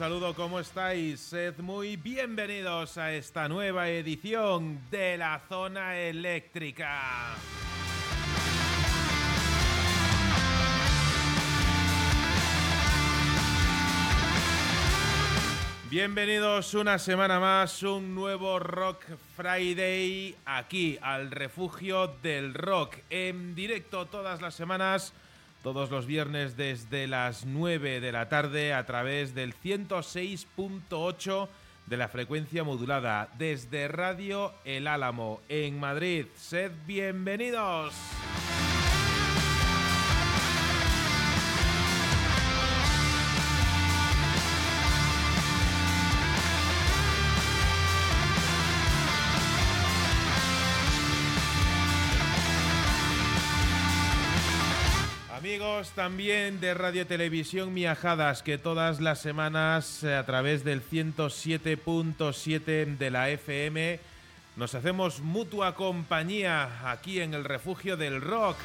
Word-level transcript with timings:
Saludo, 0.00 0.34
¿cómo 0.34 0.58
estáis? 0.58 1.20
Sed 1.20 1.58
muy 1.58 1.96
bienvenidos 1.96 2.96
a 2.96 3.12
esta 3.12 3.50
nueva 3.50 3.90
edición 3.90 4.80
de 4.90 5.18
la 5.18 5.42
zona 5.46 5.94
eléctrica. 5.98 7.34
Bienvenidos 15.90 16.72
una 16.72 16.98
semana 16.98 17.38
más, 17.38 17.82
un 17.82 18.14
nuevo 18.14 18.58
Rock 18.58 19.04
Friday 19.36 20.34
aquí 20.46 20.98
al 21.02 21.30
refugio 21.30 22.06
del 22.22 22.54
rock 22.54 22.96
en 23.10 23.54
directo 23.54 24.06
todas 24.06 24.40
las 24.40 24.54
semanas 24.54 25.12
todos 25.62 25.90
los 25.90 26.06
viernes 26.06 26.56
desde 26.56 27.06
las 27.06 27.44
9 27.44 28.00
de 28.00 28.12
la 28.12 28.28
tarde 28.28 28.72
a 28.72 28.86
través 28.86 29.34
del 29.34 29.54
106.8 29.54 31.48
de 31.86 31.96
la 31.96 32.08
frecuencia 32.08 32.64
modulada 32.64 33.28
desde 33.36 33.88
Radio 33.88 34.52
El 34.64 34.86
Álamo 34.86 35.40
en 35.48 35.78
Madrid. 35.78 36.26
Sed 36.36 36.72
bienvenidos. 36.86 37.94
También 55.88 56.60
de 56.60 56.74
Radio 56.74 57.06
Televisión 57.06 57.72
Miajadas, 57.72 58.42
que 58.42 58.58
todas 58.58 59.00
las 59.00 59.18
semanas 59.18 60.04
eh, 60.04 60.14
a 60.14 60.26
través 60.26 60.62
del 60.62 60.82
107.7 60.82 62.98
de 62.98 63.10
la 63.10 63.30
FM 63.30 63.98
nos 64.56 64.74
hacemos 64.74 65.20
mutua 65.20 65.74
compañía 65.74 66.90
aquí 66.90 67.20
en 67.20 67.32
el 67.32 67.44
refugio 67.44 67.96
del 67.96 68.20
rock. 68.20 68.58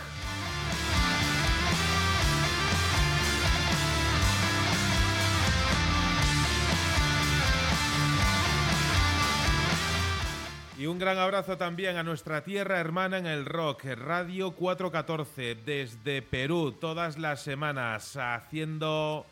Y 10.85 10.87
un 10.87 10.99
gran 10.99 11.17
abrazo 11.17 11.57
también 11.57 11.97
a 11.97 12.03
nuestra 12.03 12.43
tierra 12.43 12.79
hermana 12.79 13.17
en 13.17 13.25
el 13.25 13.43
rock, 13.47 13.85
Radio 13.85 14.51
414, 14.51 15.55
desde 15.65 16.21
Perú, 16.21 16.73
todas 16.79 17.17
las 17.17 17.41
semanas, 17.41 18.15
haciendo 18.15 19.25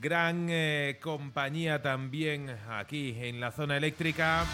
gran 0.00 0.46
eh, 0.48 0.98
compañía 1.02 1.82
también 1.82 2.48
aquí 2.70 3.14
en 3.20 3.38
la 3.38 3.52
zona 3.52 3.76
eléctrica. 3.76 4.46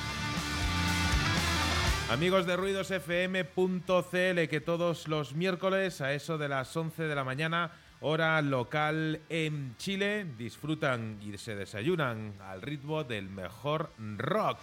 Amigos 2.11 2.47
de 2.47 2.57
ruidosfm.cl 2.57 4.49
que 4.49 4.61
todos 4.61 5.07
los 5.07 5.35
miércoles 5.35 6.01
a 6.01 6.15
eso 6.15 6.37
de 6.37 6.49
las 6.49 6.77
11 6.77 7.05
de 7.05 7.15
la 7.15 7.23
mañana, 7.23 7.71
hora 8.01 8.43
local 8.43 9.21
en 9.29 9.77
Chile, 9.77 10.27
disfrutan 10.37 11.21
y 11.23 11.39
se 11.39 11.55
desayunan 11.55 12.35
al 12.41 12.61
ritmo 12.61 13.05
del 13.05 13.29
mejor 13.29 13.93
rock. 14.19 14.59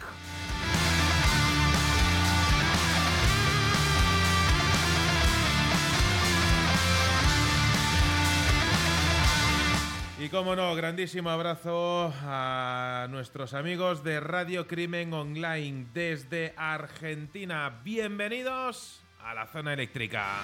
Y 10.28 10.30
como 10.30 10.58
no, 10.58 10.76
grandísimo 10.76 11.30
abrazo 11.30 12.14
a 12.26 13.08
nuestros 13.10 13.54
amigos 13.54 14.04
de 14.04 14.20
Radio 14.20 14.68
Crimen 14.68 15.14
Online 15.14 15.86
desde 15.94 16.54
Argentina. 16.58 17.80
Bienvenidos 17.82 19.02
a 19.24 19.34
la 19.34 19.48
zona 19.48 19.72
eléctrica. 19.72 20.42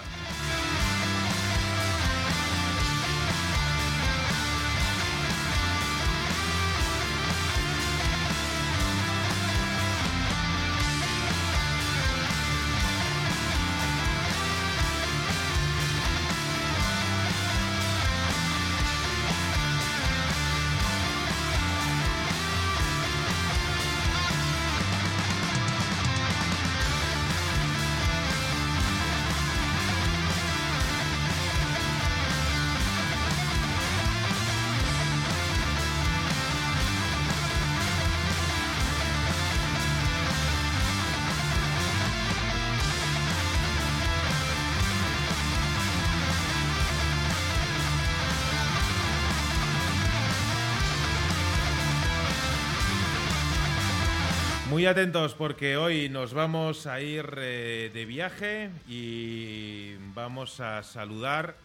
Muy 54.84 54.90
atentos 54.90 55.34
porque 55.34 55.78
hoy 55.78 56.10
nos 56.10 56.34
vamos 56.34 56.88
a 56.88 57.00
ir 57.00 57.36
eh, 57.38 57.90
de 57.94 58.04
viaje 58.04 58.70
y 58.86 59.96
vamos 60.14 60.60
a 60.60 60.84
saludar 60.84 61.56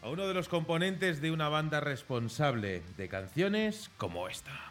a 0.00 0.08
uno 0.08 0.26
de 0.26 0.32
los 0.32 0.48
componentes 0.48 1.20
de 1.20 1.32
una 1.32 1.50
banda 1.50 1.80
responsable 1.80 2.80
de 2.96 3.08
canciones 3.10 3.90
como 3.98 4.26
esta. 4.26 4.69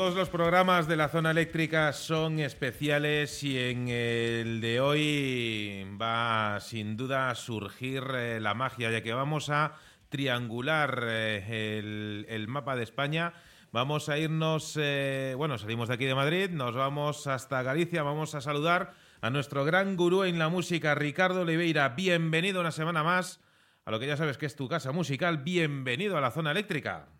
Todos 0.00 0.14
los 0.14 0.30
programas 0.30 0.88
de 0.88 0.96
la 0.96 1.10
zona 1.10 1.30
eléctrica 1.30 1.92
son 1.92 2.38
especiales 2.38 3.42
y 3.44 3.58
en 3.58 3.88
el 3.88 4.62
de 4.62 4.80
hoy 4.80 5.86
va 6.00 6.58
sin 6.60 6.96
duda 6.96 7.28
a 7.28 7.34
surgir 7.34 8.04
eh, 8.14 8.40
la 8.40 8.54
magia, 8.54 8.90
ya 8.90 9.02
que 9.02 9.12
vamos 9.12 9.50
a 9.50 9.74
triangular 10.08 11.02
eh, 11.04 12.24
el, 12.26 12.48
mapa 12.48 12.76
de 12.76 12.84
España. 12.84 13.34
Vamos 13.72 14.08
a 14.08 14.16
irnos, 14.16 14.78
eh, 14.80 15.34
bueno, 15.36 15.58
salimos 15.58 15.88
de 15.88 15.96
aquí 15.96 16.06
de 16.06 16.14
Madrid, 16.14 16.48
nos 16.48 16.74
vamos 16.74 17.26
hasta 17.26 17.62
Galicia, 17.62 18.02
vamos 18.02 18.34
a 18.34 18.40
saludar 18.40 18.94
a 19.20 19.28
nuestro 19.28 19.66
gran 19.66 19.98
gurú 19.98 20.24
en 20.24 20.38
la 20.38 20.48
música, 20.48 20.94
Ricardo 20.94 21.42
Oliveira. 21.42 21.90
Bienvenido 21.90 22.62
una 22.62 22.72
semana 22.72 23.04
más 23.04 23.42
a 23.84 23.90
lo 23.90 24.00
que 24.00 24.06
ya 24.06 24.16
sabes 24.16 24.38
que 24.38 24.46
es 24.46 24.56
tu 24.56 24.66
casa 24.66 24.92
musical. 24.92 25.36
Bienvenido 25.36 26.16
a 26.16 26.22
la 26.22 26.30
zona 26.30 26.52
eléctrica. 26.52 27.19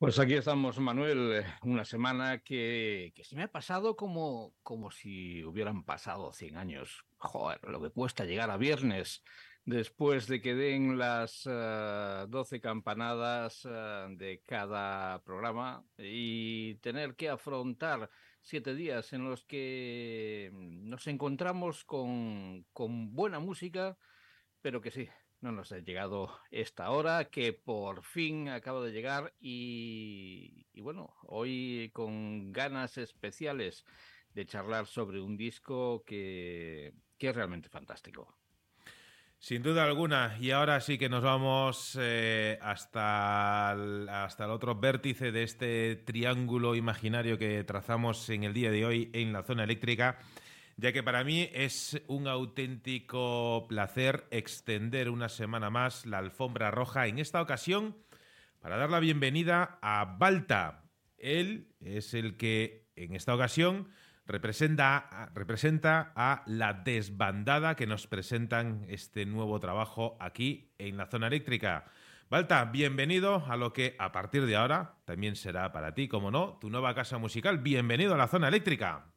Pues 0.00 0.18
aquí 0.18 0.34
estamos, 0.34 0.80
Manuel, 0.80 1.32
eh, 1.34 1.46
una 1.62 1.84
semana 1.84 2.40
que, 2.40 3.12
que 3.14 3.22
se 3.22 3.36
me 3.36 3.44
ha 3.44 3.52
pasado 3.52 3.94
como, 3.94 4.52
como 4.64 4.90
si 4.90 5.44
hubieran 5.44 5.84
pasado 5.84 6.32
100 6.32 6.56
años. 6.56 7.04
Joder, 7.18 7.60
lo 7.62 7.80
que 7.80 7.90
cuesta 7.90 8.24
llegar 8.24 8.50
a 8.50 8.56
viernes 8.56 9.22
después 9.64 10.26
de 10.26 10.40
que 10.40 10.54
den 10.56 10.98
las 10.98 11.46
uh, 11.46 12.24
eh, 12.24 12.26
12 12.28 12.60
campanadas 12.60 13.64
uh, 13.64 14.14
de 14.16 14.42
cada 14.44 15.22
programa 15.22 15.84
y 15.96 16.74
tener 16.76 17.14
que 17.14 17.28
afrontar 17.28 18.10
siete 18.42 18.74
días 18.74 19.12
en 19.12 19.24
los 19.24 19.44
que 19.44 20.50
nos 20.52 21.06
encontramos 21.06 21.84
con, 21.84 22.66
con 22.72 23.14
buena 23.14 23.38
música, 23.38 23.96
pero 24.60 24.80
que 24.80 24.90
sí, 24.90 25.08
no 25.44 25.52
nos 25.52 25.72
ha 25.72 25.78
llegado 25.78 26.30
esta 26.50 26.88
hora 26.90 27.26
que 27.26 27.52
por 27.52 28.02
fin 28.02 28.48
acaba 28.48 28.80
de 28.80 28.92
llegar 28.92 29.34
y, 29.38 30.64
bueno, 30.76 31.14
hoy 31.24 31.90
con 31.92 32.50
ganas 32.50 32.96
especiales 32.96 33.84
de 34.32 34.46
charlar 34.46 34.86
sobre 34.86 35.20
un 35.20 35.36
disco 35.36 36.02
que, 36.06 36.94
que 37.18 37.28
es 37.28 37.36
realmente 37.36 37.68
fantástico. 37.68 38.34
Sin 39.38 39.62
duda 39.62 39.84
alguna. 39.84 40.34
Y 40.40 40.50
ahora 40.50 40.80
sí 40.80 40.96
que 40.96 41.10
nos 41.10 41.22
vamos 41.22 41.98
eh, 42.00 42.58
hasta, 42.62 43.72
hasta 44.24 44.44
el 44.46 44.50
otro 44.50 44.74
vértice 44.74 45.30
de 45.30 45.42
este 45.42 45.96
triángulo 45.96 46.74
imaginario 46.74 47.36
que 47.36 47.62
trazamos 47.64 48.30
en 48.30 48.44
el 48.44 48.54
día 48.54 48.70
de 48.70 48.86
hoy 48.86 49.10
en 49.12 49.34
la 49.34 49.42
zona 49.42 49.64
eléctrica, 49.64 50.18
ya 50.76 50.92
que 50.92 51.02
para 51.02 51.24
mí 51.24 51.48
es 51.52 52.02
un 52.06 52.26
auténtico 52.26 53.66
placer 53.68 54.26
extender 54.30 55.10
una 55.10 55.28
semana 55.28 55.70
más 55.70 56.06
la 56.06 56.18
alfombra 56.18 56.70
roja 56.70 57.06
en 57.06 57.18
esta 57.18 57.40
ocasión 57.40 57.96
para 58.60 58.76
dar 58.76 58.90
la 58.90 59.00
bienvenida 59.00 59.78
a 59.82 60.16
Balta. 60.18 60.84
Él 61.18 61.68
es 61.80 62.14
el 62.14 62.36
que 62.36 62.88
en 62.96 63.14
esta 63.14 63.34
ocasión 63.34 63.88
representa, 64.26 65.30
representa 65.34 66.12
a 66.16 66.42
la 66.46 66.72
desbandada 66.72 67.76
que 67.76 67.86
nos 67.86 68.06
presentan 68.06 68.84
este 68.88 69.26
nuevo 69.26 69.60
trabajo 69.60 70.16
aquí 70.20 70.72
en 70.78 70.96
la 70.96 71.06
zona 71.06 71.28
eléctrica. 71.28 71.84
Balta, 72.30 72.64
bienvenido 72.64 73.44
a 73.46 73.56
lo 73.56 73.72
que 73.72 73.94
a 73.98 74.10
partir 74.10 74.46
de 74.46 74.56
ahora 74.56 74.96
también 75.04 75.36
será 75.36 75.72
para 75.72 75.94
ti, 75.94 76.08
como 76.08 76.30
no, 76.30 76.58
tu 76.60 76.70
nueva 76.70 76.94
casa 76.94 77.18
musical. 77.18 77.58
Bienvenido 77.58 78.14
a 78.14 78.18
la 78.18 78.28
zona 78.28 78.48
eléctrica. 78.48 79.13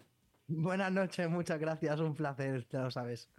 Buenas 0.49 0.93
noches, 0.93 1.29
muchas 1.29 1.59
gracias, 1.59 1.99
un 1.99 2.15
placer, 2.15 2.65
ya 2.69 2.83
lo 2.83 2.89
sabes. 2.89 3.29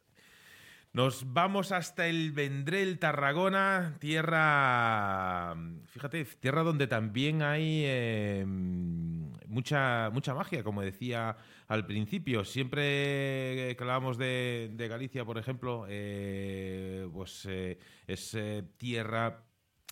Nos 0.92 1.32
vamos 1.32 1.72
hasta 1.72 2.06
el 2.06 2.32
Vendrell, 2.32 2.98
Tarragona, 2.98 3.96
tierra, 3.98 5.54
fíjate, 5.86 6.26
tierra 6.38 6.62
donde 6.62 6.86
también 6.86 7.40
hay 7.42 7.82
eh, 7.86 8.44
mucha, 8.46 10.10
mucha 10.10 10.34
magia, 10.34 10.62
como 10.62 10.82
decía 10.82 11.34
al 11.66 11.86
principio. 11.86 12.44
Siempre 12.44 13.74
que 13.74 13.76
hablábamos 13.80 14.18
de, 14.18 14.74
Galicia, 14.76 15.24
por 15.24 15.38
ejemplo, 15.38 15.86
eh, 15.88 17.08
pues 17.10 17.46
eh, 17.48 17.78
es 18.06 18.36
tierra 18.76 19.44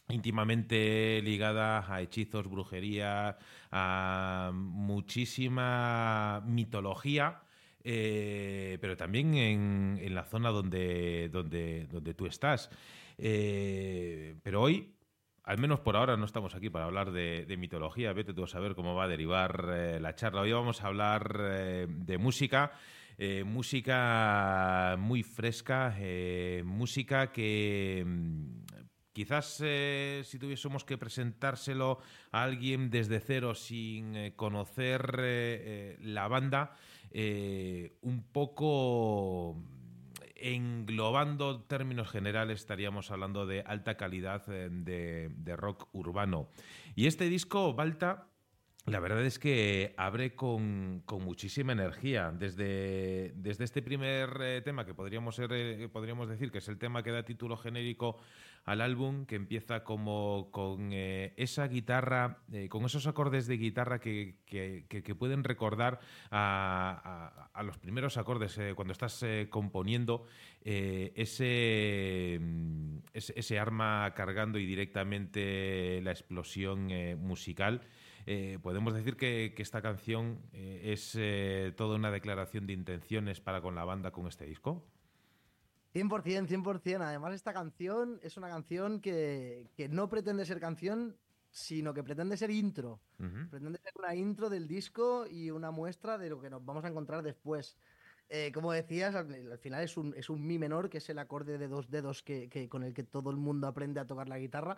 íntimamente 0.09 1.21
ligada 1.23 1.93
a 1.93 2.01
hechizos, 2.03 2.47
brujería, 2.49 3.39
a 3.71 4.51
muchísima 4.55 6.43
mitología 6.47 7.43
eh, 7.89 8.79
pero 8.81 8.97
también 8.97 9.37
en, 9.37 10.13
la 10.13 10.25
zona 10.25 10.51
donde, 10.51 11.29
donde, 11.29 11.87
donde 11.87 12.15
tú 12.15 12.27
estás. 12.27 12.69
Eh, 13.17 14.35
pero 14.43 14.63
hoy, 14.63 14.93
al 15.45 15.59
menos 15.59 15.79
por 15.79 15.97
ahora, 15.97 16.17
no 16.17 16.25
estamos 16.25 16.57
aquí 16.57 16.69
para 16.69 16.87
hablar 16.87 17.13
de, 17.13 17.57
mitología. 17.57 18.13
Vete 18.13 18.35
tú 18.35 18.43
a 18.43 18.49
saber 18.49 18.75
cómo 18.75 18.97
va 18.97 19.05
a 19.05 19.09
derivar 19.09 19.71
eh, 19.73 20.01
la 20.01 20.17
charla. 20.17 20.41
Hoy 20.41 20.51
vamos 20.51 20.83
a 20.83 20.89
hablar 20.89 21.87
de 21.87 22.19
música. 22.19 22.73
música 23.45 24.97
muy 24.99 25.23
fresca, 25.23 25.95
música 26.65 27.31
que 27.31 28.05
quizás 29.17 29.47
si 29.57 30.39
tuviésemos 30.39 30.85
que 30.85 30.99
presentárselo 30.99 32.01
a 32.33 32.43
alguien 32.43 32.91
desde 32.91 33.19
cero 33.19 33.55
sin 33.55 34.33
conocer 34.37 35.97
la 36.03 36.29
banda, 36.29 36.77
eh, 37.13 37.97
un 38.03 38.25
poco 38.25 39.57
englobando 40.35 41.63
términos 41.63 42.11
generales 42.11 42.61
estaríamos 42.61 43.11
hablando 43.11 43.47
de 43.47 43.63
alta 43.63 43.97
calidad 43.97 44.43
eh, 44.49 44.69
de, 44.71 45.57
rock 45.57 45.89
urbano. 45.93 46.51
Y 46.95 47.07
este 47.07 47.31
disco, 47.31 47.73
Balta, 47.73 48.29
la 48.87 49.01
verdad 49.01 49.25
es 49.25 49.39
que 49.39 49.95
abre 49.97 50.35
con, 50.35 51.03
muchísima 51.21 51.73
energía. 51.73 52.33
Desde, 52.33 53.33
desde 53.37 53.65
este 53.65 53.83
primer 53.83 54.39
eh, 54.41 54.63
tema, 54.63 54.87
que 54.87 54.95
podríamos, 54.95 55.35
ser, 55.35 55.91
podríamos 55.91 56.29
decir 56.29 56.51
que 56.51 56.59
es 56.59 56.69
el 56.69 56.79
tema 56.79 57.03
que 57.03 57.11
da 57.11 57.25
título 57.25 57.57
genérico 57.57 58.19
al 58.67 58.81
álbum, 58.81 59.27
que 59.27 59.37
empieza 59.37 59.85
como 59.85 60.49
con 60.51 60.91
eh, 60.93 61.33
esa 61.37 61.69
guitarra, 61.69 62.39
eh, 62.53 62.69
con 62.69 62.85
esos 62.85 63.07
acordes 63.07 63.47
de 63.47 63.57
guitarra 63.57 64.01
que, 64.01 64.35
pueden 65.17 65.45
recordar 65.45 66.01
a, 66.33 67.49
los 67.65 67.79
primeros 67.79 68.17
acordes 68.17 68.59
eh, 68.59 68.73
cuando 68.75 68.93
estás 68.93 69.25
componiendo 69.51 70.27
mm, 70.65 70.69
ese, 71.15 72.41
ese, 73.15 73.59
arma 73.59 74.13
cargando 74.17 74.59
y 74.59 74.67
directamente 74.67 76.01
la 76.03 76.11
explosión 76.11 76.89
musical. 77.19 77.83
Podemos 78.63 78.95
decir 78.95 79.17
que, 79.17 79.55
que 79.57 79.63
esta 79.63 79.83
canción 79.83 80.41
es 80.53 81.17
toda 81.77 81.97
una 81.97 82.11
declaración 82.11 82.67
de 82.67 82.73
intenciones 82.73 83.41
para 83.41 83.61
con 83.61 83.75
la 83.75 83.85
banda 83.85 84.11
con 84.11 84.27
este 84.27 84.47
disco. 84.47 84.85
100%, 85.97 86.47
100%. 86.47 87.01
Además, 87.03 87.35
esta 87.35 87.55
canción 87.55 88.21
es 88.23 88.37
una 88.37 88.49
canción 88.49 89.01
que, 89.01 89.71
no 89.91 90.09
pretende 90.09 90.45
ser 90.45 90.61
canción, 90.61 91.17
sino 91.51 91.95
que 91.95 92.03
pretende 92.03 92.37
ser 92.37 92.51
intro. 92.51 93.01
Pretende 93.51 93.79
ser 93.79 93.93
una 93.97 94.15
intro 94.15 94.51
del 94.51 94.69
disco 94.69 95.27
y 95.27 95.51
una 95.51 95.71
muestra 95.71 96.19
de 96.19 96.29
lo 96.29 96.41
que 96.41 96.51
nos 96.51 96.65
vamos 96.65 96.85
a 96.85 96.89
encontrar 96.89 97.23
después. 97.23 97.79
Eh, 98.29 98.51
como 98.53 98.73
decías, 98.73 99.15
al, 99.15 99.59
final 99.59 99.83
es 99.85 99.97
un, 99.97 100.13
es 100.17 100.29
un 100.29 100.47
mi 100.47 100.59
menor, 100.59 100.91
que 100.91 100.99
es 100.99 101.09
el 101.09 101.19
acorde 101.19 101.57
de 101.59 101.69
dos 101.69 101.89
dedos 101.91 102.23
que, 102.23 102.69
con 102.69 102.83
el 102.83 102.93
que 102.93 103.05
todo 103.05 103.31
el 103.31 103.37
mundo 103.37 103.67
aprende 103.67 104.01
a 104.01 104.07
tocar 104.07 104.29
la 104.29 104.39
guitarra. 104.39 104.77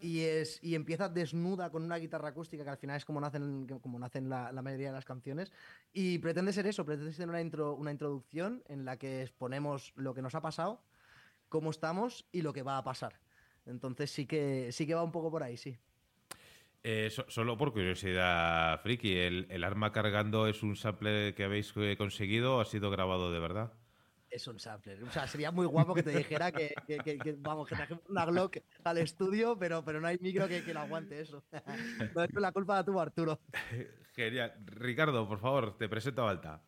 Y, 0.00 0.20
es, 0.20 0.60
y 0.62 0.74
empieza 0.74 1.08
desnuda 1.08 1.70
con 1.70 1.82
una 1.82 1.96
guitarra 1.96 2.28
acústica, 2.28 2.64
que 2.64 2.70
al 2.70 2.78
final 2.78 2.96
es 2.96 3.04
como 3.04 3.20
nacen, 3.20 3.66
como 3.80 3.98
nacen 3.98 4.28
la, 4.28 4.52
mayoría 4.62 4.88
de 4.88 4.94
las 4.94 5.04
canciones. 5.04 5.52
Y 5.92 6.18
pretende 6.18 6.52
ser 6.52 6.66
eso, 6.66 6.84
pretende 6.84 7.12
ser 7.12 7.28
una, 7.28 7.40
intro, 7.40 7.74
una 7.74 7.90
introducción 7.90 8.62
en 8.68 8.84
la 8.84 8.96
que 8.96 9.22
exponemos 9.22 9.92
lo 9.96 10.14
que 10.14 10.22
nos 10.22 10.34
ha 10.34 10.40
pasado, 10.40 10.80
cómo 11.48 11.70
estamos 11.70 12.26
y 12.32 12.42
lo 12.42 12.52
que 12.52 12.62
va 12.62 12.78
a 12.78 12.84
pasar. 12.84 13.18
Entonces 13.66 14.10
sí 14.10 14.26
que, 14.26 14.70
sí 14.72 14.86
que 14.86 14.94
va 14.94 15.02
un 15.02 15.12
poco 15.12 15.30
por 15.30 15.42
ahí, 15.42 15.56
sí. 15.56 15.76
Eh, 16.84 17.10
solo 17.10 17.58
por 17.58 17.72
curiosidad, 17.72 18.80
Friki, 18.82 19.16
¿el, 19.16 19.46
¿el, 19.50 19.64
arma 19.64 19.92
cargando 19.92 20.46
es 20.46 20.62
un 20.62 20.76
sample 20.76 21.34
que 21.34 21.44
habéis 21.44 21.72
eh, 21.76 21.96
conseguido 21.98 22.56
o 22.56 22.60
ha 22.60 22.64
sido 22.64 22.90
grabado 22.90 23.32
de 23.32 23.40
verdad? 23.40 23.72
Es 24.30 24.46
un 24.46 24.58
sampler. 24.58 25.02
O 25.02 25.10
sea, 25.10 25.26
sería 25.26 25.50
muy 25.50 25.66
guapo 25.66 25.94
que 25.94 26.02
te 26.02 26.10
dijera 26.10 26.52
que, 26.52 26.74
vamos, 27.38 27.68
que 27.68 27.76
trajemos 27.76 28.04
una 28.08 28.24
Glock 28.24 28.58
al 28.84 28.98
estudio, 28.98 29.58
pero, 29.58 29.84
pero 29.84 30.00
no 30.00 30.08
hay 30.08 30.18
micro 30.20 30.48
que, 30.48 30.62
que 30.62 30.74
lo 30.74 30.80
aguante 30.80 31.20
eso. 31.20 31.44
No 32.14 32.22
es 32.22 32.32
la 32.34 32.52
culpa 32.52 32.78
de 32.78 32.84
tu 32.84 32.98
Arturo. 33.00 33.40
Genial. 34.14 34.54
Ricardo, 34.64 35.28
por 35.28 35.40
favor, 35.40 35.76
te 35.76 35.88
presento 35.88 36.26
a 36.26 36.30
Alta. 36.30 36.62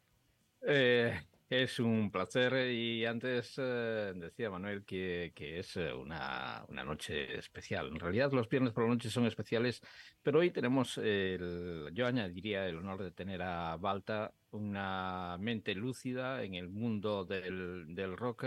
Eh, 0.62 1.18
es 1.50 1.80
un 1.80 2.12
placer 2.12 2.70
y 2.70 3.04
antes 3.04 3.54
eh, 3.58 4.12
decía 4.14 4.50
Manuel 4.50 4.84
que, 4.84 5.32
es 5.36 5.76
eh, 5.76 5.92
una, 5.92 6.64
noche 6.68 7.36
especial. 7.36 7.88
En 7.88 7.98
realidad 7.98 8.30
los 8.32 8.48
viernes 8.48 8.72
por 8.72 8.84
la 8.84 8.90
noche 8.90 9.10
son 9.10 9.26
especiales, 9.26 9.82
pero 10.22 10.38
hoy 10.38 10.52
tenemos, 10.52 10.96
el, 10.98 11.90
yo 11.92 12.06
añadiría 12.06 12.68
el 12.68 12.78
honor 12.78 13.02
de 13.02 13.10
tener 13.10 13.42
a 13.42 13.76
Balta, 13.76 14.32
una 14.52 15.36
mente 15.40 15.74
lúcida 15.74 16.44
en 16.44 16.54
el 16.54 16.68
mundo 16.68 17.24
del, 17.24 18.16
rock 18.16 18.44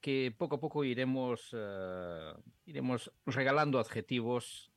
que 0.00 0.32
poco 0.36 0.56
a 0.56 0.60
poco 0.60 0.84
iremos, 0.84 1.50
eh, 1.52 2.32
iremos 2.66 3.10
regalando 3.26 3.80
adjetivos, 3.80 4.70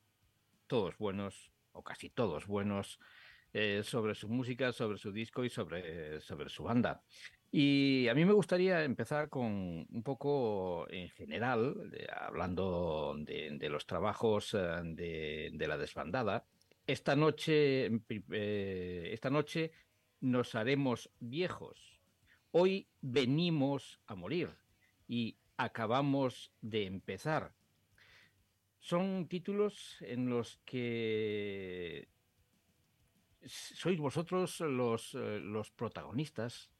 todos 0.66 0.98
buenos, 0.98 1.52
o 1.70 1.84
casi 1.84 2.10
todos 2.10 2.48
buenos, 2.48 2.98
sobre 3.82 4.14
su 4.14 4.28
música, 4.28 4.72
sobre 4.72 4.96
su 4.96 5.12
disco 5.12 5.44
y 5.44 5.50
sobre, 5.50 6.20
sobre 6.22 6.48
su 6.48 6.64
banda. 6.64 7.02
Y 7.54 8.08
a 8.08 8.14
mí 8.14 8.24
me 8.24 8.32
gustaría 8.32 8.82
empezar 8.82 9.28
con 9.28 9.86
un 9.86 10.02
poco 10.02 10.90
en 10.90 11.10
general, 11.10 11.92
hablando 12.10 13.14
de, 13.18 13.68
los 13.68 13.84
trabajos 13.86 14.54
eh, 14.54 15.50
de, 15.52 15.66
la 15.68 15.76
desbandada. 15.76 16.46
Esta 16.86 17.14
noche, 17.14 17.90
eh, 18.30 19.10
esta 19.12 19.28
noche 19.28 19.70
nos 20.22 20.54
haremos 20.54 21.10
viejos. 21.20 22.00
Hoy 22.52 22.88
venimos 23.02 24.00
a 24.06 24.14
morir 24.14 24.48
y 25.06 25.36
acabamos 25.58 26.54
de 26.62 26.86
empezar. 26.86 27.52
Son 28.78 29.28
títulos 29.28 29.98
en 30.00 30.30
los 30.30 30.56
que 30.64 32.08
sois 33.44 33.98
vosotros 33.98 34.58
los, 34.60 35.14
eh, 35.14 35.38
los 35.38 35.70
protagonistas 35.70 36.70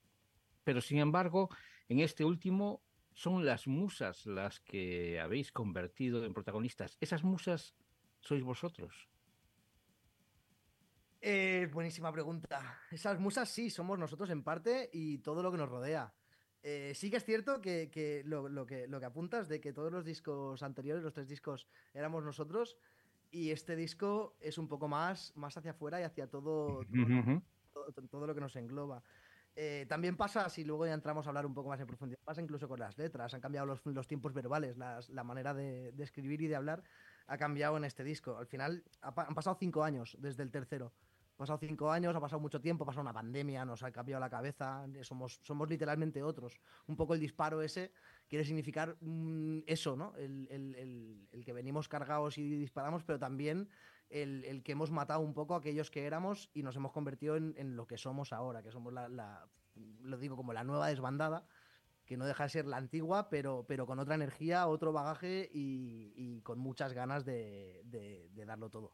pero 0.65 0.81
sin 0.81 0.99
embargo, 0.99 1.49
en 1.89 2.01
este 2.01 2.25
último 2.25 2.83
son 3.15 3.45
las 3.45 3.67
musas 3.67 4.27
las 4.27 4.61
que 4.61 5.21
habéis 5.21 5.53
convertido 5.53 6.25
en 6.25 6.33
protagonistas. 6.33 6.97
¿Esas 7.01 7.25
musas 7.25 7.75
sois 8.21 8.43
vosotros? 8.43 9.09
Eh, 11.21 11.69
buenísima 11.73 12.13
pregunta. 12.13 12.81
Esas 12.91 13.21
musas 13.21 13.49
sí, 13.49 13.71
somos 13.71 13.99
nosotros 13.99 14.31
en 14.31 14.43
parte 14.43 14.91
y 14.93 15.19
todo 15.19 15.43
lo 15.43 15.53
que 15.53 15.59
nos 15.59 15.69
rodea. 15.69 16.13
Eh, 16.65 16.93
sí 16.95 17.11
que 17.11 17.17
es 17.17 17.25
cierto 17.25 17.61
que, 17.61 18.23
lo, 18.25 18.67
que 18.67 18.87
lo 18.87 19.01
que 19.01 19.07
apuntas 19.07 19.49
de 19.49 19.61
que 19.61 19.73
todos 19.73 19.93
los 19.93 20.05
discos 20.05 20.63
anteriores, 20.63 21.03
los 21.03 21.13
tres 21.13 21.29
discos, 21.29 21.69
éramos 21.93 22.25
nosotros 22.25 22.77
y 23.31 23.51
este 23.51 23.77
disco 23.77 24.37
es 24.41 24.59
un 24.59 24.69
poco 24.69 24.89
más, 24.89 25.33
más 25.37 25.57
hacia 25.57 25.73
afuera 25.73 26.01
y 26.01 26.05
hacia 26.05 26.29
todo, 26.29 26.85
todo, 27.73 27.93
todo 28.09 28.27
lo 28.27 28.35
que 28.35 28.41
nos 28.41 28.55
engloba. 28.57 29.03
Eh, 29.55 29.85
también 29.89 30.17
pasa, 30.17 30.49
si 30.49 30.65
luego 30.65 30.87
ya 30.87 30.95
entramos 30.95 31.27
a 31.27 31.31
hablar 31.31 31.45
un 31.45 31.53
poco 31.53 31.69
más 31.69 31.79
en 31.81 31.87
profundidad, 31.87 32.19
pasa 32.25 32.41
incluso 32.41 32.69
con 32.69 32.81
las 32.81 32.97
letras, 32.97 33.35
han 33.35 33.41
cambiado 33.41 33.67
los, 33.67 34.07
tiempos 34.07 34.33
verbales, 34.33 34.77
la 34.79 35.25
manera 35.25 35.53
de, 35.53 35.93
escribir 35.99 36.41
y 36.41 36.47
de 36.47 36.57
hablar 36.57 36.83
ha 37.27 37.37
cambiado 37.37 37.77
en 37.77 37.85
este 37.85 38.03
disco. 38.03 38.37
Al 38.39 38.47
final 38.47 38.83
han 39.01 39.35
pasado 39.35 39.57
cinco 39.59 39.85
años 39.85 40.17
desde 40.21 40.43
el 40.43 40.51
tercero. 40.51 40.93
Han 41.33 41.37
pasado 41.39 41.59
cinco 41.59 41.91
años, 41.91 42.15
ha 42.15 42.21
pasado 42.21 42.41
mucho 42.41 42.61
tiempo, 42.61 42.85
ha 42.85 42.87
pasado 42.87 43.03
una 43.03 43.13
pandemia, 43.13 43.65
nos 43.65 43.83
ha 43.83 43.91
cambiado 43.91 44.21
la 44.21 44.31
cabeza, 44.31 44.87
somos, 45.03 45.41
somos 45.43 45.69
literalmente 45.69 46.23
otros. 46.23 46.61
Un 46.87 46.97
poco 46.97 47.15
el 47.15 47.21
disparo 47.21 47.63
ese 47.63 47.93
quiere 48.29 48.45
significar 48.45 48.97
mm, 49.01 49.61
eso, 49.67 49.97
¿no? 49.97 50.15
El, 50.17 51.29
que 51.45 51.53
venimos 51.53 51.89
cargados 51.89 52.39
y 52.39 52.57
disparamos, 52.57 53.03
pero 53.03 53.19
también 53.19 53.69
el, 54.13 54.63
que 54.63 54.73
hemos 54.73 54.91
matado 54.91 55.21
un 55.21 55.35
poco 55.35 55.55
a 55.55 55.59
aquellos 55.59 55.91
que 55.91 56.05
éramos 56.05 56.51
y 56.55 56.63
nos 56.63 56.77
hemos 56.77 56.93
convertido 56.93 57.37
en, 57.37 57.77
lo 57.77 57.87
que 57.87 57.97
somos 57.97 58.33
ahora, 58.33 58.63
que 58.63 58.71
somos 58.71 58.93
la, 58.93 59.47
digo 60.19 60.37
como 60.37 60.53
la 60.53 60.65
nueva 60.65 60.89
desbandada, 60.89 61.47
que 62.05 62.17
no 62.17 62.27
deja 62.27 62.45
de 62.45 62.51
ser 62.51 62.67
la 62.67 62.77
antigua, 62.77 63.31
pero, 63.31 63.65
pero 63.67 63.87
con 63.87 63.99
otra 63.99 64.15
energía, 64.15 64.67
otro 64.67 64.93
bagaje 64.93 65.49
y, 65.53 66.41
con 66.43 66.59
muchas 66.59 66.93
ganas 66.93 67.25
de, 67.25 67.83
darlo 68.35 68.71
todo. 68.71 68.93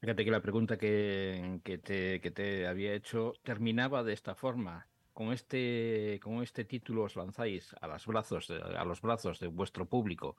Fíjate 0.00 0.24
que 0.24 0.30
la 0.30 0.42
pregunta 0.42 0.76
que, 0.76 1.60
te, 1.62 2.20
que 2.20 2.30
te 2.30 2.66
había 2.66 2.92
hecho 2.92 3.34
terminaba 3.44 4.02
de 4.02 4.12
esta 4.12 4.34
forma 4.34 4.88
con 5.12 5.32
este, 5.32 6.18
con 6.22 6.42
este 6.42 6.64
título 6.64 7.04
os 7.04 7.16
lanzáis 7.16 7.74
a 7.80 7.86
los 7.86 8.06
brazos, 8.06 8.50
a 8.50 8.84
los 8.84 9.00
brazos 9.00 9.38
de 9.40 9.46
vuestro 9.46 9.86
público. 9.86 10.36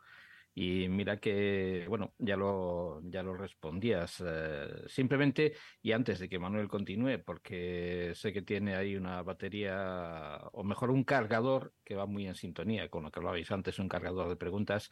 Y 0.56 0.88
mira 0.88 1.20
que, 1.20 1.86
bueno, 1.90 2.14
ya 2.20 2.38
lo, 2.38 3.02
ya 3.06 3.24
lo 3.24 3.34
respondías. 3.36 4.24
Eh, 4.26 4.84
simplemente, 4.88 5.54
y 5.82 5.92
antes 5.92 6.20
de 6.20 6.30
que 6.30 6.40
Manuel 6.40 6.68
continúe, 6.68 7.24
porque 7.26 8.12
sé 8.16 8.32
que 8.32 8.44
tiene 8.44 8.76
ahí 8.76 8.96
una 8.96 9.24
batería, 9.24 10.40
o 10.52 10.64
mejor 10.64 10.92
un 10.92 11.04
cargador 11.04 11.74
que 11.84 11.96
va 11.96 12.06
muy 12.06 12.28
en 12.28 12.36
sintonía 12.36 12.90
con 12.90 13.04
lo 13.04 13.12
que 13.12 13.20
hablabais 13.20 13.52
antes, 13.52 13.80
un 13.80 13.90
cargador 13.90 14.30
de 14.30 14.36
preguntas. 14.36 14.90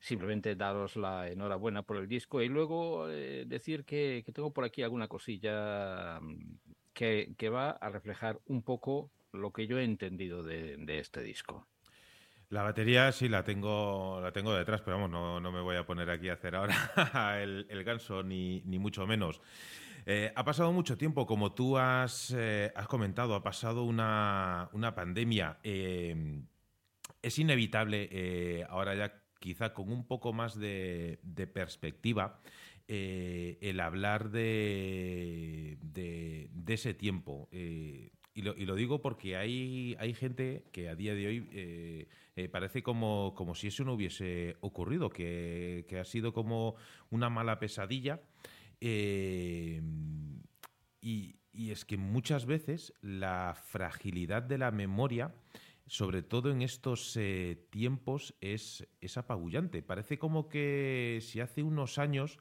Simplemente 0.00 0.54
daros 0.56 0.96
la 0.96 1.30
enhorabuena 1.30 1.82
por 1.82 1.96
el 1.96 2.08
disco 2.08 2.42
y 2.42 2.48
luego 2.48 3.08
eh, 3.10 3.44
decir 3.46 3.84
que, 3.84 4.22
que, 4.24 4.32
tengo 4.32 4.52
por 4.52 4.64
aquí 4.64 4.82
alguna 4.82 5.08
cosilla 5.08 6.20
mm, 6.20 6.58
que, 6.92 7.34
que 7.38 7.48
va 7.48 7.70
a 7.70 7.90
reflejar 7.90 8.40
un 8.46 8.62
poco 8.62 9.10
lo 9.34 9.52
que 9.52 9.66
yo 9.66 9.78
he 9.78 9.84
entendido 9.84 10.42
de, 10.42 10.76
este 10.98 11.22
disco. 11.22 11.66
La 12.50 12.62
batería 12.62 13.10
sí 13.12 13.28
la 13.28 13.42
tengo, 13.42 14.20
la 14.22 14.32
tengo 14.32 14.54
detrás, 14.54 14.80
pero 14.82 14.96
vamos, 14.96 15.10
no, 15.10 15.40
no 15.40 15.50
me 15.50 15.60
voy 15.60 15.76
a 15.76 15.86
poner 15.86 16.10
aquí 16.10 16.28
a 16.28 16.34
hacer 16.34 16.54
ahora 16.54 17.42
el, 17.42 17.66
el 17.68 17.84
ganso, 17.84 18.22
ni, 18.22 18.62
ni, 18.66 18.78
mucho 18.78 19.06
menos. 19.06 19.40
Eh, 20.06 20.32
ha 20.36 20.44
pasado 20.44 20.70
mucho 20.72 20.98
tiempo, 20.98 21.26
como 21.26 21.52
tú 21.52 21.78
has, 21.78 22.34
eh, 22.36 22.72
has 22.76 22.86
comentado, 22.86 23.34
ha 23.34 23.42
pasado 23.42 23.84
una, 23.84 24.68
una 24.72 24.94
pandemia. 24.94 25.58
Eh, 25.62 26.42
es 27.22 27.38
inevitable, 27.38 28.66
ahora 28.68 28.94
ya 28.94 29.22
quizá 29.40 29.72
con 29.72 29.90
un 29.90 30.06
poco 30.06 30.34
más 30.34 30.58
de, 30.58 31.20
de 31.22 31.46
perspectiva, 31.46 32.40
el 32.86 33.80
hablar 33.80 34.30
de, 34.30 35.78
de, 35.80 36.74
ese 36.74 36.92
tiempo. 36.92 37.48
Y 38.34 38.42
lo, 38.42 38.56
y 38.56 38.66
digo 38.76 39.00
porque 39.00 39.36
hay, 39.36 39.96
hay 40.00 40.12
gente 40.12 40.64
que 40.72 40.88
a 40.88 40.96
día 40.96 41.14
de 41.14 41.26
hoy 41.28 41.48
eh, 41.52 42.08
eh, 42.34 42.48
parece 42.48 42.82
como, 42.82 43.32
como 43.36 43.54
si 43.54 43.68
eso 43.68 43.84
no 43.84 43.94
hubiese 43.94 44.56
ocurrido, 44.60 45.08
que, 45.08 45.86
ha 46.00 46.04
sido 46.04 46.32
como 46.32 46.74
una 47.10 47.30
mala 47.30 47.60
pesadilla. 47.60 48.20
Eh, 48.80 49.80
y, 51.00 51.36
es 51.52 51.84
que 51.84 51.96
muchas 51.96 52.46
veces 52.46 52.92
la 53.00 53.54
fragilidad 53.54 54.42
de 54.42 54.58
la 54.58 54.72
memoria, 54.72 55.32
sobre 55.86 56.22
todo 56.22 56.50
en 56.50 56.62
estos 56.62 57.16
tiempos, 57.70 58.34
es, 58.40 58.84
es 59.00 59.16
apabullante. 59.16 59.80
Parece 59.80 60.18
como 60.18 60.48
que 60.48 61.20
si 61.22 61.38
hace 61.38 61.62
unos 61.62 61.98
años 61.98 62.40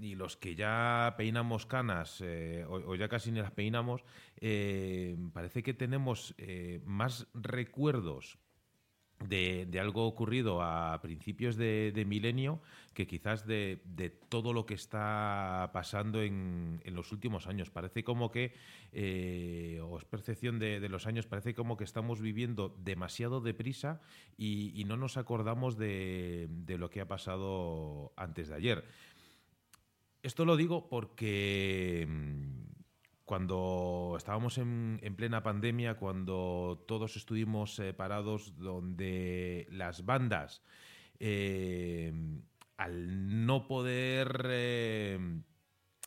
y 0.00 0.14
los 0.14 0.36
que 0.36 0.54
ya 0.54 1.14
peinamos 1.16 1.66
canas 1.66 2.20
eh, 2.24 2.64
o, 2.68 2.94
ya 2.94 3.08
casi 3.08 3.30
ni 3.30 3.40
las 3.40 3.52
peinamos, 3.52 4.04
eh, 4.40 5.16
parece 5.32 5.62
que 5.62 5.74
tenemos 5.74 6.34
eh, 6.38 6.80
más 6.84 7.26
recuerdos 7.34 8.38
de, 9.28 9.66
algo 9.80 10.06
ocurrido 10.06 10.62
a 10.62 11.00
principios 11.00 11.56
de, 11.56 12.04
milenio 12.06 12.60
que 12.92 13.06
quizás 13.06 13.46
de, 13.46 13.80
todo 14.28 14.52
lo 14.52 14.66
que 14.66 14.74
está 14.74 15.70
pasando 15.72 16.22
en, 16.22 16.82
los 16.84 17.12
últimos 17.12 17.46
años. 17.46 17.70
Parece 17.70 18.04
como 18.04 18.30
que, 18.30 18.52
o 19.82 19.96
es 19.96 20.04
percepción 20.04 20.58
de, 20.58 20.86
los 20.90 21.06
años, 21.06 21.26
parece 21.26 21.54
como 21.54 21.78
que 21.78 21.84
estamos 21.84 22.20
viviendo 22.20 22.76
demasiado 22.84 23.40
deprisa 23.40 24.02
y, 24.36 24.78
y 24.78 24.84
no 24.84 24.98
nos 24.98 25.16
acordamos 25.16 25.78
de 25.78 26.76
lo 26.78 26.90
que 26.90 27.00
ha 27.00 27.08
pasado 27.08 28.12
antes 28.16 28.48
de 28.48 28.54
ayer. 28.54 28.84
Esto 30.26 30.44
lo 30.44 30.56
digo 30.56 30.88
porque 30.88 32.04
mm, 32.08 32.82
cuando 33.24 34.16
estábamos 34.18 34.58
en, 34.58 34.98
plena 35.16 35.44
pandemia, 35.44 35.98
cuando 35.98 36.82
todos 36.88 37.14
estuvimos 37.14 37.76
separados, 37.76 38.58
donde 38.58 39.68
las 39.70 40.04
bandas, 40.04 40.64
eh, 41.20 42.12
al 42.76 43.46
no 43.46 43.68
poder 43.68 44.48
eh, 44.50 45.16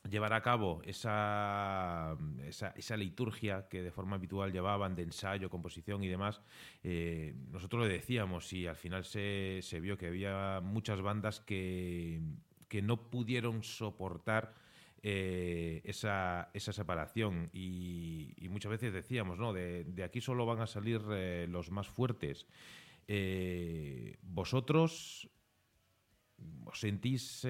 llevar 0.09 0.33
a 0.33 0.41
cabo 0.41 0.81
esa, 0.83 2.17
esa, 2.75 2.97
liturgia 2.97 3.69
que 3.69 3.81
de 3.81 3.91
forma 3.91 4.17
habitual 4.17 4.51
llevaban 4.51 4.95
de 4.95 5.03
ensayo, 5.03 5.49
composición 5.49 6.03
y 6.03 6.09
demás, 6.09 6.41
eh, 6.83 7.35
nosotros 7.51 7.87
le 7.87 7.93
decíamos 7.93 8.51
y 8.51 8.67
al 8.67 8.75
final 8.75 9.05
se, 9.05 9.61
se 9.61 9.79
vio 9.79 9.97
que 9.97 10.07
había 10.07 10.59
muchas 10.61 11.01
bandas 11.01 11.39
que 11.39 12.19
que 12.69 12.81
no 12.81 13.09
pudieron 13.09 13.63
soportar 13.63 14.53
eh, 15.01 15.81
esa, 15.85 16.49
separación. 16.53 17.49
Y, 17.53 18.47
muchas 18.49 18.71
veces 18.71 18.93
decíamos, 18.93 19.37
¿no? 19.37 19.53
De, 19.53 19.85
aquí 20.03 20.21
solo 20.21 20.45
van 20.45 20.61
a 20.61 20.67
salir 20.67 21.01
eh, 21.11 21.47
los 21.49 21.71
más 21.71 21.87
fuertes. 21.87 22.47
Eh, 23.07 24.17
¿Vosotros 24.21 25.29
os 26.65 26.79
sentís 26.79 27.45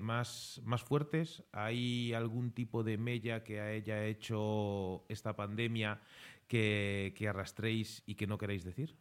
más, 0.00 0.60
más 0.64 0.82
fuertes? 0.82 1.42
¿Hay 1.52 2.14
algún 2.14 2.52
tipo 2.52 2.82
de 2.82 2.96
mella 2.96 3.42
que 3.44 3.60
haya 3.60 4.04
hecho 4.06 5.04
esta 5.08 5.36
pandemia 5.36 6.00
que, 6.46 7.12
que 7.16 7.28
arrastréis 7.28 8.02
y 8.06 8.14
que 8.14 8.26
no 8.26 8.38
queréis 8.38 8.64
decir? 8.64 8.96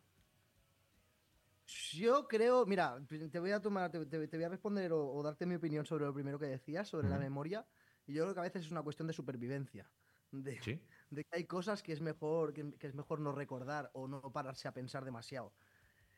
Yo 1.92 2.28
creo, 2.28 2.66
mira, 2.66 3.00
te 3.08 3.40
voy 3.40 3.52
a 3.52 3.62
tomar, 3.62 3.92
te, 3.92 3.98
voy 4.18 4.44
a 4.44 4.50
responder 4.50 4.92
o, 4.92 5.22
darte 5.22 5.46
mi 5.46 5.56
opinión 5.56 5.86
sobre 5.86 6.06
lo 6.06 6.14
primero 6.14 6.40
que 6.40 6.48
decías, 6.48 6.88
sobre 6.88 7.08
la 7.08 7.20
memoria. 7.20 7.66
Y 8.08 8.14
yo 8.14 8.24
creo 8.24 8.34
que 8.34 8.40
a 8.40 8.44
veces 8.44 8.66
es 8.66 8.72
una 8.72 8.82
cuestión 8.82 9.08
de 9.08 9.14
supervivencia. 9.14 9.90
De, 10.32 10.58
que 10.58 11.28
hay 11.32 11.46
cosas 11.46 11.84
que 11.84 11.92
es 11.94 12.02
mejor, 12.02 12.54
que, 12.54 12.76
es 12.80 12.96
mejor 12.96 13.20
no 13.20 13.32
recordar 13.32 13.92
o 13.94 14.08
no 14.08 14.22
pararse 14.32 14.68
a 14.68 14.74
pensar 14.74 15.06
demasiado. 15.06 15.54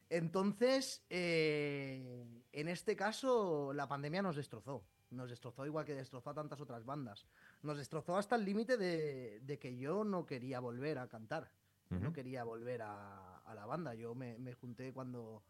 Entonces, 0.10 1.06
eh, 1.10 2.44
en 2.52 2.68
este 2.68 2.96
caso, 2.96 3.74
la 3.74 3.88
pandemia 3.88 4.22
nos 4.22 4.38
destrozó. 4.38 4.86
Nos 5.10 5.30
destrozó 5.30 5.66
igual 5.66 5.86
que 5.86 5.96
destrozó 5.96 6.30
a 6.30 6.34
tantas 6.34 6.62
otras 6.62 6.86
bandas. 6.86 7.26
Nos 7.62 7.78
destrozó 7.78 8.16
hasta 8.16 8.36
el 8.36 8.46
límite 8.46 8.78
de, 8.78 9.60
que 9.60 9.78
yo 9.78 10.06
no 10.06 10.26
quería 10.26 10.62
volver 10.62 10.98
a 10.98 11.10
cantar. 11.10 11.52
No 11.90 12.14
quería 12.14 12.46
volver 12.46 12.84
a, 12.84 13.31
a 13.52 13.56
la 13.56 13.66
banda. 13.66 13.94
Yo 13.94 14.16
me, 14.16 14.54
junté 14.54 14.94
cuando, 14.94 15.44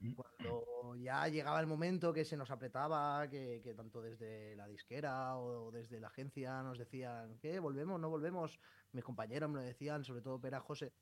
mm. 0.00 0.12
cuando 0.12 0.94
ya 0.96 1.28
llegaba 1.28 1.60
el 1.60 1.66
momento 1.66 2.12
que 2.12 2.24
se 2.24 2.36
nos 2.36 2.50
apretaba, 2.50 3.28
que, 3.28 3.74
tanto 3.76 4.00
desde 4.02 4.56
la 4.56 4.66
disquera 4.66 5.36
o, 5.38 5.70
desde 5.70 6.00
la 6.00 6.08
agencia 6.08 6.62
nos 6.62 6.78
decían, 6.78 7.38
¿qué? 7.38 7.58
¿Volvemos? 7.58 8.00
¿No 8.00 8.08
volvemos? 8.08 8.58
Mis 8.92 9.04
compañeros 9.04 9.50
me 9.50 9.56
lo 9.56 9.62
decían, 9.62 10.04
sobre 10.04 10.22
todo 10.22 10.40
Pera 10.40 10.60
José. 10.60 10.92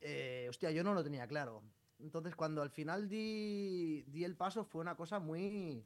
Eh, 0.00 0.46
hostia, 0.48 0.70
yo 0.70 0.82
no 0.82 0.94
lo 0.94 1.04
tenía 1.04 1.26
claro. 1.26 1.62
Entonces, 1.98 2.34
cuando 2.34 2.62
al 2.62 2.70
final 2.70 3.08
di, 3.08 4.02
di 4.06 4.24
el 4.24 4.36
paso, 4.36 4.64
fue 4.64 4.80
una 4.80 4.96
cosa 4.96 5.18
muy, 5.18 5.84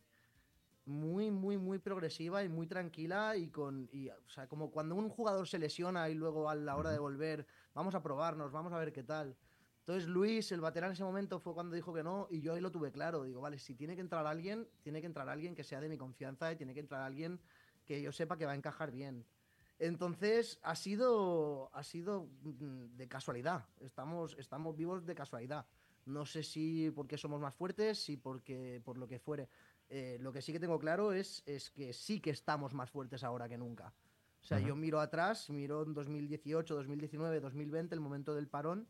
muy, 0.87 1.31
muy, 1.31 1.57
muy 1.57 1.79
progresiva 1.79 2.45
y 2.45 2.49
muy 2.49 2.67
tranquila 2.67 3.37
y 3.37 3.49
con, 3.49 3.89
y, 3.93 4.09
o 4.11 4.29
sea, 4.29 4.49
como 4.49 4.71
cuando 4.71 4.95
un 4.95 5.09
jugador 5.09 5.49
se 5.49 5.59
lesiona 5.59 6.09
y 6.09 6.15
luego 6.15 6.49
a 6.49 6.55
la 6.55 6.77
hora 6.77 6.91
de 6.91 6.99
volver, 6.99 7.47
vamos 7.75 7.95
a 7.95 8.03
probarnos, 8.03 8.53
vamos 8.53 8.73
a 8.73 8.79
ver 8.79 8.93
qué 8.93 9.03
tal. 9.03 9.37
Entonces 9.87 10.09
Luis, 10.09 10.51
el 10.51 10.63
baterán 10.63 10.89
en 10.89 10.93
ese 10.95 11.05
momento 11.05 11.39
fue 11.39 11.53
cuando 11.53 11.77
dijo 11.77 11.93
que 11.93 12.03
no 12.03 12.27
y 12.31 12.41
yo 12.41 12.55
ahí 12.55 12.61
lo 12.63 12.73
tuve 12.73 12.91
claro. 12.91 13.23
Digo, 13.25 13.43
vale, 13.43 13.59
si 13.59 13.75
tiene 13.75 13.95
que 13.95 14.01
entrar 14.01 14.27
alguien, 14.27 14.67
tiene 14.83 15.03
que 15.03 15.07
entrar 15.07 15.29
alguien 15.29 15.55
que 15.55 15.63
sea 15.63 15.79
de 15.79 15.91
mi 15.91 15.99
confianza 15.99 16.51
y 16.51 16.57
tiene 16.57 16.73
que 16.73 16.81
entrar 16.81 17.03
alguien 17.03 17.39
que 17.85 18.01
yo 18.01 18.11
sepa 18.11 18.39
que 18.39 18.47
va 18.47 18.53
a 18.53 18.55
encajar 18.55 18.91
bien. 18.91 19.27
Entonces 19.79 20.59
ha 20.63 20.75
sido, 20.75 21.69
ha 21.75 21.83
sido 21.83 22.31
mm, 22.45 22.97
de 22.97 23.09
casualidad. 23.09 23.67
Estamos, 23.81 24.35
estamos 24.39 24.75
vivos 24.75 25.05
de 25.05 25.15
casualidad. 25.15 25.67
No 26.07 26.25
sé 26.25 26.43
si 26.43 26.91
porque 26.91 27.19
somos 27.19 27.43
más 27.43 27.55
fuertes, 27.55 28.03
si 28.03 28.17
porque 28.17 28.81
por 28.87 28.97
lo 28.97 29.07
que 29.07 29.19
fuere. 29.19 29.51
Eh, 29.91 30.17
lo 30.19 30.33
que 30.33 30.41
sí 30.41 30.51
que 30.51 30.61
tengo 30.61 30.79
claro 30.79 31.13
es, 31.13 31.43
es 31.45 31.71
que 31.71 31.93
sí 31.93 32.21
que 32.21 32.31
estamos 32.31 32.73
más 32.73 32.91
fuertes 32.91 33.23
ahora 33.23 33.51
que 33.51 33.59
nunca. 33.59 33.93
O 34.41 34.47
sea, 34.47 34.59
yo 34.59 34.77
miro 34.77 35.01
atrás, 35.01 35.51
miro 35.51 35.83
en 35.83 35.93
2018, 35.93 36.75
2019, 36.75 37.41
2020, 37.41 37.95
el 37.95 38.01
momento 38.01 38.35
del 38.35 38.47
parón, 38.47 38.87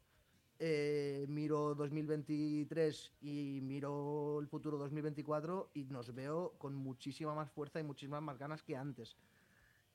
eh, 0.58 1.26
miro 1.28 1.74
2023 1.74 3.12
y 3.22 3.60
miro 3.62 4.38
el 4.40 4.46
futuro 4.46 4.78
2024 4.78 5.70
y 5.74 5.84
nos 5.84 6.14
veo 6.14 6.54
con 6.58 6.74
muchísima 6.74 7.34
más 7.34 7.50
fuerza 7.50 7.80
y 7.80 7.82
muchísimas 7.82 8.22
más 8.22 8.38
ganas 8.38 8.62
que 8.62 8.76
antes. 8.76 9.16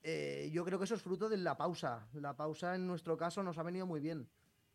Eh, 0.04 0.50
yo 0.54 0.64
creo 0.66 0.78
que 0.78 0.86
eso 0.86 0.96
es 0.96 1.02
fruto 1.02 1.30
de 1.30 1.38
la 1.38 1.58
pausa. 1.58 2.08
La 2.14 2.36
pausa 2.36 2.76
en 2.76 2.88
nuestro 2.88 3.18
caso 3.18 3.44
nos 3.44 3.58
ha 3.58 3.64
venido 3.64 3.86
muy 3.86 4.00
bien, 4.00 4.28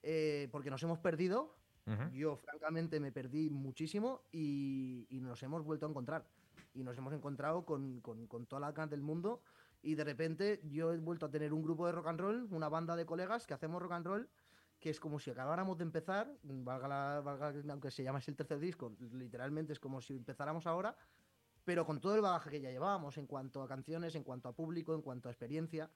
eh, 0.03 0.49
porque 0.53 0.71
nos 0.71 0.83
hemos 0.83 0.99
perdido. 0.99 1.57
Yo, 2.15 2.37
francamente, 2.37 2.99
me 2.99 3.13
perdí 3.13 3.51
muchísimo 3.51 4.23
y, 4.33 5.07
nos 5.21 5.43
hemos 5.43 5.63
vuelto 5.65 5.85
a 5.85 5.91
encontrar. 5.91 6.25
Y 6.73 6.83
nos 6.83 6.97
hemos 6.97 7.13
encontrado 7.13 7.67
con, 7.67 8.01
con, 8.01 8.27
con 8.27 8.47
toda 8.47 8.61
la 8.61 8.73
ganas 8.73 8.89
del 8.89 9.03
mundo 9.03 9.43
y 9.85 9.95
de 9.95 10.05
repente 10.05 10.61
yo 10.65 10.93
he 10.93 10.99
vuelto 10.99 11.27
a 11.27 11.31
tener 11.31 11.53
un 11.53 11.63
grupo 11.63 11.87
de 11.87 11.93
rock 11.93 12.07
and 12.07 12.21
roll, 12.21 12.49
una 12.51 12.71
banda 12.71 12.97
de 12.97 13.05
colegas 13.05 13.47
que 13.47 13.53
hacemos 13.53 13.83
rock 13.83 13.93
and 13.93 14.07
roll, 14.07 14.29
que 14.85 14.91
es 14.91 15.01
como 15.01 15.19
si 15.19 15.31
acabáramos 15.31 15.79
de 15.79 15.85
empezar, 15.85 16.31
valga, 16.43 16.87
la, 16.87 17.73
aunque 17.73 17.91
se 17.91 18.03
llama 18.03 18.21
el 18.27 18.37
tercer 18.37 18.59
disco, 18.59 18.95
literalmente 19.15 19.73
es 19.73 19.81
como 19.81 20.03
si 20.03 20.15
empezáramos 20.15 20.67
ahora, 20.67 20.95
pero 21.65 21.87
con 21.87 22.03
todo 22.03 22.15
el 22.15 22.21
bagaje 22.21 22.51
que 22.51 22.61
ya 22.61 22.71
llevábamos 22.71 23.17
en 23.17 23.27
cuanto 23.27 23.63
a 23.63 23.67
canciones, 23.67 24.15
en 24.15 24.25
cuanto 24.25 24.51
a 24.51 24.53
público, 24.53 24.95
en 24.95 25.01
cuanto 25.01 25.31
a 25.31 25.33
experiencia. 25.33 25.91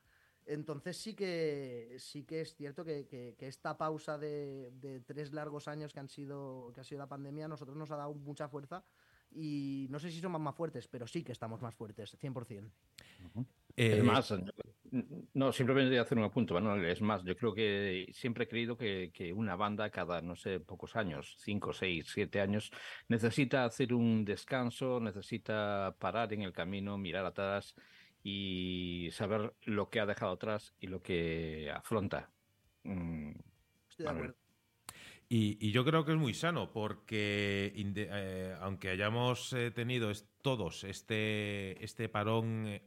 Entonces 0.47 0.97
sí 0.97 1.13
que 1.13 1.97
sí 1.99 2.25
que 2.25 2.41
es 2.41 2.55
cierto 2.55 2.83
que, 2.83 3.07
que, 3.07 3.37
esta 3.47 3.77
pausa 3.77 4.17
de, 4.17 4.73
de, 4.81 5.01
tres 5.01 5.35
largos 5.35 5.69
años 5.69 5.93
que 5.93 6.01
han 6.01 6.09
sido 6.09 6.73
que 6.73 6.81
ha 6.81 6.85
sido 6.85 7.01
la 7.01 7.09
pandemia 7.11 7.45
a 7.45 7.49
nosotros 7.49 7.77
nos 7.77 7.91
ha 7.91 7.97
dado 7.97 8.15
mucha 8.15 8.49
fuerza 8.49 8.87
y 9.31 9.87
no 9.91 9.99
sé 9.99 10.11
si 10.11 10.21
somos 10.21 10.41
más 10.41 10.55
fuertes, 10.55 10.89
pero 10.89 11.07
sí 11.07 11.23
que 11.23 11.33
estamos 11.33 11.61
más 11.61 11.75
fuertes, 11.75 12.17
100%. 12.19 12.71
es 13.77 13.99
eh, 13.99 14.03
más, 14.03 14.33
no, 15.35 15.53
simplemente 15.53 15.91
voy 15.91 15.99
a 15.99 16.03
hacer 16.03 16.19
un 16.19 16.25
apunto, 16.25 16.55
Manuel. 16.55 16.85
Es 16.87 17.01
más, 17.01 17.23
yo 17.25 17.37
creo 17.37 17.55
que 17.55 18.07
siempre 18.13 18.45
he 18.45 18.49
creído 18.49 18.77
que, 18.77 19.11
que, 19.13 19.33
una 19.33 19.57
banda 19.57 19.91
cada, 19.91 20.21
no 20.23 20.37
sé, 20.37 20.61
pocos 20.61 20.97
años, 20.97 21.37
cinco, 21.39 21.73
seis, 21.73 22.11
siete 22.13 22.41
años, 22.41 22.71
necesita 23.09 23.65
hacer 23.65 23.95
un 23.95 24.25
descanso, 24.25 25.01
necesita 25.01 25.97
parar 25.99 26.33
en 26.33 26.43
el 26.43 26.53
camino, 26.53 26.99
mirar 26.99 27.27
atrás 27.27 27.75
y 28.23 29.09
saber 29.13 29.55
lo 29.65 29.89
que 29.91 30.01
ha 30.01 30.07
dejado 30.07 30.33
atrás 30.33 30.75
y 30.81 30.87
lo 30.87 31.03
que 31.03 31.71
afronta. 31.75 32.31
Mm, 32.85 33.33
Estoy 33.89 34.05
de 34.05 34.11
acuerdo. 34.11 34.37
Y, 35.31 35.73
yo 35.73 35.85
creo 35.85 36.07
que 36.07 36.13
es 36.13 36.19
muy 36.19 36.33
sano, 36.33 36.73
porque 36.73 37.73
eh, 37.77 38.57
aunque 38.61 38.89
hayamos 38.89 39.53
eh, 39.53 39.71
tenido 39.71 40.11
todos 40.41 40.85
este, 40.85 41.85
este 41.85 42.09
parón 42.09 42.81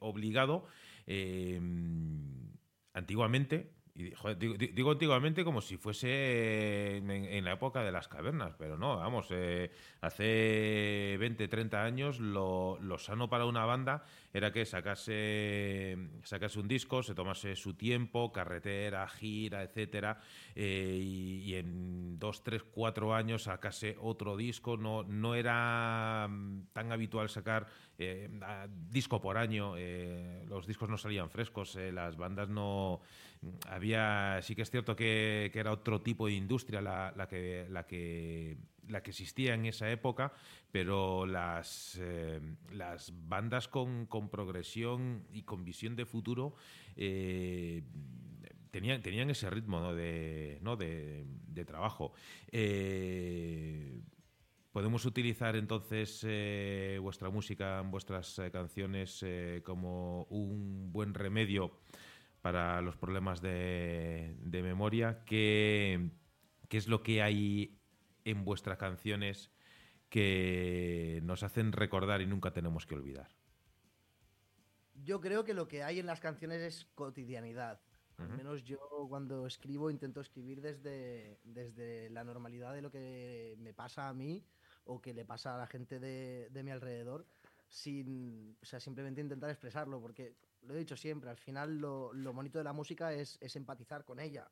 obligado, 1.08 2.52
antiguamente 2.94 3.74
y, 4.02 4.68
digo, 4.74 4.92
antiguamente 4.92 5.44
como 5.44 5.62
si 5.62 5.78
fuese 5.78 6.98
en, 6.98 7.44
la 7.44 7.54
época 7.54 7.84
de 7.84 7.92
las 7.92 8.08
cavernas, 8.08 8.54
pero 8.58 8.78
no, 8.78 8.98
vamos, 8.98 9.28
eh, 9.32 9.72
hace 10.02 11.18
20, 11.20 11.48
30 11.48 11.84
años 11.84 12.20
lo, 12.20 12.80
sano 12.98 13.30
para 13.30 13.46
una 13.46 13.66
banda 13.66 14.04
era 14.34 14.52
que 14.52 14.66
sacase, 14.66 15.98
sacase 16.24 16.60
un 16.60 16.68
disco, 16.68 17.04
se 17.04 17.16
tomase 17.16 17.56
su 17.56 17.74
tiempo, 17.74 18.32
carretera, 18.32 19.08
gira, 19.08 19.64
etcétera, 19.64 20.20
eh, 20.56 20.98
y, 21.02 21.56
en 21.56 22.18
dos, 22.18 22.44
tres, 22.44 22.64
cuatro 22.64 23.14
años 23.14 23.44
sacase 23.44 23.98
otro 24.00 24.38
disco. 24.38 24.78
No, 24.78 25.04
no 25.04 25.36
era 25.36 26.28
mm, 26.30 26.68
tan 26.74 26.92
habitual 26.92 27.30
sacar 27.30 27.68
eh, 27.98 28.30
disco 28.90 29.20
por 29.20 29.38
año, 29.38 29.76
los 30.48 30.66
discos 30.66 30.90
no 30.90 30.98
salían 30.98 31.30
frescos, 31.30 31.76
las 31.76 32.16
bandas 32.16 32.50
no 32.50 33.02
había, 33.68 34.40
sí 34.42 34.56
que 34.56 34.62
es 34.62 34.70
cierto 34.70 34.96
que, 34.96 35.52
era 35.54 35.72
otro 35.72 36.02
tipo 36.02 36.28
de 36.28 36.34
industria 36.34 36.82
la, 36.82 37.28
que, 37.30 37.66
la, 37.70 37.86
que, 37.86 38.58
la 38.88 39.02
que 39.02 39.12
existía 39.12 39.54
en 39.56 39.66
esa 39.66 39.90
época, 39.90 40.34
pero 40.72 41.26
las, 41.26 41.98
eh, 42.00 42.40
las 42.72 43.14
bandas 43.28 43.68
con, 43.68 44.08
progresión 44.32 45.26
y 45.32 45.44
con 45.44 45.66
visión 45.66 45.96
de 45.96 46.06
futuro 46.06 46.56
eh, 46.96 47.84
tenían, 48.70 49.02
tenían 49.02 49.30
ese 49.30 49.50
ritmo 49.50 49.94
de, 49.94 50.60
¿no? 50.62 50.76
de, 50.76 51.26
trabajo. 51.66 52.14
Eh, 52.52 54.02
¿Podemos 54.72 55.06
utilizar 55.06 55.56
entonces 55.56 56.26
vuestra 57.02 57.30
música, 57.30 57.82
vuestras 57.82 58.42
canciones 58.52 59.24
como 59.64 60.24
un 60.30 60.92
buen 60.94 61.14
remedio 61.14 61.72
para 62.42 62.82
los 62.82 62.98
problemas 62.98 63.42
de, 63.42 64.36
memoria. 64.44 65.24
¿Qué, 65.26 66.12
es 66.70 66.88
lo 66.88 67.04
que 67.04 67.22
hay 67.22 67.80
en 68.26 68.44
vuestras 68.44 68.78
canciones 68.78 69.52
que 70.10 71.22
nos 71.24 71.44
hacen 71.44 71.72
recordar 71.72 72.22
y 72.22 72.28
nunca 72.28 72.52
tenemos 72.52 72.86
que 72.86 72.96
olvidar? 72.96 73.30
Yo 75.04 75.22
creo 75.22 75.44
que 75.44 75.54
lo 75.54 75.68
que 75.68 75.84
hay 75.84 76.00
en 76.00 76.06
las 76.06 76.20
canciones 76.20 76.62
es 76.62 76.86
cotidianidad. 76.96 77.80
Al 78.18 78.30
menos 78.38 78.64
yo 78.64 78.78
cuando 79.10 79.48
escribo 79.48 79.90
intento 79.90 80.22
escribir 80.22 80.62
desde, 80.62 81.40
desde 81.44 82.08
la 82.12 82.24
normalidad 82.24 82.72
de 82.72 82.84
lo 82.84 82.92
que 82.92 83.56
me 83.58 83.74
pasa 83.74 84.10
a 84.10 84.14
mí 84.14 84.46
o 84.84 85.02
que 85.02 85.16
le 85.16 85.26
pasa 85.26 85.56
a 85.56 85.58
la 85.58 85.66
gente 85.66 86.00
de, 86.00 86.48
de 86.52 86.64
mi 86.64 86.70
alrededor, 86.70 87.26
sin, 87.68 88.56
o 88.62 88.66
sea, 88.66 88.80
simplemente 88.80 89.22
intentar 89.22 89.50
expresarlo, 89.50 90.00
porque 90.00 90.36
lo 90.63 90.76
he 90.76 90.80
dicho 90.80 90.95
siempre, 90.95 91.30
al 91.30 91.38
final 91.38 91.80
lo, 91.80 92.34
bonito 92.34 92.58
de 92.58 92.63
la 92.63 92.74
música 92.74 93.13
es, 93.13 93.38
empatizar 93.56 94.04
con 94.06 94.19
ella. 94.19 94.50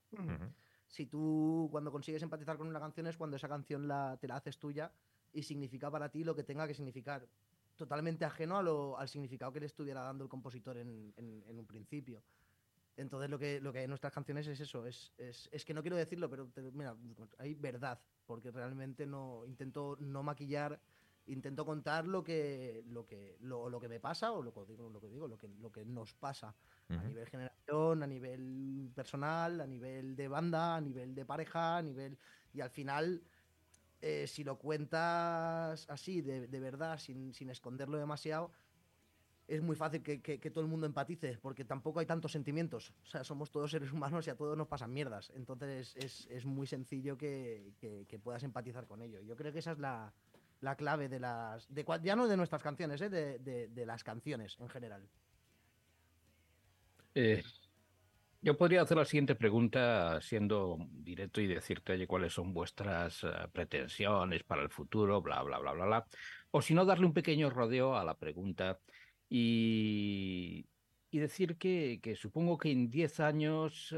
Si 0.88 1.06
tú 1.06 1.68
cuando 1.72 1.92
consigues 1.92 2.24
empatizar 2.24 2.58
con 2.58 2.68
una 2.68 2.80
canción 2.80 3.06
es 3.08 3.16
cuando 3.16 3.38
esa 3.38 3.48
canción 3.48 3.88
la, 3.88 4.18
te 4.20 4.28
la 4.28 4.38
haces 4.38 4.58
tuya 4.58 4.92
y 5.32 5.44
significa 5.44 5.92
para 5.92 6.10
ti 6.10 6.24
lo 6.24 6.36
que 6.36 6.44
tenga 6.44 6.68
que 6.68 6.74
significar, 6.74 7.28
totalmente 7.76 8.26
ajeno 8.26 8.58
a 8.58 9.02
al 9.02 9.08
significado 9.08 9.54
que 9.54 9.60
le 9.62 9.68
estuviera 9.68 10.02
dando 10.02 10.24
el 10.24 10.30
compositor 10.30 10.78
en, 10.78 11.14
un 11.18 11.66
principio. 11.66 12.22
Entonces 12.98 13.30
lo 13.30 13.40
que, 13.40 13.62
lo 13.62 13.72
que 13.72 13.80
hay 13.80 13.84
en 13.86 13.90
nuestras 13.90 14.12
canciones 14.12 14.46
es 14.48 14.60
eso, 14.60 14.86
es, 14.86 15.14
que 15.66 15.74
no 15.74 15.82
quiero 15.82 15.96
decirlo, 15.96 16.30
pero 16.30 16.50
mira, 16.74 16.96
hay 17.38 17.54
verdad, 17.54 17.98
porque 18.26 18.52
realmente 18.52 19.06
no 19.06 19.46
intento 19.46 19.96
no 20.02 20.24
maquillar 20.24 20.82
intento 21.30 21.66
contar 21.66 22.08
lo 22.08 22.24
que, 22.24 22.84
lo 22.88 23.06
que, 23.06 23.38
lo, 23.42 23.80
que 23.80 23.88
me 23.88 24.00
pasa 24.00 24.32
o 24.32 24.42
lo 24.42 24.54
que 24.54 24.66
digo, 24.66 24.90
lo 24.90 25.00
que 25.00 25.08
digo, 25.08 25.28
lo 25.28 25.38
que, 25.38 25.48
lo 25.48 25.72
que 25.72 25.86
nos 25.86 26.14
pasa 26.14 26.56
a 26.90 27.04
nivel 27.04 27.28
generación, 27.28 28.02
a 28.04 28.08
nivel 28.08 28.92
personal, 28.96 29.62
a 29.62 29.68
nivel 29.68 30.16
de 30.16 30.28
banda, 30.28 30.76
a 30.76 30.82
nivel 30.82 31.14
de 31.14 31.26
pareja, 31.26 31.78
a 31.78 31.82
nivel. 31.82 32.18
Y 32.54 32.62
al 32.62 32.72
final, 32.72 33.22
eh, 34.02 34.26
si 34.28 34.44
lo 34.44 34.58
cuentas 34.58 35.86
así, 35.90 36.22
de, 36.22 36.60
verdad, 36.60 36.98
sin, 36.98 37.32
esconderlo 37.50 37.98
demasiado, 37.98 38.52
es 39.48 39.62
muy 39.62 39.76
fácil 39.76 40.02
que, 40.02 40.52
todo 40.52 40.62
el 40.64 40.70
mundo 40.70 40.86
empatice, 40.86 41.38
porque 41.42 41.66
tampoco 41.66 42.00
hay 42.00 42.06
tantos 42.06 42.32
sentimientos. 42.32 42.94
O 43.04 43.06
sea, 43.06 43.24
somos 43.24 43.52
todos 43.52 43.72
seres 43.72 43.92
humanos 43.92 44.26
y 44.28 44.30
a 44.30 44.36
todos 44.36 44.58
nos 44.58 44.68
pasan 44.68 44.94
mierdas. 44.94 45.32
Entonces 45.36 45.96
es, 45.96 46.46
muy 46.46 46.66
sencillo 46.66 47.18
que, 47.18 48.20
puedas 48.24 48.44
empatizar 48.44 48.88
con 48.88 49.02
ello. 49.02 49.22
Yo 49.22 49.36
creo 49.36 49.54
que 49.54 49.60
esa 49.60 49.74
es 49.74 49.80
la, 49.80 50.12
la 50.62 50.76
clave 50.76 51.10
de 51.10 51.20
las. 51.20 51.68
De, 51.74 51.86
ya 52.04 52.16
no 52.16 52.28
de 52.28 52.38
nuestras 52.38 52.62
canciones, 52.62 53.02
¿eh? 53.02 53.10
de, 53.10 53.86
las 53.86 54.04
canciones 54.04 54.58
en 54.60 54.70
general. 54.70 55.08
Eh, 57.16 57.44
yo 58.42 58.58
podría 58.58 58.82
hacer 58.82 58.98
la 58.98 59.06
siguiente 59.06 59.36
pregunta 59.36 60.20
siendo 60.22 60.78
directo 60.92 61.42
y 61.42 61.48
decirte, 61.48 62.08
cuáles 62.08 62.34
son 62.34 62.54
vuestras 62.54 63.24
eh, 63.24 63.28
pretensiones 63.52 64.44
para 64.44 64.62
el 64.62 64.70
futuro, 64.70 65.22
bla, 65.22 65.42
bla, 65.44 65.60
bla, 65.60 65.74
bla, 65.74 65.86
bla. 65.86 66.08
O 66.52 66.62
si 66.62 66.74
no, 66.74 66.86
darle 66.86 67.06
un 67.06 67.14
pequeño 67.14 67.50
rodeo 67.50 67.96
a 67.96 68.04
la 68.04 68.18
pregunta 68.18 68.80
y, 69.30 70.66
y 71.12 71.20
decir 71.20 71.58
que, 71.58 72.00
que, 72.02 72.16
supongo 72.16 72.58
que 72.58 72.72
en 72.72 72.90
10 72.90 73.20
años 73.20 73.96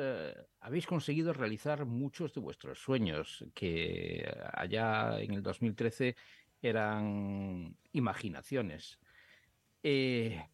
habéis 0.59 0.85
conseguido 0.85 1.33
realizar 1.33 1.85
muchos 1.85 2.33
de 2.33 2.41
vuestros 2.41 2.79
sueños, 2.79 3.45
que 3.53 4.27
allá 4.53 5.19
en 5.21 5.33
el 5.33 5.43
2013 5.43 6.15
eran 6.61 7.77
imaginaciones. 7.91 8.99
Eh, 9.83 10.47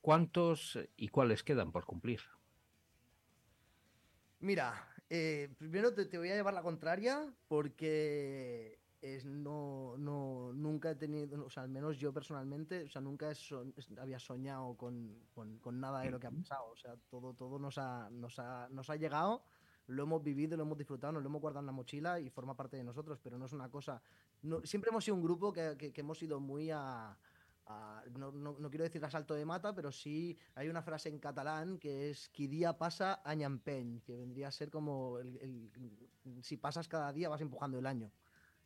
¿Cuántos 0.00 0.78
y 0.96 1.08
cuáles 1.08 1.42
quedan 1.42 1.72
por 1.72 1.84
cumplir? 1.84 2.20
Mira, 4.40 4.88
eh, 5.10 5.50
primero 5.58 5.92
te, 5.92 6.16
voy 6.16 6.30
a 6.30 6.36
llevar 6.36 6.54
la 6.54 6.62
contraria 6.62 7.34
porque 7.48 8.78
es, 9.00 9.24
no, 9.24 9.96
no, 9.98 10.52
nunca 10.52 10.90
he 10.90 10.94
tenido, 10.94 11.44
o 11.44 11.50
sea, 11.50 11.64
al 11.64 11.68
menos 11.68 11.98
yo 11.98 12.12
personalmente, 12.12 12.84
o 12.84 12.88
sea, 12.88 13.02
nunca 13.02 13.32
había 14.00 14.18
soñado 14.18 14.76
con, 14.76 15.18
con, 15.34 15.80
nada 15.80 16.02
de 16.02 16.10
lo 16.10 16.20
que 16.20 16.28
ha 16.28 16.30
pasado. 16.30 16.70
O 16.70 16.76
sea, 16.76 16.94
todo, 17.10 17.34
todo 17.34 17.58
nos, 17.58 17.78
ha, 17.78 18.08
nos, 18.10 18.38
ha, 18.38 18.68
nos 18.70 18.88
ha 18.90 18.96
llegado 18.96 19.42
lo 19.88 20.02
hemos 20.02 20.22
vivido, 20.22 20.56
lo 20.56 20.62
hemos 20.64 20.78
disfrutado, 20.78 21.14
nos 21.14 21.22
lo 21.22 21.28
hemos 21.28 21.40
guardado 21.40 21.60
en 21.60 21.66
la 21.66 21.72
mochila 21.72 22.20
y 22.20 22.28
forma 22.28 22.54
parte 22.54 22.76
de 22.76 22.84
nosotros, 22.84 23.18
pero 23.22 23.38
no 23.38 23.46
es 23.46 23.52
una 23.52 23.70
cosa... 23.70 24.00
No, 24.42 24.60
siempre 24.64 24.90
hemos 24.90 25.04
sido 25.04 25.16
un 25.16 25.22
grupo 25.22 25.52
que, 25.52 25.92
hemos 25.96 26.22
ido 26.22 26.40
muy 26.40 26.70
a, 26.70 27.16
no, 28.14 28.70
quiero 28.70 28.84
decir 28.84 29.02
asalto 29.04 29.34
de 29.34 29.44
mata, 29.44 29.74
pero 29.74 29.90
sí 29.90 30.38
hay 30.54 30.68
una 30.68 30.82
frase 30.82 31.08
en 31.08 31.18
catalán 31.18 31.78
que 31.78 32.10
es 32.10 32.28
qui 32.28 32.46
día 32.46 32.76
pasa, 32.76 33.22
año 33.24 33.46
empeñ, 33.46 34.00
que 34.02 34.16
vendría 34.16 34.48
a 34.48 34.52
ser 34.52 34.70
como 34.70 35.18
el, 35.18 35.70
si 36.42 36.58
pasas 36.58 36.86
cada 36.86 37.12
día 37.12 37.30
vas 37.30 37.40
empujando 37.40 37.78
el 37.78 37.86
año. 37.86 38.12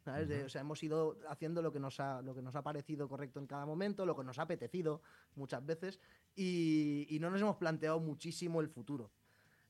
o 0.05 0.49
sea, 0.49 0.61
hemos 0.61 0.83
ido 0.83 1.19
haciendo 1.29 1.63
lo 1.63 1.73
que, 1.73 1.79
nos 1.79 2.01
ha, 2.01 2.21
lo 2.23 2.35
que 2.35 2.43
nos 2.43 2.57
ha 2.57 2.63
parecido 2.63 3.09
correcto 3.09 3.39
en 3.39 3.47
cada 3.47 3.65
momento, 3.65 4.05
lo 4.05 4.17
que 4.17 4.25
nos 4.25 4.41
ha 4.41 4.43
apetecido 4.43 5.03
muchas 5.37 5.65
veces, 5.65 6.01
y, 6.35 7.07
y 7.09 7.21
no 7.21 7.31
nos 7.31 7.41
hemos 7.41 7.57
planteado 7.57 8.01
muchísimo 8.01 8.61
el 8.61 8.69
futuro. 8.69 9.13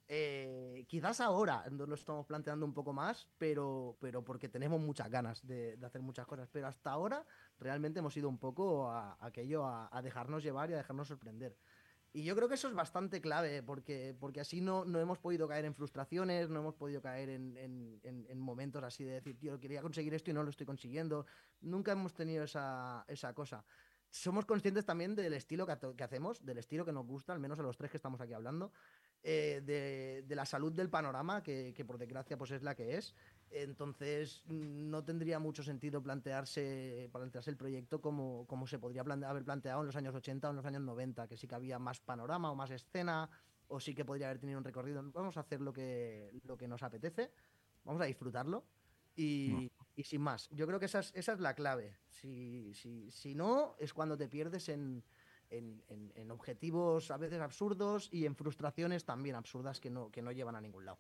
Eh, 0.08 0.84
quizás 0.88 1.20
ahora 1.20 1.64
nos 1.70 1.88
lo 1.88 1.94
estamos 1.94 2.26
planteando 2.26 2.66
un 2.66 2.74
poco 2.74 2.92
más, 2.92 3.26
pero, 3.38 3.96
pero 4.00 4.24
porque 4.24 4.48
tenemos 4.48 4.80
muchas 4.80 5.08
ganas 5.10 5.46
de, 5.46 5.78
hacer 5.82 6.02
muchas 6.02 6.26
cosas. 6.26 6.48
Pero 6.52 6.66
hasta 6.66 6.90
ahora 6.90 7.24
realmente 7.58 8.00
hemos 8.00 8.16
ido 8.16 8.28
un 8.28 8.38
poco 8.38 8.90
a, 8.90 9.16
aquello, 9.20 9.66
a, 9.66 10.02
dejarnos 10.02 10.42
llevar 10.42 10.70
y 10.70 10.74
a 10.74 10.76
dejarnos 10.76 11.08
sorprender. 11.08 11.56
Y 12.14 12.24
yo 12.24 12.36
creo 12.36 12.46
que 12.46 12.56
eso 12.56 12.68
es 12.68 12.74
bastante 12.74 13.22
clave, 13.22 13.62
porque, 13.62 14.14
porque 14.20 14.40
así 14.40 14.60
no, 14.60 14.84
no 14.84 15.00
hemos 15.00 15.18
podido 15.18 15.48
caer 15.48 15.64
en 15.64 15.74
frustraciones, 15.74 16.50
no 16.50 16.60
hemos 16.60 16.74
podido 16.74 17.00
caer 17.00 17.30
en, 17.30 17.56
en, 18.02 18.38
momentos 18.38 18.84
así 18.84 19.02
de 19.02 19.12
decir, 19.12 19.38
tío, 19.38 19.58
quería 19.58 19.80
conseguir 19.80 20.12
esto 20.12 20.30
y 20.30 20.34
no 20.34 20.42
lo 20.42 20.50
estoy 20.50 20.66
consiguiendo. 20.66 21.24
Nunca 21.62 21.92
hemos 21.92 22.12
tenido 22.12 22.44
esa, 22.44 23.02
esa 23.08 23.32
cosa 23.32 23.64
somos 24.12 24.44
conscientes 24.44 24.84
también 24.84 25.14
del 25.14 25.32
estilo 25.32 25.66
que, 25.66 25.74
que, 25.96 26.04
hacemos, 26.04 26.44
del 26.44 26.58
estilo 26.58 26.84
que 26.84 26.92
nos 26.92 27.06
gusta, 27.06 27.32
al 27.32 27.40
menos 27.40 27.58
a 27.58 27.62
los 27.62 27.78
tres 27.78 27.90
que 27.90 27.96
estamos 27.96 28.20
aquí 28.20 28.34
hablando, 28.34 28.70
eh, 29.24 30.24
de, 30.26 30.35
la 30.35 30.44
salud 30.44 30.72
del 30.72 30.90
panorama, 30.90 31.42
que, 31.42 31.85
por 31.87 31.98
desgracia 31.98 32.37
pues 32.37 32.50
es 32.50 32.62
la 32.62 32.74
que 32.74 32.96
es. 32.96 33.14
Entonces 33.50 34.42
no 34.46 35.04
tendría 35.04 35.38
mucho 35.38 35.62
sentido 35.62 36.02
plantearse, 36.02 37.08
plantearse 37.12 37.50
el 37.50 37.56
proyecto 37.56 38.00
como, 38.00 38.46
como 38.46 38.66
se 38.66 38.78
podría 38.78 39.02
haber 39.02 39.44
planteado 39.44 39.80
en 39.80 39.87
los 39.87 39.96
años 39.96 40.14
80 40.14 40.48
o 40.48 40.50
en 40.50 40.56
los 40.56 40.64
años 40.64 40.82
90, 40.82 41.28
que 41.28 41.37
sí 41.37 41.46
que 41.46 41.54
había 41.54 41.78
más 41.78 42.00
panorama 42.00 42.50
o 42.50 42.56
más 42.56 42.70
escena, 42.70 43.30
o 43.68 43.78
sí 43.78 43.94
que 43.94 44.04
podría 44.04 44.26
haber 44.26 44.38
tenido 44.40 44.58
un 44.58 44.64
recorrido. 44.64 45.02
Vamos 45.12 45.37
a 45.37 45.40
hacer 45.40 45.61
lo 45.61 45.72
que, 45.72 46.30
lo 46.44 46.56
que 46.56 46.66
nos 46.66 46.82
apetece, 46.82 47.30
vamos 47.85 48.02
a 48.02 48.06
disfrutarlo. 48.06 48.64
Y, 49.14 49.70
y 49.94 50.04
sin 50.04 50.22
más, 50.22 50.48
yo 50.50 50.66
creo 50.66 50.80
que 50.80 50.87
esa 50.87 51.00
es, 51.00 51.12
esa 51.14 51.35
es 51.35 51.40
la 51.40 51.54
clave. 51.54 51.98
Si, 52.08 52.72
si, 52.74 53.11
si 53.11 53.35
no, 53.35 53.76
es 53.78 53.92
cuando 53.92 54.16
te 54.16 54.26
pierdes 54.26 54.70
en, 54.70 55.04
en, 55.52 56.30
objetivos 56.30 57.10
a 57.10 57.16
veces 57.18 57.40
absurdos 57.40 58.08
y 58.10 58.26
en 58.26 58.34
frustraciones 58.34 59.04
también 59.04 59.36
absurdas 59.36 59.80
que 59.80 59.90
no, 59.90 60.10
que 60.10 60.22
no 60.22 60.32
llevan 60.32 60.56
a 60.56 60.60
ningún 60.60 60.86
lado. 60.86 60.98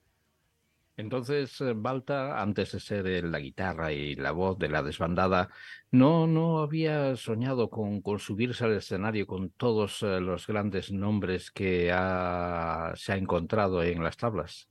Entonces, 0.96 1.58
eh, 1.62 1.72
Balta, 1.74 2.40
antes 2.40 2.72
de 2.72 2.80
ser 2.80 3.24
la 3.24 3.38
guitarra 3.38 3.92
y 3.92 4.14
la 4.14 4.32
voz 4.32 4.58
de 4.58 4.68
la 4.68 4.82
desbandada, 4.82 5.48
¿no, 5.90 6.26
no 6.26 6.58
había 6.58 7.16
soñado 7.16 7.70
con, 7.70 8.02
con 8.02 8.18
subirse 8.18 8.64
al 8.64 8.76
escenario 8.76 9.26
con 9.26 9.50
todos 9.50 10.02
eh, 10.02 10.20
los 10.20 10.46
grandes 10.46 10.92
nombres 10.92 11.50
que 11.50 11.86
se 11.86 11.92
ha 11.92 13.16
encontrado 13.16 13.82
en 13.82 14.04
las 14.04 14.18
tablas? 14.18 14.68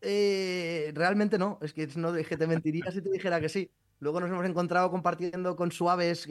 Eh, 0.00 0.92
realmente 0.94 1.38
no, 1.38 1.58
es 1.60 1.72
que 1.72 1.86
no 1.96 2.14
que 2.14 2.36
te 2.36 2.46
mentiría 2.46 2.90
si 2.90 3.02
te 3.02 3.10
dijera 3.10 3.40
que 3.40 3.48
sí. 3.48 3.70
Luego 4.00 4.18
nos 4.18 4.30
hemos 4.30 4.46
encontrado 4.46 4.90
compartiendo 4.90 5.54
con 5.56 5.70
Suaves, 5.72 6.26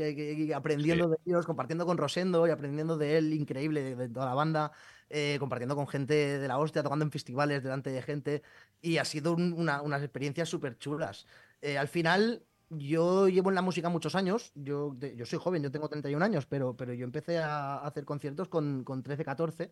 aprendiendo 0.55 1.07
de 1.07 1.17
ellos, 1.25 1.45
compartiendo 1.45 1.85
con 1.85 1.97
Rosendo 1.97 2.47
y 2.47 2.49
aprendiendo 2.49 2.97
de 2.97 3.17
él, 3.17 3.31
increíble, 3.31 3.95
de, 3.95 4.09
toda 4.09 4.25
la 4.25 4.33
banda, 4.33 4.71
eh, 5.07 5.37
compartiendo 5.39 5.75
con 5.75 5.87
gente 5.87 6.39
de 6.39 6.47
la 6.47 6.57
hostia, 6.57 6.81
tocando 6.81 7.05
en 7.05 7.11
festivales 7.11 7.61
delante 7.61 7.91
de 7.91 8.01
gente. 8.01 8.41
Y 8.81 8.97
ha 8.97 9.05
sido 9.05 9.35
unas 9.35 10.01
experiencias 10.01 10.49
súper 10.49 10.79
chulas. 10.79 11.27
Eh, 11.61 11.77
al 11.77 11.87
final, 11.87 12.43
yo 12.69 13.27
llevo 13.27 13.49
en 13.49 13.55
la 13.55 13.61
música 13.61 13.89
muchos 13.89 14.15
años. 14.15 14.51
Yo, 14.55 14.95
yo 15.15 15.25
soy 15.27 15.37
joven, 15.37 15.61
yo 15.61 15.71
tengo 15.71 15.89
31 15.89 16.25
años, 16.25 16.47
pero, 16.47 16.75
pero 16.75 16.93
yo 16.93 17.03
empecé 17.05 17.37
a 17.37 17.77
hacer 17.85 18.03
conciertos 18.03 18.47
con, 18.47 18.83
con 18.83 19.03
13, 19.03 19.23
14. 19.23 19.71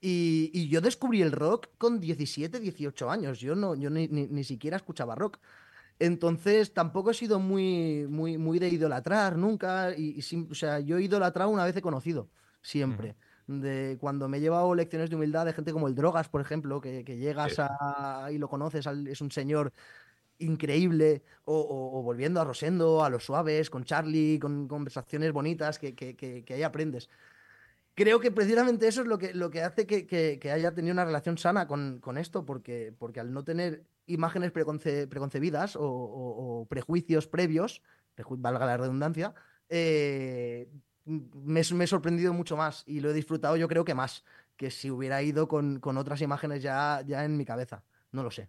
Y, 0.00 0.50
y, 0.52 0.68
yo 0.68 0.80
descubrí 0.80 1.22
el 1.22 1.32
rock 1.32 1.68
con 1.78 2.00
17, 2.00 2.58
18 2.58 3.10
años. 3.10 3.38
Yo, 3.38 3.54
no, 3.54 3.76
yo 3.76 3.90
ni, 3.90 4.08
ni 4.08 4.44
siquiera 4.44 4.76
escuchaba 4.76 5.14
rock. 5.14 5.38
Entonces 5.98 6.72
tampoco 6.72 7.10
he 7.10 7.14
sido 7.14 7.40
muy, 7.40 8.06
muy, 8.08 8.38
muy 8.38 8.58
de 8.58 8.68
idolatrar 8.68 9.36
nunca. 9.36 9.92
Y, 9.96 10.20
o 10.50 10.54
sea, 10.54 10.80
yo 10.80 10.98
he 10.98 11.02
idolatrado 11.02 11.50
una 11.50 11.64
vez 11.64 11.76
he 11.76 11.82
conocido, 11.82 12.28
siempre. 12.62 13.16
De 13.46 13.96
cuando 13.98 14.28
me 14.28 14.38
he 14.38 14.40
llevado 14.40 14.74
lecciones 14.74 15.10
de 15.10 15.16
humildad 15.16 15.46
de 15.46 15.54
gente 15.54 15.72
como 15.72 15.88
el 15.88 15.94
Drogas, 15.94 16.28
por 16.28 16.40
ejemplo, 16.40 16.80
que, 16.80 17.02
llegas 17.02 17.56
a, 17.58 18.28
y 18.30 18.38
lo 18.38 18.48
conoces, 18.48 18.86
es 18.86 19.20
un 19.20 19.30
señor 19.30 19.72
increíble, 20.38 21.24
o, 21.44 22.02
volviendo 22.02 22.40
a 22.40 22.44
Rosendo, 22.44 23.02
a 23.02 23.10
los 23.10 23.24
suaves, 23.24 23.70
con 23.70 23.84
Charlie, 23.84 24.38
con 24.38 24.68
conversaciones 24.68 25.32
bonitas 25.32 25.78
que, 25.78 25.94
que, 25.94 26.44
ahí 26.54 26.62
aprendes. 26.62 27.08
Creo 27.94 28.20
que 28.20 28.30
precisamente 28.30 28.86
eso 28.86 29.00
es 29.00 29.08
lo 29.08 29.18
que, 29.18 29.34
lo 29.34 29.50
que 29.50 29.62
hace 29.62 29.86
que, 29.86 30.50
haya 30.52 30.72
tenido 30.72 30.92
una 30.92 31.04
relación 31.04 31.38
sana 31.38 31.66
con, 31.66 31.98
con 31.98 32.18
esto, 32.18 32.44
porque, 32.44 32.94
porque 32.96 33.18
al 33.18 33.32
no 33.32 33.42
tener 33.42 33.84
imágenes 34.08 34.52
preconcebidas 34.52 35.76
o, 35.78 36.66
prejuicios 36.68 37.26
previos, 37.28 37.82
valga 38.28 38.66
la 38.66 38.76
redundancia, 38.76 39.34
eh, 39.68 40.68
me, 41.04 41.60
he 41.60 41.86
sorprendido 41.86 42.32
mucho 42.32 42.56
más 42.56 42.82
y 42.86 43.00
lo 43.00 43.10
he 43.10 43.14
disfrutado 43.14 43.56
yo 43.56 43.68
creo 43.68 43.84
que 43.84 43.94
más 43.94 44.24
que 44.56 44.70
si 44.70 44.90
hubiera 44.90 45.22
ido 45.22 45.46
con, 45.48 45.80
otras 45.82 46.20
imágenes 46.20 46.62
ya, 46.62 47.02
ya 47.06 47.24
en 47.24 47.36
mi 47.36 47.44
cabeza. 47.44 47.84
No 48.10 48.22
lo 48.22 48.30
sé. 48.30 48.48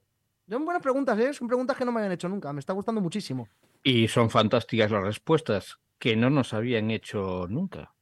Son 0.49 0.65
buenas 0.65 0.81
preguntas, 0.81 1.19
¿eh? 1.19 1.33
Son 1.33 1.47
preguntas 1.47 1.77
que 1.77 1.85
no 1.85 1.91
me 1.91 1.99
habían 1.99 2.13
hecho 2.13 2.27
nunca. 2.27 2.51
Me 2.51 2.59
está 2.59 2.73
gustando 2.73 2.99
muchísimo. 2.99 3.47
Y 3.83 4.07
son 4.07 4.31
fantásticas 4.31 4.89
las 4.89 5.03
respuestas 5.03 5.79
que 5.99 6.15
no 6.15 6.31
nos 6.31 6.53
habían 6.53 6.89
hecho 6.89 7.45
nunca. 7.47 7.93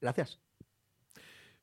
Gracias. 0.00 0.38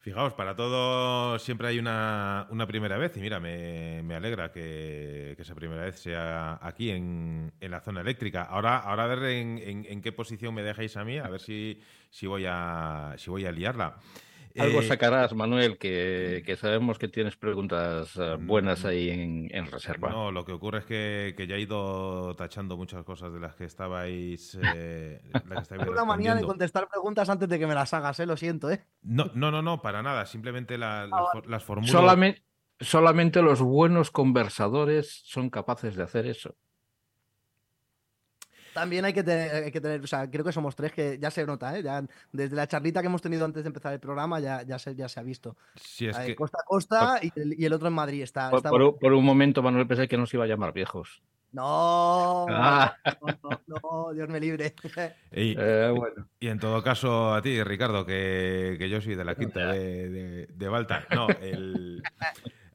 Fijaos, 0.05 0.35
para 0.35 0.55
todo 0.55 1.39
siempre 1.39 1.67
hay 1.67 1.79
una, 1.79 2.47
primera 2.67 2.95
vez 2.95 3.17
y 3.17 3.21
mira, 3.21 3.39
me, 3.39 4.13
alegra 4.13 4.51
que, 4.51 5.35
esa 5.35 5.55
primera 5.55 5.81
vez 5.81 5.99
sea 5.99 6.59
aquí 6.61 6.91
en, 6.91 7.51
la 7.59 7.81
zona 7.81 8.01
eléctrica. 8.01 8.43
Ahora, 8.43 8.77
ahora 8.77 9.05
a 9.05 9.07
ver 9.07 9.23
en, 9.23 10.01
qué 10.03 10.11
posición 10.11 10.53
me 10.53 10.61
dejáis 10.61 10.95
a 10.95 11.03
mí, 11.03 11.17
a 11.17 11.27
ver 11.27 11.41
si, 11.41 11.81
si, 12.11 12.27
voy, 12.27 12.45
a, 12.47 13.15
si 13.17 13.31
voy 13.31 13.47
a 13.47 13.51
liarla. 13.51 13.95
Algo 14.57 14.79
eh, 14.79 14.87
sacarás, 14.87 15.33
Manuel, 15.33 15.77
que, 15.77 16.57
sabemos 16.59 16.97
que 16.97 17.07
tienes 17.07 17.35
preguntas 17.35 18.15
eh, 18.15 18.37
buenas 18.39 18.83
mm, 18.83 18.87
ahí 18.87 19.09
en, 19.09 19.65
reserva. 19.67 20.09
No, 20.09 20.31
lo 20.31 20.45
que 20.45 20.53
ocurre 20.53 20.79
es 20.79 20.85
que, 20.85 21.47
ya 21.47 21.55
he 21.55 21.61
ido 21.61 22.35
tachando 22.35 22.77
muchas 22.77 23.03
cosas 23.03 23.33
de 23.33 23.39
las 23.39 23.55
que 23.55 23.65
estabais. 23.65 24.57
Eh, 24.75 25.21
una 25.89 26.05
manía 26.05 26.35
de 26.35 26.43
contestar 26.43 26.87
preguntas 26.87 27.29
antes 27.29 27.49
de 27.49 27.59
que 27.59 27.67
me 27.67 27.75
las 27.75 27.93
hagas, 27.93 28.19
eh, 28.19 28.25
lo 28.25 28.37
siento, 28.37 28.71
¿eh? 28.71 28.85
No, 29.01 29.29
no, 29.33 29.51
no, 29.51 29.61
no 29.61 29.81
para 29.81 30.01
nada. 30.01 30.25
Simplemente 30.25 30.75
ah, 30.81 31.07
las, 31.45 31.63
formulas. 31.63 31.91
Solamente, 31.91 32.43
solamente 32.79 33.41
los 33.41 33.61
buenos 33.61 34.09
conversadores 34.09 35.21
son 35.25 35.49
capaces 35.49 35.95
de 35.95 36.03
hacer 36.03 36.27
eso. 36.27 36.55
También 38.75 39.05
hay 39.05 39.13
que, 39.13 39.23
tener, 39.23 39.71
que 39.71 39.79
tener, 39.79 40.01
o 40.01 40.07
sea, 40.07 40.29
creo 40.29 40.43
que 40.43 40.51
somos 40.51 40.75
tres 40.75 40.91
que 40.91 41.17
ya 41.17 41.31
se 41.31 41.45
nota, 41.45 41.77
¿eh? 41.77 41.81
Ya, 41.81 42.03
desde 42.33 42.57
la 42.57 42.67
charlita 42.67 42.99
que 42.99 43.07
hemos 43.07 43.21
tenido 43.21 43.45
antes 43.45 43.63
de 43.63 43.69
empezar 43.69 43.93
el 43.93 44.01
programa 44.01 44.41
ya, 44.41 44.63
ya, 44.63 44.77
se, 44.77 44.93
ya 44.93 45.07
se 45.07 45.17
ha 45.17 45.23
visto. 45.23 45.55
Sí, 45.75 46.07
es 46.07 46.17
que... 46.17 46.35
Costa 46.35 46.57
a 46.61 46.65
costa 46.65 47.19
y 47.21 47.63
el, 47.63 47.71
otro 47.71 47.87
en 47.87 47.93
Madrid. 47.93 48.21
Está, 48.21 48.51
por, 48.51 49.13
un 49.13 49.23
momento 49.23 49.63
Manuel 49.63 49.87
pensé 49.87 50.09
que 50.09 50.17
nos 50.17 50.33
iba 50.33 50.43
a 50.43 50.47
llamar 50.47 50.73
viejos. 50.73 51.23
No, 51.53 52.47
ah. 52.49 52.97
no, 53.65 54.13
Dios 54.13 54.27
me 54.27 54.41
libre. 54.41 54.75
Y, 55.31 55.55
eh, 55.57 55.93
bueno. 55.95 56.27
y, 56.37 56.49
en 56.49 56.59
todo 56.59 56.83
caso, 56.83 57.33
a 57.33 57.41
ti, 57.41 57.63
Ricardo, 57.63 58.05
que, 58.05 58.75
que 58.77 58.89
yo 58.89 58.99
soy 58.99 59.15
de 59.15 59.23
la 59.23 59.35
quinta 59.35 59.71
de, 59.71 60.47
de, 60.47 60.67
Balta. 60.67 61.05
No, 61.15 61.29
el, 61.29 62.03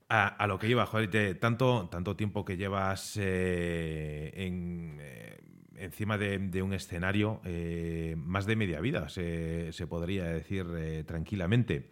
a, 0.09 0.47
lo 0.47 0.59
que 0.59 0.69
iba, 0.69 0.87
joder, 0.87 1.39
tanto, 1.39 1.91
tanto 1.91 2.17
tiempo 2.17 2.43
que 2.43 2.57
llevas 2.57 3.19
eh, 3.21 4.33
en, 4.35 4.99
encima 5.81 6.19
de, 6.19 6.63
un 6.63 6.73
escenario 6.73 7.41
eh, 7.45 8.15
más 8.19 8.47
de 8.47 8.57
media 8.57 8.81
vida, 8.81 9.09
se, 9.09 9.73
podría 9.89 10.25
decir 10.25 10.67
eh, 10.77 11.05
tranquilamente. 11.05 11.91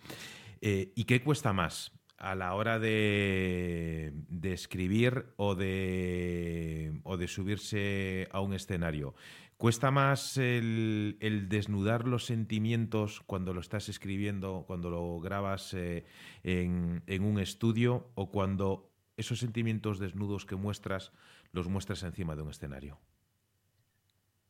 Eh, 0.61 0.93
¿Y 0.95 1.05
qué 1.05 1.23
cuesta 1.23 1.53
más 1.53 1.93
a 2.19 2.35
la 2.35 2.55
hora 2.55 2.79
de, 2.79 4.13
escribir 4.43 5.27
o 5.37 5.55
de, 5.55 7.01
o 7.05 7.17
de 7.17 7.29
subirse 7.29 8.29
a 8.31 8.41
un 8.41 8.55
escenario? 8.55 9.15
¿Cuesta 9.57 9.91
más 9.91 10.37
el, 10.37 11.47
desnudar 11.49 12.07
los 12.07 12.27
sentimientos 12.27 13.23
cuando 13.27 13.55
lo 13.55 13.61
estás 13.61 13.89
escribiendo, 13.89 14.65
cuando 14.67 14.91
lo 14.91 15.19
grabas 15.19 15.75
en, 15.75 17.03
en, 17.07 17.25
un 17.25 17.41
estudio 17.41 18.11
o 18.15 18.31
cuando 18.31 18.93
esos 19.17 19.41
sentimientos 19.41 19.99
desnudos 19.99 20.47
que 20.47 20.55
muestras 20.55 21.13
los 21.51 21.69
muestras 21.69 22.05
encima 22.05 22.37
de 22.37 22.43
un 22.43 22.51
escenario? 22.51 23.01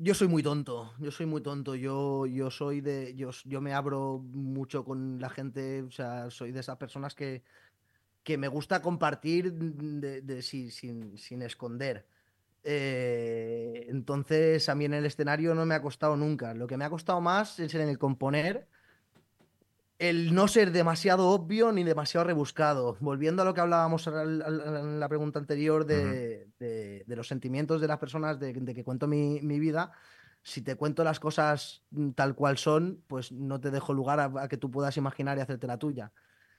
Yo 0.01 0.15
soy 0.15 0.29
muy 0.29 0.45
tonto, 0.45 0.95
yo 1.01 1.11
soy 1.11 1.27
muy 1.27 1.41
tonto, 1.43 1.75
yo, 1.75 2.25
yo 2.27 2.53
soy 2.53 2.81
de, 2.81 3.17
yo, 3.17 3.31
yo 3.45 3.61
me 3.61 3.75
abro 3.75 4.21
mucho 4.33 4.85
con 4.85 5.19
la 5.21 5.29
gente, 5.29 5.83
o 5.83 5.91
sea, 5.91 6.31
soy 6.31 6.53
de 6.53 6.61
esas 6.61 6.77
personas 6.77 7.17
que, 7.17 7.43
que 8.23 8.39
me 8.39 8.49
gusta 8.49 8.83
compartir 8.83 9.53
de, 9.55 10.43
sin, 10.43 10.71
sin, 11.19 11.43
esconder. 11.43 12.07
Eh, 12.63 13.87
entonces, 13.89 14.69
a 14.69 14.77
mí 14.77 14.85
en 14.85 14.95
el 14.95 15.07
escenario 15.07 15.55
no 15.55 15.67
me 15.67 15.75
ha 15.75 15.83
costado 15.83 16.17
nunca. 16.17 16.55
Lo 16.55 16.69
que 16.69 16.77
me 16.77 16.85
ha 16.85 16.91
costado 16.91 17.21
más 17.21 17.59
es 17.59 17.75
en 17.75 17.89
el 17.89 17.99
componer, 17.99 18.69
el 19.99 20.33
no 20.33 20.47
ser 20.47 20.71
demasiado 20.71 21.29
obvio 21.29 21.73
ni 21.73 21.83
demasiado 21.83 22.25
rebuscado. 22.25 22.97
Volviendo 23.01 23.43
a 23.43 23.45
lo 23.45 23.55
que 23.55 23.61
hablábamos 23.61 24.07
en 24.07 25.01
la 25.01 25.09
pregunta 25.09 25.39
anterior 25.39 25.85
de, 25.85 27.05
los 27.07 27.27
sentimientos 27.27 27.81
de 27.81 27.89
las 27.89 27.99
personas, 27.99 28.39
de, 28.39 28.53
que 28.53 28.85
cuento 28.85 29.09
mi, 29.09 29.41
vida, 29.41 29.93
si 30.43 30.63
te 30.63 30.77
cuento 30.77 31.03
las 31.03 31.19
cosas 31.19 31.83
tal 32.15 32.35
cual 32.35 32.59
son, 32.59 33.03
pues 33.09 33.33
no 33.33 33.61
te 33.61 33.71
dejo 33.71 33.93
lugar 33.93 34.21
a, 34.21 34.49
que 34.49 34.57
tú 34.57 34.71
puedas 34.71 34.97
imaginar 34.97 35.37
y 35.39 35.41
hacerte 35.41 35.67
la 35.67 35.79
tuya 35.79 36.13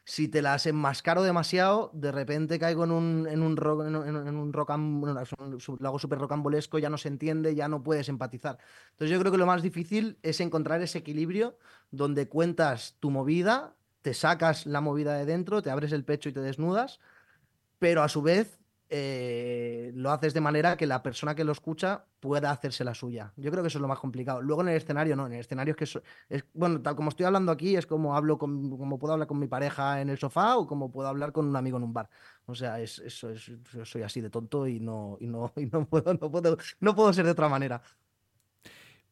si 0.10 0.28
te 0.28 0.42
las 0.42 0.66
enmascaro 0.66 1.22
demasiado, 1.22 1.92
de 1.94 2.12
repente 2.12 2.58
caigo 2.58 2.84
en 2.84 2.90
un, 2.90 3.28
en 3.30 3.44
un 3.44 3.56
rock, 3.56 3.86
en, 3.86 3.96
un 3.96 4.54
rock 4.54 4.72
lo 4.72 5.88
hago 5.88 6.00
súper 6.00 6.18
rocambolesco, 6.18 6.80
ya 6.80 6.90
no 6.90 6.98
se 6.98 7.10
entiende, 7.10 7.54
ya 7.54 7.68
no 7.68 7.84
puedes 7.84 8.10
empatizar. 8.10 8.58
Entonces 8.90 9.12
yo 9.12 9.20
creo 9.20 9.32
que 9.32 9.38
lo 9.38 9.46
más 9.46 9.62
difícil 9.62 10.18
es 10.24 10.40
encontrar 10.40 10.82
ese 10.82 10.98
equilibrio 10.98 11.60
donde 11.92 12.28
cuentas 12.28 12.96
tu 13.00 13.12
movida, 13.12 13.76
te 14.02 14.16
sacas 14.16 14.66
la 14.66 14.82
movida 14.82 15.14
de 15.14 15.26
dentro, 15.26 15.62
te 15.62 15.70
abres 15.70 15.92
el 15.92 16.04
pecho 16.04 16.28
y 16.30 16.34
te 16.34 16.42
desnudas, 16.42 17.00
pero 17.78 18.02
a 18.02 18.10
su 18.10 18.24
vez 18.24 18.59
eh, 18.92 19.92
lo 19.94 20.12
haces 20.12 20.34
de 20.34 20.42
manera 20.42 20.76
que 20.76 20.88
la 20.88 21.04
persona 21.04 21.36
que 21.36 21.44
lo 21.44 21.52
escucha 21.52 22.06
pueda 22.20 22.50
hacerse 22.50 22.84
la 22.84 22.96
suya. 22.96 23.32
Yo 23.38 23.52
creo 23.52 23.64
que 23.64 23.68
eso 23.68 23.78
es 23.78 23.82
lo 23.82 23.88
más 23.88 24.00
complicado. 24.00 24.42
Luego 24.42 24.62
en 24.62 24.70
el 24.70 24.78
escenario 24.78 25.16
no, 25.16 25.28
en 25.28 25.34
el 25.34 25.40
escenario 25.42 25.76
es 25.78 25.78
que 25.78 26.02
es, 26.30 26.44
bueno, 26.54 26.82
tal 26.82 26.96
como 26.96 27.10
estoy 27.10 27.26
hablando 27.28 27.52
aquí, 27.52 27.76
es 27.76 27.86
como 27.86 28.16
hablo 28.16 28.38
con, 28.40 28.78
como 28.78 28.98
puedo 28.98 29.14
hablar 29.14 29.28
con 29.28 29.40
mi 29.40 29.48
pareja 29.48 30.02
en 30.02 30.10
el 30.10 30.18
sofá 30.18 30.58
o 30.58 30.66
como 30.66 30.92
puedo 30.92 31.08
hablar 31.08 31.32
con 31.32 31.48
un 31.48 31.56
amigo 31.56 31.78
en 31.78 31.84
un 31.84 31.94
bar. 31.94 32.10
O 32.46 32.56
sea, 32.56 32.80
es, 32.80 33.02
soy 33.84 34.02
así 34.02 34.22
de 34.22 34.30
tonto 34.32 34.68
y 34.68 34.80
no, 34.80 35.18
y 35.20 35.28
no, 35.28 35.54
y 35.58 35.68
no 35.68 35.86
puedo, 35.88 36.14
no 36.16 36.32
puedo, 36.32 36.58
no 36.80 36.96
puedo 36.96 37.14
ser 37.14 37.26
de 37.26 37.32
otra 37.32 37.48
manera. 37.48 37.82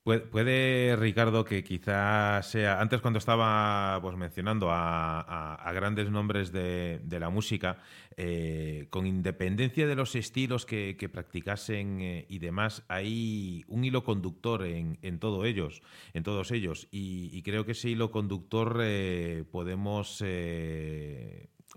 Puede, 0.08 0.96
Ricardo, 0.96 1.44
que 1.44 1.66
quizás 1.66 2.50
sea, 2.50 2.80
antes 2.80 3.02
cuando 3.02 3.20
estaba 3.20 4.00
pues, 4.02 4.16
mencionando 4.16 4.70
a, 4.72 5.70
grandes 5.76 6.10
nombres 6.10 6.54
de, 6.54 7.02
la 7.20 7.30
música, 7.30 7.80
eh, 8.16 8.88
con 8.90 9.06
independencia 9.06 9.86
de 9.86 9.96
los 9.96 10.16
estilos 10.16 10.66
que, 10.66 11.10
practicasen 11.12 12.00
eh, 12.00 12.26
y 12.30 12.40
demás, 12.40 12.86
hay 12.88 13.66
un 13.68 13.84
hilo 13.84 14.06
conductor 14.06 14.64
en, 14.64 15.20
todo 15.20 15.44
ellos, 15.44 15.82
en 16.14 16.24
todos 16.24 16.52
ellos. 16.52 16.88
Y, 16.90 17.42
creo 17.42 17.66
que 17.66 17.74
ese 17.74 17.90
hilo 17.90 18.10
conductor 18.10 18.80
eh, 18.82 19.44
podemos 19.52 20.24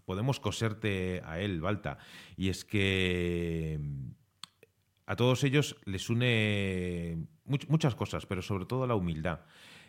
podemos 0.05 0.39
coserte 0.39 1.21
a 1.25 1.41
él, 1.41 1.61
Balta. 1.61 1.99
Y 2.37 2.49
es 2.49 2.65
que 2.65 3.81
a 5.07 5.17
todos 5.17 5.43
ellos 5.43 5.75
les 5.85 6.09
une 6.11 7.27
muchas 7.69 7.95
cosas, 7.95 8.27
pero 8.27 8.43
sobre 8.43 8.65
todo 8.65 8.87
la 8.87 8.95
humildad. 8.95 9.41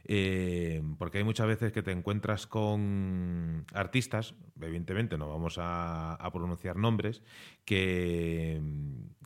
Eh, 0.06 0.82
porque 0.98 1.20
hay 1.20 1.24
muchas 1.24 1.48
veces 1.48 1.72
que 1.72 1.84
te 1.84 1.92
encuentras 1.92 2.48
con 2.48 3.66
artistas, 3.74 4.34
evidentemente 4.60 5.18
no 5.18 5.30
vamos 5.30 5.58
a, 5.60 6.18
pronunciar 6.34 6.76
nombres, 6.76 7.22
que, 7.66 8.60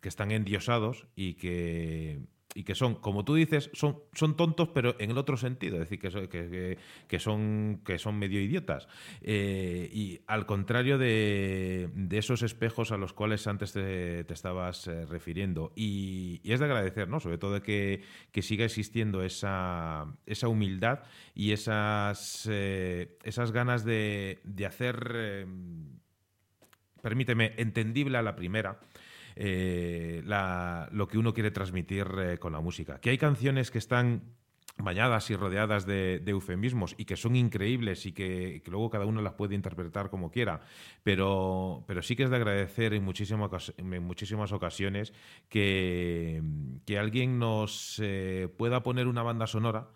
que, 0.02 0.10
están 0.10 0.32
endiosados 0.32 1.08
y 1.15 1.36
que 1.36 2.19
y 2.58 2.63
que 2.63 2.74
son, 2.74 2.96
como 2.96 3.26
tú 3.26 3.36
dices, 3.36 3.70
son, 3.74 4.00
son 4.13 4.38
tontos, 4.38 4.70
pero 4.70 4.96
en 4.98 5.12
el 5.12 5.18
otro 5.18 5.36
sentido, 5.36 5.76
es 5.76 5.89
decir, 5.89 6.00
que, 6.00 6.78
que, 7.06 7.20
son, 7.20 7.82
que 7.86 8.00
son 8.00 8.18
medio 8.18 8.41
idiotas. 8.41 8.88
Eh, 9.22 9.89
y 9.91 10.22
al 10.26 10.46
contrario 10.46 10.98
de, 10.98 11.89
esos 12.12 12.44
espejos 12.44 12.94
a 12.94 12.98
los 12.98 13.12
cuales 13.12 13.46
antes 13.48 13.74
te, 13.74 14.22
estabas 14.32 14.88
eh, 14.88 15.06
refiriendo. 15.06 15.74
Y, 15.76 16.39
es 16.46 16.62
de 16.62 16.65
agradecer, 16.65 17.10
¿no? 17.10 17.20
Sobre 17.20 17.38
todo 17.38 17.62
que, 17.62 18.04
siga 18.41 18.63
existiendo 18.63 19.22
esa, 19.22 20.06
esa 20.26 20.48
humildad 20.48 21.00
y 21.34 21.52
esas, 21.52 22.48
eh, 22.50 23.18
esas 23.24 23.52
ganas 23.52 23.84
de, 23.84 24.39
de 24.46 24.65
hacer, 24.65 25.46
permíteme, 27.02 27.54
entendible 27.58 28.18
a 28.18 28.22
la 28.22 28.38
primera 28.38 28.80
eh, 29.36 30.24
lo 30.91 31.08
que 31.08 31.17
uno 31.17 31.34
quiere 31.34 31.52
transmitir 31.52 32.08
eh, 32.17 32.38
con 32.38 32.54
la 32.54 32.62
música. 32.62 33.00
Que 33.00 33.10
hay 33.10 33.17
canciones 33.17 33.71
que 33.71 33.78
están 33.78 34.21
bañadas 34.78 35.30
y 35.30 35.36
rodeadas 35.36 35.86
de, 35.86 36.21
eufemismos 36.26 36.95
y 36.98 37.06
que 37.06 37.15
son 37.15 37.36
increíbles 37.36 38.06
y 38.06 38.12
que, 38.12 38.62
luego 38.67 38.89
cada 38.89 39.06
uno 39.06 39.21
las 39.21 39.34
puede 39.34 39.56
interpretar 39.56 40.10
como 40.10 40.32
quiera, 40.32 40.62
pero, 41.04 41.86
pero 41.88 42.02
sí 42.02 42.15
que 42.15 42.24
es 42.24 42.30
de 42.30 42.36
agradecer 42.36 42.93
en 42.93 43.04
muchísimas, 43.04 43.74
muchísimas 43.82 44.52
ocasiones 44.52 45.13
que, 45.48 46.41
que 46.86 47.00
alguien 47.00 47.39
nos 47.39 48.02
eh, 48.04 48.50
pueda 48.58 48.84
poner 48.84 49.08
una 49.08 49.24
banda 49.24 49.48
sonora 49.48 49.88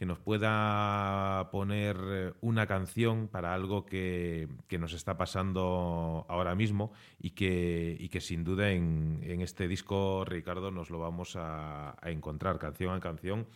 que 0.00 0.06
nos 0.06 0.18
pueda 0.18 1.50
poner 1.52 1.96
eh, 2.02 2.32
una 2.40 2.66
canción 2.66 3.28
para 3.28 3.52
algo 3.52 3.84
que, 3.84 4.48
nos 4.78 4.94
está 4.94 5.18
pasando 5.18 6.24
ahora 6.26 6.54
mismo 6.54 6.90
y 7.20 7.32
que, 7.32 8.08
que 8.10 8.22
sin 8.22 8.42
duda 8.42 8.70
en, 8.70 9.20
este 9.42 9.68
disco, 9.68 10.24
Ricardo, 10.24 10.70
nos 10.70 10.88
lo 10.88 11.00
vamos 11.00 11.36
a, 11.36 11.98
encontrar 12.04 12.58
canción 12.58 12.94
a 12.94 13.00
canción. 13.00 13.46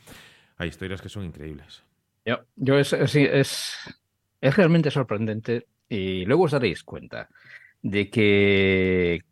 Hay 0.58 0.68
historias 0.68 1.00
que 1.00 1.08
son 1.08 1.24
increíbles. 1.24 1.82
Yo, 2.26 2.40
yo 2.56 2.78
es, 2.78 2.92
es, 2.92 3.16
es, 3.16 4.54
realmente 4.54 4.90
sorprendente 4.90 5.66
y 5.88 6.26
luego 6.26 6.42
os 6.42 6.50
daréis 6.50 6.84
cuenta 6.84 7.30
de 7.80 8.10
que 8.10 9.22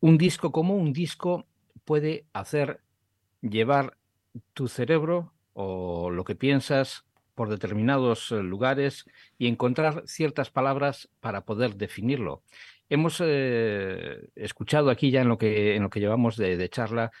un 0.00 0.16
disco 0.16 0.50
como 0.50 0.76
un 0.78 0.94
disco 0.94 1.44
puede 1.84 2.24
hacer 2.32 2.80
llevar 3.42 3.98
tu 4.54 4.66
cerebro 4.66 5.34
o 5.54 6.10
lo 6.10 6.24
que 6.24 6.34
piensas 6.34 7.04
por 7.34 7.48
determinados 7.48 8.30
eh, 8.30 8.42
lugares 8.42 9.04
y 9.38 9.48
encontrar 9.48 10.04
ciertas 10.06 10.50
palabras 10.50 11.08
para 11.20 11.44
poder 11.44 11.76
definirlo. 11.76 12.42
Hemos 12.88 13.20
eh, 13.24 14.28
escuchado 14.36 14.90
aquí 14.90 15.10
ya 15.10 15.22
en 15.22 15.28
lo 15.28 15.38
que, 15.38 15.74
en 15.74 15.82
lo 15.82 15.90
que 15.90 16.00
llevamos 16.00 16.36
de, 16.36 16.68
charla 16.68 17.12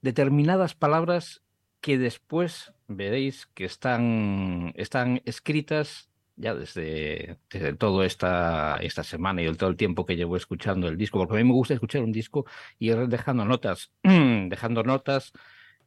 determinadas 0.00 0.74
palabras 0.74 1.42
que 1.80 1.98
después 1.98 2.72
veréis 2.86 3.46
que 3.46 3.64
están, 3.64 4.72
están 4.76 5.20
escritas 5.24 6.08
ya 6.36 6.54
desde, 6.54 7.38
desde 7.50 7.74
toda 7.74 8.06
esta, 8.06 8.76
esta 8.80 9.02
semana 9.02 9.42
y 9.42 9.52
todo 9.54 9.70
el 9.70 9.76
tiempo 9.76 10.06
que 10.06 10.16
llevo 10.16 10.36
escuchando 10.36 10.86
el 10.88 10.96
disco, 10.96 11.18
porque 11.18 11.34
a 11.34 11.36
mí 11.38 11.44
me 11.44 11.52
gusta 11.52 11.74
escuchar 11.74 12.02
un 12.02 12.12
disco 12.12 12.46
y 12.78 12.90
ir 12.90 13.08
dejando 13.08 13.44
notas, 13.44 13.90
dejando 14.02 14.84
notas 14.84 15.32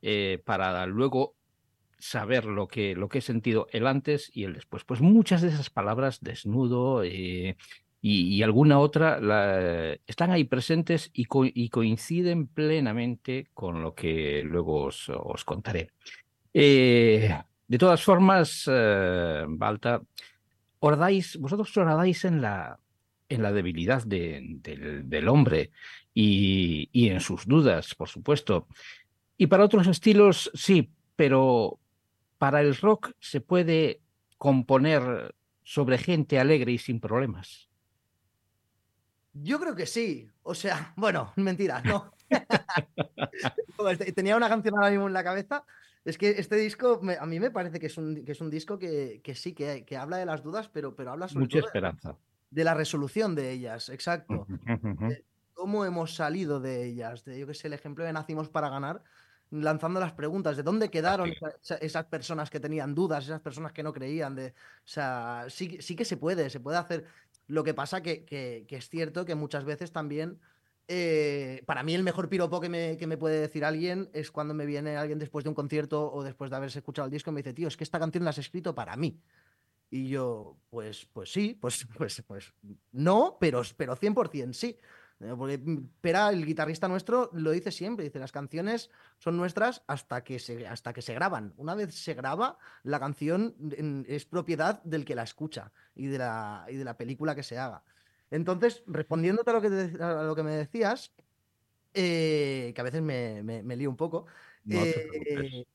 eh, 0.01 0.41
para 0.45 0.85
luego 0.87 1.35
saber 2.01 2.45
lo 2.45 2.67
que, 2.67 2.95
lo 2.95 3.07
que 3.07 3.19
he 3.19 3.21
sentido 3.21 3.67
el 3.71 3.87
antes 3.87 4.31
y 4.33 4.43
el 4.43 4.53
después. 4.53 4.83
Pues 4.83 5.01
muchas 5.01 5.41
de 5.41 5.49
esas 5.49 5.69
palabras, 5.69 6.19
desnudo 6.21 7.03
eh, 7.03 7.55
y, 8.01 8.41
alguna 8.41 8.79
otra, 8.79 9.19
están 10.07 10.31
ahí 10.31 10.43
presentes 10.43 11.11
y, 11.13 11.25
coinciden 11.69 12.47
plenamente 12.47 13.47
con 13.53 13.83
lo 13.83 13.93
que 13.93 14.41
luego 14.43 14.85
os, 14.85 15.45
contaré. 15.45 15.91
Eh, 16.53 17.31
de 17.67 17.77
todas 17.77 18.03
formas, 18.03 18.67
eh, 18.67 19.45
Balta, 19.47 20.01
vosotros 20.79 21.77
oradáis 21.77 22.25
en 22.25 22.41
la, 22.41 22.79
en 23.29 23.43
la 23.43 23.51
debilidad 23.51 24.03
del, 24.03 25.27
hombre 25.29 25.71
y, 26.15 26.89
y 26.91 27.09
en 27.09 27.19
sus 27.19 27.45
dudas, 27.45 27.93
por 27.93 28.09
supuesto. 28.09 28.67
Y 29.37 29.45
para 29.45 29.65
otros 29.65 29.85
estilos, 29.85 30.49
sí, 30.55 30.89
pero 31.15 31.77
para 32.41 32.61
el 32.61 32.75
rock 32.75 33.11
se 33.19 33.39
puede 33.39 34.01
componer 34.39 35.35
sobre 35.63 35.99
gente 35.99 36.39
alegre 36.39 36.71
y 36.71 36.79
sin 36.79 36.99
problemas? 36.99 37.69
Yo 39.31 39.59
creo 39.59 39.75
que 39.75 39.85
sí. 39.85 40.27
O 40.41 40.55
sea, 40.55 40.91
bueno, 40.97 41.33
mentira, 41.35 41.83
no. 41.83 42.11
Tenía 44.15 44.35
una 44.35 44.49
canción 44.49 44.73
ahora 44.75 44.89
mismo 44.89 45.05
en 45.05 45.13
la 45.13 45.23
cabeza. 45.23 45.63
Es 46.03 46.17
que 46.17 46.31
este 46.31 46.55
disco, 46.55 46.99
a 47.19 47.25
mí 47.27 47.39
me 47.39 47.51
parece 47.51 47.79
que 47.79 47.85
es 47.85 47.97
un, 47.99 48.25
que 48.25 48.31
es 48.31 48.41
un 48.41 48.49
disco 48.49 48.79
que, 48.79 49.21
sí, 49.35 49.53
que, 49.53 49.85
que, 49.85 49.95
habla 49.95 50.17
de 50.17 50.25
las 50.25 50.41
dudas, 50.41 50.67
pero, 50.67 50.95
pero 50.95 51.11
habla 51.11 51.27
sobre 51.27 51.43
Mucha 51.43 51.59
esperanza. 51.59 52.17
De, 52.49 52.63
la 52.63 52.73
resolución 52.73 53.35
de 53.35 53.51
ellas, 53.51 53.89
exacto. 53.89 54.47
cómo 55.53 55.85
hemos 55.85 56.15
salido 56.15 56.59
de 56.59 56.85
ellas. 56.85 57.23
De, 57.23 57.37
yo 57.37 57.45
que 57.45 57.53
sé, 57.53 57.67
el 57.67 57.73
ejemplo 57.73 58.03
de 58.03 58.13
Nacimos 58.13 58.49
para 58.49 58.69
ganar 58.69 59.03
lanzando 59.51 59.99
las 59.99 60.13
preguntas 60.13 60.57
de 60.57 60.63
dónde 60.63 60.89
quedaron 60.89 61.31
esas 61.81 62.05
personas 62.05 62.49
que 62.49 62.59
tenían 62.59 62.95
dudas, 62.95 63.25
esas 63.25 63.41
personas 63.41 63.73
que 63.73 63.83
no 63.83 63.93
creían. 63.93 64.35
De, 64.35 64.47
o 64.47 64.87
sea, 64.87 65.45
sí, 65.49 65.77
sí 65.81 65.95
que 65.95 66.05
se 66.05 66.17
puede, 66.17 66.49
se 66.49 66.59
puede 66.59 66.77
hacer. 66.77 67.05
Lo 67.47 67.63
que 67.63 67.73
pasa 67.73 68.01
que, 68.01 68.23
que, 68.25 68.65
es 68.69 68.89
cierto 68.89 69.25
que 69.25 69.35
muchas 69.35 69.65
veces 69.65 69.91
también, 69.91 70.39
eh, 70.87 71.63
para 71.65 71.83
mí 71.83 71.93
el 71.93 72.03
mejor 72.03 72.29
piropo 72.29 72.61
que 72.61 72.69
me, 72.69 72.95
que 72.97 73.07
me, 73.07 73.17
puede 73.17 73.41
decir 73.41 73.65
alguien 73.65 74.09
es 74.13 74.31
cuando 74.31 74.53
me 74.53 74.65
viene 74.65 74.95
alguien 74.95 75.19
después 75.19 75.43
de 75.43 75.49
un 75.49 75.55
concierto 75.55 76.11
o 76.11 76.23
después 76.23 76.49
de 76.49 76.55
haberse 76.55 76.79
escuchado 76.79 77.07
el 77.07 77.11
disco 77.11 77.29
y 77.29 77.33
me 77.33 77.41
dice, 77.41 77.53
tío, 77.53 77.67
es 77.67 77.75
que 77.75 77.83
esta 77.83 77.99
canción 77.99 78.23
la 78.23 78.29
has 78.29 78.37
escrito 78.37 78.73
para 78.73 78.95
mí. 78.95 79.21
Y 79.89 80.07
yo, 80.07 80.57
pues, 80.69 81.05
pues 81.11 81.33
sí, 81.33 81.57
pues, 81.59 81.85
pues, 81.97 82.23
pues 82.25 82.53
no, 82.93 83.37
pero, 83.39 83.61
pero 83.75 83.97
100% 83.97 84.53
sí. 84.53 84.77
Eh, 85.21 85.33
porque 85.37 85.57
mm, 85.57 85.89
Pera, 86.01 86.29
el 86.29 86.45
guitarrista 86.45 86.87
nuestro, 86.87 87.29
lo 87.33 87.51
dice 87.51 87.71
siempre, 87.71 88.05
dice, 88.05 88.19
las 88.19 88.31
canciones 88.31 88.89
son 89.17 89.37
nuestras 89.37 89.83
hasta 89.87 90.23
que 90.23 90.39
se, 90.39 90.67
hasta 90.67 90.93
que 90.93 91.01
se 91.01 91.13
graban. 91.13 91.53
Una 91.57 91.75
vez 91.75 91.93
se 91.93 92.13
graba, 92.13 92.57
la 92.83 92.99
canción 92.99 93.55
es 94.07 94.25
propiedad 94.25 94.81
del 94.83 95.05
que 95.05 95.15
la 95.15 95.23
escucha 95.23 95.71
y 95.95 96.07
de 96.07 96.17
la, 96.17 96.65
y 96.69 96.75
de 96.75 96.85
la 96.85 96.97
película 96.97 97.35
que 97.35 97.43
se 97.43 97.57
haga. 97.57 97.83
Entonces, 98.31 98.83
respondiéndote 98.87 99.49
a 99.49 99.53
lo 99.53 99.61
que, 99.61 99.67
a 100.03 100.23
lo 100.23 100.35
que 100.35 100.43
me 100.43 100.51
decías, 100.51 101.11
eh, 101.93 102.71
que 102.73 102.81
a 102.81 102.83
veces 102.85 103.01
me, 103.01 103.43
me, 103.43 103.75
lío 103.75 103.89
un 103.89 103.97
poco, 103.97 104.25
eh, 104.69 105.65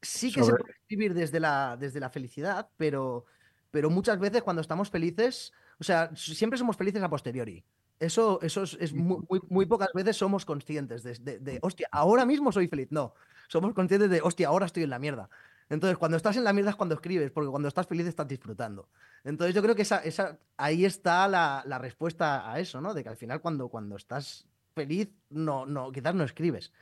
sí 0.00 0.32
que 0.32 0.44
se 0.44 0.52
puede 0.52 0.72
escribir 0.72 1.14
desde 1.14 1.40
la, 1.40 1.76
desde 1.78 1.98
la 1.98 2.10
felicidad, 2.10 2.68
pero, 2.76 3.26
pero 3.72 3.90
muchas 3.90 4.20
veces 4.20 4.42
cuando 4.42 4.62
estamos 4.62 4.90
felices, 4.90 5.52
o 5.80 5.84
sea, 5.84 6.14
siempre 6.14 6.58
somos 6.58 6.76
felices 6.76 7.02
a 7.02 7.10
posteriori. 7.10 7.64
Eso, 8.02 8.40
eso 8.42 8.64
es, 8.64 8.92
muy, 8.92 9.22
muy, 9.48 9.64
pocas 9.66 9.92
veces 9.94 10.16
somos 10.16 10.44
conscientes 10.44 11.04
de, 11.04 11.38
de, 11.38 11.58
hostia, 11.62 11.88
ahora 11.92 12.26
mismo 12.26 12.50
soy 12.50 12.66
feliz. 12.66 12.88
No, 12.90 13.14
somos 13.46 13.74
conscientes 13.74 14.10
de, 14.10 14.20
hostia, 14.20 14.48
ahora 14.48 14.66
estoy 14.66 14.82
en 14.82 14.90
la 14.90 14.98
mierda. 14.98 15.30
Entonces, 15.68 15.96
cuando 15.96 16.16
estás 16.16 16.36
en 16.36 16.42
la 16.42 16.52
mierda 16.52 16.70
es 16.70 16.76
cuando 16.76 16.96
escribes, 16.96 17.30
porque 17.30 17.50
cuando 17.50 17.68
estás 17.68 17.86
feliz 17.86 18.04
estás 18.08 18.26
disfrutando. 18.26 18.88
Entonces, 19.22 19.54
yo 19.54 19.62
creo 19.62 19.76
que 19.76 19.82
esa, 19.82 19.98
esa, 19.98 20.36
ahí 20.56 20.84
está 20.84 21.28
la, 21.28 21.62
la, 21.64 21.78
respuesta 21.78 22.50
a 22.50 22.58
eso, 22.58 22.80
¿no? 22.80 22.92
De 22.92 23.04
que 23.04 23.08
al 23.08 23.16
final, 23.16 23.40
cuando, 23.40 23.68
cuando 23.68 23.94
estás 23.94 24.48
feliz, 24.74 25.08
no, 25.30 25.64
no, 25.64 25.92
quizás 25.92 26.12
no 26.16 26.24
escribes. 26.24 26.72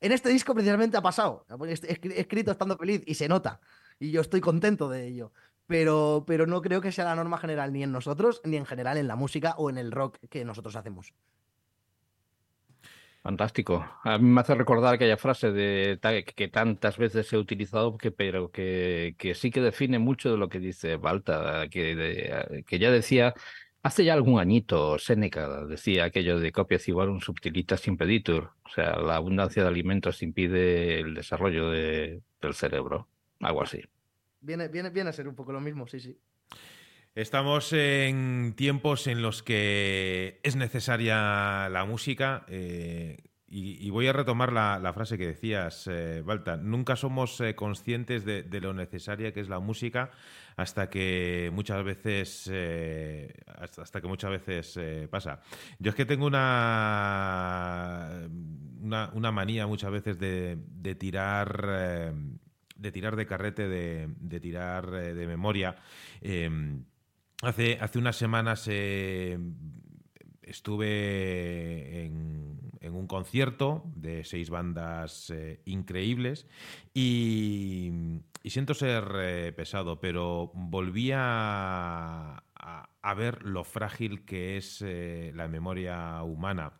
En 0.00 0.10
este 0.10 0.30
disco 0.30 0.54
precisamente 0.54 0.96
ha 0.96 1.02
pasado. 1.02 1.44
He 1.66 2.20
escrito 2.20 2.50
estando 2.50 2.78
feliz 2.78 3.02
y 3.04 3.14
se 3.14 3.28
nota. 3.28 3.60
Y 3.98 4.10
yo 4.10 4.22
estoy 4.22 4.40
contento 4.40 4.88
de 4.88 5.06
ello. 5.06 5.32
Pero, 5.66 6.24
pero 6.26 6.46
no 6.46 6.62
creo 6.62 6.80
que 6.80 6.92
sea 6.92 7.04
la 7.04 7.14
norma 7.14 7.38
general 7.38 7.72
ni 7.72 7.82
en 7.82 7.92
nosotros, 7.92 8.40
ni 8.44 8.56
en 8.56 8.66
general 8.66 8.98
en 8.98 9.08
la 9.08 9.16
música 9.16 9.54
o 9.58 9.68
en 9.68 9.78
el 9.78 9.90
rock 9.90 10.18
que 10.30 10.44
nosotros 10.44 10.76
hacemos. 10.76 11.12
Fantástico. 13.22 13.84
A 14.04 14.18
mí 14.18 14.28
me 14.28 14.40
hace 14.40 14.54
recordar 14.54 14.94
aquella 14.94 15.16
frase 15.16 15.50
de 15.50 15.98
que 16.36 16.46
tantas 16.46 16.96
veces 16.96 17.32
he 17.32 17.36
utilizado, 17.36 17.98
que, 17.98 18.12
pero 18.12 18.52
que, 18.52 19.16
que 19.18 19.34
sí 19.34 19.50
que 19.50 19.60
define 19.60 19.98
mucho 19.98 20.30
de 20.30 20.36
lo 20.38 20.48
que 20.48 20.60
dice 20.60 20.96
Balta, 20.96 21.68
que, 21.68 22.62
que 22.64 22.78
ya 22.78 22.92
decía 22.92 23.34
Hace 23.86 24.04
ya 24.04 24.14
algún 24.14 24.40
añito, 24.40 24.98
Seneca 24.98 25.64
decía 25.64 26.06
aquello 26.06 26.40
de 26.40 26.50
copias 26.50 26.88
igual 26.88 27.08
un 27.08 27.20
subtilitas 27.20 27.86
impeditur, 27.86 28.50
o 28.64 28.68
sea, 28.68 28.96
la 28.96 29.14
abundancia 29.14 29.62
de 29.62 29.68
alimentos 29.68 30.24
impide 30.24 30.98
el 30.98 31.14
desarrollo 31.14 31.70
del 31.70 32.22
cerebro, 32.54 33.06
algo 33.38 33.62
así. 33.62 33.82
Viene, 34.46 34.68
viene, 34.68 34.90
viene 34.90 35.10
a 35.10 35.12
ser 35.12 35.26
un 35.26 35.34
poco 35.34 35.52
lo 35.52 35.60
mismo, 35.60 35.88
sí, 35.88 35.98
sí. 35.98 36.16
Estamos 37.16 37.72
en 37.72 38.54
tiempos 38.56 39.08
en 39.08 39.22
los 39.22 39.42
que 39.42 40.38
es 40.42 40.54
necesaria 40.54 41.68
la 41.68 41.84
música. 41.84 42.44
Eh, 42.48 43.16
y, 43.48 43.90
voy 43.90 44.08
a 44.08 44.12
retomar 44.12 44.52
la, 44.52 44.92
frase 44.92 45.16
que 45.16 45.28
decías, 45.28 45.86
eh, 45.86 46.20
Balta. 46.24 46.56
Nunca 46.56 46.96
somos 46.96 47.40
eh, 47.40 47.54
conscientes 47.54 48.24
de, 48.24 48.60
lo 48.60 48.74
necesaria 48.74 49.32
que 49.32 49.40
es 49.40 49.48
la 49.48 49.60
música 49.60 50.10
hasta 50.56 50.90
que 50.90 51.50
muchas 51.52 51.84
veces 51.84 52.50
eh, 52.52 53.32
hasta, 53.46 54.00
que 54.00 54.08
muchas 54.08 54.30
veces 54.30 55.08
pasa. 55.10 55.40
Yo 55.78 55.90
es 55.90 55.94
que 55.94 56.06
tengo 56.06 56.26
una, 56.26 58.28
una, 58.82 59.32
manía 59.32 59.68
muchas 59.68 59.92
veces 59.92 60.18
de, 60.18 60.58
tirar 60.98 62.12
de 62.76 62.92
tirar 62.92 63.16
de 63.16 63.26
carrete, 63.26 63.68
de, 63.68 64.40
tirar 64.40 64.90
de 64.90 65.26
memoria. 65.26 65.76
hace, 67.42 67.78
hace 67.80 67.98
unas 67.98 68.16
semanas 68.16 68.68
estuve 70.46 72.04
en, 72.04 72.56
un 72.94 73.06
concierto 73.08 73.82
de 73.94 74.24
seis 74.24 74.48
bandas 74.48 75.30
eh, 75.30 75.60
increíbles 75.66 76.46
y, 76.94 77.90
siento 78.44 78.74
ser 78.74 79.04
eh, 79.16 79.52
pesado, 79.54 80.00
pero 80.00 80.52
volví 80.54 81.10
a, 81.12 82.42
ver 83.16 83.44
lo 83.44 83.64
frágil 83.64 84.24
que 84.24 84.56
es 84.56 84.82
eh, 84.82 85.32
la 85.34 85.48
memoria 85.48 86.22
humana. 86.22 86.72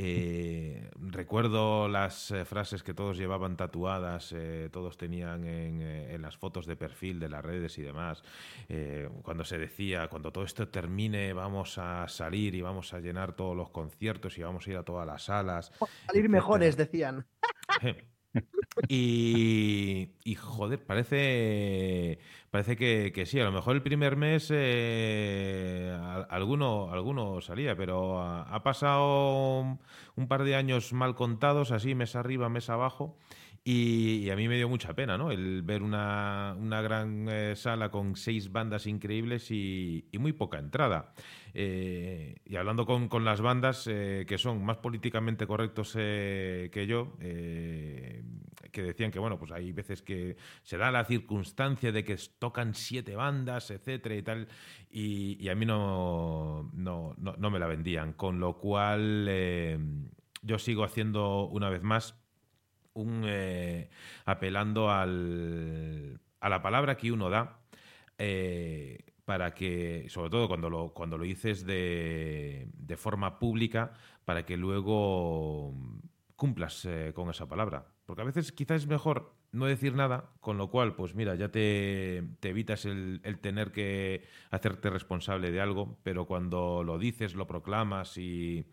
Eh, 0.00 0.88
recuerdo 0.94 1.88
las 1.88 2.30
eh, 2.30 2.44
frases 2.44 2.84
que 2.84 2.94
todos 2.94 3.16
llevaban 3.16 3.56
tatuadas, 3.56 4.32
eh, 4.32 4.68
todos 4.70 4.96
tenían 4.96 5.44
en, 5.44 6.22
las 6.22 6.36
fotos 6.36 6.66
de 6.66 6.76
perfil 6.76 7.18
de 7.18 7.28
las 7.28 7.44
redes 7.44 7.78
y 7.78 7.82
demás. 7.82 8.22
cuando 9.22 9.44
se 9.44 9.58
decía, 9.58 10.06
cuando 10.08 10.30
todo 10.30 10.44
esto 10.44 10.68
termine, 10.68 11.32
vamos 11.32 11.78
a 11.78 12.06
salir 12.06 12.54
y 12.54 12.60
vamos 12.60 12.94
a 12.94 13.00
llenar 13.00 13.34
todos 13.34 13.56
los 13.56 13.70
conciertos 13.70 14.38
y 14.38 14.42
vamos 14.42 14.66
a 14.66 14.70
ir 14.70 14.76
a 14.76 14.84
todas 14.84 15.06
las 15.06 15.24
salas. 15.24 15.72
Salir 16.06 16.28
mejores, 16.28 16.76
decían. 16.76 17.26
Y, 18.88 20.34
joder, 20.36 20.84
parece, 20.84 22.18
parece 22.50 22.76
que, 22.76 23.26
sí. 23.26 23.40
A 23.40 23.44
lo 23.44 23.52
mejor 23.52 23.76
el 23.76 23.82
primer 23.82 24.16
mes 24.16 24.48
eh, 24.52 25.96
alguno, 26.30 26.92
alguno 26.92 27.40
salía, 27.40 27.76
pero 27.76 28.20
ha, 28.22 28.62
pasado 28.62 29.78
un 30.16 30.28
par 30.28 30.44
de 30.44 30.54
años 30.56 30.92
mal 30.92 31.14
contados, 31.14 31.72
así 31.72 31.94
mes 31.94 32.14
arriba, 32.16 32.48
mes 32.48 32.70
abajo. 32.70 33.18
Y, 33.64 34.30
a 34.30 34.36
mí 34.36 34.48
me 34.48 34.56
dio 34.56 34.68
mucha 34.68 34.94
pena, 34.94 35.18
¿no? 35.18 35.30
El 35.30 35.62
ver 35.62 35.82
una, 35.82 36.56
gran 36.58 37.28
eh, 37.28 37.54
sala 37.56 37.90
con 37.90 38.16
seis 38.16 38.50
bandas 38.50 38.86
increíbles 38.86 39.50
y, 39.50 40.08
muy 40.18 40.32
poca 40.32 40.58
entrada. 40.58 41.12
Eh, 41.60 42.36
y 42.44 42.54
hablando 42.54 42.86
con, 42.86 43.24
las 43.24 43.40
bandas 43.40 43.88
eh, 43.88 44.24
que 44.28 44.38
son 44.38 44.64
más 44.64 44.76
políticamente 44.76 45.44
correctos 45.44 45.92
que 45.92 46.86
yo, 46.88 47.16
que 47.18 48.22
decían 48.82 49.10
que, 49.10 49.18
bueno, 49.18 49.40
pues 49.40 49.50
hay 49.50 49.72
veces 49.72 50.02
que 50.02 50.36
se 50.62 50.76
da 50.76 50.92
la 50.92 51.04
circunstancia 51.04 51.90
de 51.90 52.04
que 52.04 52.16
tocan 52.38 52.74
siete 52.74 53.16
bandas, 53.16 53.72
etcétera 53.72 54.14
y 54.14 54.22
tal, 54.22 54.46
y, 54.88 55.48
a 55.48 55.56
mí 55.56 55.66
no, 55.66 56.70
no, 56.74 57.16
no, 57.18 57.50
me 57.50 57.58
la 57.58 57.66
vendían. 57.66 58.12
Con 58.12 58.38
lo 58.38 58.56
cual, 58.58 59.28
yo 60.42 60.58
sigo 60.60 60.84
haciendo 60.84 61.48
una 61.48 61.70
vez 61.70 61.82
más 61.82 62.14
un, 62.94 63.22
eh, 63.26 63.90
apelando 64.26 64.92
al, 64.92 66.20
a 66.38 66.48
la 66.48 66.62
palabra 66.62 66.96
que 66.96 67.10
uno 67.10 67.30
da 67.30 67.58
eh, 68.18 68.98
para 69.28 69.52
que, 69.52 70.06
sobre 70.08 70.30
todo 70.30 70.48
cuando 70.48 70.70
lo, 70.70 70.94
cuando 70.94 71.18
lo 71.18 71.24
dices 71.24 71.66
de, 71.66 72.66
de 72.72 72.96
forma 72.96 73.38
pública, 73.38 73.92
para 74.24 74.46
que 74.46 74.56
luego 74.56 75.74
cumplas 76.34 76.86
eh, 76.86 77.12
con 77.14 77.28
esa 77.28 77.46
palabra. 77.46 77.92
Porque 78.06 78.22
a 78.22 78.24
veces 78.24 78.52
quizás 78.52 78.84
es 78.84 78.88
mejor 78.88 79.34
no 79.52 79.66
decir 79.66 79.94
nada, 79.94 80.30
con 80.40 80.58
lo 80.58 80.70
cual, 80.70 80.94
pues 80.94 81.14
mira, 81.14 81.34
ya 81.34 81.50
te, 81.50 82.18
evitas 82.42 82.84
el, 82.84 83.20
tener 83.40 83.72
que 83.72 84.24
hacerte 84.50 84.90
responsable 84.90 85.50
de 85.50 85.60
algo, 85.60 85.98
pero 86.02 86.26
cuando 86.26 86.82
lo 86.84 86.98
dices, 86.98 87.34
lo 87.34 87.46
proclamas 87.46 88.18
y, 88.18 88.66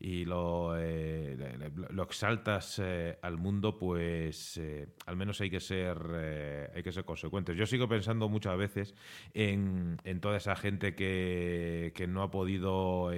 lo, 0.00 0.74
eh, 0.78 1.70
lo, 1.90 2.02
exaltas 2.02 2.80
eh, 2.82 3.18
al 3.22 3.36
mundo, 3.36 3.78
pues 3.78 4.56
eh, 4.56 4.88
al 5.06 5.16
menos 5.16 5.40
hay 5.40 5.50
que 5.50 5.60
ser 5.60 6.70
hay 6.74 6.82
que 6.82 6.92
ser 6.92 7.04
consecuentes. 7.04 7.56
Yo 7.56 7.66
sigo 7.66 7.88
pensando 7.88 8.28
muchas 8.28 8.56
veces 8.56 8.94
en, 9.34 9.98
toda 10.20 10.38
esa 10.38 10.56
gente 10.56 10.94
que, 10.94 11.92
que 11.94 12.06
no 12.06 12.22
ha 12.22 12.30
podido 12.30 13.10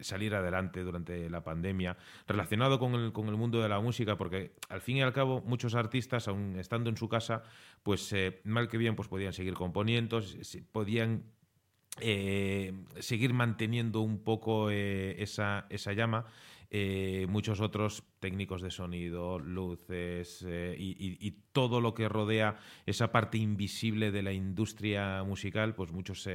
salir 0.00 0.34
adelante 0.34 0.82
durante 0.82 1.28
la 1.30 1.42
pandemia, 1.42 1.96
relacionado 2.26 2.78
con 2.78 2.94
el, 2.94 3.12
con 3.12 3.28
el 3.28 3.36
mundo 3.36 3.62
de 3.62 3.68
la 3.68 3.80
música, 3.80 4.16
porque 4.16 4.52
al 4.68 4.80
fin 4.80 4.98
y 4.98 5.02
al 5.02 5.12
cabo 5.12 5.42
muchos 5.42 5.74
artistas, 5.74 6.28
aún 6.28 6.56
estando 6.58 6.90
en 6.90 6.96
su 6.96 7.08
casa, 7.08 7.42
pues 7.82 8.12
eh, 8.12 8.40
mal 8.44 8.68
que 8.68 8.78
bien, 8.78 8.96
pues 8.96 9.08
podían 9.08 9.32
seguir 9.32 9.54
componiendo, 9.54 10.20
podían 10.72 11.24
eh, 12.00 12.72
seguir 12.98 13.34
manteniendo 13.34 14.00
un 14.00 14.22
poco 14.22 14.70
eh, 14.70 15.22
esa, 15.22 15.66
esa, 15.70 15.92
llama. 15.92 16.26
muchos 17.28 17.60
otros 17.60 18.04
técnicos 18.20 18.62
de 18.62 18.70
sonido, 18.70 19.40
luces 19.40 20.46
y, 20.78 21.36
todo 21.52 21.80
lo 21.80 21.94
que 21.94 22.08
rodea 22.08 22.58
esa 22.86 23.10
parte 23.10 23.38
invisible 23.38 24.12
de 24.12 24.22
la 24.22 24.32
industria 24.32 25.24
musical, 25.24 25.74
pues 25.74 25.90
muchos, 25.90 26.28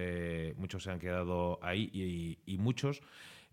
muchos 0.58 0.84
se 0.84 0.92
han 0.92 1.00
quedado 1.00 1.58
ahí 1.64 2.38
y 2.46 2.58
muchos 2.58 3.02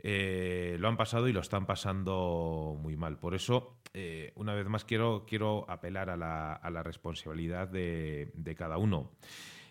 eh, 0.05 0.77
lo 0.81 0.89
han 0.89 0.97
pasado 0.97 1.29
y 1.29 1.33
lo 1.33 1.41
están 1.41 1.65
pasando 1.65 2.77
muy 2.81 2.97
mal. 2.97 3.19
Por 3.19 3.35
eso, 3.35 3.79
eh, 3.95 4.33
una 4.35 4.53
vez 4.53 4.67
más, 4.67 4.85
quiero, 4.85 5.25
quiero 5.27 5.65
apelar 5.71 6.11
a 6.11 6.17
la, 6.17 6.83
responsabilidad 6.83 7.69
de, 7.69 8.55
cada 8.59 8.79
uno. 8.79 9.13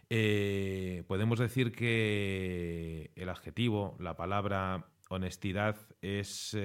Eh, 0.09 1.03
podemos 1.07 1.37
decir 1.37 1.73
que 1.73 3.11
el 3.15 3.29
adjetivo, 3.29 3.97
la 3.99 4.15
palabra 4.15 4.87
honestidad, 5.09 5.75
es 6.01 6.57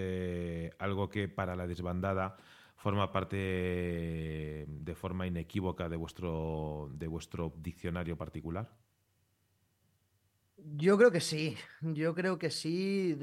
algo 0.78 1.08
que 1.08 1.28
para 1.28 1.56
la 1.56 1.66
desbandada 1.66 2.36
forma 2.76 3.10
parte 3.10 4.64
de 4.68 4.94
forma 4.94 5.26
inequívoca 5.26 5.88
de 5.88 5.96
vuestro, 5.96 6.88
de 6.92 7.08
vuestro 7.08 7.52
diccionario 7.56 8.16
particular. 8.16 8.70
Yo 10.74 10.98
creo 10.98 11.12
que 11.12 11.20
sí, 11.20 11.56
yo 11.80 12.14
creo 12.14 12.38
que 12.38 12.50
sí, 12.50 13.16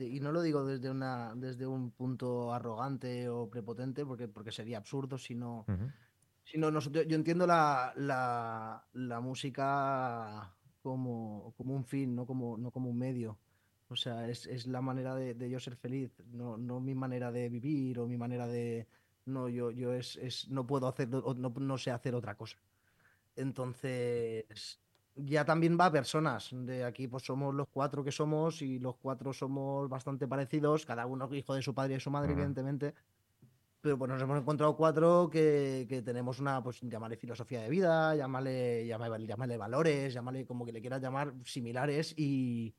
y 0.00 0.20
no 0.20 0.32
lo 0.32 0.40
digo 0.40 0.64
desde, 0.64 0.88
una, 0.88 1.34
desde 1.34 1.66
un 1.66 1.90
punto 1.90 2.54
arrogante 2.54 3.28
o 3.28 3.50
prepotente, 3.50 4.06
porque, 4.06 4.28
porque 4.28 4.50
sería 4.50 4.78
absurdo, 4.78 5.18
sino, 5.18 5.66
yo 5.66 7.16
entiendo 7.16 7.46
la, 7.46 7.92
la, 7.96 9.20
música 9.20 10.54
como, 10.82 11.52
como, 11.56 11.74
un 11.74 11.84
fin, 11.84 12.14
no 12.14 12.24
como, 12.24 12.56
no 12.56 12.70
como 12.70 12.88
un 12.88 12.98
medio. 12.98 13.38
O 13.88 13.96
sea, 13.96 14.26
es, 14.28 14.66
la 14.66 14.80
manera 14.80 15.14
de, 15.14 15.50
yo 15.50 15.60
ser 15.60 15.76
feliz, 15.76 16.10
no, 16.32 16.56
no 16.56 16.80
mi 16.80 16.94
manera 16.94 17.30
de 17.30 17.48
vivir 17.50 17.98
o 17.98 18.06
mi 18.06 18.16
manera 18.16 18.46
de... 18.46 18.86
No, 19.26 19.48
yo, 19.48 19.70
yo 19.70 19.92
es, 19.92 20.16
es 20.16 20.48
no 20.48 20.66
puedo 20.66 20.88
hacer, 20.88 21.08
no, 21.08 21.34
no 21.34 21.78
sé 21.78 21.90
hacer 21.90 22.14
otra 22.14 22.36
cosa. 22.36 22.56
Entonces, 23.34 24.80
ya 25.16 25.44
también 25.44 25.76
va 25.78 25.86
a 25.86 25.92
personas. 25.92 26.50
De 26.52 26.84
aquí, 26.84 27.08
pues 27.08 27.24
somos 27.24 27.54
los 27.54 27.68
cuatro 27.68 28.04
que 28.04 28.12
somos 28.12 28.62
y 28.62 28.78
los 28.78 28.96
cuatro 28.96 29.32
somos 29.32 29.88
bastante 29.88 30.28
parecidos, 30.28 30.86
cada 30.86 31.06
uno 31.06 31.28
hijo 31.34 31.54
de 31.54 31.62
su 31.62 31.74
padre 31.74 31.92
y 31.92 31.96
de 31.96 32.00
su 32.00 32.10
madre, 32.10 32.32
evidentemente. 32.32 32.94
Pero 33.80 33.98
pues 33.98 34.10
nos 34.10 34.20
hemos 34.20 34.38
encontrado 34.38 34.76
cuatro 34.76 35.28
que, 35.30 35.86
que, 35.88 36.02
tenemos 36.02 36.40
una, 36.40 36.62
pues 36.62 36.80
llámale 36.82 37.16
filosofía 37.16 37.62
de 37.62 37.70
vida, 37.70 38.14
llámale, 38.14 38.86
llámale, 38.86 39.26
llámale 39.26 39.56
valores, 39.56 40.12
llámale 40.12 40.44
como 40.44 40.66
que 40.66 40.72
le 40.72 40.80
quieras 40.80 41.00
llamar, 41.00 41.32
similares 41.44 42.12
y, 42.16 42.74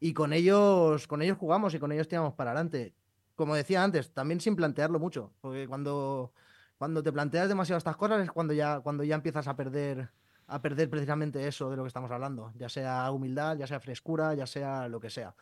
y 0.00 0.12
con 0.12 0.32
ellos, 0.32 1.06
con 1.06 1.22
ellos 1.22 1.38
jugamos 1.38 1.74
y 1.74 1.78
con 1.78 1.92
ellos 1.92 2.08
tiramos 2.08 2.34
para 2.34 2.50
adelante. 2.50 2.94
Como 3.36 3.54
decía 3.54 3.82
antes, 3.82 4.12
también 4.12 4.40
sin 4.40 4.54
plantearlo 4.54 4.98
mucho, 4.98 5.32
porque 5.40 5.66
cuando, 5.66 6.32
cuando 6.76 7.02
te 7.02 7.10
planteas 7.10 7.48
demasiado 7.48 7.78
estas 7.78 7.96
cosas 7.96 8.22
es 8.22 8.30
cuando 8.30 8.52
ya, 8.52 8.80
cuando 8.80 9.02
ya 9.02 9.14
empiezas 9.14 9.48
a 9.48 9.56
perder 9.56 10.10
a 10.50 10.60
perder 10.60 10.90
precisamente 10.90 11.46
eso 11.46 11.70
de 11.70 11.76
lo 11.76 11.84
que 11.84 11.88
estamos 11.88 12.10
hablando, 12.10 12.52
ya 12.56 12.68
sea 12.68 13.10
humildad, 13.12 13.56
ya 13.56 13.66
sea 13.66 13.78
frescura, 13.78 14.34
ya 14.34 14.46
sea 14.46 14.88
lo 14.88 14.98
que 14.98 15.08
sea. 15.08 15.34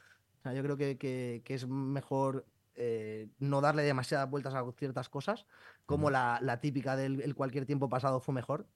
yo 0.44 0.62
creo 0.62 0.76
que, 0.76 1.42
es 1.46 1.66
mejor 1.66 2.44
eh, 2.74 3.28
no 3.38 3.60
darle 3.60 3.82
demasiadas 3.82 4.28
vueltas 4.28 4.54
a 4.54 4.64
ciertas 4.72 5.08
cosas, 5.08 5.46
como 5.86 6.10
la, 6.10 6.58
típica 6.60 6.94
del 6.94 7.34
cualquier 7.34 7.64
tiempo 7.64 7.88
pasado 7.88 8.20
fue 8.20 8.34
mejor. 8.34 8.66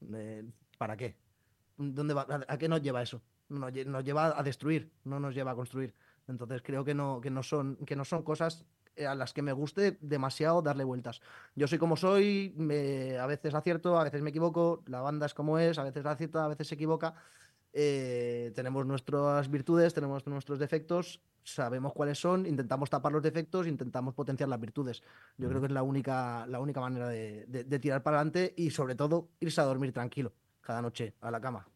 ¿Para 0.78 0.97
qué? 0.97 1.16
¿Dónde 1.76 2.14
va, 2.14 2.26
a, 2.49 2.59
qué 2.59 2.68
nos 2.68 2.80
lleva 2.83 3.03
eso? 3.03 3.20
Nos, 3.51 3.72
nos, 3.87 4.03
lleva 4.03 4.39
a 4.39 4.43
destruir, 4.43 4.91
no 5.05 5.20
nos 5.20 5.35
lleva 5.35 5.51
a 5.51 5.55
construir. 5.55 5.95
Entonces 6.28 6.62
creo 6.62 6.85
que 6.85 6.95
no, 6.95 7.20
que 7.20 7.30
no, 7.30 7.43
son, 7.43 7.76
que 7.85 7.95
no 7.95 8.07
son 8.07 8.22
cosas 8.22 8.64
a 9.07 9.14
las 9.14 9.32
que 9.32 9.43
me 9.43 9.53
guste 9.53 9.99
demasiado 10.01 10.62
darle 10.62 10.84
vueltas. 10.84 11.20
Yo 11.55 11.66
soy 11.66 11.78
como 11.78 11.97
soy, 11.97 12.53
me, 12.57 13.18
a 13.18 13.26
veces 13.26 13.55
acierto, 13.55 13.99
a 13.99 14.05
veces 14.05 14.22
me 14.22 14.30
equivoco, 14.30 14.82
la 14.86 15.01
banda 15.01 15.26
es 15.26 15.34
como 15.34 15.59
es, 15.59 15.78
a 15.78 15.84
veces 15.84 16.05
acierta, 16.05 16.45
a 16.45 16.49
veces 16.49 16.68
se 16.68 16.74
equivoca. 16.74 17.14
Eh, 17.72 18.53
tenemos 18.55 18.84
nuestras 18.84 19.51
virtudes, 19.51 19.95
tenemos 19.95 20.26
nuestros 20.26 20.59
defectos, 20.59 21.22
sabemos 21.43 21.93
cuáles 21.95 22.18
son, 22.18 22.45
intentamos 22.45 22.90
tapar 22.90 23.12
los 23.12 23.22
defectos, 23.22 23.66
intentamos 23.66 24.14
potenciar 24.14 24.49
las 24.49 24.61
virtudes. 24.61 25.03
Yo 25.38 25.49
creo 25.49 25.61
que 25.61 25.68
es 25.68 25.72
la 25.72 25.82
única, 25.82 26.47
la 26.47 26.61
única 26.61 26.80
manera 26.80 27.09
de 27.09 27.78
tirar 27.80 28.03
para 28.03 28.18
adelante 28.18 28.53
y 28.57 28.70
sobre 28.70 28.95
todo 28.95 29.30
irse 29.40 29.61
a 29.61 29.64
dormir 29.64 29.93
tranquilo 29.93 30.32
cada 30.61 30.82
noche 30.82 31.14
a 31.20 31.30
la 31.30 31.40
cama. 31.40 31.72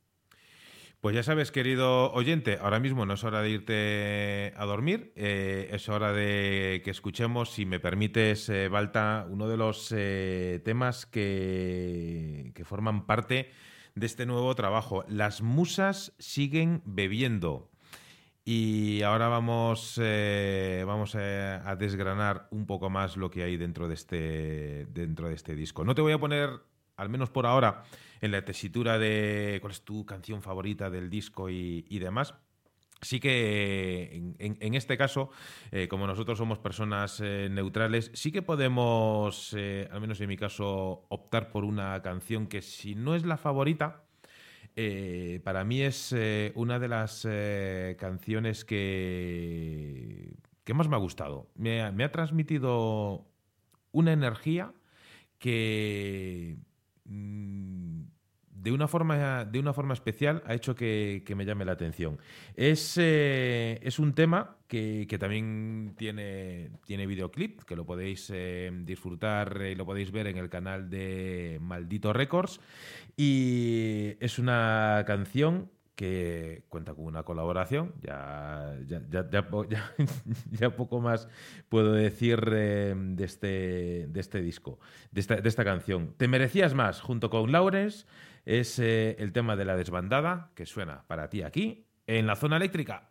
Pues 1.07 1.15
ya 1.15 1.23
sabes, 1.23 1.53
querido 1.53 2.11
oyente, 2.15 2.59
ahora 2.61 2.81
mismo 2.81 3.07
no 3.07 3.15
es 3.15 3.23
hora 3.23 3.41
de 3.41 3.51
irte 3.51 4.53
a 4.57 4.65
dormir, 4.65 5.13
eh, 5.15 5.69
es 5.71 5.89
hora 5.89 6.13
de 6.13 6.83
que 6.85 6.91
escuchemos, 6.91 7.51
si 7.51 7.65
me 7.65 7.79
permites, 7.79 8.49
eh, 8.49 8.67
Balta, 8.67 9.25
uno 9.31 9.47
de 9.47 9.57
los 9.57 9.95
eh, 9.97 10.61
temas 10.65 11.07
que, 11.07 12.51
que, 12.57 12.65
forman 12.65 13.07
parte 13.07 13.53
de 13.95 14.05
este 14.05 14.27
nuevo 14.27 14.53
trabajo. 14.57 15.05
Las 15.07 15.43
musas 15.43 16.13
siguen 16.19 16.83
bebiendo. 16.85 17.71
Y 18.45 19.03
ahora 19.03 19.29
vamos, 19.29 20.01
vamos 20.01 21.15
a, 21.15 21.71
a 21.71 21.77
desgranar 21.77 22.49
un 22.51 22.67
poco 22.67 22.91
más 22.91 23.17
lo 23.17 23.31
que 23.31 23.45
hay 23.45 23.57
dentro 23.57 23.87
de, 23.87 23.95
este, 23.95 24.87
dentro 24.87 25.29
de 25.29 25.37
este 25.37 25.55
disco. 25.55 25.85
No 25.85 25.95
te 25.95 26.03
voy 26.03 26.15
a 26.15 26.19
poner, 26.19 26.51
al 26.97 27.09
menos 27.11 27.31
por 27.31 27.47
ahora, 27.47 27.85
en 28.21 28.33
la 28.33 28.45
tesitura 28.45 28.99
de 28.99 29.59
cuál 29.61 29.73
es 29.73 29.83
tu 29.83 30.05
canción 30.07 30.43
favorita 30.43 30.91
del 30.91 31.11
disco 31.11 31.51
y, 31.51 31.99
demás. 31.99 32.35
Sí 33.03 33.21
que 33.21 34.35
en, 34.39 34.75
este 34.75 34.97
caso, 34.97 35.31
eh, 35.71 35.87
como 35.87 36.07
nosotros 36.07 36.39
somos 36.39 36.59
personas 36.59 37.21
eh, 37.23 37.49
neutrales, 37.51 38.11
sí 38.15 38.33
que 38.33 38.41
podemos, 38.41 39.55
eh, 39.57 39.87
al 39.93 40.01
menos 40.01 40.21
en 40.21 40.29
mi 40.29 40.37
caso, 40.37 41.05
optar 41.09 41.51
por 41.51 41.65
una 41.65 42.01
canción 42.03 42.47
que 42.47 42.63
si 42.63 42.95
no 42.95 43.15
es 43.15 43.25
la 43.25 43.37
favorita, 43.37 44.03
para 45.45 45.65
mí 45.65 45.81
es 45.81 46.15
una 46.55 46.79
de 46.79 46.89
las 46.89 47.27
canciones 47.99 48.65
que, 48.67 50.35
que 50.65 50.75
más 50.75 50.89
me 50.89 50.97
ha 50.97 50.99
gustado. 50.99 51.49
Me, 51.55 51.91
me 51.93 52.05
ha 52.05 52.13
transmitido 52.13 53.27
una 53.93 54.13
energía 54.13 54.75
que 55.39 56.59
de 57.09 58.73
una 58.73 58.89
forma, 58.89 59.45
de 59.45 59.61
una 59.61 59.73
forma 59.73 59.95
especial 59.95 60.43
ha 60.45 60.55
hecho 60.55 60.75
que, 60.75 61.23
me 61.37 61.45
llame 61.45 61.65
la 61.65 61.73
atención. 61.73 62.19
Es, 62.57 62.97
eh, 62.99 63.79
es 63.81 64.01
un 64.01 64.13
tema 64.13 64.57
que, 64.67 65.07
también 65.21 65.95
tiene, 65.97 66.71
tiene 66.85 67.07
videoclip, 67.07 67.63
que 67.63 67.77
lo 67.77 67.87
podéis 67.87 68.29
eh, 68.35 68.73
disfrutar 68.83 69.63
y 69.71 69.77
lo 69.77 69.87
podéis 69.87 70.11
ver 70.11 70.27
en 70.27 70.39
el 70.39 70.49
canal 70.49 70.91
de 70.91 71.59
Maldito 71.61 72.13
Records. 72.13 72.61
Y 73.17 74.15
es 74.19 74.41
una 74.41 75.05
canción 75.07 75.71
que 75.97 76.65
cuenta 76.69 76.95
con 76.95 77.07
una 77.07 77.25
colaboración. 77.25 77.95
Ya, 78.01 78.77
ya, 78.87 79.03
ya, 80.51 80.77
poco 80.77 81.01
más 81.01 81.29
puedo 81.69 81.93
decir 81.93 82.49
eh, 82.53 82.95
de, 82.97 83.25
este, 83.25 84.07
de 84.09 84.21
este 84.21 84.41
disco, 84.41 84.79
de 85.11 85.21
esta, 85.21 85.37
de 85.37 85.49
esta, 85.49 85.65
canción. 85.65 86.15
Te 86.17 86.29
merecías 86.29 86.75
más, 86.75 87.01
junto 87.01 87.31
con 87.31 87.51
Lawrence, 87.51 88.07
es 88.45 88.79
eh, 88.79 89.17
el 89.19 89.33
tema 89.33 89.57
de 89.57 89.65
la 89.65 89.75
desbandada 89.75 90.53
que 90.55 90.67
suena 90.67 91.05
para 91.09 91.29
ti 91.29 91.43
aquí, 91.43 91.89
en 92.07 92.27
la 92.27 92.37
zona 92.37 92.59
eléctrica. 92.59 93.11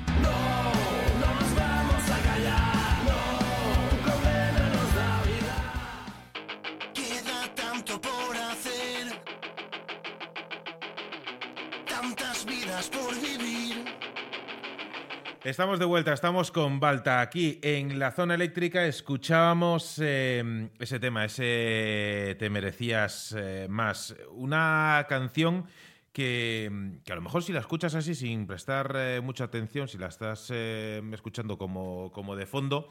Estamos 15.51 15.79
de 15.79 15.85
vuelta, 15.85 16.13
estamos 16.13 16.49
con 16.49 16.79
Balta. 16.79 17.19
Aquí 17.19 17.59
en 17.61 17.99
la 17.99 18.13
zona 18.13 18.35
eléctrica 18.35 18.85
escuchábamos 18.85 19.99
eh, 20.01 20.69
ese 20.79 20.97
tema, 20.97 21.25
ese 21.25 22.37
Te 22.39 22.49
merecías 22.49 23.35
eh, 23.37 23.67
más. 23.69 24.15
Una 24.31 25.05
canción 25.09 25.65
que, 26.13 26.99
que, 27.03 27.11
a 27.11 27.15
lo 27.15 27.21
mejor 27.21 27.43
si 27.43 27.51
la 27.51 27.59
escuchas 27.59 27.95
así 27.95 28.15
sin 28.15 28.47
prestar 28.47 28.93
eh, 28.95 29.19
mucha 29.21 29.43
atención, 29.43 29.89
si 29.89 29.97
la 29.97 30.07
estás 30.07 30.47
eh, 30.53 31.01
escuchando 31.11 31.57
como, 31.57 32.13
como, 32.13 32.37
de 32.37 32.45
fondo, 32.45 32.87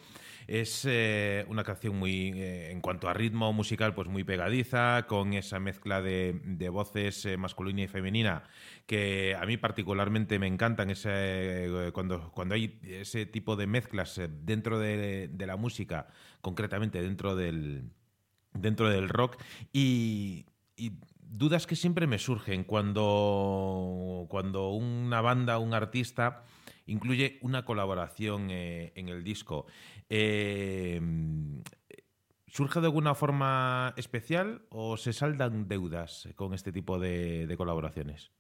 es 0.47 0.85
eh, 0.89 1.45
una 1.49 1.65
canción 1.65 1.97
muy, 1.97 2.33
eh, 2.35 2.71
en 2.71 2.81
cuanto 2.81 3.09
a 3.09 3.15
ritmo 3.15 3.53
musical, 3.53 3.95
pues 3.95 4.09
muy 4.09 4.25
pegadiza, 4.25 5.07
con 5.07 5.33
esa 5.35 5.61
mezcla 5.61 6.03
de, 6.03 6.41
de 6.45 6.69
voces 6.69 7.25
eh, 7.27 7.37
masculina 7.37 7.83
y 7.83 7.89
femenina 7.89 8.43
que 8.87 9.37
a 9.41 9.47
mí 9.47 9.57
particularmente 9.57 10.39
me 10.39 10.49
encantan 10.49 10.91
ese, 10.91 11.91
cuando, 11.93 12.33
cuando 12.33 12.57
hay 12.57 12.81
ese 12.83 13.25
tipo 13.25 13.55
de 13.55 13.69
mezclas 13.69 14.21
dentro 14.43 14.81
de, 14.81 15.29
de 15.29 15.47
la 15.47 15.57
música, 15.57 16.09
concretamente 16.41 17.01
dentro 17.01 17.37
del, 17.37 17.85
dentro 18.53 18.91
del 18.91 19.09
rock, 19.09 19.41
y, 19.73 20.47
dudas 21.23 21.69
que 21.69 21.77
siempre 21.77 22.09
me 22.09 22.19
surgen 22.19 22.65
cuando, 22.65 24.27
cuando 24.29 24.71
una 24.71 25.21
banda, 25.21 25.59
un 25.59 25.75
artista 25.75 26.43
incluye 26.87 27.39
una 27.43 27.65
colaboración 27.65 28.51
en 28.51 29.09
el 29.09 29.23
disco. 29.23 29.67
Eh, 30.11 31.01
¿Surge 32.49 32.81
de 32.81 32.87
alguna 32.87 33.15
forma 33.15 33.95
especial 33.97 34.63
o 34.71 34.97
se 34.97 35.13
saldan 35.13 35.69
deudas 35.69 36.29
con 36.35 36.53
este 36.53 36.73
tipo 36.73 36.99
de, 36.99 37.47
de 37.47 37.57
colaboraciones? 37.57 38.33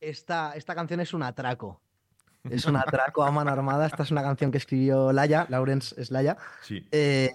Esta, 0.00 0.52
esta 0.56 0.74
canción 0.74 1.00
es 1.00 1.14
un 1.14 1.22
atraco. 1.22 1.80
Es 2.50 2.66
un 2.66 2.76
atraco 2.76 3.24
a 3.24 3.30
mano 3.30 3.50
armada. 3.50 3.86
Esta 3.86 4.02
es 4.02 4.10
una 4.10 4.22
canción 4.22 4.50
que 4.50 4.58
escribió 4.58 5.14
Laya, 5.14 5.46
Lawrence 5.48 5.98
es 5.98 6.10
Laya. 6.10 6.36
Sí. 6.60 6.86
Eh, 6.92 7.30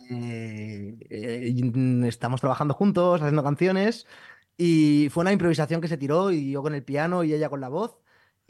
eh, 1.10 2.08
estamos 2.08 2.42
trabajando 2.42 2.76
juntos, 2.76 3.20
haciendo 3.20 3.44
canciones. 3.44 4.06
Y 4.56 5.08
fue 5.10 5.22
una 5.22 5.32
improvisación 5.32 5.82
que 5.82 5.88
se 5.88 5.98
tiró 5.98 6.32
y 6.32 6.52
yo 6.52 6.62
con 6.62 6.76
el 6.76 6.84
piano 6.84 7.24
y 7.24 7.34
ella 7.34 7.50
con 7.50 7.60
la 7.60 7.70
voz. 7.70 7.98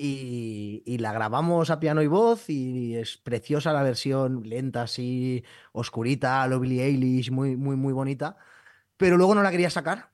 Y, 0.02 0.82
y, 0.86 0.98
la 1.00 1.12
grabamos 1.12 1.70
a 1.70 1.80
piano 1.82 2.02
y 2.02 2.08
voz 2.08 2.50
y 2.50 2.96
es 2.96 3.18
preciosa 3.18 3.74
la 3.74 3.84
versión 3.84 4.44
lenta, 4.48 4.84
así, 4.84 5.44
oscurita, 5.74 6.48
lo 6.48 6.62
Billie 6.62 6.86
Eilish, 6.86 7.32
muy, 7.32 7.58
muy, 7.58 7.76
muy 7.76 7.92
bonita. 7.92 8.38
Pero 8.98 9.18
luego 9.18 9.36
no 9.36 9.44
la 9.44 9.52
quería 9.52 9.70
sacar. 9.70 10.12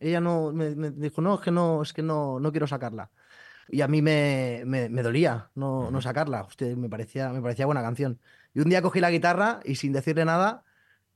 Ella 0.00 0.20
no, 0.20 0.52
me, 0.52 0.74
me 0.76 0.90
dijo, 0.90 1.20
no, 1.22 1.36
es 1.36 1.40
que 1.42 1.52
no, 1.52 1.82
es 1.82 1.92
que 1.92 2.02
no, 2.02 2.40
no 2.40 2.50
quiero 2.50 2.66
sacarla. 2.66 3.10
Y 3.68 3.82
a 3.82 3.88
mí 3.88 4.02
me, 4.02 4.62
me, 4.66 4.88
me 4.88 5.02
dolía 5.02 5.50
no, 5.54 5.90
no, 5.90 6.00
sacarla. 6.02 6.44
Usted 6.44 6.76
me 6.76 6.88
parecía, 6.88 7.30
me 7.32 7.42
parecía 7.42 7.66
buena 7.66 7.82
canción. 7.82 8.20
Y 8.54 8.60
un 8.60 8.70
día 8.70 8.82
cogí 8.82 9.00
la 9.00 9.10
guitarra 9.10 9.60
y 9.64 9.76
sin 9.76 9.92
decirle 9.92 10.24
nada, 10.24 10.64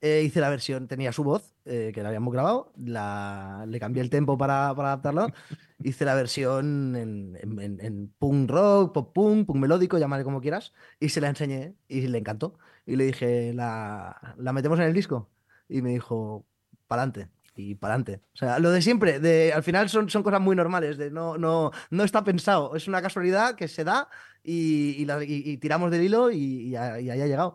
eh, 0.03 0.23
hice 0.25 0.41
la 0.41 0.51
versión, 0.51 0.89
tenía 0.89 1.13
su 1.13 1.23
voz, 1.23 1.55
eh, 1.65 1.93
que 1.95 2.03
la 2.03 2.09
habíamos 2.09 2.33
grabado, 2.33 2.73
la, 2.77 3.65
le 3.69 3.79
cambié 3.79 4.03
el 4.03 4.11
tempo 4.11 4.37
para, 4.37 4.75
para 4.75 4.89
adaptarlo, 4.89 5.29
hice 5.79 6.05
la 6.05 6.17
versión 6.17 6.97
en, 6.97 7.39
en, 7.41 7.81
en, 7.81 8.09
punk 8.19 8.51
rock, 8.51 8.93
pop 8.93 9.15
punk, 9.15 9.47
punk 9.47 9.59
melódico, 9.59 9.99
llámale 9.99 10.25
como 10.25 10.41
quieras, 10.41 10.73
y 10.99 11.11
se 11.11 11.21
la 11.21 11.29
enseñé 11.29 11.77
y 11.87 12.09
le 12.09 12.19
encantó. 12.19 12.59
Y 12.85 12.97
le 12.97 13.05
dije, 13.05 13.53
¿la, 13.55 14.35
la 14.39 14.53
metemos 14.53 14.81
en 14.81 14.87
el 14.87 14.93
disco? 14.93 15.31
Y 15.69 15.83
me 15.83 15.91
dijo, 15.91 16.45
pa'lante. 16.89 17.29
Y 17.55 17.75
para 17.77 17.95
adelante. 17.95 18.25
O 18.35 18.37
sea, 18.39 18.59
lo 18.59 18.71
de 18.71 18.83
siempre, 18.83 19.21
de, 19.21 19.53
al 19.53 19.63
final 19.63 19.89
son, 19.89 20.09
son 20.11 20.23
cosas 20.23 20.41
muy 20.41 20.57
normales, 20.57 20.99
de 20.99 21.11
no, 21.11 21.39
no, 21.39 21.71
no 21.91 22.03
está 22.03 22.25
pensado, 22.25 22.75
es 22.75 22.89
una 22.89 23.03
casualidad 23.03 23.55
que 23.57 23.69
se 23.69 23.85
da 23.85 24.09
y, 24.43 24.97
y, 25.01 25.05
la, 25.05 25.23
y, 25.23 25.43
y 25.45 25.59
tiramos 25.59 25.91
del 25.91 26.03
hilo 26.03 26.31
y, 26.31 26.75
ahí 26.75 27.11
ha 27.11 27.17
llegado. 27.17 27.55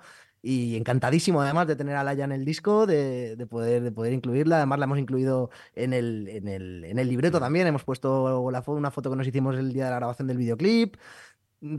Y 0.50 0.78
encantadísimo 0.78 1.42
además 1.42 1.68
de 1.68 1.76
tener 1.76 1.98
a 1.98 2.06
Laia 2.06 2.24
en 2.24 2.32
el 2.32 2.46
disco, 2.46 2.88
de, 2.88 3.36
de, 3.36 3.46
poder, 3.48 3.84
de 3.84 3.92
poder 3.92 4.14
incluirla. 4.14 4.56
Además 4.56 4.80
la 4.80 4.86
hemos 4.86 4.98
incluido 4.98 5.50
en 5.76 5.92
el, 5.92 6.30
en 6.30 6.48
el, 6.48 6.86
en 6.86 7.00
el 7.00 7.10
libreto 7.10 7.38
también. 7.38 7.68
Hemos 7.68 7.84
puesto 7.84 8.50
la, 8.50 8.64
una 8.66 8.90
foto 8.90 9.10
que 9.10 9.18
nos 9.18 9.28
hicimos 9.28 9.58
el 9.58 9.74
día 9.74 9.84
de 9.86 9.92
la 9.92 9.98
grabación 9.98 10.30
del 10.30 10.38
videoclip. 10.38 10.96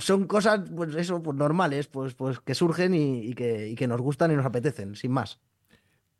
Son 0.00 0.26
cosas, 0.26 0.68
pues 0.76 0.94
eso, 0.96 1.22
pues 1.22 1.34
normales, 1.34 1.86
pues, 1.86 2.12
pues 2.14 2.40
que 2.40 2.54
surgen 2.54 2.92
y, 2.92 3.32
que, 3.32 3.74
que 3.74 3.88
nos 3.88 4.02
gustan 4.02 4.32
y 4.32 4.36
nos 4.36 4.44
apetecen, 4.44 4.96
sin 4.96 5.12
más. 5.12 5.40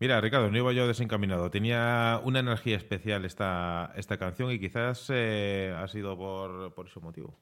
Mira, 0.01 0.19
Ricardo, 0.23 0.51
no 0.51 0.57
iba 0.57 0.73
yo 0.73 0.89
desencaminado. 0.89 1.51
Tenía 1.51 2.19
una 2.25 2.39
energía 2.39 2.79
especial 2.79 3.27
esta, 3.27 3.93
esta 3.95 4.17
canción 4.17 4.51
y 4.53 4.59
quizás 4.59 5.05
eh, 5.11 5.77
ha 5.77 5.87
sido 5.87 6.17
por, 6.17 6.73
por 6.73 6.87
ese 6.87 7.01
motivo. 7.01 7.39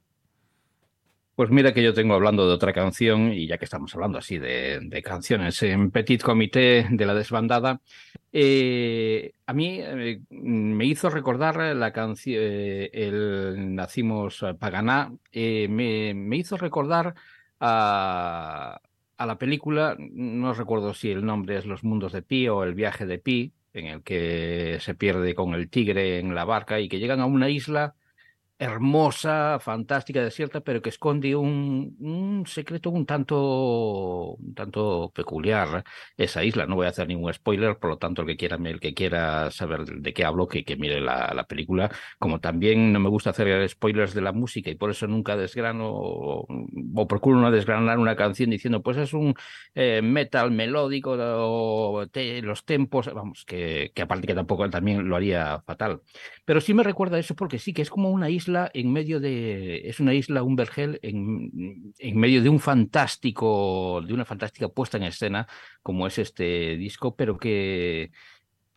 Pues 1.37 1.51
mira 1.51 1.74
que 1.74 1.82
yo 1.82 1.93
tengo 1.93 2.14
hablando 2.14 2.49
de 2.49 2.55
otra 2.55 2.72
canción, 2.72 3.30
y 3.30 3.47
ya 3.47 3.59
que 3.59 3.66
estamos 3.66 3.95
hablando 3.95 4.16
así 4.16 4.39
de, 4.39 5.03
canciones 5.05 5.62
en 5.62 5.91
Petit 5.91 6.22
Comité 6.22 6.87
de 6.91 7.05
la 7.05 7.12
Desbandada, 7.12 7.82
eh, 8.32 9.32
a 9.45 9.53
mí 9.53 9.80
eh, 9.82 10.20
me 10.30 10.87
hizo 10.87 11.11
recordar 11.11 11.76
la 11.76 11.93
canción, 11.93 12.39
eh, 12.41 12.91
el 12.91 13.74
Nacimos 13.74 14.43
Paganá, 14.59 15.12
me, 15.34 16.14
me, 16.14 16.37
hizo 16.37 16.57
recordar 16.57 17.14
a, 17.61 18.80
a, 19.18 19.26
la 19.26 19.37
película, 19.37 19.95
no 19.99 20.55
recuerdo 20.55 20.95
si 20.95 21.11
el 21.11 21.22
nombre 21.26 21.59
es 21.59 21.66
Los 21.66 21.84
Mundos 21.84 22.12
de 22.12 22.22
Pi 22.22 22.49
o 22.49 22.64
El 22.64 22.74
Viaje 22.74 23.05
de 23.05 23.18
Pi, 23.18 23.53
en 23.74 23.87
el 23.87 24.03
que 24.03 24.78
se 24.80 24.95
pierde 24.95 25.34
con 25.34 25.53
el 25.53 25.68
tigre 25.68 26.18
en 26.18 26.34
la 26.34 26.47
barca 26.47 26.80
y 26.80 26.89
que 26.89 26.99
llegan 26.99 27.20
a 27.20 27.26
una 27.26 27.51
isla 27.51 27.95
hermosa, 28.59 29.59
fantástica, 29.61 30.23
desierta, 30.23 30.61
pero 30.61 30.81
que 30.81 30.89
esconde 30.89 31.37
un, 31.37 31.95
un, 32.01 32.47
secreto 32.47 32.91
un 32.91 33.05
tanto, 33.05 34.37
un 34.39 34.55
tanto 34.55 35.13
peculiar 35.15 35.85
esa 36.17 36.43
isla. 36.43 36.67
No 36.67 36.77
voy 36.77 36.87
a 36.87 36.91
hacer 36.91 37.07
ningún 37.07 37.33
spoiler, 37.35 37.79
por 37.79 37.91
lo 37.91 37.99
tanto, 37.99 38.23
el 38.23 38.29
que 38.29 38.37
quiera, 38.37 38.57
el 38.57 38.81
que 38.81 38.95
quiera 38.95 39.51
saber 39.51 39.85
de 39.85 40.15
qué 40.15 40.25
hablo, 40.25 40.49
que, 40.49 40.65
que 40.65 40.77
mire 40.77 41.01
la, 41.01 41.33
la, 41.35 41.45
película. 41.47 41.91
Como 42.19 42.41
también 42.41 42.93
no 42.93 43.01
me 43.01 43.11
gusta 43.11 43.31
hacer 43.31 43.69
spoilers 43.69 44.15
de 44.15 44.23
la 44.23 44.33
música 44.33 44.71
y 44.71 44.75
por 44.75 44.91
eso 44.91 45.07
nunca 45.07 45.37
desgrano 45.37 45.91
o, 45.91 46.47
o 46.95 47.07
procuro 47.09 47.39
no 47.41 47.51
desgranar 47.51 47.99
una 47.99 48.17
canción 48.17 48.51
diciendo, 48.51 48.83
pues 48.83 48.97
es 48.97 49.13
un 49.13 49.35
eh, 49.75 50.01
metal 50.03 50.51
melódico 50.51 51.17
o 51.19 52.07
te, 52.09 52.41
los 52.43 52.65
tempos, 52.65 53.13
vamos, 53.13 53.45
que, 53.45 53.93
que 53.95 54.03
aparte 54.03 54.27
que 54.27 54.35
tampoco 54.35 54.69
también 54.71 55.09
lo 55.09 55.17
haría 55.17 55.61
fatal. 55.67 56.01
Pero 56.45 56.61
sí 56.61 56.73
me 56.73 56.83
recuerda 56.83 57.19
eso 57.19 57.35
porque 57.35 57.59
sí 57.59 57.75
que 57.75 57.83
es 57.83 57.91
como 57.91 58.11
una 58.11 58.31
isla 58.31 58.45
en 58.49 58.92
medio 58.92 59.20
de. 59.20 59.88
Es 59.88 60.01
una 60.01 60.14
isla, 60.14 60.42
un 60.42 60.57
en, 61.03 61.92
en, 61.99 62.18
medio 62.18 62.42
de 62.42 62.49
un 62.49 62.61
fantástico. 62.61 64.03
de 64.07 64.14
una 64.14 64.24
fantástica 64.24 64.68
puesta 64.68 64.97
en 64.97 65.05
escena, 65.05 65.47
como 65.82 66.07
es 66.07 66.18
este 66.18 66.76
disco, 66.76 67.16
pero 67.16 67.38
que. 67.38 68.11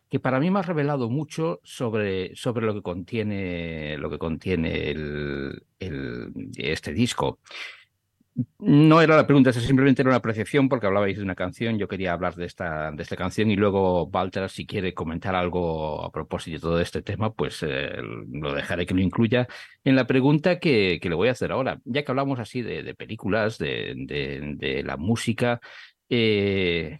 que 0.08 0.20
para 0.20 0.40
mí 0.40 0.50
me 0.50 0.60
ha 0.60 0.62
revelado 0.62 1.08
mucho 1.10 1.60
sobre, 1.62 2.34
sobre 2.36 2.66
lo 2.66 2.74
que 2.74 2.82
contiene. 2.82 3.96
lo 3.98 4.10
que 4.10 4.18
contiene 4.18 4.90
el, 4.90 5.62
este 6.56 6.92
disco. 6.92 7.40
No 8.58 9.02
era 9.02 9.16
la 9.16 9.26
pregunta, 9.26 9.52
simplemente 9.52 10.02
era 10.02 10.10
una 10.10 10.18
apreciación 10.18 10.68
porque 10.68 10.86
hablabais 10.86 11.16
de 11.16 11.22
una 11.22 11.34
canción. 11.34 11.78
Yo 11.78 11.88
quería 11.88 12.12
hablar 12.12 12.36
de 12.36 12.46
esta, 12.46 12.90
de 12.92 13.02
esta 13.02 13.16
canción 13.16 13.50
y 13.50 13.56
luego 13.56 14.04
Walter, 14.04 14.48
si 14.48 14.66
quiere 14.66 14.94
comentar 14.94 15.34
algo 15.34 16.04
a 16.04 16.12
propósito 16.12 16.56
de 16.56 16.60
todo 16.60 16.80
este 16.80 17.02
tema, 17.02 17.32
pues 17.32 17.62
eh, 17.62 18.00
lo 18.30 18.54
dejaré 18.54 18.86
que 18.86 18.94
lo 18.94 19.00
incluya 19.00 19.48
en 19.84 19.96
la 19.96 20.06
pregunta 20.06 20.58
que, 20.60 21.00
le 21.02 21.14
voy 21.14 21.28
a 21.28 21.32
hacer 21.32 21.52
ahora. 21.52 21.80
Ya 21.84 22.04
que 22.04 22.12
hablamos 22.12 22.38
así 22.38 22.62
de, 22.62 22.94
películas, 22.94 23.58
de, 23.58 24.82
la 24.84 24.96
música, 24.96 25.60
eh, 26.08 26.98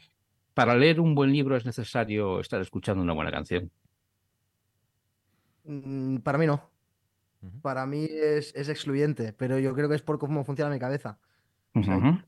para 0.55 0.75
leer 0.75 1.01
un 1.01 1.15
buen 1.15 1.33
libro 1.33 1.57
es 1.57 1.65
necesario 1.65 2.41
estar 2.41 2.61
escuchando 2.61 3.03
una 3.03 3.13
buena 3.15 3.31
canción. 3.31 3.71
Mm, 5.65 6.19
para 6.19 6.39
mí 6.39 6.47
no. 6.47 6.70
Para 7.63 7.87
mí 7.87 8.07
es, 8.11 8.55
es 8.55 8.69
excluyente, 8.69 9.33
pero 9.33 9.59
yo 9.59 9.75
creo 9.75 9.89
que 9.89 9.95
es 9.97 10.03
por 10.03 10.19
cómo 10.19 10.45
funciona 10.45 10.71
mi 10.71 10.79
cabeza. 10.79 11.19
O 11.75 11.83
sea, 11.83 11.97
Ujú. 11.99 12.19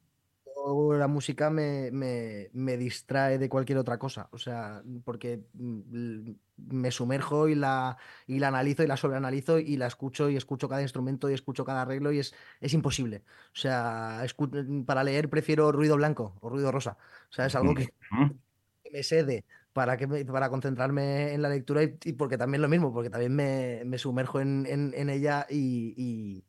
yo 0.45 0.93
la 0.95 1.09
música 1.09 1.51
me, 1.51 1.91
me- 1.91 2.51
me 2.53 2.77
distrae 2.77 3.39
de 3.39 3.49
cualquier 3.49 3.79
otra 3.79 3.99
cosa, 3.99 4.29
o 4.33 4.39
sea, 4.39 4.83
porque 5.05 5.45
mm, 5.55 6.31
me 6.57 6.91
sumerjo 6.91 7.49
y 7.49 7.55
la, 7.57 7.97
y 8.27 8.39
la 8.39 8.49
analizo 8.49 8.83
y 8.85 8.87
la 8.87 8.97
sobreanalizo 8.97 9.59
y 9.59 9.77
la 9.77 9.87
escucho 9.89 10.29
y 10.31 10.37
escucho 10.37 10.69
cada 10.69 10.83
instrumento 10.83 11.29
y 11.31 11.35
escucho 11.35 11.65
cada 11.65 11.83
arreglo 11.83 12.13
y 12.13 12.19
es, 12.21 12.35
es 12.61 12.73
imposible. 12.75 13.25
O 13.55 13.57
sea, 13.57 14.25
escu- 14.25 14.85
para 14.87 15.03
leer 15.05 15.29
prefiero 15.31 15.73
ruido 15.73 15.97
blanco 15.97 16.37
o 16.41 16.49
ruido 16.49 16.71
rosa. 16.73 16.97
O 17.31 17.33
sea, 17.33 17.47
es 17.47 17.55
algo 17.57 17.75
que 17.75 17.93
Ujú. 18.13 18.39
que 18.85 18.91
me 18.91 19.03
sede 19.03 19.45
para, 19.73 19.97
que 19.97 20.07
para 20.27 20.51
concentrarme 20.51 21.33
en 21.35 21.43
la 21.43 21.49
lectura 21.49 21.83
y, 21.83 21.99
y 22.05 22.13
porque 22.15 22.39
también 22.39 22.63
lo 22.63 22.69
mismo, 22.69 22.93
porque 22.93 23.11
también 23.11 23.35
me, 23.35 23.83
me 23.87 23.99
sumerjo 23.99 24.41
en, 24.41 24.67
en- 24.67 24.93
en 24.95 25.11
ella 25.11 25.47
y, 25.51 25.95
y 25.97 26.45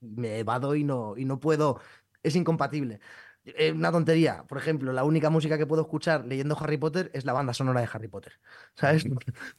me 0.00 0.38
evado 0.38 0.74
y 0.76 0.84
no, 0.84 1.16
y 1.16 1.24
no 1.24 1.40
puedo, 1.40 1.80
es 2.22 2.36
incompatible. 2.36 3.00
Eh, 3.44 3.72
una 3.72 3.90
tontería, 3.90 4.44
por 4.46 4.58
ejemplo, 4.58 4.92
la 4.92 5.02
única 5.04 5.28
música 5.30 5.58
que 5.58 5.66
puedo 5.66 5.82
escuchar 5.82 6.24
leyendo 6.26 6.56
Harry 6.60 6.76
Potter 6.78 7.10
es 7.14 7.24
la 7.24 7.32
banda 7.32 7.52
sonora 7.54 7.80
de 7.80 7.88
Harry 7.92 8.08
Potter, 8.08 8.34
¿sabes? 8.76 9.04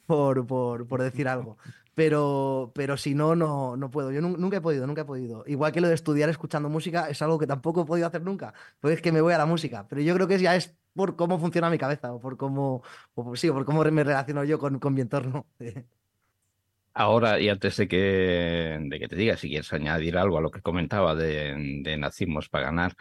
Por, 0.06 0.46
por, 0.46 0.86
por 0.86 1.02
decir 1.02 1.28
algo. 1.28 1.58
Pero, 1.94 2.72
pero 2.74 2.96
si 2.96 3.14
no, 3.14 3.36
no, 3.36 3.76
no 3.76 3.90
puedo. 3.90 4.10
Yo 4.10 4.20
nu- 4.20 4.36
nunca 4.36 4.56
he 4.58 4.60
podido, 4.60 4.86
nunca 4.86 5.02
he 5.02 5.04
podido. 5.04 5.44
Igual 5.46 5.72
que 5.72 5.80
lo 5.80 5.88
de 5.88 5.94
estudiar 5.94 6.28
escuchando 6.30 6.68
música 6.68 7.08
es 7.08 7.22
algo 7.22 7.38
que 7.38 7.46
tampoco 7.46 7.82
he 7.82 7.84
podido 7.86 8.06
hacer 8.06 8.22
nunca. 8.22 8.52
Pues 8.80 8.96
es 8.96 9.02
que 9.02 9.12
me 9.12 9.20
voy 9.20 9.32
a 9.34 9.38
la 9.38 9.46
música. 9.46 9.86
Pero 9.88 10.00
yo 10.02 10.14
creo 10.14 10.26
que 10.28 10.38
ya 10.38 10.56
es 10.56 10.76
por 10.94 11.16
cómo 11.16 11.38
funciona 11.38 11.70
mi 11.70 11.78
cabeza 11.78 12.12
o 12.12 12.20
por 12.20 12.36
cómo, 12.36 12.82
o 13.14 13.24
por, 13.24 13.38
sí, 13.38 13.48
o 13.48 13.54
por 13.54 13.64
cómo 13.64 13.84
me 13.84 14.04
relaciono 14.04 14.44
yo 14.44 14.58
con, 14.58 14.78
con 14.78 14.94
mi 14.94 15.00
entorno. 15.00 15.46
Ahora, 16.96 17.40
y 17.40 17.48
antes 17.48 17.76
de 17.76 17.88
que, 17.88 18.78
de 18.80 18.98
que 19.00 19.08
te 19.08 19.16
diga 19.16 19.36
si 19.36 19.48
quieres 19.48 19.72
añadir 19.72 20.16
algo 20.16 20.38
a 20.38 20.40
lo 20.40 20.50
que 20.52 20.62
comentaba 20.62 21.16
de, 21.16 21.80
de 21.82 21.96
Nacimos 21.96 22.48
para 22.48 22.66
ganar, 22.66 22.96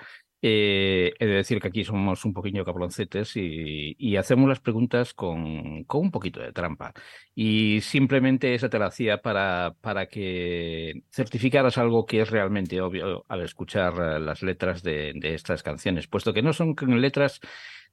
eh, 0.46 1.14
he 1.20 1.26
de 1.26 1.36
decir 1.36 1.62
que 1.62 1.70
aquí 1.70 1.86
somos 1.86 2.26
un 2.26 2.34
poquillo 2.34 2.66
cabloncetes 2.66 3.38
y, 3.38 4.18
hacemos 4.18 4.50
las 4.50 4.60
preguntas 4.60 5.14
con, 5.14 5.86
con 5.86 6.02
un 6.02 6.12
poquito 6.12 6.42
de 6.42 6.52
trampa. 6.52 6.92
Y 7.34 7.80
simplemente 7.80 8.54
esa 8.54 8.68
te 8.70 8.78
la 8.78 8.88
hacía 8.88 9.22
para, 9.22 9.74
para 9.80 10.08
que 10.08 11.04
certificaras 11.12 11.78
algo 11.78 12.06
que 12.06 12.22
es 12.22 12.30
realmente 12.30 12.82
obvio 12.82 13.26
al 13.30 13.42
escuchar 13.42 13.94
las 14.22 14.44
letras 14.44 14.84
de, 14.84 15.14
de 15.16 15.34
estas 15.34 15.64
canciones, 15.64 16.08
puesto 16.08 16.34
que 16.34 16.42
no 16.42 16.52
son 16.52 16.76
letras 17.00 17.40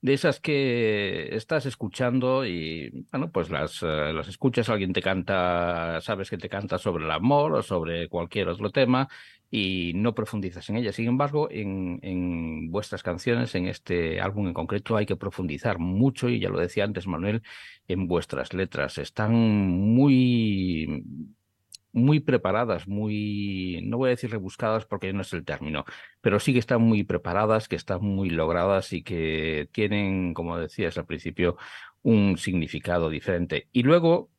de 0.02 0.14
esas 0.14 0.40
que 0.40 1.34
estás 1.34 1.66
escuchando 1.66 2.46
y, 2.46 3.06
bueno, 3.10 3.30
pues 3.30 3.50
las, 3.50 3.82
eh, 3.82 4.12
las 4.14 4.28
escuchas, 4.28 4.68
alguien 4.68 4.92
te 4.92 5.02
canta, 5.02 6.00
sabes 6.00 6.30
que 6.30 6.38
te 6.38 6.48
canta 6.48 6.78
sobre 6.78 7.04
el 7.04 7.10
amor 7.10 7.52
o 7.52 7.62
sobre 7.62 8.08
cualquier 8.08 8.48
otro 8.48 8.70
tema 8.70 9.08
y 9.50 9.92
no 9.94 10.14
profundizas 10.14 10.68
en 10.70 10.76
ellas. 10.76 10.94
Sin 10.94 11.08
embargo, 11.08 11.48
en, 11.50 11.98
en 12.02 12.70
vuestras 12.70 13.02
canciones, 13.02 13.54
en 13.54 13.66
este 13.66 14.20
álbum 14.20 14.46
en 14.48 14.54
concreto, 14.54 14.96
hay 14.96 15.06
que 15.06 15.16
profundizar 15.16 15.78
mucho 15.78 16.28
y 16.28 16.40
ya 16.40 16.48
lo 16.48 16.58
decía 16.60 16.84
antes 16.84 17.06
Manuel, 17.06 17.42
en 17.88 18.06
vuestras 18.06 18.54
letras. 18.54 18.98
Están 18.98 19.32
muy 19.34 21.04
muy 21.92 22.20
preparadas, 22.20 22.86
muy, 22.88 23.80
no 23.84 23.98
voy 23.98 24.08
a 24.08 24.10
decir 24.10 24.30
rebuscadas 24.30 24.86
porque 24.86 25.12
no 25.12 25.22
es 25.22 25.32
el 25.32 25.44
término, 25.44 25.84
pero 26.20 26.40
sí 26.40 26.52
que 26.52 26.58
están 26.58 26.82
muy 26.82 27.04
preparadas, 27.04 27.68
que 27.68 27.76
están 27.76 28.02
muy 28.02 28.30
logradas 28.30 28.92
y 28.92 29.02
que 29.02 29.68
tienen, 29.72 30.34
como 30.34 30.58
decías 30.58 30.98
al 30.98 31.06
principio, 31.06 31.56
un 32.02 32.36
significado 32.38 33.10
diferente. 33.10 33.68
Y 33.72 33.82
luego, 33.82 34.30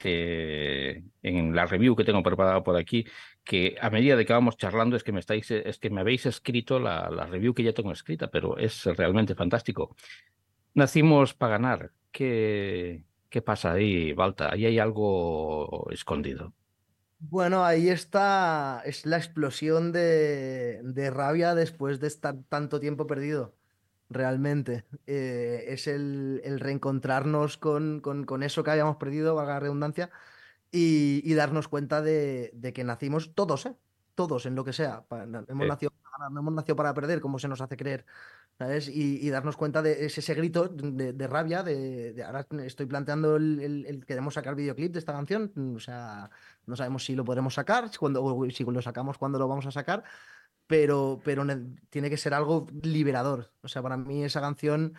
en 0.00 1.54
la 1.54 1.66
review 1.66 1.96
que 1.96 2.04
tengo 2.04 2.22
preparada 2.22 2.62
por 2.62 2.76
aquí, 2.76 3.04
que 3.44 3.76
a 3.80 3.90
medida 3.90 4.16
de 4.16 4.26
que 4.26 4.32
vamos 4.32 4.56
charlando 4.56 4.96
es 4.96 5.02
que 5.02 5.12
me 5.12 5.20
estáis, 5.20 5.50
es 5.50 5.78
que 5.78 5.90
me 5.90 6.00
habéis 6.00 6.26
escrito 6.26 6.78
la, 6.78 7.10
la 7.10 7.26
review 7.26 7.54
que 7.54 7.62
ya 7.62 7.72
tengo 7.72 7.92
escrita, 7.92 8.28
pero 8.30 8.58
es 8.58 8.84
realmente 8.84 9.34
fantástico. 9.34 9.96
Nacimos 10.74 11.34
para 11.34 11.52
ganar. 11.52 11.92
¿Qué, 12.10 13.04
qué 13.28 13.42
pasa 13.42 13.72
ahí, 13.72 14.12
Balta? 14.12 14.52
Ahí 14.52 14.66
hay 14.66 14.78
algo 14.78 15.88
escondido. 15.90 16.54
Bueno, 17.20 17.64
ahí 17.64 17.88
está, 17.88 18.80
es 18.84 19.04
la 19.04 19.16
explosión 19.16 19.90
de, 19.92 20.80
de 20.84 21.10
rabia 21.10 21.54
después 21.56 21.98
de 21.98 22.06
estar 22.06 22.36
tanto 22.48 22.78
tiempo 22.78 23.06
perdido, 23.08 23.56
realmente. 24.08 24.84
Eh, 25.06 25.64
es 25.68 25.88
el, 25.88 26.40
el 26.44 26.60
reencontrarnos 26.60 27.58
con, 27.58 28.00
con- 28.00 28.24
con 28.24 28.42
eso 28.44 28.62
que 28.62 28.70
habíamos 28.70 28.96
perdido, 28.98 29.34
valga 29.34 29.54
la 29.54 29.60
redundancia, 29.60 30.10
y, 30.72 31.22
y 31.30 31.34
darnos 31.34 31.68
cuenta 31.68 32.02
de, 32.02 32.50
de 32.54 32.72
que 32.74 32.84
nacimos 32.84 33.34
todos, 33.34 33.66
¿eh? 33.66 33.76
Todos, 34.14 34.46
en 34.46 34.54
lo 34.56 34.64
que 34.64 34.72
sea. 34.74 35.06
Hemos 35.48 35.66
Sí. 35.66 35.68
nacido 35.68 35.92
no 36.30 36.40
hemos 36.40 36.54
nacido 36.54 36.76
para 36.76 36.94
perder, 36.94 37.20
como 37.20 37.38
se 37.38 37.48
nos 37.48 37.60
hace 37.60 37.76
creer, 37.76 38.06
¿sabes? 38.58 38.88
Y, 38.88 39.18
y 39.26 39.30
darnos 39.30 39.56
cuenta 39.56 39.82
de 39.82 40.06
ese, 40.06 40.20
ese 40.20 40.34
grito 40.34 40.68
de, 40.68 41.12
de 41.12 41.26
rabia, 41.28 41.62
de, 41.62 42.12
de 42.12 42.24
ahora 42.24 42.46
estoy 42.64 42.86
planteando 42.86 43.36
el, 43.36 43.60
el- 43.60 43.86
el- 43.86 44.06
queremos 44.06 44.34
sacar 44.34 44.54
videoclip 44.56 44.92
de 44.92 44.98
esta 44.98 45.12
canción, 45.12 45.52
o 45.76 45.80
sea, 45.80 46.30
no 46.66 46.76
sabemos 46.76 47.04
si 47.04 47.14
lo 47.14 47.24
podremos 47.24 47.54
sacar, 47.54 47.90
cuando, 47.98 48.46
si 48.50 48.64
lo 48.64 48.82
sacamos, 48.82 49.18
cuándo 49.18 49.38
lo 49.38 49.48
vamos 49.48 49.66
a 49.66 49.70
sacar, 49.70 50.02
pero, 50.66 51.20
pero 51.24 51.44
ne- 51.44 51.76
tiene 51.90 52.10
que 52.10 52.16
ser 52.16 52.34
algo 52.34 52.66
liberador. 52.82 53.52
O 53.62 53.68
sea, 53.68 53.82
para 53.82 53.96
mí 53.96 54.24
esa 54.24 54.40
canción 54.40 54.94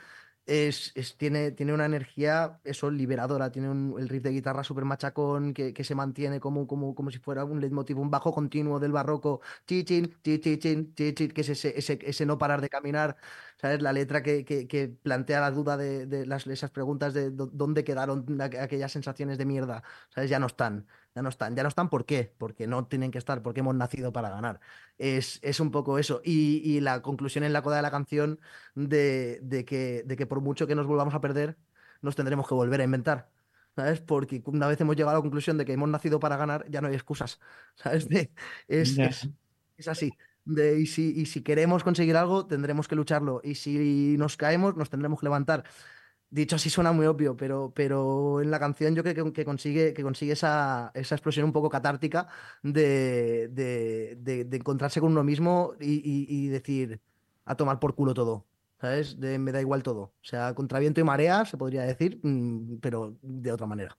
es, 0.45 0.91
es- 0.95 1.15
tiene, 1.17 1.51
tiene 1.51 1.73
una 1.73 1.85
energía, 1.85 2.59
eso, 2.63 2.89
liberadora. 2.89 3.51
Tiene 3.51 3.69
un, 3.69 3.95
el 3.99 4.09
riff 4.09 4.23
de 4.23 4.31
guitarra 4.31 4.63
súper 4.63 4.85
machacón 4.85 5.53
que, 5.53 5.73
que 5.73 5.83
se 5.83 5.93
mantiene 5.95 6.39
como, 6.39 6.65
como, 6.67 6.95
como 6.95 7.11
si 7.11 7.19
fuera 7.19 7.45
un 7.45 7.61
leitmotiv, 7.61 7.99
un 7.99 8.09
bajo 8.09 8.33
continuo 8.33 8.79
del 8.79 8.91
barroco. 8.91 9.41
Chichin, 9.67 10.15
chichin, 10.23 10.93
chichin, 10.95 11.29
que 11.31 11.41
es 11.41 11.49
ese, 11.49 11.77
ese, 11.77 11.99
ese 12.01 12.25
no 12.25 12.37
parar 12.37 12.61
de 12.61 12.69
caminar. 12.69 13.17
¿Sabes? 13.61 13.81
La 13.81 13.91
letra 13.91 14.23
que, 14.23 14.45
que, 14.45 14.67
que 14.67 14.87
plantea 14.87 15.41
la 15.41 15.51
duda 15.51 15.75
de, 15.75 16.05
de 16.05 16.25
las, 16.25 16.47
esas 16.47 16.71
preguntas 16.71 17.13
de 17.13 17.29
dó- 17.31 17.49
dónde 17.51 17.83
quedaron 17.83 18.25
aqu- 18.39 18.59
aquellas 18.61 18.91
sensaciones 18.91 19.37
de 19.37 19.45
mierda. 19.45 19.83
¿Sabes? 20.09 20.29
Ya 20.29 20.39
no 20.39 20.47
están. 20.47 20.87
Ya 21.13 21.21
no 21.21 21.29
están. 21.29 21.55
Ya 21.55 21.63
no 21.63 21.69
están, 21.69 21.89
¿por 21.89 22.05
qué? 22.05 22.33
Porque 22.37 22.67
no 22.67 22.87
tienen 22.87 23.11
que 23.11 23.17
estar, 23.17 23.41
porque 23.43 23.59
hemos 23.59 23.75
nacido 23.75 24.13
para 24.13 24.29
ganar. 24.29 24.61
Es, 24.97 25.39
es 25.43 25.59
un 25.59 25.71
poco 25.71 25.99
eso. 25.99 26.21
Y, 26.23 26.61
y 26.63 26.79
la 26.81 27.01
conclusión 27.01 27.43
en 27.43 27.51
la 27.53 27.61
coda 27.61 27.77
de 27.77 27.81
la 27.81 27.91
canción 27.91 28.39
de, 28.75 29.39
de 29.43 29.65
que, 29.65 30.03
de 30.05 30.15
que 30.15 30.25
por 30.25 30.39
mucho 30.41 30.65
que 30.67 30.75
nos 30.75 30.87
volvamos 30.87 31.13
a 31.13 31.21
perder, 31.21 31.57
nos 32.01 32.15
tendremos 32.15 32.47
que 32.47 32.53
volver 32.53 32.79
a 32.81 32.83
inventar. 32.85 33.29
¿Sabes? 33.75 34.01
Porque 34.01 34.41
una 34.45 34.67
vez 34.67 34.79
hemos 34.81 34.95
llegado 34.95 35.11
a 35.15 35.19
la 35.19 35.21
conclusión 35.21 35.57
de 35.57 35.65
que 35.65 35.73
hemos 35.73 35.89
nacido 35.89 36.19
para 36.19 36.37
ganar, 36.37 36.65
ya 36.69 36.81
no 36.81 36.87
hay 36.87 36.95
excusas. 36.95 37.39
¿Sabes? 37.75 38.07
De- 38.09 38.33
es, 38.67 38.97
es, 39.01 39.29
es 39.77 39.87
así. 39.87 40.17
Y, 40.79 40.85
si, 40.87 41.11
y 41.15 41.25
si 41.27 41.43
queremos 41.43 41.83
conseguir 41.83 42.17
algo, 42.17 42.45
tendremos 42.47 42.87
que 42.87 42.95
lucharlo. 42.95 43.41
Y 43.43 43.55
si 43.55 44.15
nos 44.17 44.37
caemos, 44.37 44.75
nos 44.75 44.89
tendremos 44.89 45.19
que 45.19 45.25
levantar. 45.25 45.63
Dicho 46.31 46.55
así 46.57 46.69
suena 46.69 46.91
muy 46.91 47.07
obvio, 47.07 47.35
pero, 47.37 47.73
pero 47.75 48.41
en 48.41 48.51
la 48.51 48.59
canción 48.59 48.95
yo 48.95 49.03
creo 49.03 49.15
que, 49.25 49.33
que 49.33 49.45
consigue, 49.45 49.93
que 49.95 50.03
consigue 50.03 50.33
esa, 50.33 50.91
esa 50.93 51.15
explosión 51.15 51.45
un 51.45 51.53
poco 51.53 51.69
catártica 51.69 52.27
de, 52.63 53.49
de, 53.51 54.15
de- 54.45 54.57
encontrarse 54.57 55.01
con 55.01 55.11
uno 55.11 55.23
mismo 55.23 55.73
y, 55.79 55.95
y- 55.95 56.27
y 56.45 56.47
decir, 56.49 57.01
a 57.45 57.55
tomar 57.55 57.79
por 57.79 57.95
culo 57.95 58.13
todo, 58.13 58.45
¿sabes? 58.79 59.17
Me 59.17 59.51
da 59.51 59.61
igual 59.61 59.83
todo. 59.83 60.01
O 60.01 60.13
sea, 60.21 60.53
contra 60.55 60.79
viento 60.79 61.01
y 61.01 61.03
marea, 61.03 61.45
se 61.45 61.57
podría 61.57 61.81
decir, 61.83 62.19
mm, 62.23 62.77
pero 62.79 63.17
de 63.21 63.51
otra 63.51 63.65
manera. 63.67 63.97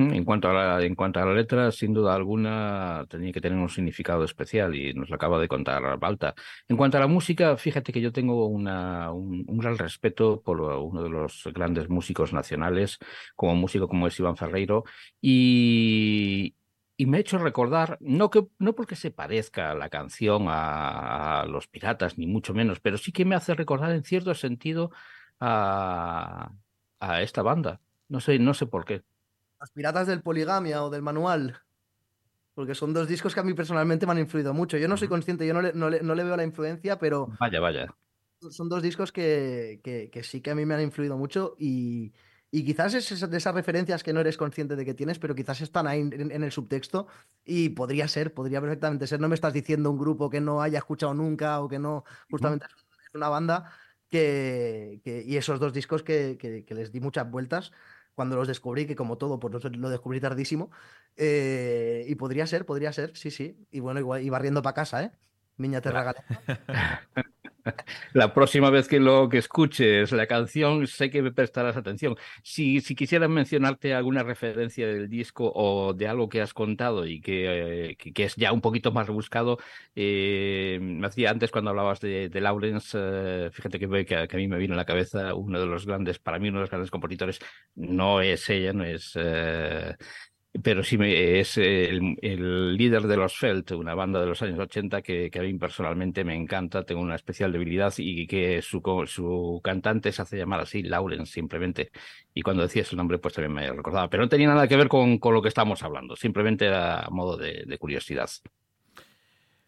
En 0.00 0.24
cuanto 0.24 0.48
a 0.48 0.52
la, 0.52 0.84
en 0.84 0.94
cuanto 0.94 1.18
a 1.18 1.26
la 1.26 1.34
letra, 1.34 1.72
sin 1.72 1.92
duda 1.92 2.14
alguna, 2.14 3.04
tenía 3.08 3.32
que 3.32 3.40
tener 3.40 3.58
un 3.58 3.68
significado 3.68 4.22
especial 4.22 4.76
y 4.76 4.94
nos 4.94 5.08
lo 5.08 5.16
acaba 5.16 5.40
de 5.40 5.48
contar 5.48 5.98
Balta. 5.98 6.36
En 6.68 6.76
cuanto 6.76 6.98
a 6.98 7.00
la 7.00 7.08
música, 7.08 7.56
fíjate 7.56 7.92
que 7.92 8.00
yo 8.00 8.12
tengo 8.12 8.46
un, 8.46 8.68
un 8.68 9.58
gran 9.58 9.76
respeto 9.76 10.40
por 10.40 10.60
uno 10.60 11.02
de 11.02 11.10
los 11.10 11.48
grandes 11.52 11.88
músicos 11.88 12.32
nacionales, 12.32 12.98
como 13.34 13.56
músico 13.56 13.88
como 13.88 14.06
es 14.06 14.16
Iván 14.20 14.36
Ferreiro, 14.36 14.84
y, 15.20 16.54
y 16.96 17.06
me 17.06 17.16
ha 17.16 17.20
hecho 17.20 17.38
recordar, 17.38 17.98
no, 18.00 18.30
que, 18.30 18.46
no 18.60 18.76
porque 18.76 18.94
se 18.94 19.10
parezca 19.10 19.74
la 19.74 19.88
canción 19.88 20.44
a, 20.46 21.40
a 21.40 21.46
Los 21.46 21.66
Piratas, 21.66 22.18
ni 22.18 22.28
mucho 22.28 22.54
menos, 22.54 22.78
pero 22.78 22.98
sí 22.98 23.10
que 23.10 23.24
me 23.24 23.34
hace 23.34 23.52
recordar 23.54 23.90
en 23.90 24.04
cierto 24.04 24.32
sentido 24.34 24.92
a, 25.40 26.52
a 27.00 27.22
esta 27.22 27.42
banda. 27.42 27.80
No 28.08 28.20
sé, 28.20 28.38
no 28.38 28.54
sé 28.54 28.66
por 28.66 28.84
qué. 28.84 29.02
Los 29.60 29.70
Piratas 29.70 30.06
del 30.06 30.22
Poligamia 30.22 30.84
o 30.84 30.90
del 30.90 31.02
Manual, 31.02 31.56
porque 32.54 32.74
son 32.74 32.92
dos 32.92 33.08
discos 33.08 33.34
que 33.34 33.40
a 33.40 33.44
mí 33.44 33.54
personalmente 33.54 34.06
me 34.06 34.12
han 34.12 34.18
influido 34.18 34.52
mucho. 34.54 34.76
Yo 34.78 34.88
no 34.88 34.96
soy 34.96 35.08
consciente, 35.08 35.46
yo 35.46 35.54
no 35.54 35.62
le, 35.62 35.72
no 35.72 35.90
le- 35.90 36.02
no 36.02 36.14
le 36.14 36.24
veo 36.24 36.36
la 36.36 36.44
influencia, 36.44 36.98
pero 36.98 37.28
Vaya, 37.40 37.60
vaya. 37.60 37.94
son 38.50 38.68
dos 38.68 38.82
discos 38.82 39.12
que, 39.12 39.80
que- 39.82 40.10
que 40.10 40.22
sí 40.22 40.40
que 40.40 40.50
a 40.50 40.54
mí 40.54 40.64
me 40.66 40.74
han 40.74 40.80
influido 40.82 41.16
mucho 41.16 41.54
y, 41.58 42.12
y 42.50 42.64
quizás 42.64 42.94
es 42.94 43.28
de 43.30 43.36
esas 43.36 43.54
referencias 43.54 44.02
que 44.02 44.12
no 44.12 44.20
eres 44.20 44.36
consciente 44.36 44.76
de 44.76 44.84
que 44.84 44.94
tienes, 44.94 45.18
pero 45.18 45.34
quizás 45.34 45.60
están 45.60 45.86
ahí 45.86 46.00
en, 46.00 46.30
en 46.32 46.42
el 46.44 46.52
subtexto 46.52 47.06
y 47.44 47.70
podría 47.70 48.06
ser, 48.08 48.32
podría 48.34 48.60
perfectamente 48.60 49.06
ser. 49.06 49.20
No 49.20 49.28
me 49.28 49.34
estás 49.34 49.52
diciendo 49.52 49.90
un 49.90 49.98
grupo 49.98 50.30
que 50.30 50.40
no 50.40 50.62
haya 50.62 50.78
escuchado 50.78 51.14
nunca 51.14 51.60
o 51.60 51.68
que 51.68 51.78
no, 51.78 52.04
justamente 52.30 52.66
es 52.66 53.14
una 53.14 53.28
banda 53.28 53.72
que, 54.08 55.00
que- 55.04 55.22
y 55.26 55.36
esos 55.36 55.60
dos 55.60 55.72
discos 55.72 56.02
que, 56.02 56.36
que- 56.40 56.64
que 56.64 56.74
les 56.74 56.90
di 56.92 57.00
muchas 57.00 57.30
vueltas 57.30 57.72
cuando 58.18 58.34
los 58.36 58.48
descubrí, 58.48 58.84
que 58.84 58.96
como 58.96 59.16
todo, 59.16 59.38
pues 59.38 59.54
lo- 59.76 59.88
descubrí 59.90 60.20
tardísimo. 60.20 60.70
Eh, 61.16 62.04
y 62.08 62.16
podría 62.16 62.48
ser, 62.48 62.66
podría 62.66 62.92
ser, 62.92 63.16
sí, 63.16 63.30
sí. 63.30 63.64
Y 63.70 63.78
bueno, 63.78 64.00
igual, 64.00 64.22
y 64.24 64.28
barriendo 64.28 64.60
para 64.60 64.74
casa, 64.74 65.04
¿eh? 65.04 65.12
Miña 65.56 65.80
te 65.80 65.92
regalé. 65.92 66.18
La 68.12 68.32
próxima 68.34 68.70
vez 68.70 68.88
que 68.88 69.00
lo 69.00 69.28
que 69.28 69.38
escuches 69.38 70.12
la 70.12 70.26
canción, 70.26 70.86
sé 70.86 71.10
que 71.10 71.22
me 71.22 71.32
prestarás 71.32 71.76
atención. 71.76 72.16
Si, 72.42 72.80
si 72.80 72.94
quisieras 72.94 73.28
mencionarte 73.30 73.94
alguna 73.94 74.22
referencia 74.22 74.86
del 74.86 75.08
disco 75.08 75.50
o 75.54 75.92
de 75.94 76.08
algo 76.08 76.28
que 76.28 76.40
has 76.40 76.54
contado 76.54 77.06
y 77.06 77.20
que, 77.20 77.90
eh, 77.90 77.96
es 78.16 78.36
ya 78.36 78.52
un 78.52 78.60
poquito 78.60 78.92
más 78.92 79.06
rebuscado, 79.06 79.58
eh, 79.94 80.78
me 80.80 81.06
hacía 81.06 81.30
antes 81.30 81.50
cuando 81.50 81.70
hablabas 81.70 82.00
de, 82.00 82.30
Lawrence, 82.40 82.96
eh, 83.00 83.50
fíjate 83.52 83.78
que, 83.78 84.04
que, 84.06 84.16
a- 84.16 84.26
que 84.28 84.36
a 84.36 84.38
mí 84.38 84.48
me 84.48 84.58
vino 84.58 84.74
a 84.74 84.76
la 84.76 84.84
cabeza 84.84 85.34
uno 85.34 85.58
de 85.60 85.66
los 85.66 85.86
grandes, 85.86 86.18
para 86.18 86.38
mí 86.38 86.48
uno 86.48 86.58
de 86.58 86.62
los 86.62 86.70
grandes 86.70 86.90
compositores, 86.90 87.38
no 87.74 88.20
es 88.20 88.48
ella, 88.50 88.72
no 88.72 88.84
es... 88.84 89.16
pero 90.62 90.82
sí 90.82 90.96
es 91.00 91.58
el, 91.58 92.76
líder 92.76 93.02
de 93.02 93.16
los 93.16 93.36
Felt, 93.36 93.72
una 93.72 93.94
banda 93.94 94.20
de 94.20 94.26
los 94.26 94.40
años 94.42 94.58
80 94.58 95.02
que, 95.02 95.30
que 95.30 95.38
a 95.38 95.42
mí 95.42 95.54
personalmente 95.54 96.24
me 96.24 96.34
encanta, 96.34 96.84
tengo 96.84 97.02
una 97.02 97.14
especial 97.14 97.52
debilidad 97.52 97.92
y 97.98 98.26
que 98.26 98.62
su, 98.62 98.80
su 99.06 99.60
cantante 99.62 100.10
se 100.10 100.22
hace 100.22 100.38
llamar 100.38 100.60
así, 100.60 100.82
Lawrence, 100.82 101.32
simplemente. 101.32 101.90
Y 102.32 102.42
cuando 102.42 102.62
decías 102.62 102.90
el 102.92 102.96
nombre, 102.96 103.18
pues 103.18 103.34
también 103.34 103.52
me 103.52 103.70
recordaba. 103.70 104.08
Pero 104.08 104.22
no 104.22 104.28
tenía 104.28 104.48
nada 104.48 104.66
que 104.66 104.76
ver 104.76 104.88
con, 104.88 105.18
con 105.18 105.34
lo 105.34 105.42
que 105.42 105.48
estamos 105.48 105.82
hablando, 105.82 106.16
simplemente 106.16 106.66
era 106.66 107.06
modo 107.10 107.36
de, 107.36 107.78
curiosidad. 107.78 108.28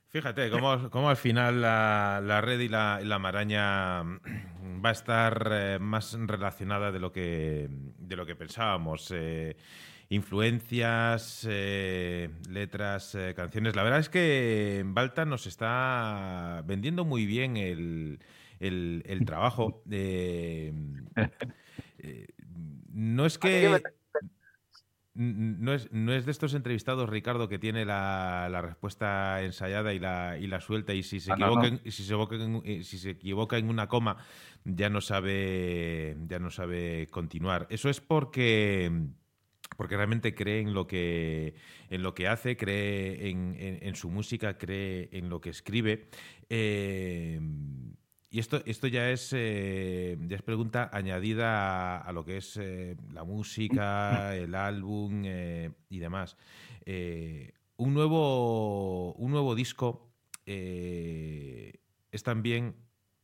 Fíjate 0.09 0.51
cómo, 0.51 0.91
cómo 0.91 1.11
al 1.11 1.17
final 1.17 1.61
la, 1.61 2.21
la 2.25 2.41
red 2.41 2.59
y 2.59 2.69
la, 2.69 3.01
la 3.01 3.19
maraña 3.21 4.03
va 4.03 4.89
a 4.89 4.93
estar 4.93 5.49
eh, 5.53 5.79
más 5.79 6.17
relacionada 6.19 6.91
de 6.91 6.99
lo 6.99 7.13
que, 7.13 7.69
de 7.71 8.17
lo 8.17 8.27
que 8.27 8.35
pensábamos. 8.35 9.13
Eh, 9.15 9.57
influencias, 10.11 11.47
eh, 11.49 12.31
letras, 12.51 13.15
eh, 13.15 13.33
canciones. 13.35 13.77
La 13.77 13.85
verdad 13.85 14.01
es 14.01 14.09
que 14.09 14.83
Balta 14.85 15.25
nos 15.25 15.47
está 15.47 16.63
vendiendo 16.67 17.05
muy 17.05 17.27
bien 17.27 17.57
el, 17.57 18.19
el- 18.59 19.03
el 19.07 19.25
trabajo. 19.25 19.83
Eh, 22.03 22.29
no 22.95 23.27
es 23.27 23.37
que... 23.39 23.83
No 25.13 25.75
es, 25.75 25.93
no 25.93 26.15
es 26.15 26.25
de 26.25 26.31
estos 26.31 26.55
entrevistados, 26.55 27.11
Ricardo, 27.11 27.49
que 27.49 27.59
tiene 27.59 27.85
la, 27.85 28.49
la 28.51 28.63
respuesta 28.63 29.43
ensayada 29.43 29.93
y 29.93 29.99
la, 29.99 30.39
y 30.39 30.47
la 30.47 30.61
suelta 30.63 30.95
y 30.95 31.03
si 31.03 31.21
se 31.21 31.33
Ah, 31.33 31.37
no, 31.37 31.47
equivoca, 31.47 31.61
no. 31.63 31.67
en- 31.77 31.81
y 31.85 31.91
si 31.91 32.05
se 32.05 32.15
equivoca 32.15 32.37
en, 32.37 32.85
si 32.85 32.99
se 32.99 33.11
equivoca 33.11 33.59
en 33.59 33.69
una 33.69 33.87
coma 33.89 34.17
ya 34.65 34.89
no 34.89 35.01
sabe 35.03 36.17
ya 36.27 36.39
no 36.39 36.51
sabe 36.51 37.07
continuar. 37.11 37.67
Eso 37.71 37.91
es 37.91 38.01
porque 38.01 38.91
porque 39.77 39.97
realmente 39.97 40.35
cree 40.35 40.61
en 40.61 40.75
lo 40.75 40.87
que 40.87 41.55
en 41.91 42.03
lo 42.03 42.15
que 42.15 42.29
hace, 42.29 42.57
cree 42.57 43.31
en, 43.31 43.57
en- 43.59 43.79
en 43.83 43.95
su 43.97 44.11
música, 44.11 44.59
cree 44.59 45.09
en 45.13 45.29
lo 45.29 45.41
que 45.41 45.51
escribe. 45.51 46.09
Eh, 46.49 47.41
y 48.33 48.39
esto, 48.39 48.63
esto 48.65 48.87
ya 48.87 49.11
es 49.11 49.33
eh, 49.37 50.17
ya 50.29 50.37
es 50.37 50.43
pregunta 50.43 50.89
añadida 50.93 51.97
a, 51.97 51.99
a 51.99 52.13
lo 52.13 52.25
que 52.25 52.37
es 52.37 52.57
eh, 52.57 52.97
la 53.13 53.25
música, 53.25 54.37
el 54.37 54.55
álbum 54.55 55.25
y 55.25 55.99
demás. 55.99 56.37
Un 57.77 57.95
nuevo 57.95 59.13
un 59.15 59.31
nuevo 59.33 59.55
disco 59.55 60.13
es 60.47 62.23
también 62.23 62.75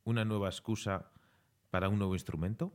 una 0.05 0.25
nueva 0.25 0.49
excusa 0.49 1.11
para 1.71 1.89
un 1.89 1.99
nuevo 1.99 2.15
instrumento. 2.15 2.73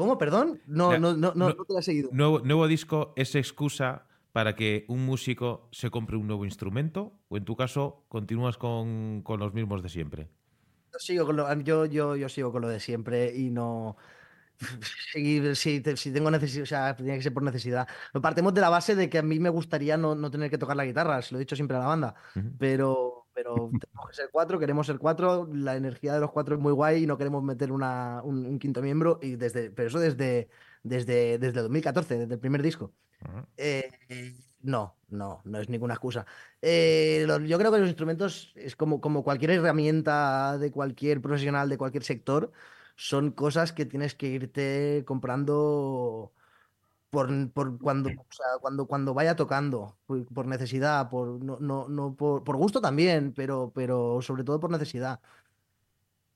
¿Cómo? 0.00 0.16
¿Perdón? 0.16 0.62
No, 0.66 0.98
no, 0.98 1.12
no, 1.14 1.32
no, 1.34 1.48
no- 1.50 1.54
te 1.54 1.74
la 1.74 1.80
he 1.80 1.82
seguido. 1.82 2.08
Nuevo, 2.10 2.38
nuevo 2.40 2.66
disco 2.66 3.12
es 3.16 3.34
excusa 3.34 4.06
para 4.32 4.56
que 4.56 4.86
un 4.88 5.04
músico 5.04 5.68
se 5.72 5.90
compre 5.90 6.16
un 6.16 6.26
nuevo 6.26 6.46
instrumento 6.46 7.12
o 7.28 7.36
en 7.36 7.44
tu 7.44 7.54
caso 7.54 8.06
continúas 8.08 8.56
con, 8.56 9.20
con 9.22 9.40
los 9.40 9.52
mismos 9.52 9.82
de 9.82 9.90
siempre. 9.90 10.30
Yo 10.90 10.98
sigo 10.98 11.26
con 11.26 11.36
lo, 11.36 11.52
yo, 11.60 11.84
yo, 11.84 12.16
yo 12.16 12.28
sigo 12.30 12.50
con 12.50 12.62
lo 12.62 12.68
de 12.68 12.80
siempre 12.80 13.36
y 13.36 13.50
no. 13.50 13.98
Seguir, 15.12 15.54
si, 15.56 15.82
si 15.96 16.12
tengo 16.12 16.30
necesidad, 16.30 16.62
o 16.62 16.66
sea, 16.66 16.96
tiene 16.96 17.16
que 17.16 17.22
ser 17.22 17.34
por 17.34 17.42
necesidad. 17.42 17.86
Partimos 18.22 18.54
de 18.54 18.60
la 18.62 18.70
base 18.70 18.94
de 18.94 19.10
que 19.10 19.18
a 19.18 19.22
mí 19.22 19.38
me 19.38 19.50
gustaría 19.50 19.98
no, 19.98 20.14
no 20.14 20.30
tener 20.30 20.50
que 20.50 20.58
tocar 20.58 20.76
la 20.76 20.86
guitarra, 20.86 21.20
se 21.20 21.34
lo 21.34 21.38
he 21.38 21.40
dicho 21.40 21.56
siempre 21.56 21.76
a 21.76 21.80
la 21.80 21.86
banda, 21.86 22.14
pero, 22.58 23.19
pero 23.42 23.76
tenemos 23.80 24.10
que 24.10 24.14
ser 24.16 24.28
cuatro, 24.30 24.58
queremos 24.58 24.86
ser 24.86 24.98
cuatro, 24.98 25.48
la 25.52 25.74
energía 25.76 26.12
de 26.12 26.20
los 26.20 26.30
cuatro 26.30 26.56
es 26.56 26.60
muy 26.60 26.72
guay 26.72 27.04
y 27.04 27.06
no 27.06 27.16
queremos 27.16 27.42
meter 27.42 27.72
una, 27.72 28.20
un, 28.22 28.44
un 28.44 28.58
quinto 28.58 28.82
miembro, 28.82 29.18
y 29.22 29.36
desde, 29.36 29.70
pero 29.70 29.88
eso 29.88 29.98
desde, 29.98 30.50
desde, 30.82 31.38
desde 31.38 31.62
2014, 31.62 32.18
desde 32.18 32.34
el 32.34 32.40
primer 32.40 32.62
disco. 32.62 32.92
Eh, 33.56 33.90
no, 34.60 34.98
no, 35.08 35.40
no 35.44 35.58
es 35.58 35.68
ninguna 35.70 35.94
excusa. 35.94 36.26
Eh, 36.60 37.24
lo- 37.26 37.38
yo 37.40 37.58
creo 37.58 37.72
que 37.72 37.78
los 37.78 37.88
instrumentos 37.88 38.52
es 38.56 38.76
como, 38.76 39.00
como 39.00 39.24
cualquier 39.24 39.52
herramienta 39.52 40.58
de 40.58 40.70
cualquier 40.70 41.22
profesional, 41.22 41.68
de 41.70 41.78
cualquier 41.78 42.04
sector, 42.04 42.52
son 42.96 43.30
cosas 43.32 43.72
que 43.72 43.86
tienes 43.86 44.14
que 44.14 44.26
irte 44.28 45.02
comprando 45.06 46.34
por, 47.10 47.52
por 47.52 47.78
cuando, 47.78 48.10
o 48.10 48.26
sea, 48.30 48.46
cuando, 48.60 48.86
cuando 48.86 49.14
vaya 49.14 49.36
tocando, 49.36 49.98
por, 50.06 50.24
por 50.32 50.46
necesidad, 50.46 51.10
por, 51.10 51.42
no, 51.44 51.58
no, 51.60 51.88
no 51.88 52.16
por, 52.16 52.44
por 52.44 52.56
gusto 52.56 52.80
también, 52.80 53.32
pero, 53.34 53.72
pero 53.74 54.22
sobre 54.22 54.44
todo 54.44 54.60
por 54.60 54.70
necesidad. 54.70 55.20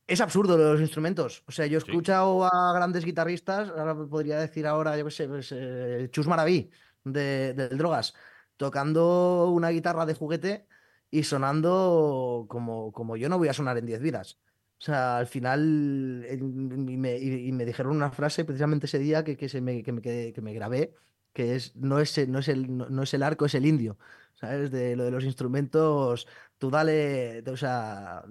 Es 0.06 0.20
absurdo 0.20 0.58
lo 0.58 0.64
de 0.64 0.72
los 0.72 0.80
instrumentos. 0.82 1.44
O 1.46 1.52
sea, 1.52 1.66
yo 1.66 1.78
he 1.78 1.80
Sí. 1.80 1.86
escuchado 1.90 2.44
a 2.44 2.72
grandes 2.74 3.04
guitarristas, 3.04 3.70
ahora 3.70 3.94
podría 4.06 4.38
decir 4.38 4.66
ahora, 4.66 4.96
yo 4.98 5.04
qué 5.06 5.10
sé, 5.10 5.28
pues, 5.28 5.50
eh, 5.52 6.08
Chus 6.10 6.26
Maraví 6.26 6.70
de, 7.04 7.54
del 7.54 7.78
Drogas, 7.78 8.14
tocando 8.56 9.50
una 9.50 9.70
guitarra 9.70 10.04
de 10.04 10.14
juguete 10.14 10.66
y 11.10 11.22
sonando 11.24 12.46
como, 12.50 12.92
como 12.92 13.16
yo 13.16 13.28
no 13.30 13.38
voy 13.38 13.48
a 13.48 13.54
sonar 13.54 13.78
en 13.78 13.86
10 13.86 14.00
vidas. 14.00 14.40
O 14.84 14.86
sea, 14.86 15.16
al 15.16 15.26
final, 15.26 16.26
y 16.30 16.36
me, 16.98 17.16
y- 17.16 17.48
y 17.48 17.52
me 17.52 17.64
dijeron 17.64 17.96
una 17.96 18.10
frase 18.10 18.44
precisamente 18.44 18.84
ese 18.84 18.98
día 18.98 19.24
que, 19.24 19.34
que, 19.34 19.48
se 19.48 19.62
me, 19.62 19.82
que, 19.82 19.92
me, 19.92 20.02
que 20.02 20.40
me 20.42 20.52
grabé, 20.52 20.92
que 21.32 21.54
es, 21.54 21.74
no 21.74 22.00
es, 22.00 22.18
el- 22.18 22.30
no, 22.30 22.40
es 22.40 22.48
el, 22.48 22.76
no, 22.76 22.90
no 22.90 23.02
es 23.02 23.14
el 23.14 23.22
arco, 23.22 23.46
es 23.46 23.54
el 23.54 23.64
indio. 23.64 23.96
¿Sabes? 24.34 24.70
De 24.70 24.94
lo 24.94 25.04
de 25.04 25.10
los 25.10 25.24
instrumentos, 25.24 26.26
tú 26.58 26.68
dale, 26.68 27.42
o 27.50 27.56
sea, 27.56 28.24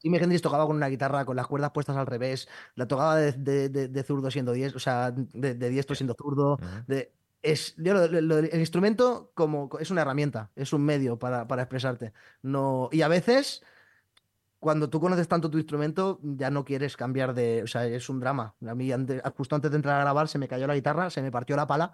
Jimi 0.00 0.16
Hendrix 0.18 0.42
tocaba 0.42 0.66
con 0.66 0.74
una 0.74 0.88
guitarra 0.88 1.24
con 1.24 1.36
las 1.36 1.46
cuerdas 1.46 1.70
puestas 1.70 1.96
al 1.96 2.06
revés, 2.06 2.48
la 2.74 2.88
tocaba 2.88 3.14
de, 3.16 3.30
de, 3.32 3.68
de- 3.68 3.86
de 3.88 4.02
zurdo 4.02 4.32
siendo 4.32 4.50
diestro, 4.52 4.78
o 4.78 4.80
sea, 4.80 5.12
de, 5.12 5.54
diestro 5.70 5.94
siendo 5.94 6.14
zurdo, 6.18 6.58
de, 6.88 7.12
es, 7.42 7.76
yo 7.76 7.94
lo- 7.94 8.08
lo- 8.08 8.20
lo- 8.20 8.38
el 8.38 8.58
instrumento 8.58 9.30
como 9.34 9.68
es 9.78 9.92
una 9.92 10.00
herramienta, 10.02 10.50
es 10.56 10.72
un 10.72 10.82
medio 10.84 11.20
para, 11.20 11.46
para 11.46 11.62
expresarte. 11.62 12.12
No, 12.42 12.88
y 12.90 13.02
a 13.02 13.08
veces, 13.08 13.62
cuando 14.64 14.88
tú 14.88 14.98
conoces 14.98 15.28
tanto 15.28 15.50
tu 15.50 15.58
instrumento, 15.58 16.18
ya 16.22 16.48
no 16.50 16.64
quieres 16.64 16.96
cambiar 16.96 17.34
de. 17.34 17.62
O 17.62 17.66
sea, 17.66 17.86
es 17.86 18.08
un 18.08 18.18
drama. 18.18 18.54
A 18.66 18.74
mí, 18.74 18.90
justo 19.36 19.54
antes 19.54 19.70
de 19.70 19.76
entrar 19.76 19.96
a 20.00 20.04
grabar, 20.04 20.26
se 20.26 20.38
me 20.38 20.48
cayó 20.48 20.66
la 20.66 20.74
guitarra, 20.74 21.10
se 21.10 21.20
me 21.20 21.30
partió 21.30 21.54
la 21.54 21.66
pala 21.66 21.92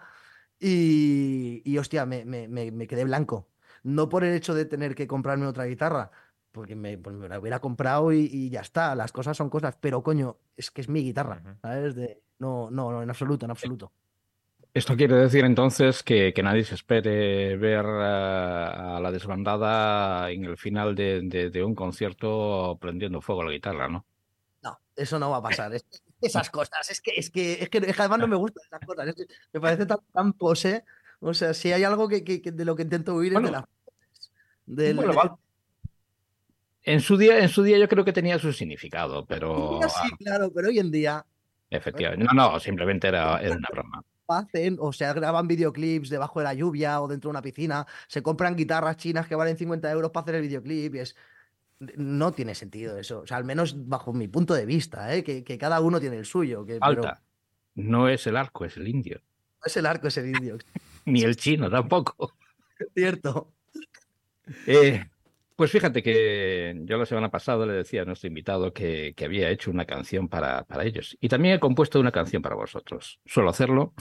y, 0.59 1.63
y 1.65 1.79
hostia, 1.79 2.07
me, 2.07 2.25
me- 2.25 2.47
me- 2.49 2.71
me 2.71 2.87
quedé 2.87 3.05
blanco. 3.05 3.49
No 3.83 4.09
por 4.09 4.23
el 4.23 4.35
hecho 4.35 4.55
de 4.55 4.67
tener 4.67 4.95
que 4.95 5.09
comprarme 5.09 5.47
otra 5.47 5.65
guitarra, 5.65 6.13
porque 6.53 6.77
me, 6.77 6.97
pues 6.97 7.17
la 7.17 7.41
hubiera 7.41 7.59
comprado 7.61 8.13
y, 8.13 8.29
y 8.31 8.51
ya 8.51 8.61
está, 8.61 8.95
las 8.95 9.11
cosas 9.11 9.37
son 9.37 9.51
cosas, 9.51 9.77
pero 9.81 10.03
coño, 10.05 10.39
es 10.57 10.71
que 10.71 10.81
es 10.83 10.89
mi 10.89 11.03
guitarra. 11.03 11.43
¿sabes? 11.63 11.97
De, 11.97 12.23
no, 12.39 12.71
no, 12.71 12.93
no, 12.93 13.03
en 13.03 13.11
absoluto, 13.11 13.47
en 13.47 13.51
absoluto. 13.51 13.93
Esto 14.73 14.97
quiere 14.97 15.17
decir 15.17 15.45
entonces 15.45 16.03
que, 16.05 16.33
que 16.33 16.43
nadie 16.45 16.63
se 16.65 16.77
espere 16.77 17.57
ver 17.57 17.85
a, 17.85 18.97
a 18.97 19.01
la 19.01 19.11
desbandada 19.11 20.31
en 20.31 20.45
el 20.45 20.57
final 20.57 20.95
de, 20.95 21.23
de- 21.25 21.51
de 21.51 21.65
un 21.65 21.75
concierto 21.75 22.79
prendiendo 22.81 23.21
fuego 23.21 23.43
a 23.43 23.47
la 23.47 23.51
guitarra, 23.53 23.89
¿no? 23.89 24.07
No, 24.63 24.79
eso 24.95 25.19
no 25.19 25.31
va 25.31 25.39
a 25.39 25.43
pasar. 25.43 25.75
Es- 25.75 25.85
esas 26.21 26.51
cosas, 26.51 26.89
es 26.89 27.01
que, 27.01 27.13
es 27.17 27.31
que, 27.31 27.55
es 27.55 27.69
que, 27.69 27.79
es 27.79 27.97
que 27.97 28.03
además 28.03 28.21
no 28.21 28.29
me 28.29 28.37
gustan 28.37 28.63
esas 28.65 28.81
cosas. 28.87 29.09
es 29.09 29.15
que 29.17 29.27
me 29.53 29.61
parece 29.61 29.87
tan, 29.87 29.99
tan 30.13 30.33
pose. 30.35 30.85
O 31.19 31.35
sea, 31.35 31.53
si 31.53 31.73
hay 31.73 31.83
algo 31.83 32.09
que, 32.09 32.23
que- 32.23 32.41
de 32.53 32.65
lo 32.65 32.77
que 32.77 32.83
intento 32.85 33.15
huir 33.15 33.35
es 33.35 33.43
de 33.43 33.51
las. 33.51 33.65
Del- 34.67 34.97
Bueno, 34.97 35.41
En 36.85 37.01
su 37.01 37.17
día, 37.17 37.41
en 37.41 37.49
su 37.49 37.65
día 37.65 37.77
yo 37.77 37.89
creo 37.89 38.05
que 38.05 38.13
tenía 38.13 38.39
su 38.39 38.53
significado, 38.53 39.27
pero 39.27 39.81
Sí, 39.89 40.11
claro, 40.25 40.51
pero 40.55 40.69
hoy 40.69 40.79
en 40.79 40.93
día 40.93 41.27
efectivamente, 41.69 42.25
no, 42.25 42.33
no, 42.33 42.59
simplemente 42.61 43.09
era, 43.09 43.39
era 43.41 43.57
una 43.57 43.69
broma. 43.73 44.03
Hacen, 44.33 44.77
o 44.81 44.93
sea, 44.93 45.13
graban 45.13 45.49
videoclips 45.49 46.09
debajo 46.09 46.41
de 46.41 46.45
la 46.45 46.55
lluvia 46.55 47.01
o 47.01 47.09
dentro 47.09 47.29
de 47.29 47.33
una 47.33 47.43
piscina, 47.43 47.87
se 48.09 48.23
compran 48.23 48.57
guitarras 48.57 48.97
chinas 48.97 49.27
que 49.27 49.35
valen 49.35 49.57
50 49.57 49.91
euros 49.91 50.11
para 50.11 50.23
hacer 50.23 50.35
el 50.37 50.43
videoclip 50.43 50.95
y 50.95 50.99
es... 50.99 51.17
No 51.97 52.31
tiene 52.33 52.55
sentido 52.55 52.99
eso, 52.99 53.21
o 53.21 53.27
sea, 53.27 53.39
al 53.39 53.45
menos 53.45 53.89
bajo 53.89 54.13
mi 54.13 54.29
punto 54.29 54.53
de 54.53 54.67
vista, 54.67 55.15
¿eh? 55.15 55.25
que, 55.25 55.43
que 55.43 55.57
cada 55.57 55.81
uno 55.81 55.99
tiene 55.99 56.19
el 56.19 56.27
suyo, 56.27 56.67
que, 56.67 56.75
pero 56.75 56.85
Alta. 56.85 57.23
No 57.75 58.09
es 58.09 58.27
el 58.27 58.37
arco, 58.37 58.67
es 58.67 58.77
el 58.77 58.87
indio. 58.87 59.23
no 59.61 59.67
es 59.67 59.77
el 59.79 59.87
arco 59.87 60.09
ese 60.09 60.21
vídeo, 60.21 60.59
Ni 61.07 61.23
el 61.23 61.37
chino 61.37 61.71
tampoco. 61.71 62.35
cierto. 62.95 63.53
Eh, 64.67 65.09
Pues 65.61 65.73
fíjate 65.73 66.03
que 66.03 66.75
yo 66.87 66.97
la 66.97 67.05
semana 67.05 67.31
pasada 67.31 67.67
le 67.67 67.75
decía 67.75 68.01
a 68.01 68.05
nuestro 68.07 68.29
invitado 68.29 68.73
que, 68.73 69.15
había 69.23 69.51
hecho 69.51 69.71
una 69.71 69.85
canción 69.85 70.27
para, 70.27 70.65
ellos 70.83 71.19
y 71.21 71.29
también 71.29 71.57
he 71.57 71.61
compuesto 71.61 72.01
una 72.01 72.13
canción 72.13 72.41
para 72.41 72.55
vosotros. 72.55 73.21
Suelo 73.27 73.51
hacerlo 73.51 73.93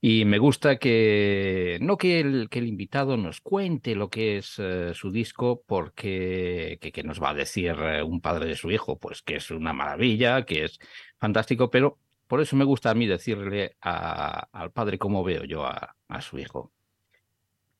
y 0.00 0.24
me 0.24 0.38
gusta 0.38 0.78
que 0.78 1.76
no 1.82 1.98
que 1.98 2.20
el, 2.20 2.48
invitado 2.66 3.18
nos 3.18 3.42
cuente 3.42 3.94
lo 3.94 4.08
que 4.08 4.38
es 4.38 4.58
uh, 4.58 4.94
su 4.94 5.10
disco, 5.12 5.62
porque 5.66 6.78
que, 6.80 7.02
nos 7.02 7.22
va 7.22 7.28
a 7.28 7.34
decir 7.34 7.74
uh, 7.74 8.06
un 8.06 8.22
padre 8.22 8.46
de 8.46 8.56
su 8.56 8.70
hijo, 8.70 8.98
pues 8.98 9.20
que 9.20 9.36
es 9.36 9.50
una 9.50 9.74
maravilla, 9.74 10.46
que 10.46 10.64
es 10.64 10.78
fantástico, 11.18 11.68
pero 11.68 11.98
por 12.26 12.40
eso 12.40 12.56
me 12.56 12.64
gusta 12.64 12.88
a 12.88 12.94
mí 12.94 13.06
decirle 13.06 13.76
al 13.82 14.72
padre 14.72 14.96
cómo 14.96 15.22
veo 15.22 15.44
yo 15.44 15.66
a 15.66 16.20
su 16.22 16.38
hijo. 16.38 16.72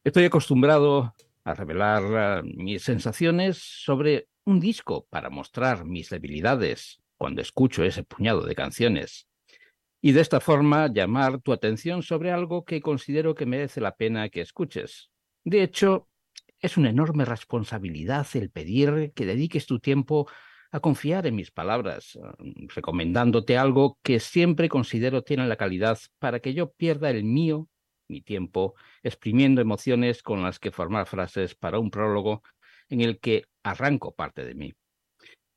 Estoy 0.05 0.26
acostumbrado 0.26 1.14
a 1.45 1.55
revelar 1.55 2.45
mis 2.45 2.82
sensaciones 2.82 3.59
sobre 3.59 4.28
un 4.45 4.61
disco 4.61 5.07
para 5.11 5.30
mostrar 5.30 5.84
mis 5.84 6.11
debilidades 6.11 7.01
cuando 7.16 7.40
escucho 7.40 7.84
ese 7.84 8.03
puñado 8.03 8.45
de 8.45 8.55
canciones 8.55 9.28
y 10.05 10.12
de 10.12 10.20
esta 10.20 10.40
forma 10.40 10.93
llamar 10.93 11.40
tu 11.40 11.53
atención 11.53 12.03
sobre 12.03 12.32
algo 12.32 12.64
que 12.64 12.80
considero 12.80 13.34
que 13.34 13.47
merece 13.47 13.80
la 13.80 13.95
pena 13.95 14.28
que 14.28 14.40
escuches. 14.40 15.11
De 15.45 15.62
hecho, 15.62 16.09
es 16.59 16.76
una 16.76 16.90
enorme 16.90 17.24
responsabilidad 17.24 18.26
el 18.34 18.51
pedir 18.51 19.12
que 19.14 19.26
dediques 19.26 19.64
tu 19.66 19.78
tiempo 19.78 20.28
a 20.72 20.80
confiar 20.80 21.26
en 21.26 21.36
mis 21.36 21.53
palabras, 21.53 22.18
recomendándote 22.74 23.57
algo 23.57 23.99
que 24.03 24.18
siempre 24.18 24.68
considero 24.68 25.22
tiene 25.22 25.47
la 25.47 25.57
calidad 25.57 25.99
para 26.18 26.40
que 26.40 26.55
yo 26.55 26.72
pierda 26.72 27.11
el 27.11 27.24
mío 27.24 27.68
mi 28.09 28.21
tiempo 28.21 28.75
exprimiendo 29.03 29.61
emociones 29.61 30.23
con 30.23 30.43
las 30.43 30.59
que 30.59 30.73
formar 30.73 31.07
frases 31.07 31.55
para 31.55 31.79
un 31.79 31.91
prólogo 31.91 32.43
en 32.89 33.01
el 33.01 33.21
que 33.21 33.45
arranco 33.63 34.15
parte 34.15 34.45
de 34.45 34.55
mí. 34.55 34.75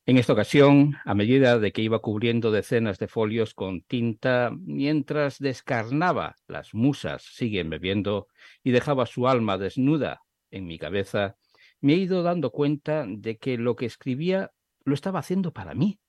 En 0.07 0.19
esta 0.19 0.33
ocasión, 0.33 0.97
a 1.03 1.15
medida 1.15 1.57
de 1.57 1.71
que 1.71 1.81
iba 1.81 1.97
cubriendo 1.97 2.51
decenas 2.51 2.99
de 2.99 3.07
folios 3.07 3.55
con 3.55 3.81
tinta, 3.81 4.51
mientras 4.55 5.39
descarnaba 5.39 6.35
las 6.47 6.75
musas 6.75 7.23
siguen 7.23 7.71
bebiendo 7.71 8.27
y 8.63 8.69
dejaba 8.69 9.07
su 9.07 9.27
alma 9.27 9.57
desnuda 9.57 10.21
en 10.51 10.67
mi 10.67 10.77
cabeza, 10.77 11.37
me 11.81 11.93
he 11.93 11.97
ido 11.97 12.21
dando 12.21 12.51
cuenta 12.51 13.05
de 13.07 13.37
que 13.39 13.57
lo 13.57 13.75
que 13.75 13.87
escribía 13.87 14.51
lo 14.83 14.93
estaba 14.93 15.19
haciendo 15.19 15.53
para 15.53 15.73
mí. 15.73 15.99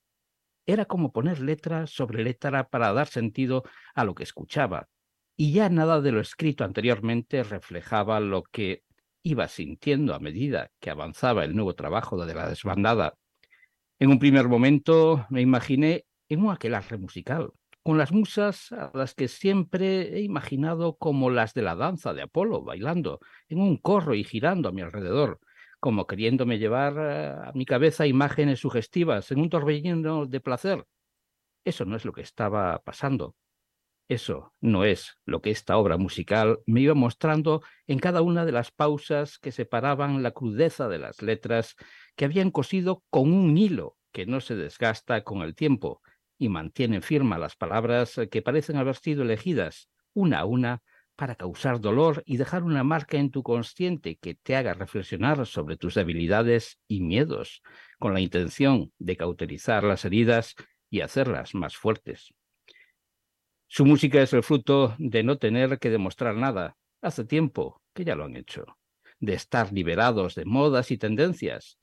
Era 0.67 0.85
como 0.85 1.11
poner 1.11 1.41
letra 1.41 1.87
sobre 1.87 2.23
letra 2.23 2.69
para 2.69 2.93
dar 2.93 3.07
sentido 3.07 3.63
a 3.95 4.05
lo 4.05 4.15
que 4.15 4.25
escuchaba, 4.25 4.89
y 5.37 5.53
ya 5.53 5.69
nada 5.69 6.01
de 6.01 6.13
lo 6.13 6.21
escrito 6.21 6.65
anteriormente 6.65 7.43
reflejaba 7.43 8.21
lo 8.21 8.43
que 8.43 8.83
iba 9.23 9.49
sintiendo 9.49 10.15
a 10.15 10.19
medida 10.19 10.71
que 10.81 10.91
avanzaba 10.91 11.45
el 11.45 11.55
nuevo 11.55 11.75
trabajo 11.75 12.25
de 12.25 12.35
la 12.35 12.49
desbandada. 12.49 13.15
En 13.99 14.11
un 14.11 14.19
primer 14.19 14.49
momento 14.49 15.27
me 15.31 15.41
imaginé 15.41 16.07
en 16.29 16.45
un 16.45 16.53
aquelarre 16.53 16.97
musical, 16.99 17.53
con 17.83 17.99
las 17.99 18.13
musas 18.13 18.73
a 18.73 18.91
las 18.95 19.15
que 19.15 19.29
siempre 19.29 20.17
he 20.17 20.21
imaginado 20.23 20.97
como 20.97 21.31
las 21.31 21.55
de 21.55 21.63
la 21.63 21.77
danza 21.77 22.15
de 22.15 22.23
Apolo, 22.23 22.63
bailando 22.63 23.21
en 23.49 23.61
un 23.61 23.77
corro 23.77 24.15
y 24.15 24.25
girando 24.25 24.69
a 24.69 24.73
mi 24.73 24.83
alrededor, 24.83 25.41
como 25.81 26.07
queriéndome 26.07 26.59
llevar 26.59 26.99
a 26.99 27.53
mi 27.55 27.65
cabeza 27.65 28.07
imágenes 28.07 28.61
sugestivas 28.61 29.31
en 29.31 29.41
un 29.41 29.51
torbellino 29.51 30.27
de 30.27 30.41
placer. 30.41 30.85
Eso 31.65 31.85
no 31.85 31.97
es 31.97 32.05
lo 32.05 32.13
que 32.13 32.23
estaba 32.23 32.81
pasando. 32.83 33.37
Eso 34.09 34.55
no 34.61 34.85
es 34.85 35.19
lo 35.25 35.43
que 35.43 35.51
esta 35.51 35.77
obra 35.77 35.97
musical 35.97 36.61
me 36.65 36.81
iba 36.81 36.95
mostrando 36.95 37.63
en 37.89 37.99
cada 37.99 38.23
una 38.23 38.45
de 38.45 38.53
las 38.53 38.71
pausas 38.71 39.39
que 39.39 39.51
separaban 39.51 40.23
la 40.23 40.31
crudeza 40.31 40.89
de 40.89 40.99
las 40.99 41.23
letras 41.23 41.75
que 42.15 42.25
habían 42.25 42.53
cosido 42.53 43.03
con 43.11 43.33
un 43.33 43.59
hilo 43.59 43.97
que 44.13 44.25
no 44.25 44.41
se 44.41 44.55
desgasta 44.55 45.25
con 45.25 45.43
el 45.43 45.57
tiempo 45.57 46.03
y 46.39 46.49
mantiene 46.49 47.01
firma 47.01 47.37
las 47.37 47.57
palabras 47.57 48.21
que 48.31 48.43
parecen 48.43 48.77
haber 48.77 48.95
sido 48.95 49.23
elegidas 49.23 49.91
una 50.15 50.41
a 50.41 50.45
una 50.45 50.83
para 51.17 51.35
causar 51.35 51.81
dolor 51.81 52.23
y 52.27 52.37
dejar 52.37 52.63
una 52.63 52.85
marca 52.85 53.17
en 53.17 53.31
tu 53.31 53.43
consciente 53.43 54.17
que 54.19 54.35
te 54.35 54.55
haga 54.55 54.75
reflexionar 54.75 55.47
sobre 55.47 55.77
tus 55.77 55.95
debilidades 55.95 56.79
y 56.87 57.01
miedos, 57.01 57.63
con 57.99 58.15
la 58.15 58.21
intención 58.21 58.93
de 58.99 59.17
cauterizar 59.17 59.83
las 59.83 60.05
heridas 60.05 60.55
y 60.91 61.01
hacerlas 61.01 61.55
más 61.55 61.77
fuertes. 61.77 62.35
Su 63.69 63.85
música 63.85 64.23
es 64.23 64.33
el 64.33 64.45
fruto 64.45 64.95
de 64.99 65.25
no 65.25 65.39
tener 65.39 65.79
que 65.79 65.91
demostrar 65.91 66.37
nada. 66.37 66.77
Hace 67.03 67.25
tiempo 67.25 67.83
que 67.93 68.05
ya 68.05 68.15
lo 68.15 68.25
han 68.25 68.37
hecho. 68.37 68.65
De 69.19 69.35
estar 69.35 69.73
liberados 69.73 70.35
de 70.35 70.45
modas 70.45 70.91
y 70.91 70.99
tendencias. 70.99 71.79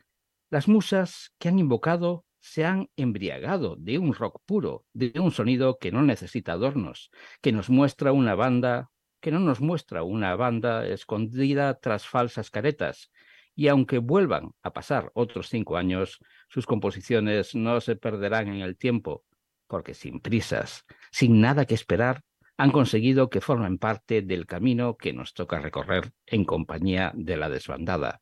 Las 0.50 0.68
musas 0.68 1.34
que 1.40 1.50
han 1.50 1.60
invocado 1.60 2.26
se 2.40 2.66
han 2.66 2.90
embriagado 2.96 3.76
de 3.76 4.00
un 4.00 4.14
rock 4.14 4.42
puro, 4.46 4.86
de 4.94 5.14
un 5.20 5.32
sonido 5.32 5.78
que 5.78 5.92
no 5.92 6.02
necesita 6.04 6.54
adornos, 6.54 7.10
que 7.42 7.52
nos 7.52 7.70
muestra 7.70 8.12
una 8.12 8.36
banda, 8.36 8.90
que 9.22 9.32
no 9.32 9.40
nos 9.40 9.60
muestra 9.60 10.04
una 10.04 10.36
banda 10.36 10.86
escondida 10.86 11.80
tras 11.80 12.08
falsas 12.08 12.50
caretas. 12.50 13.12
Y 13.56 13.68
aunque 13.68 13.98
vuelvan 13.98 14.52
a 14.62 14.74
pasar 14.74 15.12
otros 15.14 15.50
cinco 15.50 15.78
años, 15.78 16.20
sus 16.50 16.66
composiciones 16.66 17.56
no 17.56 17.82
se 17.82 17.96
perderán 17.96 18.48
en 18.48 18.62
el 18.62 18.78
tiempo, 18.78 19.24
porque 19.68 19.94
sin 19.94 20.20
prisas, 20.20 20.86
sin 21.14 21.40
nada 21.40 21.66
que 21.66 21.76
esperar, 21.76 22.24
han 22.58 22.72
conseguido 22.72 23.30
que 23.30 23.40
formen 23.40 23.78
parte 23.78 24.24
del 24.24 24.48
camino 24.48 24.98
que 24.98 25.14
nos 25.14 25.34
toca 25.36 25.60
recorrer 25.60 26.12
en 26.26 26.44
compañía 26.44 27.12
de 27.16 27.38
la 27.38 27.50
desbandada. 27.50 28.22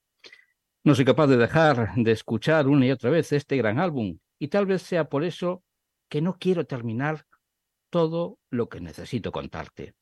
No 0.84 0.94
soy 0.94 1.06
capaz 1.06 1.28
de 1.28 1.38
dejar 1.38 1.96
de 1.96 2.12
escuchar 2.12 2.68
una 2.68 2.86
y 2.86 2.92
otra 2.92 3.10
vez 3.10 3.32
este 3.32 3.56
gran 3.56 3.80
álbum, 3.80 4.20
y 4.40 4.50
tal 4.50 4.66
vez 4.66 4.82
sea 4.82 5.06
por 5.06 5.24
eso 5.24 5.64
que 6.10 6.22
no 6.22 6.38
quiero 6.38 6.66
terminar 6.66 7.26
todo 7.90 8.40
lo 8.50 8.68
que 8.68 8.82
necesito 8.82 9.32
contarte. 9.32 9.94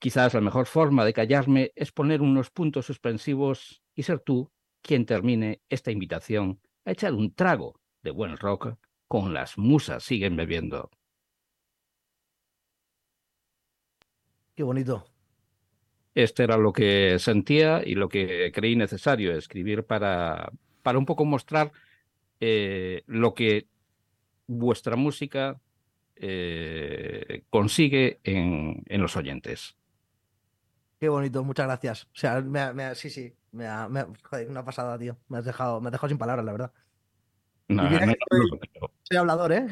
Quizás 0.00 0.34
la 0.34 0.40
mejor 0.40 0.66
forma 0.66 1.04
de 1.04 1.12
callarme 1.12 1.70
es 1.76 1.92
poner 1.92 2.20
unos 2.20 2.50
puntos 2.50 2.86
suspensivos 2.86 3.80
y 3.94 4.02
ser 4.02 4.18
tú 4.18 4.50
quien 4.82 5.06
termine 5.06 5.62
esta 5.68 5.92
invitación 5.92 6.60
a 6.84 6.90
echar 6.90 7.14
un 7.14 7.32
trago 7.32 7.80
de 8.02 8.10
buen 8.10 8.36
rock 8.36 8.74
con 9.06 9.32
las 9.32 9.56
musas 9.56 10.02
siguen 10.02 10.34
bebiendo. 10.34 10.90
Qué 14.54 14.62
bonito. 14.62 15.04
Este 16.14 16.44
era 16.44 16.56
lo 16.56 16.72
que 16.72 17.18
sentía 17.18 17.82
y 17.84 17.96
lo 17.96 18.08
que 18.08 18.52
creí 18.54 18.76
necesario 18.76 19.36
escribir 19.36 19.84
para, 19.84 20.52
para 20.82 20.98
un 20.98 21.06
poco 21.06 21.24
mostrar 21.24 21.72
eh, 22.40 23.02
lo 23.06 23.34
que 23.34 23.66
vuestra 24.46 24.94
música 24.94 25.60
eh, 26.16 27.42
consigue 27.50 28.20
en, 28.22 28.84
en, 28.86 29.02
los 29.02 29.16
oyentes. 29.16 29.76
Qué 31.00 31.08
bonito, 31.08 31.42
muchas 31.42 31.66
gracias. 31.66 32.04
O 32.04 32.16
sea, 32.16 32.40
me, 32.40 32.72
me, 32.72 32.94
sí, 32.94 33.10
sí, 33.10 33.34
me 33.50 33.66
ha, 33.66 33.88
me, 33.88 34.04
joder, 34.22 34.48
una 34.48 34.64
pasada, 34.64 34.96
tío. 34.96 35.18
Me 35.28 35.38
has 35.38 35.44
dejado, 35.44 35.80
me 35.80 35.88
has 35.88 35.92
dejado 35.92 36.08
sin 36.08 36.18
palabras, 36.18 36.44
la 36.44 36.52
verdad. 36.52 36.72
No, 37.66 37.90
no, 37.90 37.98
soy, 37.98 38.60
soy, 39.02 39.16
hablador, 39.16 39.52
¿eh? 39.52 39.66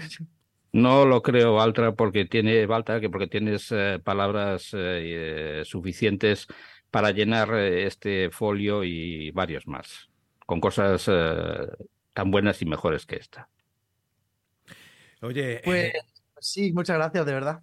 No 0.72 1.04
lo 1.04 1.20
creo, 1.20 1.54
Valtra, 1.54 1.92
porque 1.92 2.24
tiene 2.24 2.64
Valtra, 2.64 2.98
que 2.98 3.10
porque 3.10 3.26
tienes 3.26 3.70
eh, 3.72 4.00
palabras 4.02 4.70
eh, 4.72 5.62
suficientes 5.66 6.46
para 6.90 7.10
llenar 7.10 7.52
eh, 7.54 7.86
este 7.86 8.30
folio 8.30 8.82
y 8.82 9.30
varios 9.32 9.66
más, 9.66 10.08
con 10.46 10.60
cosas 10.60 11.04
tan 12.14 12.30
buenas 12.30 12.62
y 12.62 12.66
mejores 12.66 13.04
que 13.04 13.16
esta. 13.16 13.50
Oye, 15.20 15.60
pues 15.62 15.92
sí, 16.40 16.72
muchas 16.72 16.96
gracias, 16.96 17.26
de 17.26 17.32
verdad. 17.32 17.62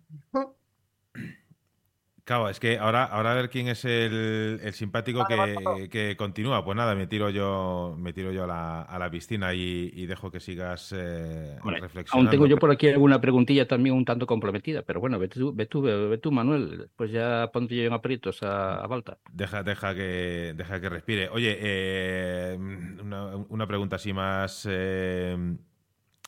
Claro, 2.30 2.48
es 2.48 2.60
que 2.60 2.78
ahora, 2.78 3.06
ahora 3.06 3.32
a 3.32 3.34
ver 3.34 3.50
quién 3.50 3.70
es 3.70 3.86
el, 3.86 4.60
el 4.62 4.74
simpático 4.74 5.22
Vale, 5.22 5.34
que, 5.34 5.36
vale, 5.36 5.56
vale. 5.64 5.90
que 5.90 6.16
continúa. 6.16 6.64
Pues 6.64 6.78
nada, 6.78 6.94
me 6.94 7.08
tiro 7.08 7.32
yo, 7.32 7.96
me 7.98 8.14
tiro 8.14 8.32
yo 8.32 8.44
a 8.44 8.48
la, 8.48 8.82
a 8.84 9.00
la 9.00 9.10
piscina 9.10 9.52
y, 9.56 9.92
y 9.96 10.06
dejo 10.06 10.30
que 10.30 10.40
sigas 10.40 10.94
eh, 10.96 11.58
reflexionando. 11.64 12.12
Aún 12.12 12.30
tengo 12.30 12.46
yo 12.46 12.60
por 12.60 12.70
aquí 12.70 12.88
alguna 12.88 13.20
preguntilla 13.20 13.68
también 13.68 13.96
un 13.96 14.06
tanto 14.06 14.28
comprometida, 14.28 14.84
pero 14.84 15.00
bueno, 15.00 15.18
ve 15.18 15.28
tú, 15.28 15.56
ve 15.56 15.66
tú, 15.66 15.82
ve, 15.82 16.08
ve 16.08 16.20
tú 16.20 16.32
Manuel, 16.32 16.92
pues 16.96 17.12
ya 17.12 17.50
pondré 17.52 17.78
yo 17.78 17.84
en 17.86 17.94
aprietos 17.94 18.44
a, 18.44 18.76
a 18.76 18.86
Balta. 18.86 19.18
Deja, 19.34 19.64
deja, 19.64 19.96
que, 19.96 20.54
deja 20.56 20.80
que 20.80 20.90
respire. 20.90 21.30
Oye, 21.30 21.58
eh, 21.60 22.56
una, 22.60 23.38
una 23.38 23.66
pregunta 23.66 23.96
así 23.96 24.14
más, 24.14 24.68
eh, 24.70 25.36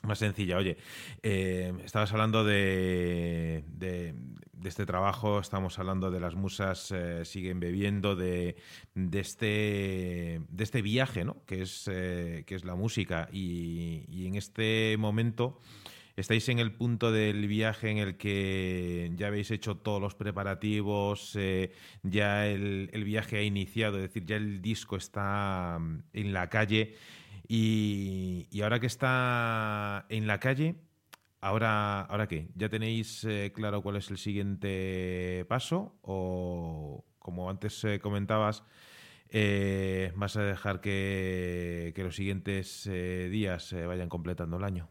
más 0.01 0.17
sencilla. 0.17 0.57
Oye, 0.57 0.77
eh, 1.21 1.71
estabas 1.85 2.11
hablando 2.11 2.43
de, 2.43 3.63
de, 3.67 4.15
de, 4.61 4.69
este 4.69 4.85
trabajo, 4.85 5.39
estamos 5.39 5.77
hablando 5.79 6.11
de 6.11 6.19
las 6.19 6.35
musas 6.35 6.91
eh, 6.91 7.25
siguen 7.25 7.59
bebiendo, 7.59 8.15
de, 8.15 8.55
de, 8.95 9.19
este, 9.19 10.41
de 10.49 10.63
este 10.63 10.81
viaje, 10.81 11.25
¿no? 11.25 11.43
Que 11.45 11.63
es, 11.63 11.89
eh, 11.91 12.43
que 12.45 12.55
es 12.55 12.65
la 12.65 12.75
música. 12.75 13.29
Y, 13.31 14.05
y 14.09 14.27
en 14.27 14.35
este 14.35 14.95
momento 14.97 15.59
estáis 16.15 16.47
en 16.49 16.59
el 16.59 16.71
punto 16.71 17.11
del 17.11 17.47
viaje 17.47 17.89
en 17.89 17.97
el 17.97 18.17
que 18.17 19.11
ya 19.15 19.27
habéis 19.27 19.51
hecho 19.51 19.77
todos 19.77 20.01
los 20.01 20.15
preparativos, 20.15 21.35
eh, 21.35 21.71
ya 22.03 22.47
el, 22.47 23.03
viaje 23.03 23.37
ha 23.37 23.43
iniciado, 23.43 23.97
es 23.97 24.03
decir, 24.03 24.25
ya 24.25 24.35
el 24.37 24.61
disco 24.61 24.95
está 24.95 25.77
mm, 25.79 26.03
en 26.13 26.33
la 26.33 26.49
calle. 26.49 26.95
Y, 27.47 28.47
y 28.49 28.61
ahora 28.61 28.79
que 28.79 28.87
está 28.87 30.05
en 30.09 30.27
la 30.27 30.39
calle, 30.39 30.75
Ahora, 31.41 32.01
¿ahora 32.01 32.27
qué? 32.27 32.49
¿Ya 32.55 32.69
tenéis 32.69 33.23
eh, 33.23 33.51
claro 33.53 33.81
cuál 33.81 33.95
es 33.95 34.11
el 34.11 34.19
siguiente 34.19 35.43
paso? 35.49 35.97
¿O 36.03 37.03
como 37.17 37.49
antes 37.49 37.83
eh, 37.83 37.99
comentabas, 37.99 38.63
eh, 39.29 40.13
vas 40.15 40.37
a 40.37 40.43
dejar 40.43 40.81
que, 40.81 41.93
los 41.97 42.15
siguientes 42.15 42.83
días 42.85 43.73
vayan 43.73 44.07
completando 44.07 44.57
el 44.57 44.63
año? 44.63 44.89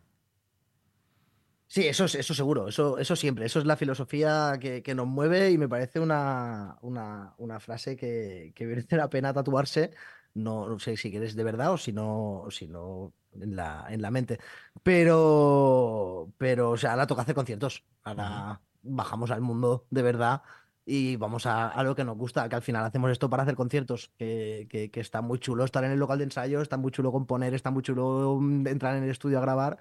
Sí, 1.68 1.86
eso, 1.86 2.06
es, 2.06 2.16
eso 2.16 2.34
seguro, 2.34 2.66
eso, 2.66 2.98
eso 2.98 3.14
siempre, 3.14 3.46
eso 3.46 3.60
es 3.60 3.64
la 3.64 3.76
filosofía 3.76 4.58
que, 4.60 4.82
nos 4.96 5.06
mueve 5.06 5.52
y 5.52 5.58
me 5.58 5.68
parece 5.68 6.00
una, 6.00 6.78
una, 6.82 7.60
frase 7.60 7.96
que, 7.96 8.52
merece 8.58 8.96
la 8.96 9.08
pena 9.08 9.32
tatuarse, 9.32 9.92
no, 10.34 10.68
no 10.68 10.80
sé 10.80 10.96
si 10.96 11.12
quieres 11.12 11.36
de 11.36 11.44
verdad 11.44 11.72
o 11.72 11.78
si 11.78 11.92
no, 11.92 12.46
si 12.50 12.66
no 12.66 13.14
en 13.32 13.56
la, 13.56 13.86
en 13.88 14.02
la 14.02 14.10
mente. 14.10 14.38
Pero, 14.82 16.32
pero, 16.38 16.70
o 16.70 16.76
sea, 16.76 16.92
ahora 16.92 17.06
toca 17.06 17.22
hacer 17.22 17.34
conciertos, 17.34 17.84
ahora 18.02 18.60
bajamos 18.82 19.30
al 19.30 19.40
mundo 19.40 19.86
de 19.90 20.02
verdad 20.02 20.42
y 20.86 21.16
vamos 21.16 21.46
a, 21.46 21.68
a 21.68 21.82
lo 21.84 21.94
que 21.94 22.04
nos 22.04 22.16
gusta, 22.16 22.48
que 22.48 22.56
al 22.56 22.62
final 22.62 22.84
hacemos 22.84 23.10
esto 23.10 23.30
para 23.30 23.42
hacer 23.42 23.54
conciertos, 23.54 24.12
que, 24.18 24.66
que, 24.70 24.90
que 24.90 25.00
está 25.00 25.20
muy 25.22 25.38
chulo 25.38 25.64
estar 25.64 25.84
en 25.84 25.92
el 25.92 25.98
local 25.98 26.18
de 26.18 26.24
ensayo, 26.24 26.60
está 26.62 26.76
muy 26.76 26.90
chulo 26.90 27.12
componer, 27.12 27.54
está 27.54 27.70
muy 27.70 27.82
chulo 27.82 28.38
mm, 28.40 28.66
entrar 28.66 28.96
en 28.96 29.04
el 29.04 29.10
estudio 29.10 29.38
a 29.38 29.42
grabar 29.42 29.78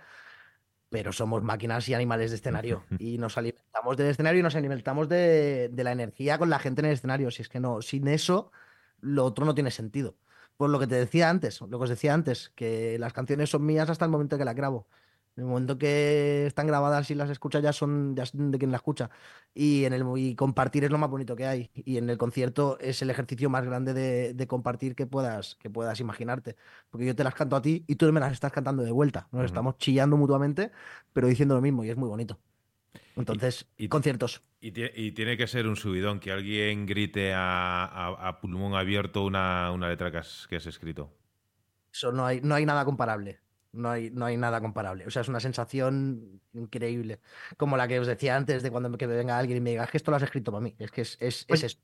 pero 0.90 1.14
somos 1.14 1.44
máquinas 1.44 1.88
y 1.88 1.94
animales 1.94 2.32
de 2.32 2.38
escenario 2.38 2.84
y 3.00 3.18
nos 3.18 3.38
alimentamos 3.38 3.96
del 3.98 4.08
escenario 4.08 4.40
y 4.40 4.44
nos 4.44 4.56
alimentamos 4.56 5.08
de, 5.08 5.70
de 5.70 5.84
la 5.84 5.92
energía 5.92 6.38
con 6.38 6.50
la 6.50 6.60
gente 6.60 6.82
en 6.82 6.88
el 6.88 6.94
escenario. 6.94 7.32
Si 7.32 7.42
es 7.42 7.50
que 7.50 7.60
no, 7.60 7.82
sin 7.82 8.08
eso, 8.08 8.52
lo 9.00 9.26
otro 9.26 9.46
no 9.46 9.54
tiene 9.54 9.72
sentido. 9.72 10.18
Por 10.60 10.70
lo 10.72 10.80
que 10.80 10.88
te 10.88 10.96
decía 10.96 11.30
antes, 11.30 11.62
lo 11.62 11.70
que 11.70 11.84
os 11.86 11.90
decía 11.90 12.14
antes, 12.14 12.52
que 12.56 13.00
las 13.00 13.14
canciones 13.14 13.50
son 13.50 13.66
mías 13.66 13.90
hasta 13.90 14.04
el 14.06 14.12
momento 14.12 14.38
que 14.38 14.44
las 14.46 14.56
grabo. 14.56 14.88
En 15.38 15.44
el 15.44 15.50
momento 15.50 15.78
que 15.78 16.48
están 16.48 16.68
grabadas 16.68 17.10
y 17.12 17.16
las 17.16 17.30
escuchas 17.30 17.64
ya 17.64 17.72
son, 17.72 18.14
ya 18.16 18.26
son 18.26 18.52
de 18.52 18.58
quien 18.60 18.72
la 18.72 18.78
escucha. 18.78 19.10
Y, 19.54 19.86
en 19.86 19.94
el, 19.94 20.04
y 20.18 20.36
compartir 20.36 20.84
es 20.84 20.92
lo 20.92 20.98
más 20.98 21.10
bonito 21.10 21.36
que 21.38 21.46
hay. 21.48 21.72
Y 21.76 21.98
en 21.98 22.10
el 22.10 22.18
concierto 22.18 22.78
es 22.82 23.02
el 23.02 23.10
ejercicio 23.10 23.50
más 23.50 23.64
grande 23.66 23.94
de, 23.94 24.34
de 24.34 24.48
compartir 24.48 24.96
que 24.96 25.08
puedas, 25.08 25.56
que 25.56 25.70
puedas 25.70 26.00
imaginarte. 26.02 26.58
Porque 26.90 27.06
yo 27.06 27.16
te 27.16 27.24
las 27.24 27.36
canto 27.36 27.56
a 27.56 27.62
ti 27.62 27.86
y 27.88 27.96
tú 27.96 28.12
me 28.12 28.20
las 28.20 28.34
estás 28.34 28.52
cantando 28.52 28.84
de 28.84 28.92
vuelta. 28.92 29.30
Nos 29.32 29.46
estamos 29.46 29.78
chillando 29.78 30.18
mutuamente, 30.18 30.72
pero 31.14 31.28
diciendo 31.28 31.56
lo 31.56 31.62
mismo 31.62 31.86
y 31.86 31.90
es 31.90 31.98
muy 31.98 32.10
bonito. 32.10 32.38
Entonces, 33.16 33.68
y- 33.78 33.88
conciertos. 33.88 34.42
Y, 34.62 34.74
y 35.02 35.12
tiene 35.14 35.38
que 35.38 35.48
ser 35.48 35.68
un 35.68 35.76
subidón 35.76 36.20
que 36.20 36.32
alguien 36.32 36.86
grite 36.86 37.34
a, 37.34 37.86
a- 37.86 38.28
a 38.28 38.42
pulmón 38.42 38.76
abierto 38.76 39.24
una, 39.26 39.72
una 39.72 39.90
letra 39.90 40.12
que 40.12 40.18
has, 40.18 40.48
que 40.50 40.58
has 40.58 40.66
escrito. 40.66 41.14
Eso 41.92 42.12
no 42.12 42.26
hay, 42.26 42.42
no 42.42 42.56
hay 42.56 42.66
nada 42.66 42.86
comparable. 42.86 43.40
No 43.72 43.90
hay, 43.92 44.10
no 44.10 44.26
hay 44.26 44.36
nada 44.36 44.60
comparable. 44.62 45.06
O 45.06 45.12
sea, 45.12 45.22
es 45.22 45.28
una 45.28 45.40
sensación 45.40 46.42
increíble. 46.54 47.20
Como 47.56 47.78
la 47.78 47.88
que 47.88 48.00
os 48.00 48.08
decía 48.08 48.36
antes 48.36 48.64
de 48.64 48.72
cuando 48.72 48.90
me, 48.90 48.98
que 48.98 49.06
venga 49.06 49.38
alguien 49.38 49.58
y 49.60 49.62
me 49.62 49.70
diga, 49.72 49.84
es 49.84 49.92
que 49.92 49.98
esto 49.98 50.10
lo 50.12 50.18
has 50.18 50.24
escrito 50.24 50.52
para 50.52 50.62
mí. 50.64 50.76
Es 50.80 50.90
que 50.92 51.02
es, 51.02 51.18
es, 51.20 51.46
es 51.48 51.64
eso. 51.64 51.78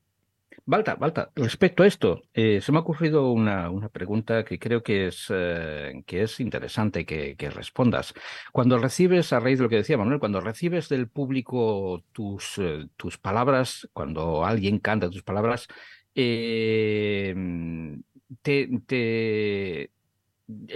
Balta, 0.67 0.95
Balta, 0.95 1.31
respecto 1.35 1.83
a 1.83 1.87
esto, 1.87 2.23
eh, 2.33 2.59
se 2.59 2.71
me 2.71 2.79
ha 2.79 2.81
ocurrido 2.81 3.31
una, 3.31 3.69
una 3.69 3.89
pregunta 3.89 4.43
que 4.43 4.57
creo 4.57 4.81
que 4.81 5.07
es, 5.07 5.27
eh, 5.29 6.01
que 6.07 6.23
es 6.23 6.39
interesante 6.39 7.05
que, 7.05 7.35
respondas. 7.51 8.15
Cuando 8.51 8.79
recibes, 8.79 9.31
a 9.31 9.39
raíz 9.39 9.59
de 9.59 9.63
lo 9.63 9.69
que 9.69 9.75
decía 9.77 9.97
Manuel, 9.97 10.19
cuando 10.19 10.41
recibes 10.41 10.89
del 10.89 11.07
público 11.07 12.03
tus, 12.13 12.57
eh, 12.57 12.87
tus 12.97 13.17
palabras, 13.19 13.87
cuando 13.93 14.43
alguien 14.43 14.79
canta 14.79 15.09
tus 15.09 15.21
palabras, 15.21 15.67
¿el 16.15 18.03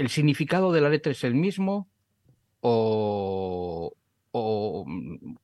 significado 0.08 0.72
de 0.72 0.82
la 0.82 0.90
letra 0.90 1.12
es 1.12 1.24
el 1.24 1.34
mismo 1.34 1.90
o, 2.62 3.94
o, 4.32 4.86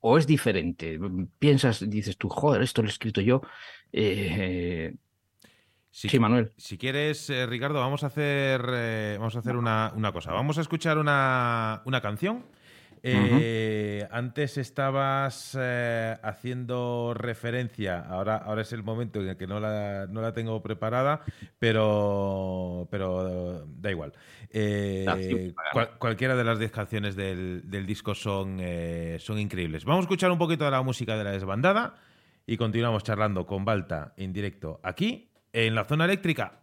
o 0.07 0.17
es 0.19 0.27
diferente? 0.27 0.99
Piensas, 1.39 1.89
dices 1.89 2.15
tú, 2.17 2.29
joder, 2.29 2.61
esto 2.61 2.81
lo 2.83 2.87
he 2.87 2.91
escrito 2.91 3.21
yo. 3.21 3.41
Eh, 3.91 4.93
Si, 5.89 6.09
sí, 6.09 6.19
Manuel. 6.19 6.51
si 6.57 6.77
quieres, 6.77 7.29
eh, 7.29 7.45
Ricardo, 7.45 7.79
vamos 7.79 8.03
a 8.03 8.07
hacer, 8.07 8.61
eh, 8.69 9.15
vamos 9.17 9.35
a 9.35 9.39
hacer 9.39 9.55
una, 9.55 9.93
una 9.95 10.11
cosa. 10.11 10.31
Vamos 10.33 10.57
a 10.57 10.61
escuchar 10.61 10.97
una, 10.97 11.81
una 11.85 12.01
canción. 12.01 12.45
Eh, 13.07 14.07
Antes 14.11 14.57
estabas 14.57 15.57
eh, 15.59 16.17
haciendo 16.23 17.13
referencia, 17.15 17.99
ahora, 17.99 18.37
ahora 18.37 18.61
es 18.63 18.71
el 18.73 18.81
momento 18.83 19.19
en 19.21 19.29
el 19.29 19.37
que 19.37 19.45
no 19.47 19.59
la, 19.59 20.07
no 20.09 20.21
la 20.21 20.33
tengo 20.33 20.61
preparada, 20.63 21.21
pero, 21.59 22.87
pero 22.89 23.65
da 23.67 23.91
igual. 23.91 24.13
Eh, 24.49 25.03
cual- 25.73 25.89
cualquiera 25.99 26.35
de 26.35 26.43
las 26.43 26.59
10 26.59 26.71
canciones 26.71 27.15
del, 27.15 27.61
del 27.69 27.85
disco 27.85 28.15
son, 28.15 28.59
son 29.19 29.39
increíbles. 29.39 29.85
Vamos 29.85 30.03
a 30.03 30.05
escuchar 30.05 30.31
un 30.31 30.37
poquito 30.37 30.65
de 30.65 30.71
la 30.71 30.81
música 30.81 31.17
de 31.17 31.23
la 31.23 31.31
desbandada 31.31 31.95
y 32.47 32.57
continuamos 32.57 33.03
charlando 33.03 33.45
con 33.45 33.65
Balta 33.65 34.13
en 34.17 34.31
directo 34.33 34.79
aquí 34.83 35.29
en 35.51 35.75
la 35.75 35.83
zona 35.85 36.05
eléctrica. 36.05 36.59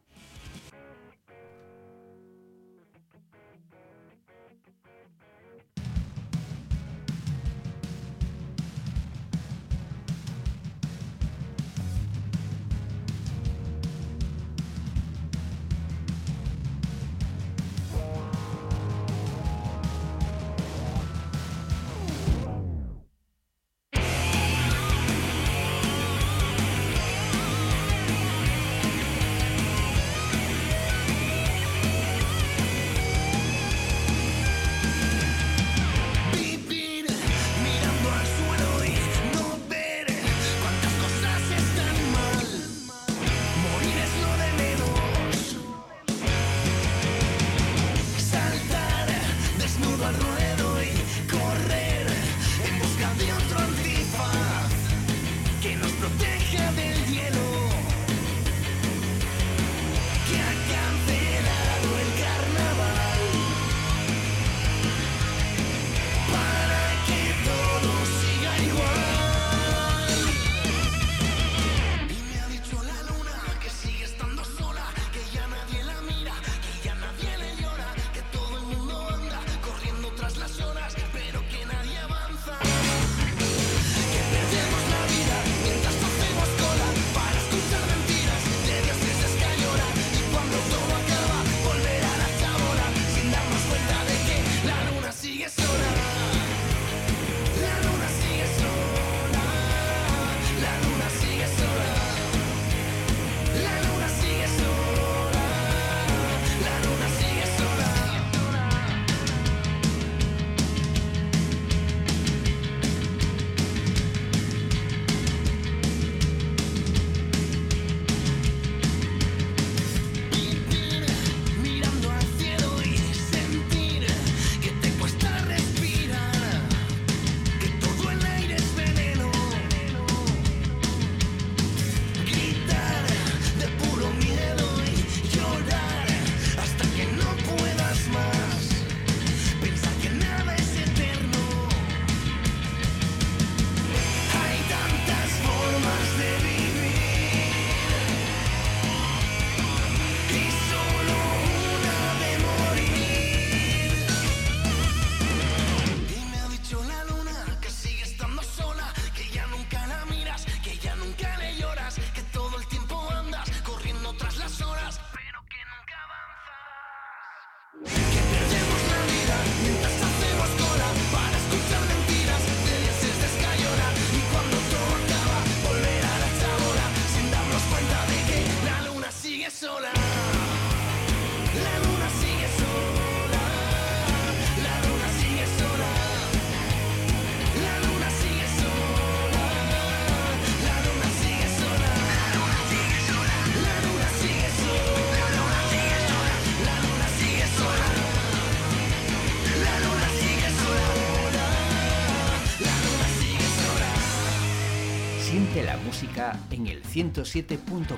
107.4, 206.93 207.97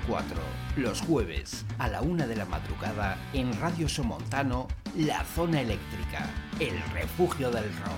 los 0.77 1.01
jueves 1.01 1.65
a 1.79 1.89
la 1.89 2.01
una 2.01 2.29
de 2.29 2.37
la 2.37 2.45
madrugada 2.45 3.19
en 3.33 3.53
Radio 3.61 3.89
Somontano, 3.89 4.69
La 4.97 5.25
Zona 5.25 5.63
Eléctrica, 5.63 6.31
el 6.61 6.81
refugio 6.93 7.51
del 7.51 7.65
rock. 7.65 7.94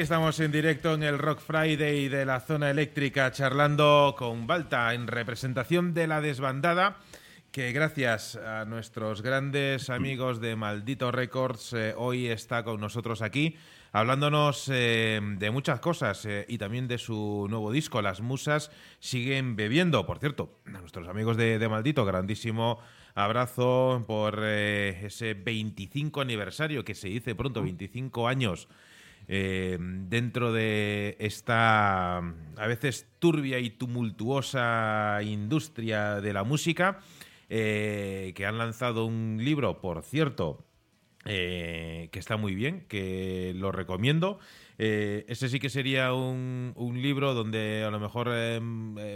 Estamos 0.00 0.38
en 0.38 0.52
directo 0.52 0.94
en 0.94 1.02
el 1.02 1.18
Rock 1.18 1.40
Friday 1.40 2.08
de 2.08 2.24
la 2.24 2.38
zona 2.38 2.70
eléctrica 2.70 3.32
charlando 3.32 4.14
con 4.16 4.46
Balta 4.46 4.94
en 4.94 5.08
representación 5.08 5.92
de 5.92 6.06
la 6.06 6.20
desbandada 6.20 6.98
que 7.50 7.72
gracias 7.72 8.36
a 8.36 8.64
nuestros 8.64 9.22
grandes 9.22 9.90
amigos 9.90 10.40
de 10.40 10.54
Maldito 10.54 11.10
Records 11.10 11.72
eh, 11.72 11.94
hoy 11.96 12.28
está 12.28 12.62
con 12.62 12.80
nosotros 12.80 13.22
aquí 13.22 13.56
hablándonos 13.90 14.70
eh, 14.72 15.20
de 15.20 15.50
muchas 15.50 15.80
cosas 15.80 16.24
eh, 16.26 16.46
y 16.48 16.58
también 16.58 16.86
de 16.86 16.98
su 16.98 17.48
nuevo 17.50 17.72
disco, 17.72 18.00
Las 18.00 18.20
Musas 18.20 18.70
siguen 19.00 19.56
bebiendo. 19.56 20.06
Por 20.06 20.20
cierto, 20.20 20.60
a 20.66 20.78
nuestros 20.78 21.08
amigos 21.08 21.36
de, 21.36 21.58
de 21.58 21.68
Maldito, 21.68 22.04
grandísimo 22.04 22.78
abrazo 23.16 24.04
por 24.06 24.44
ese 24.44 25.34
25 25.34 26.20
aniversario 26.20 26.84
que 26.84 26.94
se 26.94 27.08
dice 27.08 27.34
pronto, 27.34 27.62
25 27.62 28.28
años 28.28 28.68
eh, 29.28 29.76
dentro 29.80 30.52
de 30.52 31.16
esta 31.20 32.16
a 32.18 32.66
veces 32.66 33.06
turbia 33.18 33.58
y 33.58 33.70
tumultuosa 33.70 35.20
industria 35.22 36.20
de 36.20 36.32
la 36.32 36.44
música, 36.44 37.00
eh, 37.50 38.32
que 38.34 38.46
han 38.46 38.58
lanzado 38.58 39.04
un 39.04 39.38
libro, 39.40 39.80
por 39.80 40.02
cierto, 40.02 40.64
eh, 41.24 42.08
que 42.10 42.18
está 42.18 42.36
muy 42.36 42.54
bien, 42.54 42.86
que 42.88 43.52
lo 43.54 43.70
recomiendo. 43.70 44.38
Ese 44.78 45.48
sí 45.48 45.58
que 45.58 45.70
sería 45.70 46.14
un, 46.14 46.72
un 46.76 47.02
libro 47.02 47.34
donde 47.34 47.82
a 47.84 47.90
lo 47.90 47.98
mejor 47.98 48.28
eh, 48.32 48.60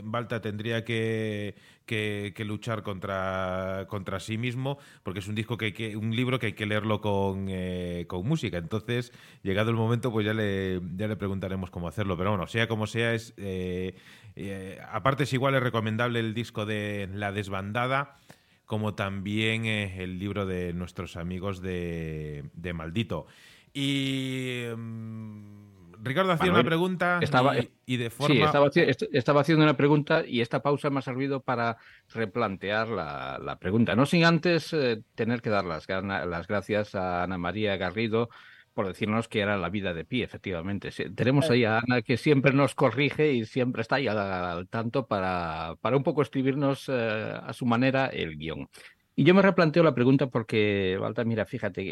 Balta 0.03 0.41
tendría 0.41 0.85
que, 0.85 1.55
que- 1.87 2.35
luchar 2.45 2.83
contra, 2.83 3.87
contra 3.89 4.19
sí 4.21 4.37
mismo, 4.39 4.79
porque 5.03 5.21
es 5.21 5.29
un 5.29 5.35
disco 5.35 5.57
que, 5.57 5.67
hay 5.67 5.73
que 5.73 5.97
un 5.97 6.15
libro 6.15 6.39
que 6.39 6.47
hay 6.47 6.53
que 6.55 6.67
leerlo 6.67 7.01
con, 7.01 7.47
eh, 7.49 8.05
con 8.09 8.27
música. 8.27 8.59
Entonces, 8.59 9.13
llegado 9.43 9.71
el 9.71 9.77
momento, 9.77 10.11
pues 10.11 10.27
ya 10.27 10.35
le, 10.35 10.81
ya 10.97 11.07
le 11.07 11.17
preguntaremos 11.17 11.71
cómo 11.71 11.89
hacerlo. 11.89 12.17
Pero 12.17 12.31
bueno, 12.31 12.47
sea 12.47 12.67
como 12.69 12.87
sea, 12.87 13.15
es 13.15 13.35
eh, 13.37 13.95
eh, 14.37 14.79
aparte 14.91 15.25
es 15.25 15.33
igual 15.33 15.55
es 15.55 15.63
recomendable 15.63 16.19
el 16.21 16.35
disco 16.35 16.67
de 16.67 17.09
La 17.13 17.33
Desbandada 17.33 18.19
como 18.67 18.95
también 18.95 19.67
el 19.67 20.19
libro 20.19 20.47
de 20.47 20.73
nuestros 20.73 21.17
amigos 21.17 21.61
de, 21.61 22.45
de 22.55 22.73
Maldito. 22.73 23.27
Y 23.75 24.63
mm, 24.75 25.72
Ricardo 26.03 26.33
hacía 26.33 26.51
una 26.51 26.65
pregunta 26.65 27.19
estaba- 27.23 27.57
y, 27.59 27.71
y 27.87 27.97
de 27.97 28.11
forma... 28.11 28.35
Sí, 28.35 28.43
estaba, 28.43 28.67
haci- 28.67 28.89
est- 28.89 29.03
estaba 29.13 29.41
haciendo 29.43 29.63
una 29.65 29.77
pregunta 29.77 30.25
y 30.27 30.41
esta 30.41 30.61
pausa 30.63 30.91
me 30.91 30.99
ha 30.99 31.03
servido 31.03 31.41
para 31.41 31.77
replantear 32.13 32.89
la, 32.89 33.39
la 33.43 33.59
pregunta. 33.59 33.95
No 33.95 34.05
sin 34.07 34.25
antes 34.25 34.73
eh, 34.73 35.03
tener 35.15 35.41
que 35.43 35.51
dar 35.51 35.65
las, 35.65 35.89
las 35.89 36.47
gracias 36.47 36.95
a 36.95 37.23
Ana 37.23 37.39
María 37.39 37.77
Garrido 37.77 38.29
por 38.75 38.87
decirnos 38.89 39.29
que 39.29 39.41
era 39.41 39.59
la 39.59 39.69
vida 39.69 39.93
de 39.93 40.07
pie, 40.07 40.25
efectivamente. 40.25 40.91
Tenemos 41.15 41.51
ahí 41.51 41.65
a 41.65 41.79
Ana 41.79 42.01
que 42.01 42.17
siempre 42.17 42.55
nos 42.55 42.75
corrige 42.75 43.33
y 43.35 43.45
siempre 43.45 43.83
está 43.83 43.97
ahí 43.97 44.09
al, 44.09 44.17
al 44.19 44.67
tanto 44.69 45.07
para, 45.07 45.75
para 45.83 45.97
un 45.99 46.03
poco 46.03 46.23
escribirnos 46.23 46.89
eh, 46.89 47.39
a 47.43 47.53
su 47.53 47.67
manera 47.67 48.07
el 48.07 48.39
guion. 48.39 48.69
Y 49.15 49.25
yo 49.25 49.35
me 49.35 49.43
replanteo 49.43 49.83
la 49.83 49.95
pregunta 49.95 50.29
porque, 50.29 50.97
Walter, 50.99 51.27
mira, 51.27 51.45
fíjate, 51.45 51.83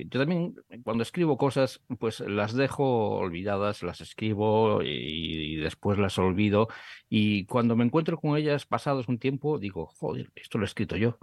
eh, 0.00 0.06
yo 0.10 0.18
también 0.18 0.56
cuando 0.82 1.02
escribo 1.02 1.36
cosas, 1.36 1.80
pues 2.00 2.18
las 2.20 2.52
dejo 2.54 3.10
olvidadas, 3.16 3.84
las 3.84 4.00
escribo 4.00 4.82
y, 4.82 4.88
y 4.88 5.56
después 5.56 5.98
las 5.98 6.18
olvido. 6.18 6.68
Y 7.08 7.46
cuando 7.46 7.76
me 7.76 7.84
encuentro 7.84 8.18
con 8.18 8.36
ellas 8.36 8.66
pasados 8.66 9.06
un 9.08 9.18
tiempo, 9.18 9.58
digo, 9.58 9.86
joder, 9.86 10.32
esto 10.34 10.58
lo 10.58 10.64
he 10.64 10.66
escrito 10.66 10.96
yo. 10.96 11.18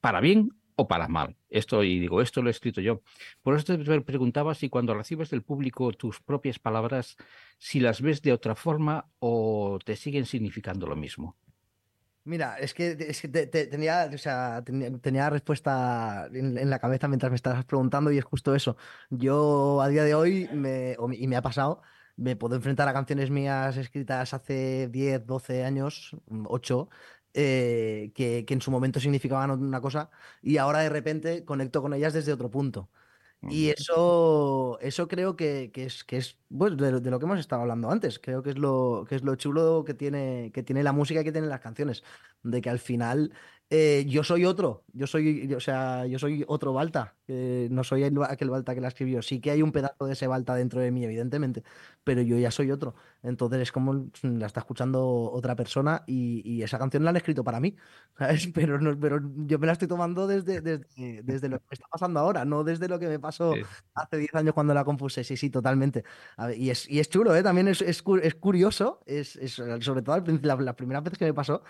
Para 0.00 0.20
bien 0.20 0.50
o 0.76 0.88
para 0.88 1.08
mal. 1.08 1.36
Esto, 1.48 1.82
y 1.84 1.98
digo, 1.98 2.20
esto 2.20 2.42
lo 2.42 2.48
he 2.48 2.50
escrito 2.50 2.80
yo. 2.80 3.02
Por 3.42 3.56
eso 3.56 3.76
te 3.76 4.00
preguntaba 4.02 4.54
si 4.54 4.68
cuando 4.68 4.94
recibes 4.94 5.30
del 5.30 5.42
público 5.42 5.92
tus 5.92 6.20
propias 6.20 6.58
palabras, 6.58 7.16
si 7.58 7.80
las 7.80 8.00
ves 8.02 8.22
de 8.22 8.32
otra 8.32 8.54
forma 8.54 9.08
o 9.18 9.78
te 9.84 9.96
siguen 9.96 10.26
significando 10.26 10.86
lo 10.86 10.96
mismo. 10.96 11.36
Mira, 12.24 12.56
es 12.58 12.72
que, 12.72 12.92
es 13.00 13.20
que 13.20 13.26
te- 13.28 13.48
te- 13.48 13.66
tenía, 13.66 14.08
o 14.14 14.18
sea, 14.18 14.62
tenía, 14.64 14.96
tenía 14.98 15.28
respuesta 15.28 16.28
en, 16.32 16.70
la 16.70 16.78
cabeza 16.78 17.08
mientras 17.08 17.30
me 17.32 17.36
estabas 17.36 17.64
preguntando 17.64 18.12
y 18.12 18.18
es 18.18 18.24
justo 18.24 18.54
eso. 18.54 18.76
Yo 19.10 19.80
a 19.82 19.88
día 19.88 20.04
de 20.04 20.14
hoy, 20.14 20.48
me, 20.52 20.96
y 21.18 21.26
me 21.26 21.34
ha 21.36 21.42
pasado, 21.42 21.82
me 22.16 22.36
puedo 22.36 22.54
enfrentar 22.54 22.86
a 22.88 22.92
canciones 22.92 23.30
mías 23.30 23.76
escritas 23.76 24.34
hace 24.34 24.88
10, 24.88 25.26
12 25.26 25.64
años, 25.64 26.14
8, 26.46 26.88
eh, 27.34 28.12
que 28.14 28.44
en 28.48 28.60
su 28.60 28.70
momento 28.70 29.00
significaban 29.00 29.50
una 29.50 29.80
cosa 29.80 30.10
y 30.42 30.58
ahora 30.58 30.78
de 30.80 30.90
repente 30.90 31.44
conecto 31.44 31.82
con 31.82 31.92
ellas 31.92 32.12
desde 32.12 32.32
otro 32.32 32.50
punto. 32.50 32.88
Y 33.48 33.68
eso, 33.70 34.78
eso 34.80 35.08
creo 35.08 35.36
que, 35.36 35.70
que 35.72 35.84
es, 35.84 36.04
que 36.04 36.16
es 36.16 36.38
de, 36.48 36.70
lo- 36.70 37.00
de 37.00 37.10
lo 37.10 37.18
que 37.18 37.24
hemos 37.26 37.38
estado 37.38 37.62
hablando 37.62 37.90
antes. 37.90 38.18
Creo 38.18 38.42
que 38.42 38.50
es 38.50 38.58
lo, 38.58 39.04
que 39.08 39.16
es 39.16 39.22
lo 39.24 39.34
chulo 39.36 39.84
que 39.84 39.94
tiene, 39.94 40.50
que 40.54 40.62
tiene 40.62 40.82
la 40.82 40.92
música 40.92 41.20
y 41.20 41.24
que 41.24 41.32
tienen 41.32 41.50
las 41.50 41.60
canciones. 41.60 42.02
De 42.42 42.60
que 42.62 42.70
al 42.70 42.78
final 42.78 43.32
eh, 43.74 44.04
yo 44.06 44.22
soy 44.22 44.44
otro. 44.44 44.84
Yo 44.92 45.06
soy, 45.06 45.50
o 45.54 45.60
sea, 45.60 46.04
yo 46.06 46.18
soy 46.18 46.44
otro 46.46 46.72
Balta. 46.74 47.16
eh, 47.28 47.68
no 47.70 47.82
soy 47.84 48.02
el- 48.02 48.22
aquel 48.24 48.50
Balta 48.50 48.74
que 48.74 48.82
la 48.82 48.88
escribió. 48.88 49.22
Sí 49.22 49.40
que 49.40 49.50
hay 49.50 49.62
un 49.62 49.72
pedazo 49.72 50.04
de 50.06 50.12
ese 50.12 50.26
Balta 50.26 50.54
dentro 50.54 50.80
de 50.80 50.90
mí, 50.90 51.02
evidentemente. 51.04 51.62
Pero 52.04 52.20
yo 52.20 52.36
ya 52.36 52.50
soy 52.50 52.70
otro. 52.70 52.94
Entonces 53.22 53.60
es 53.62 53.72
como 53.72 53.94
mm, 53.94 54.10
la 54.38 54.46
está 54.46 54.60
escuchando 54.60 55.30
otra 55.32 55.56
persona 55.56 56.02
y, 56.06 56.42
y 56.44 56.62
esa 56.62 56.78
canción 56.78 57.04
la 57.04 57.10
han 57.10 57.16
escrito 57.16 57.42
para 57.44 57.60
mí. 57.60 57.74
¿sabes? 58.18 58.48
Pero, 58.54 58.78
no, 58.80 58.98
pero 59.00 59.18
yo 59.46 59.58
me 59.58 59.66
la 59.66 59.72
estoy 59.72 59.88
tomando 59.88 60.26
desde, 60.26 60.60
desde, 60.60 61.22
desde 61.22 61.48
lo 61.48 61.58
que 61.58 61.64
me 61.70 61.74
está 61.74 61.86
pasando 61.90 62.20
ahora, 62.20 62.44
no 62.44 62.64
desde 62.64 62.88
lo 62.88 62.98
que 62.98 63.08
me 63.08 63.18
pasó 63.18 63.54
Sí. 63.54 63.62
hace 63.94 64.16
10 64.18 64.34
años 64.34 64.52
cuando 64.54 64.74
la 64.74 64.84
compuse. 64.84 65.24
Sí, 65.24 65.36
sí, 65.38 65.48
totalmente. 65.48 66.04
Ver, 66.36 66.58
y, 66.58 66.68
es, 66.70 66.88
y 66.90 67.00
es 67.00 67.08
chulo, 67.08 67.34
¿eh? 67.34 67.42
También 67.42 67.68
es, 67.68 67.80
es, 67.80 68.02
es 68.22 68.34
curioso, 68.34 69.00
es, 69.06 69.36
es, 69.36 69.52
sobre 69.54 70.02
todo 70.02 70.22
la, 70.42 70.56
la 70.56 70.76
primera 70.76 71.00
vez 71.00 71.16
que 71.16 71.24
me 71.24 71.34
pasó, 71.34 71.62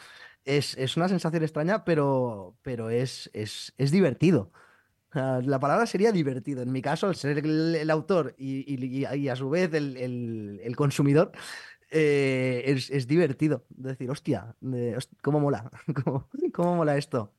es, 0.45 0.77
es 0.79 0.97
una 0.97 1.09
sensación 1.09 1.43
extraña, 1.43 1.85
pero, 1.85 2.57
pero 2.63 2.91
es, 2.91 3.31
es, 3.35 3.73
es 3.79 3.91
divertido. 3.91 4.53
Sea, 5.13 5.41
La 5.43 5.61
palabra 5.61 5.87
sería 5.87 6.13
divertido. 6.13 6.63
En 6.63 6.73
mi 6.73 6.83
caso, 6.83 7.07
al 7.09 7.17
ser 7.17 7.39
el, 7.39 7.91
autor 7.91 8.35
y, 8.39 8.65
y- 8.75 9.07
y 9.17 9.29
a 9.29 9.37
su 9.37 9.51
vez 9.51 9.73
el, 9.75 9.97
el- 9.97 10.61
el 10.63 10.77
consumidor, 10.77 11.33
eh, 11.91 12.63
es, 12.67 12.91
es 12.91 13.07
divertido. 13.07 13.65
Decir, 13.71 14.11
hostia, 14.11 14.57
eh, 14.75 14.97
¿cómo 15.23 15.41
mola? 15.41 15.71
¿Cómo, 16.05 16.29
cómo 16.53 16.77
mola 16.77 16.97
esto? 16.97 17.35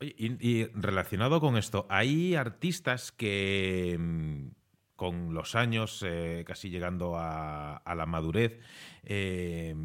Y 0.00 0.64
relacionado 0.74 1.40
con 1.40 1.56
esto, 1.56 1.86
hay 1.88 2.34
artistas 2.34 3.12
que 3.12 3.96
mm, 4.00 4.48
con 4.96 5.32
los 5.32 5.54
años, 5.54 6.04
eh, 6.04 6.42
casi 6.44 6.70
llegando 6.70 7.16
a, 7.16 7.76
a 7.76 7.94
la 7.94 8.06
madurez, 8.06 8.58
eh, 9.04 9.76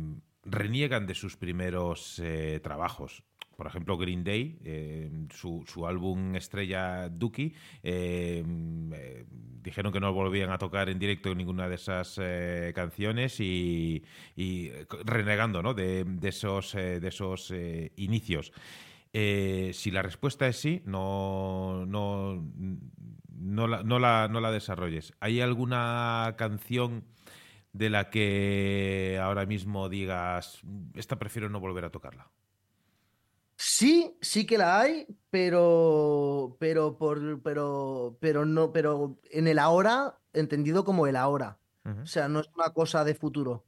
reniegan 0.49 1.05
de 1.05 1.15
sus 1.15 1.37
primeros 1.37 2.19
eh, 2.19 2.59
trabajos. 2.63 3.23
Por 3.55 3.65
ejemplo, 3.65 3.97
Green 3.97 4.23
Day, 4.23 4.59
eh, 4.63 5.09
su, 5.33 5.63
su 5.67 5.87
álbum 5.87 6.35
estrella 6.35 7.09
Dookie, 7.09 7.55
eh, 7.81 8.43
dijeron 9.63 9.91
que 9.91 9.99
no 9.99 10.13
volvían 10.13 10.51
a 10.51 10.59
tocar 10.59 10.89
en 10.89 10.99
directo 10.99 11.33
ninguna 11.33 11.67
de 11.67 11.75
esas 11.75 12.19
canciones 12.75 13.39
y, 13.39 14.03
renegando 15.05 15.63
¿no? 15.63 15.73
de, 15.73 16.03
de 16.03 16.29
esos, 16.29 16.73
de 16.73 17.07
esos 17.07 17.51
inicios. 17.95 18.53
Si 19.11 19.91
la 19.91 20.03
respuesta 20.03 20.47
es 20.47 20.57
sí, 20.57 20.83
no, 20.85 21.83
no, 21.87 22.43
no, 23.39 23.67
la, 23.67 23.81
no, 23.81 23.97
la, 23.97 24.27
no 24.27 24.39
la 24.39 24.51
desarrolles. 24.51 25.13
¿Hay 25.19 25.41
alguna 25.41 26.35
canción 26.37 27.05
de 27.77 27.89
la 27.89 28.09
que 28.09 29.19
ahora 29.21 29.45
mismo 29.45 29.89
digas, 29.89 30.61
esta 30.93 31.17
prefiero 31.19 31.49
no 31.49 31.59
volver 31.59 31.85
a 31.85 31.91
tocarla? 31.91 32.31
Sí, 33.55 34.15
sí 34.21 34.45
que 34.45 34.57
la 34.57 34.79
hay, 34.79 35.07
pero, 35.31 36.57
pero, 36.59 36.97
por, 36.97 37.41
pero, 37.41 38.17
pero 38.19 38.45
no, 38.45 38.71
pero 38.71 39.19
en 39.31 39.47
el 39.47 39.57
ahora, 39.59 40.19
entendido 40.33 40.83
como 40.83 41.07
el 41.07 41.15
ahora. 41.15 41.59
O 42.03 42.05
sea, 42.05 42.27
no 42.27 42.41
es 42.41 42.49
una 42.53 42.71
cosa 42.73 43.05
de 43.05 43.15
futuro. 43.15 43.65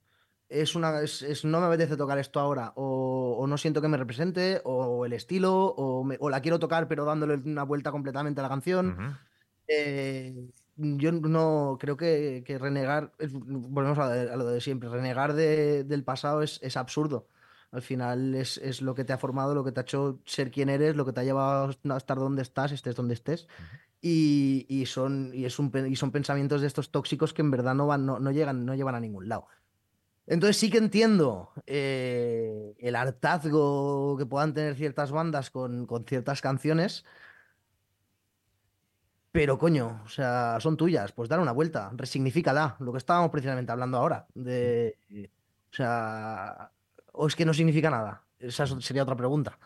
Es 0.50 0.76
una, 0.76 1.00
es, 1.02 1.22
es 1.22 1.46
no 1.46 1.62
me 1.62 1.68
apetece 1.68 1.96
tocar 1.96 2.20
esto 2.20 2.40
ahora, 2.40 2.74
o, 2.76 3.38
o 3.40 3.48
no 3.48 3.58
siento 3.58 3.82
que 3.82 3.88
me 3.88 3.98
represente, 3.98 4.62
o 4.66 5.06
el 5.06 5.14
estilo, 5.14 5.54
o, 5.68 6.04
me- 6.04 6.18
o 6.20 6.30
la 6.30 6.42
quiero 6.42 6.60
tocar, 6.60 6.88
pero 6.88 7.06
dándole 7.06 7.36
una 7.36 7.64
vuelta 7.64 7.92
completamente 7.92 8.42
a 8.42 8.44
la 8.44 8.50
canción. 8.50 8.98
Eh, 9.68 10.50
yo 10.80 11.12
no 11.12 11.78
creo 11.80 11.98
que, 11.98 12.44
que 12.46 12.58
renegar, 12.58 13.14
volvemos 13.32 13.98
a, 14.00 14.12
a 14.12 14.36
lo 14.36 14.46
de 14.48 14.62
siempre, 14.62 14.90
renegar 14.90 15.34
de- 15.34 15.84
del 15.84 16.04
pasado 16.04 16.42
es, 16.42 16.60
es 16.64 16.78
absurdo. 16.78 17.28
Al 17.72 17.82
final 17.84 18.34
es, 18.36 18.58
es 18.58 18.82
lo 18.82 18.96
que 18.96 19.04
te 19.06 19.14
ha 19.14 19.18
formado, 19.20 19.54
lo 19.54 19.64
que 19.64 19.72
te 19.72 19.80
ha 19.80 19.84
hecho 19.84 20.20
ser 20.26 20.50
quien 20.52 20.70
eres, 20.70 20.96
lo 20.96 21.06
que 21.06 21.14
te 21.14 21.20
ha 21.22 21.24
llevado 21.24 21.72
a 21.90 21.98
estar 21.98 22.18
donde 22.18 22.42
estás, 22.42 22.72
estés 22.72 22.96
donde 22.96 23.14
estés. 23.14 23.48
Y, 24.02 24.66
y 24.70 24.86
son, 24.88 25.32
y, 25.34 25.46
es 25.46 25.60
un, 25.60 25.72
y 25.88 25.96
son 25.96 26.12
pensamientos 26.12 26.62
de 26.62 26.68
estos 26.68 26.92
tóxicos 26.92 27.34
que 27.34 27.42
en 27.42 27.52
verdad 27.52 27.76
no 27.76 27.86
van, 27.88 28.06
no, 28.06 28.20
no 28.20 28.32
llegan, 28.32 28.66
no 28.66 28.74
llevan 28.76 28.96
a 28.96 29.00
ningún 29.00 29.30
lado. 29.30 29.48
Entonces 30.28 30.58
sí 30.58 30.70
que 30.70 30.78
entiendo 30.78 31.52
eh, 31.66 32.76
el 32.78 32.96
hartazgo 32.96 34.16
que 34.18 34.26
puedan 34.28 34.54
tener 34.54 34.76
ciertas 34.76 35.12
bandas 35.12 35.50
con, 35.50 35.88
con 35.88 36.06
ciertas 36.06 36.42
canciones, 36.42 37.04
pero 39.40 39.58
coño, 39.58 40.02
o 40.04 40.10
sea, 40.10 40.58
son 40.60 40.76
tuyas, 40.76 41.14
pues 41.14 41.30
dale 41.30 41.42
una 41.42 41.54
vuelta, 41.54 41.92
resignifícala, 41.96 42.76
lo 42.80 42.92
que 42.92 42.98
estábamos 42.98 43.32
precisamente 43.32 43.72
hablando 43.72 43.98
ahora, 43.98 44.28
de, 44.36 44.98
o 45.72 45.74
sea, 45.74 46.72
o 47.14 47.26
es 47.26 47.38
que 47.38 47.46
no 47.46 47.54
significa 47.54 47.90
nada, 47.90 48.24
esa 48.38 48.66
es- 48.66 48.76
sería 48.84 49.04
otra 49.04 49.16
pregunta. 49.16 49.58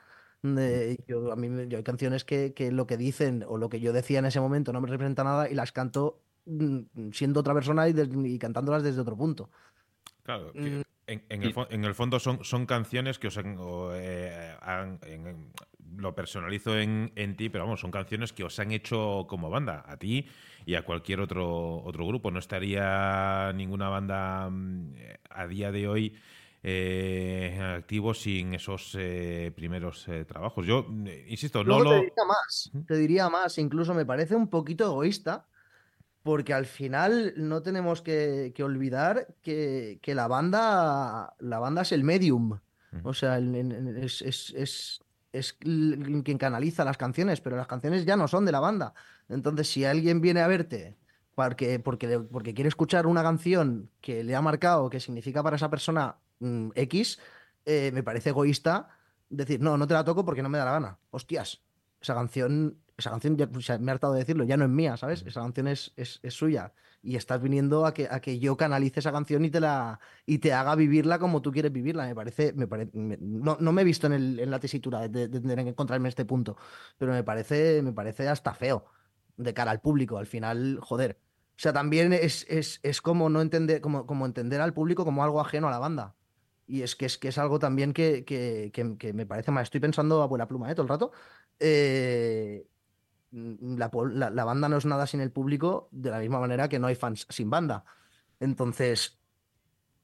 De- 0.43 0.99
yo, 1.07 1.31
a 1.31 1.35
mí 1.35 1.49
yo 1.69 1.77
hay 1.79 1.83
canciones 1.83 2.23
que, 2.23 2.53
que 2.53 2.71
lo 2.71 2.85
que 2.85 2.97
dicen 2.97 3.43
o 3.47 3.57
lo 3.57 3.67
que 3.69 3.79
yo 3.79 3.93
decía 3.93 4.19
en 4.19 4.25
ese 4.25 4.39
momento 4.39 4.71
no 4.73 4.79
me 4.79 4.89
representa 4.89 5.23
nada 5.23 5.49
y 5.49 5.55
las 5.55 5.71
canto 5.71 6.19
mm, 6.45 7.09
siendo 7.11 7.39
otra 7.39 7.55
persona 7.55 7.87
y, 7.89 7.93
des- 7.93 8.09
y 8.13 8.37
cantándolas 8.37 8.83
desde 8.83 9.01
otro 9.01 9.17
punto. 9.17 9.49
Claro, 10.21 10.51
que 10.53 10.59
Mm. 10.69 10.83
en, 11.07 11.23
en 11.29 11.41
el, 11.43 11.55
fo- 11.55 11.67
en 11.71 11.83
el 11.83 11.95
fondo 11.95 12.19
son, 12.19 12.43
son 12.43 12.67
canciones 12.67 13.17
que 13.17 13.27
os 13.29 13.37
han, 13.39 13.57
o, 13.57 13.89
eh, 13.95 14.55
han- 14.61 14.99
en- 15.07 15.27
en- 15.27 15.51
lo 15.97 16.15
personalizo 16.15 16.77
en, 16.77 17.11
en 17.15 17.35
ti, 17.35 17.49
pero 17.49 17.65
vamos, 17.65 17.79
son 17.81 17.91
canciones 17.91 18.33
que 18.33 18.43
os 18.43 18.57
han 18.59 18.71
hecho 18.71 19.25
como 19.27 19.49
banda, 19.49 19.83
a 19.87 19.97
ti 19.97 20.27
y 20.65 20.75
a 20.75 20.83
cualquier 20.83 21.19
otro, 21.19 21.83
otro 21.83 22.05
grupo. 22.07 22.31
No 22.31 22.39
estaría 22.39 23.51
ninguna 23.53 23.89
banda 23.89 24.49
mm, 24.49 24.93
eh, 24.95 25.19
a 25.29 25.47
día 25.47 25.71
de 25.71 25.87
hoy 25.87 26.15
eh, 26.63 27.59
activo 27.77 28.13
sin 28.13 28.53
esos 28.53 28.95
eh, 28.97 29.51
primeros 29.55 30.07
eh, 30.07 30.25
trabajos. 30.25 30.65
Yo, 30.65 30.85
eh, 31.05 31.25
insisto, 31.27 31.63
no 31.63 31.79
Luego 31.79 31.83
lo... 31.83 31.89
te 31.89 31.95
diría 31.97 32.25
más, 32.27 32.71
te 32.87 32.95
diría 32.97 33.29
más, 33.29 33.57
incluso 33.57 33.93
me 33.93 34.05
parece 34.05 34.35
un 34.35 34.47
poquito 34.49 34.85
egoísta, 34.85 35.45
porque 36.23 36.53
al 36.53 36.65
final 36.65 37.33
no 37.35 37.61
tenemos 37.63 38.01
que, 38.01 38.53
que 38.55 38.63
olvidar 38.63 39.35
que, 39.41 39.99
que 40.01 40.15
la 40.15 40.27
banda, 40.29 41.35
la 41.39 41.59
banda 41.59 41.81
es 41.81 41.91
el 41.91 42.03
medium, 42.05 42.59
o 43.03 43.13
sea, 43.13 43.37
el- 43.37 43.55
el- 43.55 43.71
el- 43.73 43.97
es, 43.97 44.21
es, 44.21 44.53
es, 44.55 45.02
es 45.33 45.53
quien 45.53 46.37
canaliza 46.37 46.85
las 46.85 46.97
canciones, 46.97 47.41
pero 47.41 47.57
las 47.57 47.67
canciones 47.67 48.05
ya 48.05 48.15
no 48.15 48.27
son 48.27 48.45
de 48.45 48.51
la 48.51 48.59
banda. 48.59 48.93
Entonces, 49.27 49.67
si 49.69 49.83
alguien 49.83 50.21
viene 50.21 50.41
a 50.41 50.47
verte 50.47 50.95
porque, 51.35 51.79
porque, 51.79 52.19
porque 52.19 52.53
quiere 52.53 52.67
escuchar 52.67 53.07
una 53.07 53.23
canción 53.23 53.89
que 53.99 54.23
le 54.23 54.35
ha 54.35 54.41
marcado, 54.41 54.89
que 54.89 54.99
significa 54.99 55.43
para 55.43 55.55
esa 55.55 55.69
persona 55.69 56.17
mm, 56.39 56.69
X, 56.75 57.19
eh, 57.65 57.91
me 57.93 58.03
parece 58.03 58.29
egoísta 58.29 58.89
decir, 59.29 59.59
no, 59.59 59.77
no 59.77 59.87
te 59.87 59.95
la 59.95 60.03
toco 60.03 60.23
porque 60.23 60.43
no 60.43 60.49
me 60.49 60.59
da 60.59 60.65
la 60.65 60.71
gana. 60.73 60.99
Hostias, 61.09 61.63
esa 61.99 62.13
canción, 62.13 62.77
esa 62.95 63.09
canción, 63.09 63.35
ya, 63.35 63.49
o 63.53 63.61
sea, 63.61 63.79
me 63.79 63.91
he 63.91 63.93
hartado 63.93 64.13
de 64.13 64.19
decirlo, 64.19 64.43
ya 64.43 64.57
no 64.57 64.65
es 64.65 64.69
mía, 64.69 64.97
¿sabes? 64.97 65.23
Esa 65.25 65.41
canción 65.41 65.67
es, 65.67 65.93
es, 65.95 66.19
es 66.21 66.33
suya. 66.35 66.73
Y 67.05 67.17
estás 67.17 67.41
viniendo 67.41 67.85
a 67.85 67.93
que, 67.93 68.07
a 68.09 68.21
que 68.21 68.39
yo 68.39 68.55
canalice 68.57 69.01
esa 69.01 69.11
canción 69.11 69.43
y 69.45 69.51
te 69.51 69.59
la 69.59 69.99
y 70.25 70.39
te 70.39 70.53
haga 70.53 70.73
vivirla 70.75 71.19
como 71.19 71.41
tú 71.41 71.51
quieres 71.51 71.71
vivirla. 71.73 72.05
Me 72.07 72.15
parece, 72.15 72.53
me 72.53 72.65
pare- 72.67 72.89
no, 72.93 73.57
no 73.59 73.71
me 73.73 73.81
he 73.81 73.85
visto 73.85 74.07
en, 74.07 74.13
el- 74.13 74.39
en 74.39 74.49
la 74.51 74.59
tesitura 74.59 75.07
de, 75.09 75.29
que 75.29 75.69
encontrarme 75.69 76.07
en 76.07 76.09
este 76.09 76.25
punto, 76.25 76.55
pero 76.97 77.11
me 77.11 77.23
parece, 77.23 77.81
me 77.81 77.91
parece 77.93 78.27
hasta 78.29 78.53
feo 78.53 78.85
de 79.37 79.53
cara 79.53 79.71
al 79.71 79.81
público. 79.81 80.17
Al 80.17 80.27
final, 80.27 80.79
joder. 80.81 81.19
O 81.57 81.59
sea, 81.63 81.73
también 81.73 82.13
es, 82.13 82.45
es, 82.49 82.79
es 82.83 83.01
como 83.01 83.29
no 83.29 83.41
entender, 83.41 83.81
como, 83.81 84.05
como 84.07 84.25
entender 84.25 84.61
al 84.61 84.73
público 84.73 85.05
como 85.05 85.23
algo 85.23 85.39
ajeno 85.41 85.67
a 85.67 85.71
la 85.71 85.79
banda. 85.79 86.15
Y 86.65 86.81
es 86.81 86.95
que 86.95 87.05
es, 87.05 87.17
que 87.17 87.27
es 87.27 87.37
algo 87.37 87.59
también 87.59 87.93
que, 87.93 88.23
que, 88.25 88.71
que- 88.97 89.13
me 89.13 89.25
parece 89.25 89.51
mal. 89.51 89.63
Estoy 89.63 89.79
pensando 89.81 90.21
a 90.23 90.27
buena 90.27 90.47
pluma, 90.47 90.71
¿eh? 90.71 90.75
Todo 90.75 90.83
el 90.83 90.89
rato. 90.89 91.11
Eh, 91.59 92.65
la, 93.33 93.89
po- 93.91 94.05
la- 94.05 94.29
la 94.29 94.45
banda 94.45 94.69
no 94.69 94.77
es 94.77 94.85
nada 94.85 95.07
sin 95.07 95.19
el 95.21 95.31
público, 95.31 95.89
de 95.91 96.11
la 96.11 96.19
misma 96.19 96.39
manera 96.39 96.69
que 96.69 96.79
no 96.79 96.87
hay 96.87 96.95
fans 96.95 97.25
sin 97.29 97.49
banda. 97.49 97.83
Entonces, 98.39 99.19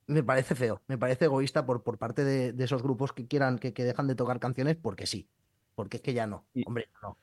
me 0.08 0.24
parece 0.24 0.56
feo, 0.56 0.82
me 0.88 0.98
parece 0.98 1.26
egoísta 1.26 1.66
por, 1.66 1.84
por 1.84 1.98
parte 1.98 2.24
de, 2.24 2.54
de 2.54 2.64
esos 2.64 2.82
grupos 2.82 3.14
que 3.14 3.28
quieran, 3.28 3.60
que, 3.60 3.74
que 3.74 3.84
dejan 3.84 4.08
de 4.08 4.16
tocar 4.16 4.40
canciones 4.40 4.76
porque 4.76 5.06
sí. 5.06 5.30
Porque 5.76 5.98
es 5.98 6.04
que 6.04 6.14
ya 6.14 6.26
no. 6.28 6.46
Y- 6.54 6.64
Hombre, 6.68 6.90
no. 7.04 7.18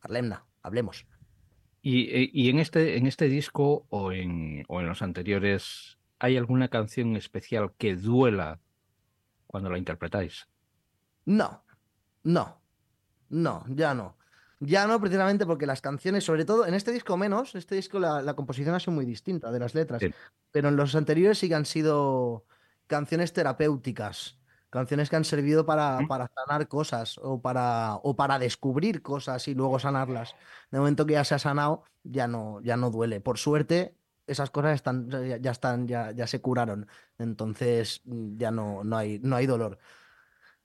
Harlemna, 0.00 0.46
hablemos. 0.62 1.06
Y, 1.82 2.08
eh, 2.10 2.30
y 2.32 2.48
en 2.50 2.58
este, 2.58 2.96
en 2.96 3.06
este 3.06 3.28
disco 3.28 3.86
o 3.90 4.12
en, 4.12 4.64
o 4.68 4.80
en 4.80 4.88
los 4.88 5.02
anteriores, 5.02 5.98
¿hay 6.18 6.36
alguna 6.36 6.68
canción 6.68 7.14
especial 7.16 7.74
que 7.76 7.94
duela 7.96 8.60
cuando 9.46 9.70
la 9.70 9.78
interpretáis? 9.78 10.48
No, 11.24 11.64
no, 12.24 12.60
no, 13.28 13.64
ya 13.68 13.94
no. 13.94 14.16
Ya 14.58 14.86
no, 14.86 14.98
precisamente 15.00 15.44
porque 15.44 15.66
las 15.66 15.80
canciones, 15.82 16.24
sobre 16.24 16.44
todo 16.44 16.66
en 16.66 16.74
este 16.74 16.90
disco 16.92 17.16
menos, 17.16 17.54
este 17.54 17.74
disco 17.74 17.98
la, 17.98 18.22
la 18.22 18.34
composición 18.34 18.74
ha 18.74 18.80
sido 18.80 18.92
muy 18.94 19.04
distinta 19.04 19.50
de 19.52 19.58
las 19.58 19.74
letras, 19.74 20.00
Sí. 20.00 20.10
pero 20.50 20.68
en 20.68 20.76
los 20.76 20.94
anteriores 20.94 21.38
sí 21.38 21.48
que 21.48 21.54
han 21.54 21.66
sido 21.66 22.46
canciones 22.86 23.32
terapéuticas, 23.34 24.38
canciones 24.70 25.10
que 25.10 25.16
han 25.16 25.24
servido 25.24 25.66
para, 25.66 26.00
Mm. 26.00 26.08
para 26.08 26.30
sanar 26.34 26.68
cosas 26.68 27.18
o 27.22 27.40
para, 27.40 27.96
o 28.02 28.16
para 28.16 28.38
descubrir 28.38 29.02
cosas 29.02 29.46
y 29.48 29.54
luego 29.54 29.78
sanarlas. 29.78 30.34
De 30.70 30.78
momento 30.78 31.04
que 31.04 31.14
ya 31.14 31.24
se 31.24 31.34
ha 31.34 31.38
sanado, 31.38 31.84
ya 32.02 32.26
no, 32.26 32.60
ya 32.62 32.76
no 32.78 32.90
duele. 32.90 33.20
Por 33.20 33.36
suerte, 33.38 33.94
esas 34.26 34.50
cosas 34.50 34.74
están, 34.74 35.10
ya, 35.10 35.36
ya 35.36 35.50
están, 35.50 35.86
ya, 35.86 36.12
ya 36.12 36.26
se 36.26 36.40
curaron. 36.40 36.86
Entonces, 37.18 38.00
ya 38.04 38.50
no, 38.50 38.84
no 38.84 38.96
hay, 38.96 39.18
no 39.20 39.36
hay 39.36 39.46
dolor. 39.46 39.78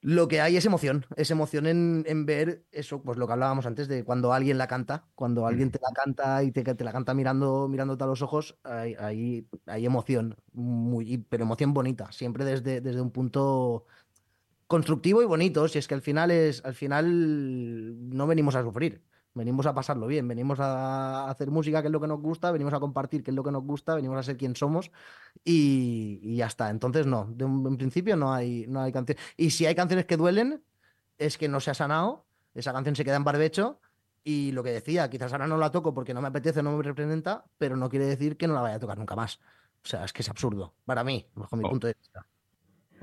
Lo 0.03 0.27
que 0.27 0.41
hay 0.41 0.57
es 0.57 0.65
emoción, 0.65 1.05
es 1.15 1.29
emoción 1.29 1.67
en, 1.67 2.03
en 2.07 2.25
ver 2.25 2.65
eso, 2.71 3.03
pues 3.03 3.19
lo 3.19 3.27
que 3.27 3.33
hablábamos 3.33 3.67
antes 3.67 3.87
de 3.87 4.03
cuando 4.03 4.33
alguien 4.33 4.57
la 4.57 4.67
canta, 4.67 5.07
cuando 5.13 5.45
alguien 5.45 5.69
te 5.69 5.79
la 5.79 5.91
canta 5.93 6.43
y 6.43 6.51
te, 6.51 6.63
te 6.63 6.83
la 6.83 6.91
canta 6.91 7.13
mirando, 7.13 7.67
mirándote 7.67 8.03
a 8.03 8.07
los 8.07 8.23
ojos, 8.23 8.57
hay, 8.63 8.95
hay, 8.95 9.47
hay 9.67 9.85
emoción, 9.85 10.35
muy, 10.53 11.19
pero 11.29 11.43
emoción 11.43 11.75
bonita, 11.75 12.11
siempre 12.11 12.45
desde, 12.45 12.81
desde 12.81 12.99
un 12.99 13.11
punto 13.11 13.85
constructivo 14.67 15.21
y 15.21 15.25
bonito, 15.25 15.67
si 15.67 15.79
es 15.79 15.87
que 15.87 15.95
al 15.95 16.01
final 16.01 16.31
es, 16.31 16.63
al 16.65 16.75
final 16.75 18.09
no 18.09 18.27
venimos 18.27 18.55
a 18.55 18.63
sufrir, 18.63 19.03
venimos 19.33 19.65
a 19.65 19.73
pasarlo 19.73 20.07
bien, 20.07 20.27
venimos 20.27 20.59
a 20.59 21.29
hacer 21.29 21.49
música 21.51 21.81
que 21.81 21.87
es 21.87 21.91
lo 21.91 22.01
que 22.01 22.07
nos 22.07 22.19
gusta, 22.21 22.51
venimos 22.51 22.73
a 22.73 22.79
compartir 22.79 23.23
que 23.23 23.31
es 23.31 23.35
lo 23.35 23.43
que 23.43 23.51
nos 23.51 23.63
gusta, 23.63 23.95
venimos 23.95 24.17
a 24.17 24.23
ser 24.23 24.37
quien 24.37 24.55
somos 24.55 24.91
y, 25.43 26.19
y 26.23 26.37
ya 26.37 26.47
está. 26.47 26.69
Entonces, 26.69 27.05
no, 27.07 27.25
de 27.31 27.45
un, 27.45 27.65
en 27.67 27.77
principio 27.77 28.15
no 28.17 28.33
hay, 28.33 28.65
no 28.67 28.81
hay 28.81 28.91
canciones. 28.91 29.23
Y 29.37 29.51
si 29.51 29.65
hay 29.65 29.75
canciones 29.75 30.05
que 30.05 30.17
duelen, 30.17 30.63
es 31.17 31.37
que 31.37 31.47
no 31.47 31.59
se 31.59 31.71
ha 31.71 31.73
sanado, 31.73 32.25
esa 32.53 32.73
canción 32.73 32.95
se 32.95 33.05
queda 33.05 33.15
en 33.17 33.23
barbecho. 33.23 33.79
Y 34.23 34.51
lo 34.51 34.63
que 34.63 34.71
decía, 34.71 35.09
quizás 35.09 35.31
ahora 35.33 35.47
no 35.47 35.57
la 35.57 35.71
toco 35.71 35.93
porque 35.95 36.13
no 36.13 36.21
me 36.21 36.27
apetece, 36.27 36.61
no 36.61 36.77
me 36.77 36.83
representa, 36.83 37.45
pero 37.57 37.75
no 37.75 37.89
quiere 37.89 38.05
decir 38.05 38.37
que 38.37 38.47
no 38.47 38.53
la 38.53 38.61
vaya 38.61 38.75
a 38.75 38.79
tocar 38.79 38.97
nunca 38.99 39.15
más. 39.15 39.39
O 39.83 39.87
sea, 39.87 40.05
es 40.05 40.13
que 40.13 40.21
es 40.21 40.29
absurdo, 40.29 40.75
para 40.85 41.03
mí, 41.03 41.27
bajo 41.35 41.55
mi 41.57 41.63
Oh. 41.63 41.69
punto 41.69 41.87
de 41.87 41.95
vista. 41.99 42.27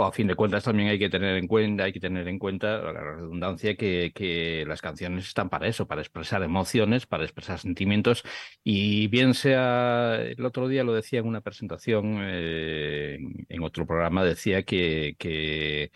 O 0.00 0.04
a 0.04 0.12
fin 0.12 0.28
de 0.28 0.36
cuentas 0.36 0.62
también 0.62 0.88
hay 0.90 0.98
que 0.98 1.10
tener 1.10 1.36
en 1.36 1.48
cuenta, 1.48 1.82
hay 1.82 1.92
que 1.92 1.98
tener 1.98 2.28
en 2.28 2.38
cuenta 2.38 2.78
la 2.92 3.00
redundancia 3.16 3.74
que, 3.76 4.12
que 4.14 4.64
las 4.64 4.80
canciones 4.80 5.26
están 5.26 5.48
para 5.48 5.66
eso, 5.66 5.88
para 5.88 6.02
expresar 6.02 6.40
emociones, 6.44 7.04
para 7.06 7.24
expresar 7.24 7.58
sentimientos. 7.58 8.22
Y 8.62 9.08
bien 9.08 9.34
sea, 9.34 10.14
el 10.22 10.44
otro 10.46 10.68
día 10.68 10.84
lo 10.84 10.92
decía 10.94 11.18
en 11.18 11.26
una 11.26 11.40
presentación 11.40 12.18
eh, 12.20 13.18
en 13.48 13.62
otro 13.64 13.86
programa, 13.86 14.22
decía 14.24 14.62
que, 14.62 15.16
que, 15.18 15.90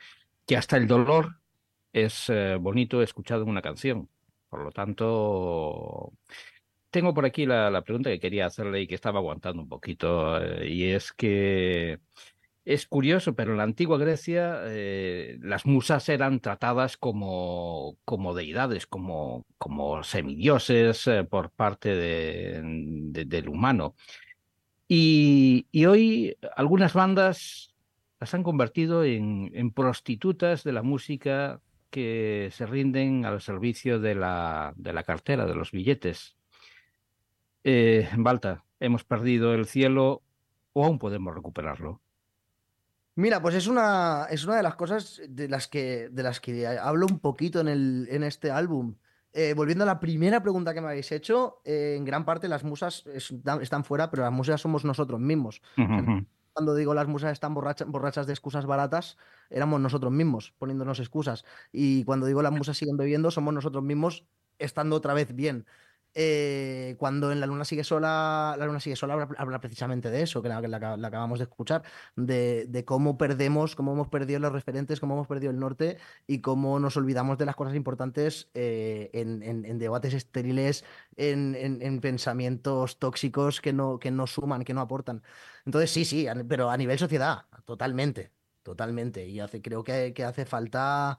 que 0.47 0.57
hasta 0.57 0.77
el 0.79 0.89
dolor 0.89 1.37
es 1.93 2.29
eh, 2.29 2.57
bonito 2.61 3.03
escuchado 3.03 3.45
en 3.45 3.51
una 3.51 3.63
canción. 3.63 4.09
Por 4.49 4.65
lo 4.65 4.73
tanto, 4.73 6.13
tengo 6.91 7.15
por 7.15 7.25
aquí 7.25 7.47
la, 7.47 7.71
la 7.71 7.83
pregunta 7.83 8.11
que 8.11 8.21
quería 8.21 8.47
hacerle 8.47 8.81
y 8.83 8.87
que 8.89 8.97
estaba 8.97 9.21
aguantando 9.21 9.63
un 9.63 9.69
poquito, 9.69 10.43
eh, 10.43 10.69
y 10.69 10.91
es 10.91 11.13
que 11.13 12.01
es 12.65 12.87
curioso, 12.87 13.35
pero 13.35 13.53
en 13.53 13.59
la 13.59 13.65
antigua 13.65 13.99
Grecia 13.99 14.61
eh, 14.67 15.39
las 15.41 15.67
musas 15.67 16.09
eran 16.09 16.41
tratadas 16.41 16.97
como, 16.97 17.97
como 18.05 18.35
deidades, 18.35 18.87
como, 18.87 19.45
como 19.59 20.05
semidioses 20.05 21.07
eh, 21.09 21.25
por 21.25 21.51
parte 21.51 21.95
de- 21.97 22.61
de- 22.63 23.25
del 23.25 23.49
humano. 23.49 23.95
Y, 24.89 25.67
hoy 25.87 26.37
algunas 26.57 26.93
bandas 26.93 27.75
las 28.21 28.35
han 28.35 28.43
convertido 28.43 29.05
en, 29.05 29.51
en 29.55 29.73
prostitutas 29.73 30.63
de 30.65 30.73
la 30.73 30.83
música 30.83 31.61
que 31.91 32.51
se 32.53 32.67
rinden 32.67 33.25
al 33.25 33.41
servicio 33.41 33.99
de 34.01 34.15
la, 34.15 34.73
de 34.77 34.93
la 34.93 35.03
cartera, 35.03 35.47
de 35.47 35.55
los 35.55 35.73
billetes. 35.73 36.37
Eh, 37.65 38.09
Balta, 38.17 38.65
¿hemos 38.81 39.05
perdido 39.05 39.55
el 39.55 39.67
cielo 39.67 40.23
o 40.73 40.85
aún 40.85 40.99
podemos 40.99 41.35
recuperarlo? 41.35 42.01
Mira, 43.15 43.43
pues 43.43 43.55
es 43.55 43.67
una, 43.67 44.27
es 44.31 44.45
una 44.45 44.57
de 44.57 44.63
las 44.63 44.75
cosas 44.75 45.21
de 45.29 45.49
las 45.49 45.69
que, 45.69 46.09
de 46.11 46.23
las 46.23 46.41
que 46.41 46.67
hablo 46.67 47.07
un 47.07 47.19
poquito 47.19 47.61
en, 47.61 47.69
el, 47.69 48.09
en 48.11 48.23
este 48.23 48.51
álbum. 48.51 48.95
Eh, 49.35 49.55
volviendo 49.55 49.85
a 49.85 49.87
la 49.87 50.01
primera 50.01 50.43
pregunta 50.43 50.75
que 50.75 50.81
me 50.81 50.89
habéis 50.89 51.13
hecho, 51.13 51.61
eh, 51.65 51.95
en 51.97 52.05
gran 52.05 52.25
parte 52.25 52.49
las 52.49 52.65
musas 52.65 53.05
están, 53.07 53.63
están 53.63 53.85
fuera, 53.85 54.11
pero 54.11 54.23
las 54.23 54.33
musas 54.33 54.61
somos 54.61 54.85
nosotros 54.85 55.21
mismos. 55.21 55.63
Cuando 56.55 56.75
digo 56.75 56.93
las 56.93 57.09
musas 57.09 57.33
están 57.33 57.55
borracha- 57.55 57.87
borrachas 57.87 58.27
de 58.27 58.35
excusas 58.35 58.67
baratas, 58.67 59.17
éramos 59.49 59.81
nosotros 59.81 60.13
mismos 60.13 60.53
poniéndonos 60.59 60.99
excusas. 61.01 61.45
Y 61.73 62.05
cuando 62.05 62.27
digo 62.27 62.43
las 62.43 62.53
musas 62.53 62.77
siguen 62.77 62.99
bebiendo, 62.99 63.31
somos 63.31 63.55
nosotros 63.55 63.83
mismos 63.83 64.27
estando 64.59 64.97
otra 64.97 65.15
vez 65.15 65.35
bien. 65.35 65.65
Eh, 66.15 66.95
cuando 66.99 67.33
en 67.33 67.41
La 67.41 67.47
Luna 67.47 67.65
sigue 67.65 67.85
sola, 67.85 68.55
La 68.59 68.67
Luna 68.67 68.81
sigue 68.81 68.97
sola 68.97 69.15
habla, 69.15 69.29
habla 69.39 69.61
precisamente 69.61 70.11
de 70.11 70.23
eso, 70.23 70.43
que 70.43 70.49
la, 70.51 70.61
la- 70.61 70.97
la 70.99 71.09
acabamos 71.09 71.39
de 71.39 71.45
escuchar, 71.45 71.83
de, 72.17 72.67
de 72.69 72.85
cómo 72.85 73.17
perdemos, 73.17 73.75
cómo 73.77 73.93
hemos 73.93 74.09
perdido 74.09 74.39
los 74.41 74.53
referentes, 74.53 75.01
cómo 75.01 75.15
hemos 75.15 75.27
perdido 75.27 75.51
el 75.53 75.59
norte 75.59 75.97
y 76.27 76.41
cómo 76.43 76.79
nos 76.81 76.97
olvidamos 76.99 77.39
de 77.39 77.47
las 77.47 77.57
cosas 77.57 77.75
importantes 77.75 78.51
eh, 78.55 79.09
en, 79.15 79.43
en- 79.43 79.65
en 79.65 79.79
debates 79.79 80.13
estériles, 80.15 80.85
en, 81.17 81.55
en- 81.55 81.81
en 81.83 82.01
pensamientos 82.01 82.99
tóxicos 82.99 83.61
que 83.61 83.73
no, 83.73 83.99
que 83.99 84.11
no 84.11 84.27
suman, 84.27 84.65
que 84.65 84.75
no 84.75 84.81
aportan. 84.83 85.23
Entonces, 85.65 85.91
sí, 85.91 86.05
sí, 86.05 86.27
pero 86.49 86.71
a 86.71 86.77
nivel 86.77 86.99
sociedad, 86.99 87.47
totalmente, 87.65 88.33
totalmente. 88.63 89.27
Y 89.27 89.41
hace, 89.41 89.63
creo 89.63 89.83
que, 89.85 90.13
que 90.15 90.25
hace 90.25 90.45
falta 90.47 91.19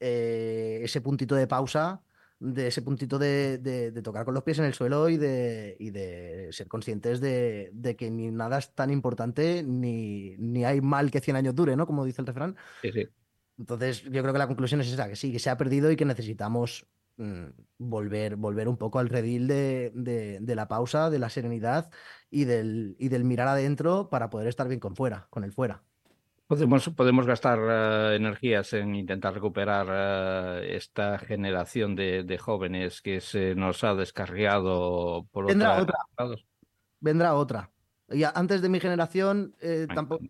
eh, 0.00 0.80
ese 0.82 1.00
puntito 1.00 1.34
de 1.34 1.46
pausa, 1.46 2.02
de 2.44 2.66
ese 2.68 2.82
puntito 2.82 3.18
de, 3.18 3.58
de- 3.58 3.90
de 3.92 4.02
tocar 4.02 4.24
con 4.24 4.34
los 4.34 4.42
pies 4.44 4.58
en 4.58 4.64
el 4.66 4.74
suelo 4.74 5.08
y 5.08 5.16
de, 5.16 5.76
y 5.80 5.90
de 5.90 6.48
ser 6.52 6.68
conscientes 6.68 7.20
de, 7.20 7.70
de 7.72 7.96
que 7.96 8.10
ni 8.10 8.30
nada 8.30 8.58
es 8.58 8.74
tan 8.74 8.90
importante, 8.90 9.62
ni, 9.62 10.36
ni 10.38 10.64
hay 10.64 10.80
mal 10.80 11.10
que 11.10 11.20
100 11.20 11.36
años 11.36 11.54
dure, 11.54 11.76
¿no? 11.76 11.86
Como 11.86 12.04
dice 12.04 12.22
el 12.22 12.26
refrán. 12.26 12.56
Sí, 12.82 12.90
sí. 12.92 13.08
Entonces, 13.58 14.02
yo 14.02 14.10
creo 14.22 14.32
que 14.32 14.38
la 14.38 14.48
conclusión 14.48 14.80
es 14.80 14.88
esa, 14.92 15.08
que 15.08 15.16
sí, 15.16 15.32
que 15.32 15.38
se 15.38 15.50
ha 15.50 15.56
perdido 15.56 15.90
y 15.90 15.96
que 15.96 16.04
necesitamos 16.04 16.88
mm, 17.16 17.44
volver, 17.78 18.36
volver 18.36 18.68
un 18.68 18.76
poco 18.76 18.98
al 18.98 19.08
redil 19.08 19.46
de 19.48 20.42
la 20.56 20.68
pausa, 20.68 21.10
de 21.10 21.18
la 21.20 21.30
serenidad 21.30 21.90
y 22.30 22.44
del, 22.44 22.96
y 22.98 23.08
del 23.08 23.24
mirar 23.24 23.48
adentro 23.48 24.10
para 24.10 24.28
poder 24.30 24.48
estar 24.48 24.66
bien 24.68 24.80
con 24.80 24.96
fuera, 24.96 25.28
con 25.30 25.44
el 25.44 25.52
fuera. 25.52 25.84
Podemos, 26.46 26.88
podemos 26.90 27.26
gastar 27.26 27.58
eh, 27.70 28.16
energías 28.16 28.72
en 28.74 28.94
intentar 28.94 29.32
recuperar 29.32 29.86
eh, 30.60 30.76
esta 30.76 31.18
generación 31.18 31.96
de, 31.96 32.22
de 32.22 32.38
jóvenes 32.38 33.00
que 33.00 33.20
se 33.22 33.54
nos 33.54 33.82
ha 33.82 33.94
descarriado 33.94 35.26
por 35.32 35.46
Vendrá 35.46 35.80
otra. 35.80 35.96
lados. 36.18 36.44
Vendrá 37.00 37.34
otra. 37.34 37.70
Y 38.10 38.24
antes 38.24 38.60
de 38.60 38.68
mi 38.68 38.78
generación, 38.78 39.56
eh, 39.60 39.86
tampoco. 39.94 40.24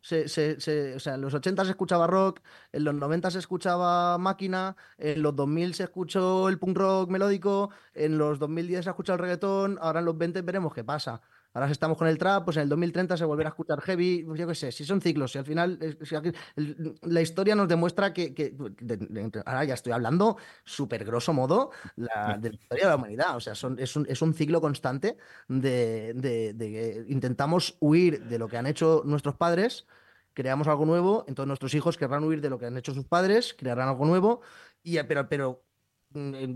Se, 0.00 0.28
se- 0.28 0.60
se- 0.60 0.94
o 0.94 1.00
sea, 1.00 1.16
en 1.16 1.20
los 1.20 1.34
80 1.34 1.64
se 1.64 1.70
escuchaba 1.72 2.06
rock, 2.06 2.40
en 2.72 2.84
los 2.84 2.94
90 2.94 3.30
se 3.32 3.40
escuchaba 3.40 4.16
máquina, 4.16 4.76
en 4.96 5.20
los 5.22 5.34
2000 5.34 5.74
se 5.74 5.82
escuchó 5.82 6.48
el 6.48 6.58
punk 6.58 6.78
rock 6.78 7.10
melódico, 7.10 7.70
en 7.94 8.16
los 8.16 8.38
2010 8.38 8.84
se 8.84 8.90
ha 8.90 8.92
escuchado 8.92 9.16
el 9.16 9.22
reggaetón, 9.22 9.76
ahora 9.82 9.98
en 9.98 10.06
los 10.06 10.16
20 10.16 10.40
veremos 10.42 10.72
qué 10.72 10.84
pasa. 10.84 11.20
Ahora 11.54 11.70
estamos 11.72 11.96
con 11.98 12.06
el 12.06 12.18
trap, 12.18 12.44
pues 12.44 12.56
en 12.58 12.64
el 12.64 12.68
2030 12.68 13.16
se 13.16 13.24
volverá 13.24 13.48
a 13.48 13.52
escuchar 13.52 13.80
heavy, 13.80 14.22
pues 14.24 14.38
yo 14.38 14.46
qué 14.46 14.54
sé, 14.54 14.70
si 14.70 14.84
son 14.84 15.00
ciclos, 15.00 15.32
si 15.32 15.38
al 15.38 15.44
final 15.44 15.78
es- 15.80 15.96
si 16.08 16.14
aquí- 16.14 16.30
el- 16.56 16.94
la 17.02 17.20
historia 17.20 17.54
nos 17.56 17.66
demuestra 17.68 18.12
que, 18.12 18.34
que- 18.34 18.50
de- 18.80 18.96
de- 18.98 19.42
ahora 19.46 19.64
ya 19.64 19.74
estoy 19.74 19.92
hablando 19.92 20.36
súper 20.64 21.04
grosso 21.04 21.32
modo 21.32 21.70
la, 21.96 22.36
de 22.38 22.50
la 22.50 22.54
historia 22.54 22.84
de 22.84 22.90
la 22.90 22.96
humanidad, 22.96 23.36
o 23.36 23.40
sea, 23.40 23.54
son- 23.54 23.78
es, 23.78 23.96
un, 23.96 24.06
es 24.08 24.22
un 24.22 24.34
ciclo 24.34 24.60
constante 24.60 25.16
de, 25.48 26.54
que 26.58 27.04
intentamos 27.08 27.76
huir 27.80 28.24
de 28.24 28.38
lo 28.38 28.48
que 28.48 28.56
han 28.58 28.66
hecho 28.66 29.02
nuestros 29.04 29.34
padres, 29.36 29.86
creamos 30.34 30.68
algo 30.68 30.84
nuevo, 30.86 31.24
entonces 31.28 31.48
nuestros 31.48 31.74
hijos 31.74 31.96
querrán 31.96 32.24
huir 32.24 32.40
de 32.40 32.50
lo 32.50 32.58
que 32.58 32.66
han 32.66 32.76
hecho 32.76 32.94
sus 32.94 33.06
padres, 33.06 33.54
crearán 33.58 33.88
algo 33.88 34.06
nuevo, 34.06 34.42
y, 34.82 35.02
pero, 35.02 35.28
pero 35.28 35.67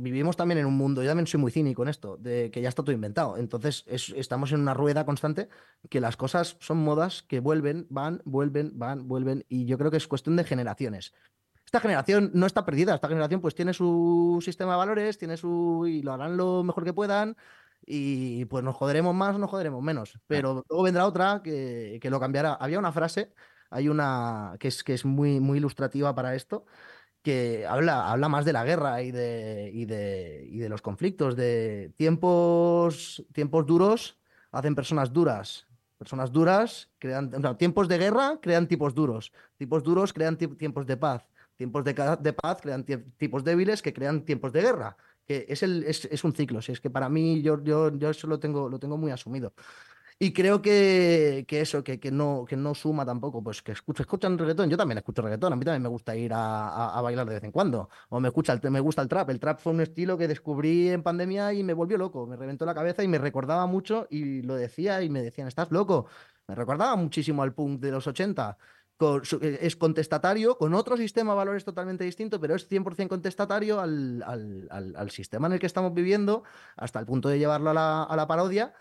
vivimos 0.03 0.37
también 0.37 0.59
en 0.59 0.67
un 0.67 0.75
mundo, 0.77 1.03
yo 1.03 1.09
también 1.11 1.27
soy 1.27 1.41
muy 1.41 1.51
cínico 1.53 1.83
en 1.83 1.89
esto, 1.89 2.17
de 2.17 2.51
que 2.51 2.61
ya 2.63 2.69
está 2.69 2.83
todo 2.83 2.93
inventado. 2.95 3.37
Entonces 3.37 3.85
es- 3.87 4.11
estamos 4.17 4.53
en 4.53 4.61
una 4.61 4.75
rueda 4.75 5.05
constante 5.07 5.49
que 5.91 6.01
las 6.01 6.17
cosas 6.17 6.57
son 6.61 6.79
modas 6.79 7.23
que 7.23 7.41
vuelven, 7.41 7.87
van, 7.91 8.23
vuelven, 8.25 8.73
van, 8.79 9.09
vuelven, 9.09 9.45
y 9.49 9.67
yo 9.67 9.79
creo 9.79 9.91
que 9.91 9.97
es 9.97 10.09
cuestión 10.09 10.37
de 10.37 10.45
generaciones. 10.45 11.13
Esta 11.65 11.81
generación 11.81 12.31
no 12.35 12.47
está 12.47 12.65
perdida, 12.67 12.95
esta 12.95 13.09
generación 13.09 13.41
pues 13.41 13.55
tiene 13.55 13.73
su 13.73 14.39
sistema 14.43 14.73
de 14.73 14.79
valores, 14.79 15.19
tiene 15.19 15.37
su 15.37 15.87
y 15.87 16.03
lo 16.03 16.13
harán 16.13 16.37
lo 16.37 16.63
mejor 16.65 16.85
que 16.85 16.93
puedan 16.93 17.37
y 17.87 18.45
pues 18.47 18.63
nos 18.63 18.77
joderemos 18.77 19.15
más 19.15 19.39
nos 19.39 19.51
joderemos 19.51 19.83
menos, 19.83 20.19
pero 20.27 20.65
luego 20.69 20.83
vendrá 20.85 21.07
otra 21.07 21.41
que, 21.43 21.99
que 22.01 22.11
lo 22.11 22.21
cambiará. 22.21 22.55
Había 22.55 22.79
una 22.79 22.93
frase, 22.93 23.33
hay 23.71 23.89
una 23.89 24.57
que 24.61 24.69
es, 24.69 24.85
que 24.85 24.95
es 24.95 25.05
muy, 25.05 25.41
muy 25.41 25.59
ilustrativa 25.59 26.15
para 26.15 26.35
esto, 26.35 26.67
que 27.23 27.67
habla, 27.67 28.11
habla 28.11 28.29
más 28.29 28.45
de 28.45 28.53
la 28.53 28.65
guerra 28.65 29.03
y 29.03 29.13
de, 29.13 29.71
y 29.73 29.85
de, 29.87 30.47
y 30.51 30.59
de 30.59 30.69
los 30.69 30.83
conflictos, 30.83 31.37
de 31.37 31.93
tiempos, 31.97 33.25
tiempos 33.33 33.67
duros 33.67 34.19
hacen 34.51 34.75
personas 34.75 35.13
duras. 35.13 35.67
Personas 35.99 36.33
duras 36.33 36.91
crean, 36.99 37.31
tiempos 37.57 37.87
de 37.87 37.99
guerra 37.99 38.39
crean 38.43 38.67
tipos 38.67 38.93
duros. 38.95 39.33
Tipos 39.57 39.85
duros 39.85 40.13
crean 40.13 40.37
ti- 40.37 40.49
tiempos 40.49 40.85
de 40.87 40.97
paz. 40.97 41.23
Tiempos 41.57 41.85
de, 41.85 41.95
paz 42.33 42.59
crean 42.61 42.85
tipos 43.17 43.45
débiles 43.45 43.83
que 43.83 43.93
crean 43.93 44.25
tiempos 44.25 44.53
de 44.53 44.63
guerra. 44.63 44.97
Que 45.25 45.47
es, 45.49 45.63
el, 45.63 45.85
es, 45.85 46.07
es 46.07 46.25
un 46.25 46.35
ciclo. 46.35 46.61
Si 46.61 46.73
es 46.73 46.81
que 46.81 46.91
para 46.91 47.09
mí 47.09 47.41
yo, 47.41 47.63
yo, 47.63 47.97
yo 47.97 48.11
eso 48.11 48.27
lo 48.27 48.41
tengo, 48.41 48.69
lo 48.69 48.81
tengo 48.81 48.97
muy 48.97 49.13
asumido. 49.13 49.55
Y 50.19 50.33
creo 50.33 50.63
que, 50.63 51.45
que 51.49 51.61
eso, 51.61 51.83
que, 51.83 51.99
que 51.99 52.11
no, 52.11 52.45
que 52.49 52.57
no 52.57 52.75
suma 52.75 53.05
tampoco, 53.05 53.43
pues 53.43 53.63
que 53.63 53.73
escucho, 53.73 54.03
escuchan 54.03 54.39
reggaetón, 54.39 54.71
yo 54.71 54.77
también 54.77 54.99
escucho 54.99 55.23
reggaetón, 55.23 55.53
a 55.53 55.57
mí 55.57 55.65
también 55.65 55.83
me 55.83 55.89
gusta 55.89 56.15
ir 56.17 56.33
a, 56.33 56.69
a- 56.69 56.99
a 56.99 57.03
bailar 57.03 57.27
de 57.29 57.35
vez 57.35 57.45
en 57.45 57.51
cuando, 57.53 57.89
o 58.09 58.21
me, 58.21 58.29
escucha 58.29 58.53
el, 58.53 58.71
me 58.71 58.81
gusta 58.81 59.03
el 59.03 59.09
trap, 59.09 59.31
el 59.31 59.41
trap 59.41 59.59
fue 59.61 59.73
un 59.73 59.81
estilo 59.81 60.17
que 60.17 60.29
descubrí 60.29 60.89
en 60.91 61.03
pandemia 61.03 61.53
y 61.53 61.65
me 61.65 61.73
volvió 61.75 61.99
loco, 61.99 62.27
me 62.27 62.37
reventó 62.37 62.65
la 62.67 62.75
cabeza 62.75 63.03
y 63.03 63.09
me 63.09 63.19
recordaba 63.19 63.67
mucho 63.67 64.07
y 64.11 64.43
lo 64.43 64.55
decía 64.57 65.03
y 65.03 65.09
me 65.11 65.23
decían, 65.23 65.49
estás 65.49 65.71
loco, 65.73 66.07
me 66.47 66.55
recordaba 66.55 66.97
muchísimo 66.97 67.43
al 67.43 67.55
punk 67.55 67.81
de 67.81 67.91
los 67.91 68.07
80. 68.07 68.59
con 68.97 69.23
eh, 69.41 69.59
es 69.63 69.77
contestatario, 69.77 70.57
con 70.59 70.75
otro 70.75 70.97
sistema 70.97 71.33
de 71.33 71.37
valores 71.39 71.65
totalmente 71.65 72.05
distinto, 72.05 72.41
pero 72.41 72.55
es 72.55 72.69
100% 72.69 73.09
contestatario 73.15 73.81
al, 73.81 74.23
al- 74.27 74.69
al- 74.71 74.95
al 74.97 75.11
sistema 75.11 75.47
en 75.49 75.55
el 75.55 75.59
que 75.59 75.67
estamos 75.67 75.93
viviendo, 75.95 76.45
hasta 76.77 77.01
el 77.01 77.07
punto 77.07 77.29
de 77.29 77.39
llevarlo 77.39 77.71
a 77.71 77.75
la, 77.75 78.03
a 78.05 78.17
la 78.17 78.27
parodia. 78.29 78.75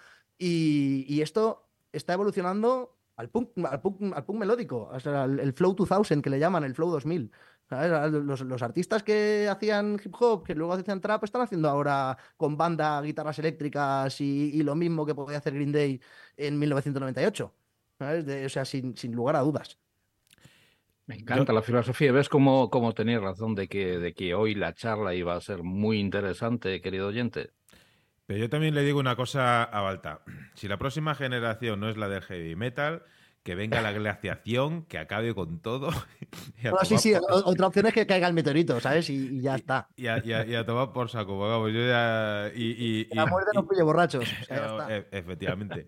Y, 0.44 1.22
esto 1.22 1.70
está 1.92 2.14
evolucionando 2.14 2.98
al 3.16 3.30
punk, 3.30 3.52
al 3.64 3.82
punk, 3.82 4.14
al 4.16 4.26
punk 4.26 4.40
melódico, 4.40 4.90
o 4.92 5.26
el, 5.26 5.40
el 5.40 5.54
Flow 5.54 5.76
2000 5.76 6.22
que 6.22 6.30
le 6.30 6.40
llaman, 6.40 6.64
el 6.64 6.74
Flow 6.74 6.90
2000. 6.90 7.32
¿sabes? 7.70 8.12
Los, 8.12 8.42
los 8.42 8.62
artistas 8.64 9.04
que 9.04 9.48
hacían 9.50 10.00
hip 10.04 10.14
hop, 10.20 10.44
que 10.44 10.56
luego 10.56 10.74
hacían 10.74 11.00
trap, 11.00 11.24
están 11.24 11.44
haciendo 11.44 11.70
ahora 11.70 12.18
con 12.36 12.58
banda, 12.58 13.02
guitarras 13.02 13.40
eléctricas 13.40 14.20
y, 14.20 14.52
y 14.54 14.64
lo 14.64 14.76
mismo 14.76 15.06
que 15.06 15.16
podía 15.16 15.38
hacer 15.38 15.54
Green 15.54 15.72
Day 15.72 16.02
en 16.36 16.58
1998. 16.60 17.54
¿sabes? 18.02 18.26
De- 18.26 18.46
o 18.46 18.50
sea, 18.50 18.66
sin, 18.66 18.98
sin 18.98 19.14
lugar 19.14 19.36
a 19.36 19.42
dudas. 19.42 19.78
Me 21.06 21.16
encanta 21.16 21.54
la 21.54 21.62
filosofía. 21.62 22.12
¿Ves 22.12 22.30
cómo, 22.30 22.70
cómo 22.70 22.94
tenía 22.94 23.20
razón 23.20 23.54
de 23.54 23.68
que, 23.68 24.00
de 24.00 24.14
que 24.14 24.34
hoy 24.34 24.56
la 24.56 24.74
charla 24.74 25.14
iba 25.14 25.36
a 25.36 25.42
ser 25.42 25.62
muy 25.62 26.00
interesante, 26.00 26.82
querido 26.82 27.08
oyente? 27.08 27.52
Pero 28.32 28.40
yo 28.44 28.50
también 28.50 28.74
le 28.74 28.84
digo 28.86 28.98
una 28.98 29.18
cosa 29.18 29.62
a 29.64 29.82
Balta. 29.82 30.22
Si 30.56 30.70
la 30.70 30.78
próxima 30.78 31.16
generación 31.16 31.82
no 31.82 31.90
es 31.90 31.98
la 31.98 32.08
del 32.08 32.22
heavy 32.22 32.56
metal, 32.56 33.04
que 33.44 33.56
venga 33.56 33.82
la 33.82 33.92
glaciación, 33.92 34.84
que 34.86 34.98
acabe 35.00 35.36
con 35.36 35.60
todo. 35.60 35.90
No, 36.64 36.78
sí, 36.86 36.98
sí, 36.98 37.12
por- 37.20 37.42
otra 37.46 37.68
opción 37.68 37.88
es 37.88 37.94
que 37.94 38.08
caiga 38.08 38.28
el 38.28 38.34
meteorito, 38.34 38.80
¿sabes? 38.80 39.10
Y, 39.10 39.16
y 39.40 39.42
ya 39.42 39.56
está. 39.56 39.90
y 39.98 40.08
a, 40.08 40.24
y 40.24 40.32
a- 40.32 40.46
y 40.46 40.56
a 40.56 40.66
tomar 40.66 40.94
por 40.94 41.10
saco. 41.10 41.38
pues 41.38 41.50
Vamos, 41.50 41.74
yo 41.74 41.86
ya. 41.86 42.50
Y, 42.56 43.06
la 43.14 43.26
muerte 43.26 43.52
nos 43.54 43.66
pille 43.68 43.84
borrachos. 43.84 44.24
o 44.24 44.46
sea, 44.46 44.56
ya 44.58 44.66
está. 44.78 44.96
e- 44.96 45.08
efectivamente. 45.12 45.88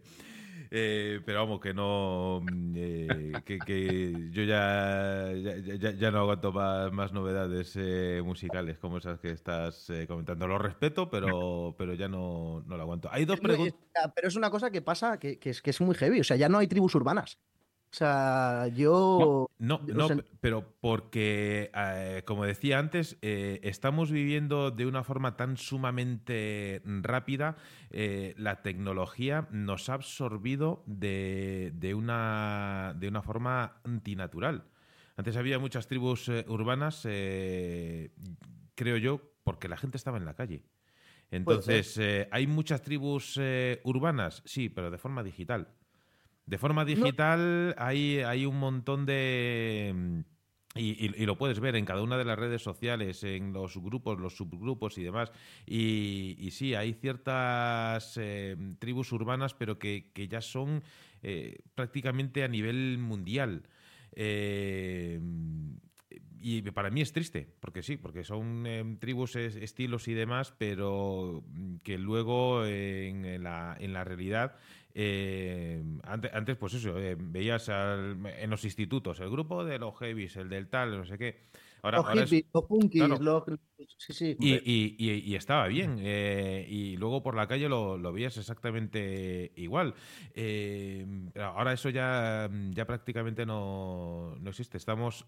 Eh, 0.76 1.22
pero 1.24 1.42
vamos, 1.42 1.60
que 1.60 1.72
no. 1.72 2.42
mm, 2.42 2.74
eh, 2.76 3.32
que, 3.46 3.60
que 3.60 4.30
yo 4.32 4.42
ya, 4.44 5.32
ya, 5.32 6.10
no 6.10 6.22
aguanto 6.22 6.52
más, 6.52 6.92
más 6.92 7.14
novedades 7.14 7.74
eh, 7.76 8.24
musicales 8.26 8.80
como 8.80 8.98
esas 8.98 9.20
que 9.20 9.30
estás 9.30 9.88
eh, 9.92 10.08
comentando. 10.08 10.48
Lo 10.48 10.58
respeto, 10.58 11.12
pero, 11.12 11.76
pero 11.78 11.94
ya 11.94 12.08
no, 12.08 12.64
no 12.66 12.76
lo 12.76 12.82
aguanto. 12.82 13.08
Hay 13.12 13.26
dos 13.26 13.40
preguntas. 13.40 13.80
pero 14.16 14.28
es 14.28 14.36
una 14.36 14.50
cosa 14.50 14.72
que 14.72 14.82
pasa 14.82 15.20
que, 15.20 15.38
que 15.38 15.52
es, 15.52 15.62
que 15.62 15.70
es 15.70 15.80
muy 15.80 15.94
heavy. 15.94 16.22
O 16.22 16.24
sea, 16.24 16.38
ya 16.38 16.50
no 16.50 16.58
hay 16.58 16.66
tribus 16.66 16.96
urbanas. 16.96 17.38
O 17.94 17.96
sea, 17.96 18.70
yo. 18.74 19.46
No, 19.60 19.82
no, 19.86 20.08
sea- 20.08 20.16
pe- 20.16 20.26
pero 20.42 20.76
porque, 20.82 21.70
eh, 21.76 22.24
como 22.26 22.44
decía 22.44 22.80
antes, 22.80 23.18
eh, 23.22 23.60
estamos 23.62 24.10
viviendo 24.10 24.72
de 24.72 24.88
una 24.88 25.04
forma 25.04 25.38
tan 25.38 25.58
sumamente 25.58 26.82
rápida, 26.84 27.56
eh, 27.92 28.34
la 28.38 28.64
tecnología 28.64 29.48
nos 29.52 29.90
ha 29.90 29.94
absorbido 29.94 30.84
de, 30.88 31.72
de 31.76 31.94
una, 31.94 32.96
de 33.00 33.08
una 33.08 33.22
forma 33.22 33.76
antinatural. 33.84 34.64
Antes 35.16 35.38
había 35.38 35.60
muchas 35.60 35.86
tribus 35.86 36.28
urbanas, 36.48 37.04
creo 37.04 38.98
yo, 38.98 39.22
porque 39.44 39.68
la 39.68 39.78
gente 39.78 39.98
estaba 39.98 40.18
en 40.18 40.26
la 40.26 40.34
calle. 40.34 40.64
Entonces, 41.30 41.96
eh, 42.00 42.28
¿hay 42.32 42.48
muchas 42.48 42.82
tribus 42.82 43.38
eh, 43.40 43.82
urbanas? 43.84 44.42
Sí, 44.46 44.70
pero 44.70 44.90
de 44.90 44.98
forma 44.98 45.22
digital. 45.22 45.68
De 46.46 46.58
forma 46.58 46.84
digital 46.86 47.74
hay, 47.78 48.20
hay 48.20 48.46
un 48.46 48.60
montón 48.60 49.06
de... 49.06 49.92
mm, 49.96 50.20
Y, 50.76 51.06
y- 51.06 51.22
y 51.22 51.26
lo 51.28 51.38
puedes 51.38 51.60
ver 51.60 51.76
en 51.76 51.86
cada 51.86 52.02
una 52.02 52.18
de 52.18 52.26
las 52.26 52.38
redes 52.40 52.64
sociales, 52.64 53.24
en 53.24 53.54
los 53.54 53.78
grupos, 53.78 54.20
los 54.20 54.36
subgrupos 54.36 54.98
y 54.98 55.04
demás. 55.04 55.32
Y, 55.68 56.36
y 56.40 56.50
sí, 56.50 56.74
hay 56.74 56.94
ciertas 56.94 58.18
eh, 58.18 58.58
tribus 58.80 59.12
urbanas, 59.12 59.54
pero 59.54 59.78
que, 59.78 60.12
que 60.14 60.28
ya 60.28 60.42
son 60.42 60.82
eh, 61.22 61.60
prácticamente 61.76 62.44
a 62.44 62.48
nivel 62.48 62.98
mundial. 62.98 63.68
Eh, 64.14 65.20
y 66.46 66.62
para 66.72 66.90
mí 66.90 67.02
es 67.02 67.14
triste, 67.14 67.48
porque 67.62 67.82
sí, 67.84 67.96
porque 67.98 68.24
son 68.24 68.98
tribus, 69.00 69.36
es- 69.38 69.56
estilos 69.56 70.08
y 70.08 70.14
demás, 70.14 70.54
pero 70.58 71.44
mm, 71.48 71.78
que 71.84 71.98
luego 71.98 72.66
eh, 72.66 73.10
en, 73.10 73.26
en 73.26 73.44
la, 73.44 73.78
en 73.80 73.94
la 73.94 74.04
realidad, 74.04 74.56
eh, 74.96 75.84
antes, 76.04 76.32
antes, 76.34 76.58
pues 76.58 76.74
eso, 76.76 76.98
eh, 77.00 77.16
veías 77.20 77.68
al- 77.70 78.18
en 78.26 78.50
los 78.50 78.64
institutos 78.64 79.20
el 79.20 79.30
grupo 79.30 79.64
de 79.66 79.80
los 79.80 79.98
heavies, 79.98 80.36
el 80.38 80.50
del 80.50 80.68
tal, 80.70 80.98
no 80.98 81.06
sé 81.06 81.18
qué. 81.18 81.42
Ahora, 81.82 81.98
Los 81.98 82.08
ahora 82.08 82.24
es- 82.24 82.46
los 82.54 82.64
punkis, 82.64 83.02
claro. 83.04 83.18
los... 83.20 83.44
Sí, 83.98 84.14
sí. 84.14 84.38
y, 84.40 84.54
y- 84.54 84.96
y- 84.98 85.20
y 85.32 85.36
estaba 85.36 85.68
bien. 85.68 85.98
eh, 86.00 86.66
y 86.70 86.96
luego 86.96 87.22
por 87.22 87.36
la 87.36 87.46
calle 87.48 87.68
lo, 87.68 87.98
lo 87.98 88.14
veías 88.14 88.38
exactamente 88.38 89.52
igual. 89.58 89.94
Eh, 90.34 91.06
ahora 91.36 91.74
eso 91.74 91.90
ya, 91.90 92.50
ya 92.72 92.86
prácticamente 92.86 93.46
no, 93.46 94.36
no 94.40 94.50
existe. 94.50 94.78
Estamos 94.78 95.26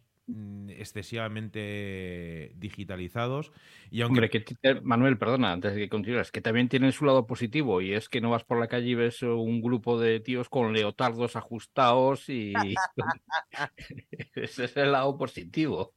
excesivamente 0.70 2.52
digitalizados. 2.56 3.52
Y 3.92 4.02
aunque 4.02 4.30
que 4.30 4.44
eh, 4.64 4.82
Manuel, 4.82 5.18
perdona, 5.18 5.52
antes 5.52 5.74
de 5.74 5.82
que 5.82 5.90
continúes, 5.90 6.32
que 6.32 6.42
también 6.42 6.70
tiene 6.70 6.92
su 6.92 7.06
lado 7.06 7.28
positivo 7.28 7.82
y 7.82 7.94
es 7.94 8.10
que 8.10 8.22
no 8.22 8.32
vas 8.32 8.44
por 8.44 8.60
la 8.60 8.68
calle 8.68 8.90
y 8.90 8.96
ves 8.96 9.22
un 9.22 9.62
grupo 9.62 10.00
de 10.00 10.20
tíos 10.20 10.50
con 10.50 10.74
leotardos 10.74 11.36
ajustados 11.36 12.30
y 12.30 12.54
ese 14.36 14.66
es 14.66 14.78
el 14.78 14.92
lado 14.92 15.18
positivo. 15.18 15.94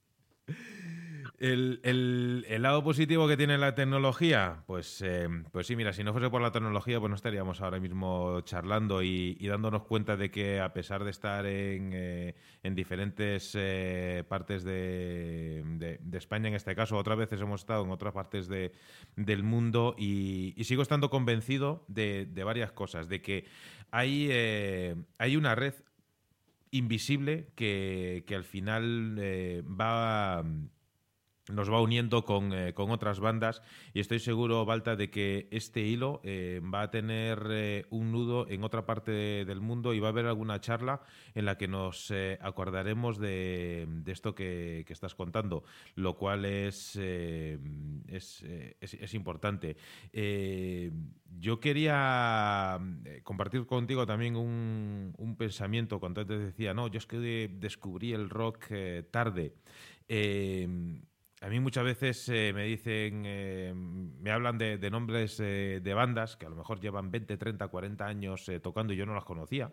El, 1.39 1.78
el- 1.85 2.44
lado 2.62 2.82
positivo 2.82 3.28
que 3.28 3.36
tiene 3.36 3.59
la 3.59 3.77
tecnología, 3.77 4.65
pues, 4.66 5.01
eh, 5.02 5.28
pues 5.52 5.69
sí, 5.69 5.77
mira, 5.77 5.93
si 5.93 6.02
no 6.02 6.12
fuese 6.12 6.31
por 6.31 6.43
la 6.43 6.51
tecnología, 6.51 6.98
pues 6.98 7.10
no 7.10 7.15
estaríamos 7.15 7.60
ahora 7.60 7.78
mismo 7.78 8.40
charlando 8.40 9.05
y, 9.05 9.36
y 9.39 9.47
dándonos 9.47 9.85
cuenta 9.85 10.16
de 10.16 10.32
que 10.32 10.59
a 10.60 10.73
pesar 10.73 11.05
de 11.05 11.10
estar 11.10 11.47
en, 11.47 11.93
eh, 11.94 12.35
en 12.65 12.74
diferentes 12.74 13.52
eh, 13.55 14.24
partes 14.28 14.65
de, 14.65 15.62
de- 15.77 15.98
España, 16.19 16.48
en 16.48 16.55
este 16.56 16.74
caso, 16.74 16.97
otras 16.97 17.16
veces 17.16 17.40
hemos 17.40 17.60
estado 17.60 17.85
en 17.85 17.93
otras 17.93 18.12
partes 18.12 18.48
de- 18.48 18.73
del 19.15 19.44
mundo 19.44 19.94
y, 19.97 20.55
sigo 20.65 20.82
estando 20.82 21.09
convencido 21.09 21.85
de, 21.86 22.27
varias 22.43 22.73
cosas, 22.73 23.09
de 23.09 23.23
que 23.23 23.44
hay, 23.93 24.27
eh, 24.28 24.97
hay 25.19 25.36
una 25.36 25.55
red 25.55 25.74
invisible 26.73 27.47
que, 27.55 28.24
que 28.27 28.35
al 28.35 28.44
final 28.44 29.16
va 29.81 30.44
nos 31.52 31.70
va 31.72 31.80
uniendo 31.80 32.24
con, 32.24 32.52
eh, 32.52 32.74
con 32.74 32.90
otras 32.90 33.20
bandas 33.20 33.62
y 33.94 34.00
estoy 34.00 34.18
seguro, 34.18 34.64
Balta, 34.64 34.96
de 34.96 35.10
que 35.10 35.48
este 35.50 35.80
hilo 35.82 36.20
eh, 36.24 36.60
va 36.62 36.82
a 36.82 36.90
tener 36.90 37.46
eh, 37.50 37.86
un 37.90 38.12
nudo 38.12 38.46
en 38.48 38.64
otra 38.64 38.84
parte 38.86 39.10
de- 39.10 39.44
del 39.44 39.60
mundo 39.60 39.94
y 39.94 40.00
va 40.00 40.08
a 40.08 40.10
haber 40.10 40.26
alguna 40.26 40.60
charla 40.60 41.00
en 41.34 41.44
la 41.44 41.56
que 41.56 41.68
nos 41.68 42.12
acordaremos 42.40 43.18
de, 43.18 43.86
de 43.88 44.12
esto 44.12 44.34
que, 44.34 44.84
que 44.86 44.92
estás 44.92 45.14
contando, 45.14 45.64
lo 45.94 46.16
cual 46.16 46.44
es, 46.44 46.96
es, 46.96 48.44
es- 48.80 49.14
importante. 49.14 49.76
Yo 51.40 51.60
quería 51.60 52.78
compartir 53.22 53.66
contigo 53.66 54.06
también 54.06 54.36
un, 54.36 55.14
un 55.16 55.36
pensamiento 55.36 55.98
cuando 56.00 56.20
antes 56.22 56.38
decía, 56.40 56.74
no, 56.74 56.88
yo 56.88 56.98
es 56.98 57.06
que 57.06 57.18
de- 57.18 57.50
descubrí 57.52 58.12
el 58.12 58.28
rock 58.30 58.66
tarde. 59.10 59.54
A 61.40 61.48
mí 61.48 61.60
muchas 61.60 61.85
veces 61.85 62.28
eh, 62.28 62.52
me 62.52 62.65
dicen, 62.65 63.23
eh, 63.24 63.73
me 63.74 64.31
hablan 64.31 64.59
de, 64.59 64.90
nombres 64.90 65.39
eh, 65.39 65.81
de 65.82 65.94
bandas 65.94 66.36
que 66.36 66.47
a 66.47 66.48
lo 66.48 66.56
mejor 66.56 66.81
llevan 66.81 67.10
20, 67.10 67.36
30, 67.36 67.69
40 67.69 68.06
años 68.06 68.51
tocando 68.62 68.93
y 68.93 68.97
yo 68.97 69.06
no 69.06 69.15
las 69.15 69.24
conocía. 69.24 69.73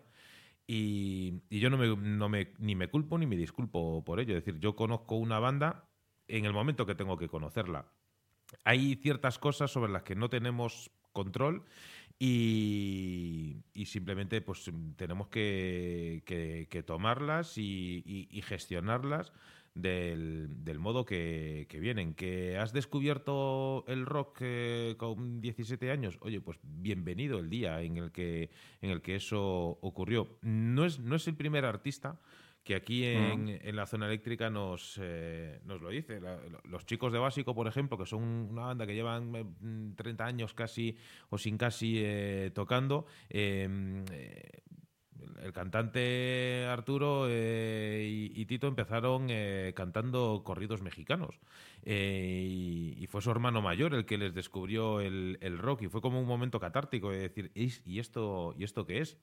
Y, 0.68 1.42
yo 1.50 1.70
no 1.70 2.28
me, 2.28 2.52
ni 2.58 2.74
me 2.74 2.88
culpo 2.88 3.18
ni 3.18 3.26
me 3.26 3.36
disculpo 3.36 4.04
por 4.04 4.20
ello. 4.20 4.36
Es 4.36 4.44
decir, 4.44 4.60
yo 4.60 4.76
conozco 4.76 5.16
una 5.16 5.38
banda 5.38 5.88
en 6.28 6.44
el 6.44 6.52
momento 6.52 6.86
que 6.86 6.94
tengo 6.94 7.16
que 7.16 7.28
conocerla. 7.28 7.86
Hay 8.64 8.94
ciertas 8.96 9.38
cosas 9.38 9.70
sobre 9.70 9.92
las 9.92 10.02
que 10.02 10.14
no 10.14 10.28
tenemos 10.28 10.90
control 11.12 11.64
y, 12.18 13.56
simplemente 13.86 14.40
pues 14.40 14.70
tenemos 14.96 15.28
que, 15.28 16.84
tomarlas 16.86 17.58
y 17.58 18.42
gestionarlas 18.44 19.32
del, 19.76 20.64
del 20.64 20.78
modo 20.80 21.04
que, 21.04 21.66
que 21.68 21.78
vienen. 21.78 22.14
¿Que 22.14 22.56
has 22.58 22.72
descubierto 22.72 23.84
el 23.86 24.06
rock 24.06 24.38
eh, 24.40 24.94
con 24.96 25.40
17 25.40 25.90
años? 25.90 26.18
Oye, 26.22 26.40
pues 26.40 26.58
bienvenido 26.62 27.38
el 27.38 27.48
día 27.50 27.80
en 27.82 27.98
el 27.98 28.10
que, 28.10 28.50
en 28.80 28.90
el 28.90 29.02
que 29.02 29.16
eso 29.16 29.78
ocurrió. 29.80 30.38
No 30.42 30.84
es, 30.84 30.98
no 30.98 31.14
es 31.16 31.28
el 31.28 31.36
primer 31.36 31.64
artista 31.64 32.20
que 32.64 32.74
aquí 32.74 33.04
en, 33.04 33.48
en 33.62 33.76
la 33.76 33.86
zona 33.86 34.06
eléctrica 34.06 34.50
nos, 34.50 34.98
eh, 35.00 35.60
nos 35.66 35.80
lo 35.80 35.88
dice. 35.90 36.20
La- 36.20 36.40
los 36.64 36.84
chicos 36.84 37.12
de 37.12 37.20
Básico, 37.20 37.54
por 37.54 37.68
ejemplo, 37.68 37.96
que 37.96 38.06
son 38.06 38.24
una 38.24 38.62
banda 38.62 38.84
que 38.88 38.94
llevan 38.96 39.36
eh, 39.36 39.44
mm, 39.44 39.92
30 39.92 40.26
años 40.26 40.52
casi 40.52 40.96
o 41.30 41.38
sin 41.38 41.58
casi 41.58 41.98
eh, 41.98 42.50
tocando, 42.52 43.06
eh, 43.30 43.68
eh, 44.10 44.62
el 45.42 45.52
cantante 45.52 46.66
Arturo 46.68 47.26
eh, 47.28 48.06
y, 48.08 48.40
y 48.40 48.46
Tito 48.46 48.66
empezaron 48.66 49.26
eh, 49.30 49.72
cantando 49.76 50.42
corridos 50.44 50.82
mexicanos. 50.82 51.38
Eh, 51.82 52.46
y, 52.48 52.96
y 53.02 53.06
fue 53.06 53.22
su 53.22 53.30
hermano 53.30 53.62
mayor 53.62 53.94
el 53.94 54.06
que 54.06 54.18
les 54.18 54.34
descubrió 54.34 55.00
el, 55.00 55.38
el 55.40 55.58
rock 55.58 55.82
y 55.82 55.88
fue 55.88 56.00
como 56.00 56.20
un 56.20 56.26
momento 56.26 56.58
catártico 56.60 57.10
de 57.10 57.18
decir, 57.18 57.50
"¿Is- 57.54 57.82
¿y 57.84 57.98
esto, 58.00 58.54
¿y 58.58 58.64
esto 58.64 58.86
qué 58.86 59.00
es? 59.00 59.18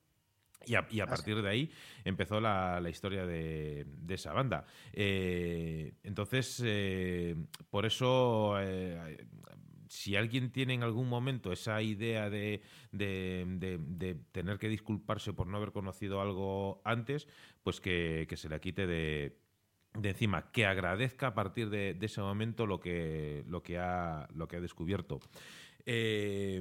Y 0.65 0.75
a, 0.75 0.87
y 0.89 1.01
a 1.01 1.07
partir 1.07 1.41
de 1.41 1.49
ahí 1.49 1.71
empezó 2.05 2.39
la, 2.39 2.79
la 2.79 2.89
historia 2.89 3.25
de, 3.25 3.85
de 3.85 4.13
esa 4.13 4.31
banda. 4.31 4.65
Eh, 4.93 5.93
entonces, 6.03 6.61
eh, 6.65 7.35
por 7.69 7.85
eso, 7.85 8.55
eh, 8.61 9.17
si 9.93 10.15
alguien 10.15 10.51
tiene 10.51 10.73
en 10.73 10.81
algún 10.83 11.07
momento 11.07 11.51
esa 11.51 11.81
idea 11.83 12.29
de, 12.29 12.61
de- 12.91 13.45
de- 13.79 14.15
tener 14.31 14.57
que 14.57 14.67
disculparse 14.67 15.33
por 15.33 15.45
no 15.47 15.57
haber 15.57 15.71
conocido 15.71 16.19
algo 16.19 16.81
antes, 16.83 17.27
pues 17.63 17.79
que, 17.79 18.25
se 18.35 18.49
la 18.49 18.59
quite 18.59 18.87
de, 18.87 19.37
de 19.93 20.09
encima, 20.09 20.51
que 20.51 20.65
agradezca 20.65 21.27
a 21.27 21.33
partir 21.35 21.69
de, 21.69 21.93
de 21.93 22.05
ese 22.07 22.21
momento 22.21 22.65
lo 22.65 22.79
que, 22.79 23.43
lo 23.47 23.61
que, 23.61 23.77
ha, 23.77 24.27
lo 24.33 24.47
que 24.47 24.55
ha 24.57 24.61
descubierto. 24.61 25.19
Eh, 25.85 26.59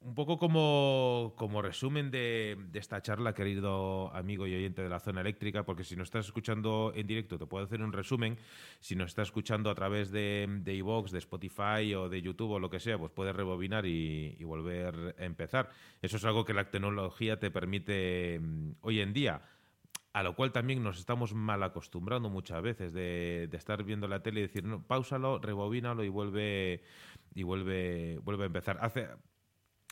un 0.00 0.14
poco 0.14 0.38
como, 0.38 1.34
como 1.36 1.60
resumen 1.60 2.10
de, 2.10 2.56
de 2.70 2.78
esta 2.78 3.02
charla, 3.02 3.34
querido 3.34 4.14
amigo 4.14 4.46
y 4.46 4.54
oyente 4.54 4.82
de 4.82 4.88
la 4.88 5.00
zona 5.00 5.20
eléctrica, 5.20 5.64
porque 5.64 5.84
si 5.84 5.96
nos 5.96 6.08
estás 6.08 6.26
escuchando 6.26 6.92
en 6.94 7.06
directo 7.06 7.38
te 7.38 7.46
puedo 7.46 7.64
hacer 7.64 7.82
un 7.82 7.92
resumen, 7.92 8.38
si 8.80 8.94
nos 8.94 9.08
estás 9.08 9.28
escuchando 9.28 9.70
a 9.70 9.74
través 9.74 10.10
de, 10.10 10.46
de 10.62 10.74
iVoox, 10.76 11.10
de 11.10 11.18
Spotify 11.18 11.94
o 11.94 12.08
de 12.08 12.22
YouTube 12.22 12.52
o 12.52 12.58
lo 12.60 12.70
que 12.70 12.80
sea, 12.80 12.96
pues 12.98 13.10
puedes 13.10 13.34
rebobinar 13.34 13.86
y, 13.86 14.36
y 14.38 14.44
volver 14.44 15.16
a 15.18 15.24
empezar. 15.24 15.70
Eso 16.00 16.16
es 16.16 16.24
algo 16.24 16.44
que 16.44 16.54
la 16.54 16.70
tecnología 16.70 17.38
te 17.38 17.50
permite 17.50 18.38
mm, 18.40 18.70
hoy 18.82 19.00
en 19.00 19.12
día 19.12 19.42
a 20.14 20.22
lo 20.22 20.34
cual 20.34 20.50
también 20.52 20.82
nos 20.82 20.98
estamos 20.98 21.34
mal 21.34 21.62
acostumbrando 21.62 22.28
muchas 22.28 22.60
veces 22.62 22.92
de, 22.92 23.46
de 23.48 23.56
estar 23.56 23.84
viendo 23.84 24.08
la 24.08 24.22
tele 24.22 24.40
y 24.40 24.42
decir, 24.44 24.64
no, 24.64 24.82
pausalo, 24.82 25.38
rebobínalo 25.38 26.02
y 26.02 26.08
vuelve 26.08 26.82
y 27.34 27.42
vuelve, 27.44 28.18
vuelve 28.24 28.44
a 28.44 28.46
empezar. 28.46 28.78
Hace, 28.80 29.08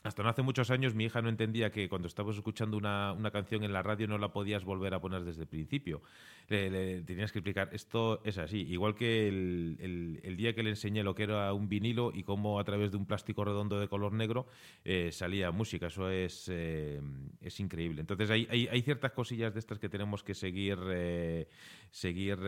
hasta 0.07 0.23
no 0.23 0.29
hace 0.29 0.43
muchos 0.43 0.71
años 0.71 0.95
mi 0.95 1.05
hija 1.05 1.21
no 1.23 1.29
entendía 1.29 1.71
que 1.71 1.89
cuando 1.89 2.09
estabas 2.09 2.37
escuchando 2.37 2.77
una, 2.77 3.13
una 3.13 3.31
canción 3.31 3.65
en 3.65 3.73
la 3.73 3.83
radio 3.83 4.07
no 4.09 4.19
la 4.19 4.33
podías 4.33 4.65
volver 4.65 4.95
a 4.95 5.01
poner 5.01 5.25
desde 5.25 5.43
el 5.43 5.49
principio. 5.49 6.03
Le, 6.49 6.71
le 6.71 7.03
tenías 7.03 7.33
que 7.33 7.41
explicar, 7.41 7.71
esto 7.73 8.21
es 8.25 8.39
así. 8.39 8.61
Igual 8.63 8.95
que 8.95 9.29
el, 9.29 9.77
el- 9.81 10.21
el 10.23 10.37
día 10.37 10.55
que 10.55 10.63
le 10.63 10.71
enseñé 10.71 11.03
lo 11.03 11.15
que 11.15 11.25
era 11.25 11.53
un 11.53 11.69
vinilo 11.69 12.13
y 12.15 12.23
cómo 12.23 12.59
a 12.61 12.65
través 12.65 12.91
de 12.93 12.97
un 12.97 13.07
plástico 13.07 13.45
redondo 13.45 13.81
de 13.81 13.89
color 13.89 14.13
negro 14.13 14.47
eh, 14.85 15.11
salía 15.13 15.51
música. 15.51 15.89
Eso 15.89 16.09
es, 16.11 16.49
eh, 16.53 17.01
es 17.41 17.59
increíble. 17.61 18.01
Entonces 18.01 18.31
hay, 18.31 18.47
hay, 18.51 18.69
hay 18.69 18.83
ciertas 18.83 19.13
cosillas 19.13 19.53
de 19.55 19.61
estas 19.61 19.79
que 19.79 19.89
tenemos 19.89 20.23
que 20.23 20.35
seguir, 20.35 20.79
eh, 20.89 21.49
seguir 21.91 22.39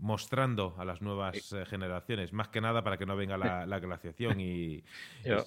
mostrando 0.00 0.74
a 0.78 0.84
las 0.84 1.02
nuevas 1.02 1.54
generaciones. 1.68 2.32
Más 2.32 2.48
que 2.48 2.60
nada 2.60 2.82
para 2.82 2.96
que 2.96 3.06
no 3.06 3.16
venga 3.16 3.36
la, 3.36 3.66
la 3.66 3.78
glaciación 3.80 4.40
y... 4.40 4.82
Yo, 5.24 5.44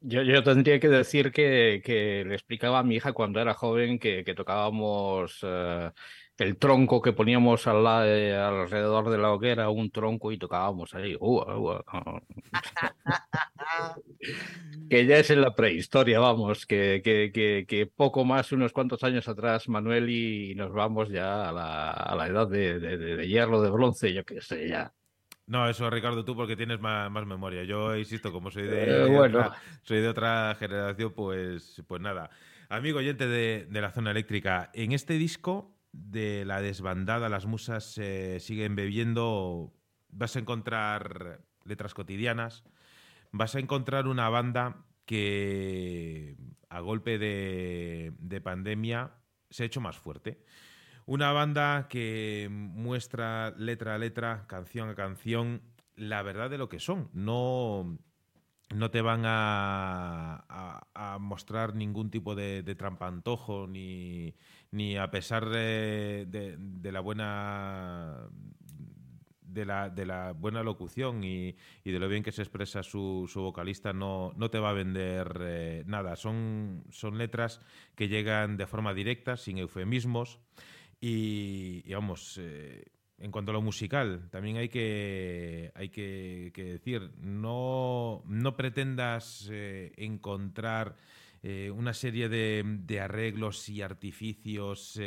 yo, 0.00 0.22
yo 0.22 0.42
tendría 0.42 0.80
que 0.80 0.88
decir 0.88 1.32
que, 1.32 1.82
le 2.26 2.34
explicaba 2.34 2.78
a 2.80 2.82
mi 2.82 2.96
hija 2.96 3.12
cuando 3.12 3.40
era 3.40 3.54
joven 3.54 3.98
que, 3.98 4.24
tocábamos 4.36 5.38
eh, 5.42 5.90
el 6.38 6.56
tronco 6.58 7.02
que 7.02 7.12
poníamos 7.12 7.66
al 7.66 7.82
la- 7.84 8.06
eh, 8.06 8.34
alrededor 8.36 9.10
de 9.10 9.18
la 9.18 9.32
hoguera, 9.32 9.70
un 9.70 9.90
tronco 9.90 10.32
y 10.32 10.38
tocábamos 10.38 10.94
ahí. 10.94 11.16
Ua, 11.20 11.56
ua, 11.58 11.84
ah. 11.88 12.20
que 14.88 15.06
ya 15.06 15.18
es 15.18 15.30
en 15.30 15.40
la 15.42 15.54
prehistoria, 15.54 16.18
vamos, 16.20 16.64
que, 16.66 17.00
que, 17.04 17.86
poco 17.94 18.24
más, 18.24 18.52
unos 18.52 18.72
cuantos 18.72 19.02
años 19.04 19.28
atrás, 19.28 19.68
Manuel, 19.68 20.08
y 20.10 20.54
nos 20.54 20.72
vamos 20.72 21.08
ya 21.10 21.48
a 21.50 21.52
la, 21.52 22.26
edad 22.28 22.48
de- 22.48 22.78
de 22.78 23.28
hierro, 23.28 23.60
de 23.60 23.70
bronce, 23.70 24.12
yo 24.14 24.24
qué 24.24 24.40
sé, 24.40 24.68
ya. 24.68 24.92
No, 25.48 25.66
eso 25.68 25.88
Ricardo, 25.88 26.24
tú 26.26 26.36
porque 26.36 26.56
tienes 26.56 26.78
más, 26.78 27.10
más 27.10 27.26
memoria. 27.26 27.64
Yo 27.64 27.96
insisto, 27.96 28.30
como 28.32 28.50
soy 28.50 28.64
de, 28.64 28.84
Eh, 28.84 29.06
bueno. 29.06 29.38
otra, 29.38 29.56
soy 29.82 30.00
de 30.00 30.08
otra 30.08 30.54
generación, 30.58 31.12
pues, 31.14 31.82
pues 31.86 32.02
nada. 32.02 32.28
Amigo 32.68 32.98
oyente 32.98 33.26
de, 33.26 33.66
de 33.68 33.80
la 33.80 33.90
zona 33.90 34.10
eléctrica, 34.10 34.70
en 34.74 34.92
este 34.92 35.14
disco 35.14 35.74
de 35.90 36.44
la 36.44 36.60
desbandada, 36.60 37.30
las 37.30 37.46
musas 37.46 37.96
eh, 37.96 38.40
siguen 38.40 38.76
bebiendo, 38.76 39.72
vas 40.10 40.36
a 40.36 40.40
encontrar 40.40 41.40
letras 41.64 41.94
cotidianas, 41.94 42.62
vas 43.32 43.54
a 43.54 43.58
encontrar 43.58 44.06
una 44.06 44.28
banda 44.28 44.84
que 45.06 46.36
a 46.68 46.80
golpe 46.80 47.18
de, 47.18 48.12
de 48.18 48.40
pandemia 48.42 49.12
se 49.48 49.62
ha 49.62 49.66
hecho 49.66 49.80
más 49.80 49.96
fuerte. 49.96 50.44
Una 51.08 51.32
banda 51.32 51.88
que 51.88 52.48
muestra 52.50 53.54
letra 53.56 53.94
a 53.94 53.98
letra, 53.98 54.44
canción 54.46 54.90
a 54.90 54.94
canción, 54.94 55.62
la 55.96 56.20
verdad 56.22 56.50
de 56.50 56.58
lo 56.58 56.68
que 56.68 56.80
son. 56.80 57.08
No, 57.14 57.96
no 58.74 58.90
te 58.90 59.00
van 59.00 59.22
a, 59.24 60.84
mostrar 61.18 61.74
ningún 61.74 62.10
tipo 62.10 62.34
de, 62.34 62.62
de 62.62 62.74
trampantojo, 62.74 63.66
ni, 63.66 64.34
ni 64.70 64.98
a 64.98 65.10
pesar 65.10 65.48
de, 65.48 66.58
la 66.82 67.00
buena 67.00 68.28
de 69.40 69.64
la, 69.64 69.88
de 69.88 70.04
la 70.04 70.32
buena 70.32 70.62
locución 70.62 71.24
y, 71.24 71.56
y 71.84 71.90
de 71.90 71.98
lo 72.00 72.08
bien 72.10 72.22
que 72.22 72.32
se 72.32 72.42
expresa 72.42 72.82
su, 72.82 73.26
su 73.32 73.40
vocalista, 73.40 73.94
no, 73.94 74.34
no 74.36 74.50
te 74.50 74.58
va 74.58 74.68
a 74.68 74.74
vender 74.74 75.38
eh, 75.40 75.84
nada. 75.86 76.16
Son, 76.16 76.84
son 76.90 77.16
letras 77.16 77.62
que 77.94 78.08
llegan 78.08 78.58
de 78.58 78.66
forma 78.66 78.92
directa, 78.92 79.38
sin 79.38 79.56
eufemismos. 79.56 80.38
Y, 81.00 81.92
vamos, 81.92 82.38
eh, 82.40 82.84
en 83.18 83.30
cuanto 83.30 83.50
a 83.50 83.54
lo 83.54 83.62
musical, 83.62 84.28
también 84.30 84.56
hay 84.56 84.68
que, 84.68 85.70
hay 85.74 85.90
que, 85.90 86.52
decir, 86.54 87.12
no, 87.18 88.22
no 88.26 88.56
pretendas 88.56 89.48
eh, 89.50 89.92
encontrar 89.96 90.96
eh, 91.42 91.70
una 91.70 91.94
serie 91.94 92.28
de, 92.28 93.00
arreglos 93.00 93.68
y 93.68 93.82
artificios 93.82 95.00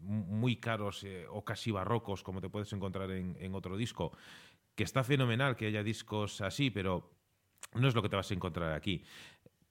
muy 0.00 0.56
caros 0.56 1.06
o 1.30 1.44
casi 1.44 1.70
barrocos, 1.70 2.22
como 2.22 2.42
te 2.42 2.50
puedes 2.50 2.70
encontrar 2.74 3.10
en, 3.10 3.38
en 3.40 3.54
otro 3.54 3.74
disco, 3.76 4.12
que 4.74 4.84
está 4.84 5.02
fenomenal 5.02 5.56
que 5.56 5.66
haya 5.66 5.82
discos 5.82 6.42
así, 6.42 6.70
pero 6.70 7.10
no 7.74 7.88
es 7.88 7.94
lo 7.94 8.02
que 8.02 8.08
te 8.08 8.16
vas 8.16 8.30
a 8.30 8.34
encontrar 8.34 8.72
aquí. 8.72 9.02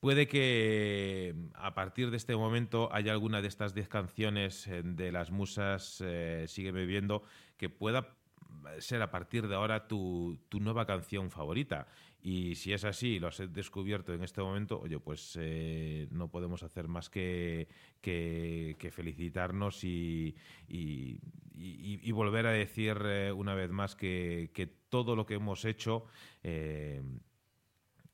Puede 0.03 0.27
que 0.27 1.33
a 1.53 1.73
partir 1.75 2.11
de 2.11 2.17
este 2.17 2.35
momento 2.35 2.89
haya 2.91 3.13
alguna 3.13 3.41
de 3.41 3.47
estas 3.47 3.73
10 3.73 3.87
canciones 3.87 4.67
eh, 4.67 4.81
de 4.83 5.13
las 5.13 5.31
musas 5.31 6.03
eh, 6.05 6.43
Sigue 6.49 6.73
bebiendo 6.73 7.23
que 7.55 7.69
pueda 7.69 8.17
ser 8.79 9.01
a 9.01 9.11
partir 9.11 9.47
de 9.47 9.55
ahora 9.55 9.87
tu, 9.87 10.37
tu 10.49 10.59
nueva 10.59 10.85
canción 10.85 11.31
favorita. 11.31 11.87
Y 12.21 12.55
si 12.55 12.73
es 12.73 12.83
así, 12.83 13.17
lo 13.17 13.29
has 13.29 13.41
descubierto 13.53 14.13
en 14.13 14.23
este 14.23 14.41
momento, 14.41 14.81
oye, 14.81 14.99
pues 14.99 15.37
eh, 15.39 16.09
no 16.11 16.27
podemos 16.29 16.63
hacer 16.63 16.89
más 16.89 17.09
que, 17.09 17.69
que, 18.01 18.75
felicitarnos 18.91 19.85
y, 19.85 20.35
y- 20.67 22.11
volver 22.11 22.47
a 22.47 22.51
decir 22.51 22.97
eh, 23.05 23.31
una 23.31 23.55
vez 23.55 23.71
más 23.71 23.95
que, 23.95 24.51
que 24.53 24.67
todo 24.67 25.15
lo 25.15 25.25
que 25.25 25.35
hemos 25.35 25.63
hecho 25.63 26.07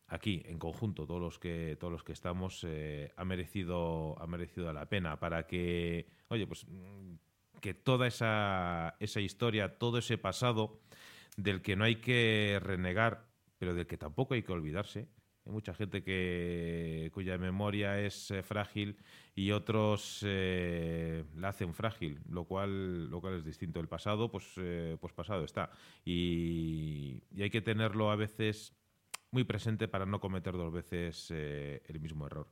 aquí 0.09 0.41
en 0.45 0.57
conjunto 0.57 1.05
todos 1.05 1.21
los 1.21 1.39
que 1.39 1.77
todos 1.79 1.93
los 1.93 2.03
que 2.03 2.13
estamos 2.13 2.65
eh, 2.67 3.11
ha 3.15 3.25
merecido 3.25 4.19
ha 4.19 4.27
merecido 4.27 4.71
la 4.73 4.87
pena 4.87 5.19
para 5.19 5.45
que 5.47 6.07
oye 6.29 6.47
pues 6.47 6.65
mm, 6.67 7.15
que 7.61 7.73
toda 7.73 8.07
esa 8.07 8.95
esa 8.99 9.21
historia 9.21 9.77
todo 9.77 9.99
ese 9.99 10.17
pasado 10.17 10.81
del 11.37 11.61
que 11.61 11.75
no 11.75 11.83
hay 11.83 11.97
que 11.97 12.59
renegar 12.61 13.29
pero 13.59 13.73
del 13.73 13.87
que 13.87 13.97
tampoco 13.97 14.33
hay 14.33 14.43
que 14.43 14.53
olvidarse. 14.53 15.09
Hay 15.45 15.51
mucha 15.51 15.73
gente 15.73 16.03
que 16.03 17.09
cuya 17.13 17.37
memoria 17.37 17.99
es 17.99 18.31
eh, 18.31 18.41
frágil 18.43 18.97
y 19.35 19.51
otros 19.51 20.21
eh, 20.25 21.25
la 21.35 21.49
hacen 21.49 21.73
frágil 21.73 22.19
lo 22.29 22.45
cual 22.45 23.09
lo 23.09 23.19
cual 23.19 23.35
es 23.35 23.45
distinto. 23.45 23.79
El 23.79 23.87
pasado 23.87 24.31
pues 24.31 24.45
pues 24.99 25.13
pasado 25.13 25.43
está. 25.43 25.71
Y 26.05 27.21
hay 27.37 27.49
que 27.49 27.61
tenerlo 27.61 28.11
a 28.11 28.15
veces 28.15 28.78
muy 29.31 29.43
presente 29.43 29.87
para 29.87 30.05
no 30.05 30.19
cometer 30.19 30.53
dos 30.53 30.71
veces 30.73 31.27
eh, 31.31 31.81
el 31.87 31.99
mismo 31.99 32.25
error. 32.25 32.47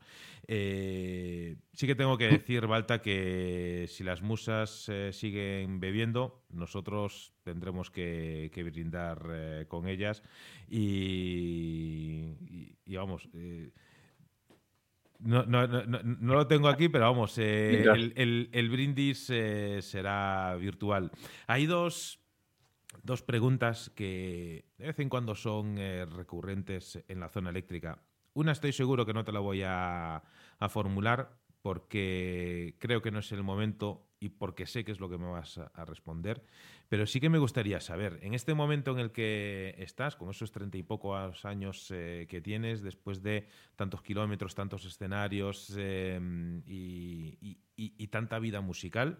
Eh, 0.48 1.58
sí 1.74 1.88
que 1.88 1.96
tengo 1.96 2.18
que 2.18 2.28
decir, 2.28 2.68
Balta, 2.68 3.02
que 3.02 3.86
si 3.88 4.04
las 4.04 4.22
musas 4.22 4.88
eh, 4.90 5.12
siguen 5.12 5.80
bebiendo, 5.80 6.46
nosotros 6.50 7.34
tendremos 7.44 7.90
que, 7.90 8.52
que 8.54 8.64
brindar 8.64 9.66
con 9.68 9.88
ellas 9.88 10.22
y, 10.68 12.36
y- 12.48 12.78
y 12.86 12.96
vamos. 12.96 13.28
no, 15.20 15.44
no- 15.46 15.68
no- 15.68 15.86
no- 16.04 16.34
lo 16.36 16.48
tengo 16.48 16.68
aquí, 16.68 16.90
pero 16.90 17.06
vamos, 17.06 17.38
el, 17.40 18.14
el- 18.16 18.50
el 18.52 18.70
brindis 18.70 19.32
será 19.82 20.56
virtual. 20.60 21.12
Hay 21.48 21.66
dos, 21.66 22.20
dos 23.08 23.24
preguntas 23.24 23.90
que 23.96 24.66
de 24.78 24.88
vez 24.88 25.00
en 25.00 25.10
cuando 25.10 25.34
son 25.34 25.78
eh, 25.80 26.06
recurrentes 26.06 27.04
en 27.08 27.22
la 27.22 27.30
zona 27.30 27.50
eléctrica. 27.50 28.04
Una 28.34 28.52
estoy 28.52 28.74
seguro 28.74 29.06
que 29.06 29.14
no 29.14 29.24
te 29.24 29.32
la 29.32 29.40
voy 29.40 29.64
a, 29.66 30.22
formular 30.70 31.40
porque 31.62 32.76
creo 32.80 33.02
que 33.02 33.10
no 33.10 33.20
es 33.20 33.32
el 33.32 33.44
momento 33.44 34.06
y 34.20 34.30
porque 34.30 34.66
sé 34.66 34.84
que 34.84 34.92
es 34.92 35.00
lo 35.00 35.10
que 35.10 35.18
me 35.18 35.28
vas 35.28 35.58
a, 35.58 35.86
responder, 35.86 36.44
pero 36.90 37.06
sí 37.06 37.20
que 37.20 37.30
me 37.30 37.38
gustaría 37.38 37.80
saber, 37.80 38.20
en 38.22 38.34
este 38.34 38.54
momento 38.54 38.92
en 38.92 39.00
el 39.00 39.12
que 39.12 39.76
estás, 39.78 40.16
con 40.16 40.30
esos 40.30 40.52
treinta 40.52 40.78
y 40.78 40.84
pocos 40.84 41.46
años 41.46 41.90
eh, 41.92 42.26
que 42.30 42.42
tienes, 42.42 42.82
después 42.82 43.24
de 43.24 43.48
tantos 43.76 44.02
kilómetros, 44.02 44.56
tantos 44.56 44.86
escenarios 44.86 45.74
eh, 45.78 46.20
y 46.66 48.08
tanta 48.08 48.40
vida 48.40 48.62
musical, 48.62 49.20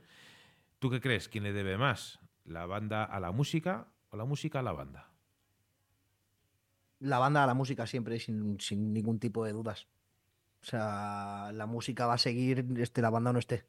¿tú 0.80 0.90
qué 0.90 1.00
crees? 1.00 1.30
¿Quién 1.30 1.44
le 1.44 1.54
debe 1.54 1.78
más? 1.78 2.20
¿La 2.48 2.66
banda 2.66 3.04
a 3.04 3.20
la 3.20 3.32
música 3.32 3.94
o 4.10 4.18
la 4.18 4.26
música 4.26 4.58
a 4.60 4.64
la 4.64 4.72
banda? 4.72 5.14
La 7.00 7.20
banda 7.20 7.44
a 7.44 7.48
la 7.48 7.54
música 7.54 7.86
siempre, 7.86 8.20
sin, 8.20 8.60
sin 8.60 8.94
ningún 8.94 9.20
tipo 9.20 9.46
de 9.46 9.52
dudas. 9.52 9.88
O 10.62 10.66
sea, 10.66 11.52
la 11.54 11.66
música 11.68 12.08
va 12.08 12.16
a 12.16 12.18
seguir, 12.18 12.66
esté 12.80 13.02
la 13.02 13.10
banda 13.12 13.34
no 13.34 13.40
esté. 13.40 13.66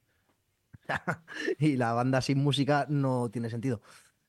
y 1.58 1.76
la 1.76 1.92
banda 1.92 2.20
sin 2.20 2.38
música 2.42 2.86
no 2.88 3.30
tiene 3.30 3.50
sentido. 3.50 3.82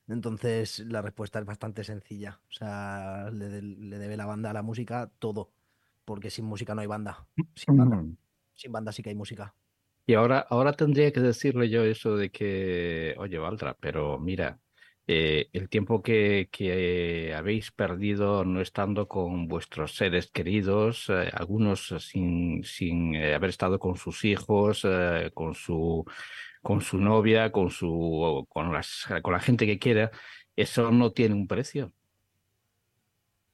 Entonces, 0.07 0.79
la 0.79 1.01
respuesta 1.01 1.39
es 1.39 1.45
bastante 1.45 1.83
sencilla. 1.83 2.41
O 2.49 2.51
sea, 2.51 3.29
le, 3.31 3.49
de- 3.49 3.61
le 3.63 3.99
debe 3.99 4.17
la 4.17 4.25
banda 4.25 4.51
a 4.51 4.53
la 4.53 4.63
música 4.63 5.11
todo. 5.19 5.51
Porque 6.05 6.31
sin 6.31 6.45
música 6.45 6.75
no 6.75 6.81
hay 6.81 6.87
banda. 6.87 7.27
Sin 7.55 7.77
banda, 7.77 8.05
sin 8.55 8.71
banda 8.71 8.91
sí 8.91 9.03
que 9.03 9.09
hay 9.11 9.15
música. 9.15 9.55
Y 10.09 10.15
ahora, 10.15 10.39
ahora 10.39 10.73
tendría 10.73 11.11
que 11.11 11.19
decirle 11.19 11.69
yo 11.69 11.83
eso 11.83 12.17
de 12.17 12.31
que, 12.31 13.13
oye, 13.19 13.37
Valdra, 13.37 13.77
pero 13.79 14.17
mira, 14.17 14.59
eh, 15.05 15.49
el 15.53 15.69
tiempo 15.69 16.01
que, 16.01 16.49
que 16.51 17.31
habéis 17.37 17.69
perdido 17.71 18.43
no 18.43 18.59
estando 18.59 19.07
con 19.07 19.47
vuestros 19.47 19.95
seres 19.95 20.31
queridos, 20.31 21.09
eh, 21.09 21.29
algunos 21.31 21.93
sin, 21.99 22.63
sin 22.63 23.13
eh, 23.13 23.35
haber 23.35 23.51
estado 23.51 23.77
con 23.77 23.97
sus 23.97 24.25
hijos, 24.25 24.81
eh, 24.83 25.29
con 25.35 25.53
su, 25.53 26.03
con 26.63 26.81
su 26.81 26.97
novia, 26.97 27.51
con 27.51 27.69
su, 27.69 28.47
con 28.49 28.73
las, 28.73 29.05
con 29.21 29.33
la 29.33 29.39
gente 29.39 29.67
que 29.67 29.77
quiera, 29.77 30.09
eso 30.55 30.89
no 30.89 31.11
tiene 31.11 31.35
un 31.35 31.45
precio. 31.45 31.93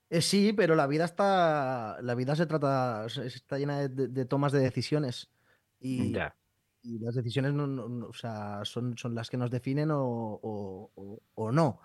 Eh, 0.10 0.22
sí, 0.22 0.54
pero 0.54 0.76
la 0.76 0.88
vida 0.88 1.04
está. 1.04 1.98
La 2.02 2.16
vida 2.16 2.34
se 2.38 2.46
trata. 2.46 3.08
está 3.08 3.58
llena 3.58 3.90
de 3.90 4.26
tomas 4.26 4.54
de 4.54 4.60
decisiones. 4.60 5.30
Y, 5.82 6.14
Ya. 6.14 6.34
Y 6.86 7.00
las 7.00 7.16
decisiones 7.16 7.54
no, 7.54 7.68
no- 7.68 8.08
o 8.08 8.14
sea, 8.14 8.62
son, 8.66 8.98
son 8.98 9.16
las 9.16 9.30
que 9.30 9.38
nos 9.38 9.52
definen 9.52 9.92
o, 9.92 10.00
o- 10.02 10.92
o- 11.36 11.52
no. 11.52 11.80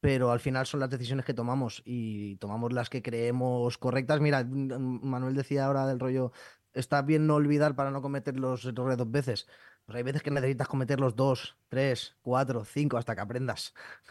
Pero 0.00 0.32
al 0.32 0.40
final 0.40 0.66
son 0.66 0.80
las 0.80 0.90
decisiones 0.90 1.24
que 1.24 1.34
tomamos 1.34 1.82
y 1.84 2.36
tomamos 2.36 2.72
las 2.72 2.90
que 2.90 3.02
creemos 3.02 3.78
correctas. 3.78 4.20
Mira, 4.20 4.44
Manuel 4.44 5.34
decía 5.36 5.66
ahora 5.66 5.86
del 5.86 6.00
rollo, 6.00 6.32
está 6.72 7.02
bien 7.02 7.26
no 7.26 7.36
olvidar 7.36 7.76
para 7.76 7.90
no 7.92 8.02
cometer 8.02 8.38
los 8.38 8.64
errores 8.64 8.98
dos 8.98 9.10
veces. 9.10 9.46
Pues 9.86 9.96
hay 9.96 10.02
veces 10.02 10.22
que 10.22 10.30
necesitas 10.32 10.68
cometerlos 10.68 11.14
dos, 11.16 11.56
tres, 11.68 12.16
cuatro, 12.22 12.64
cinco, 12.64 12.96
hasta 12.96 13.14
que 13.14 13.20
aprendas. 13.20 13.74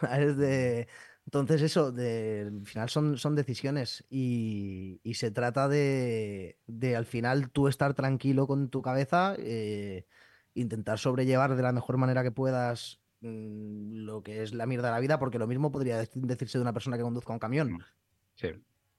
entonces 1.24 1.62
eso, 1.62 1.92
de, 1.92 2.50
al 2.60 2.66
final 2.66 2.88
son, 2.88 3.16
son 3.18 3.34
decisiones 3.34 4.04
y, 4.10 5.00
y 5.02 5.14
se 5.14 5.30
trata 5.30 5.68
de, 5.68 6.58
de 6.66 6.96
al 6.96 7.06
final 7.06 7.50
tú 7.50 7.68
estar 7.68 7.94
tranquilo 7.94 8.46
con 8.46 8.70
tu 8.70 8.82
cabeza 8.82 9.34
eh, 9.38 10.06
intentar 10.54 10.98
sobrellevar 10.98 11.54
de 11.56 11.62
la 11.62 11.72
mejor 11.72 11.96
manera 11.96 12.22
que 12.22 12.30
puedas 12.32 13.00
mm, 13.20 14.04
lo 14.04 14.22
que 14.22 14.42
es 14.42 14.52
la 14.54 14.66
mierda 14.66 14.88
de 14.88 14.94
la 14.94 15.00
vida, 15.00 15.18
porque 15.18 15.38
lo 15.38 15.46
mismo 15.46 15.70
podría 15.72 16.02
dec- 16.02 16.12
decirse 16.14 16.58
de 16.58 16.62
una 16.62 16.72
persona 16.72 16.96
que 16.96 17.02
conduzca 17.02 17.32
un 17.32 17.38
camión. 17.38 17.78
Sí. 18.34 18.48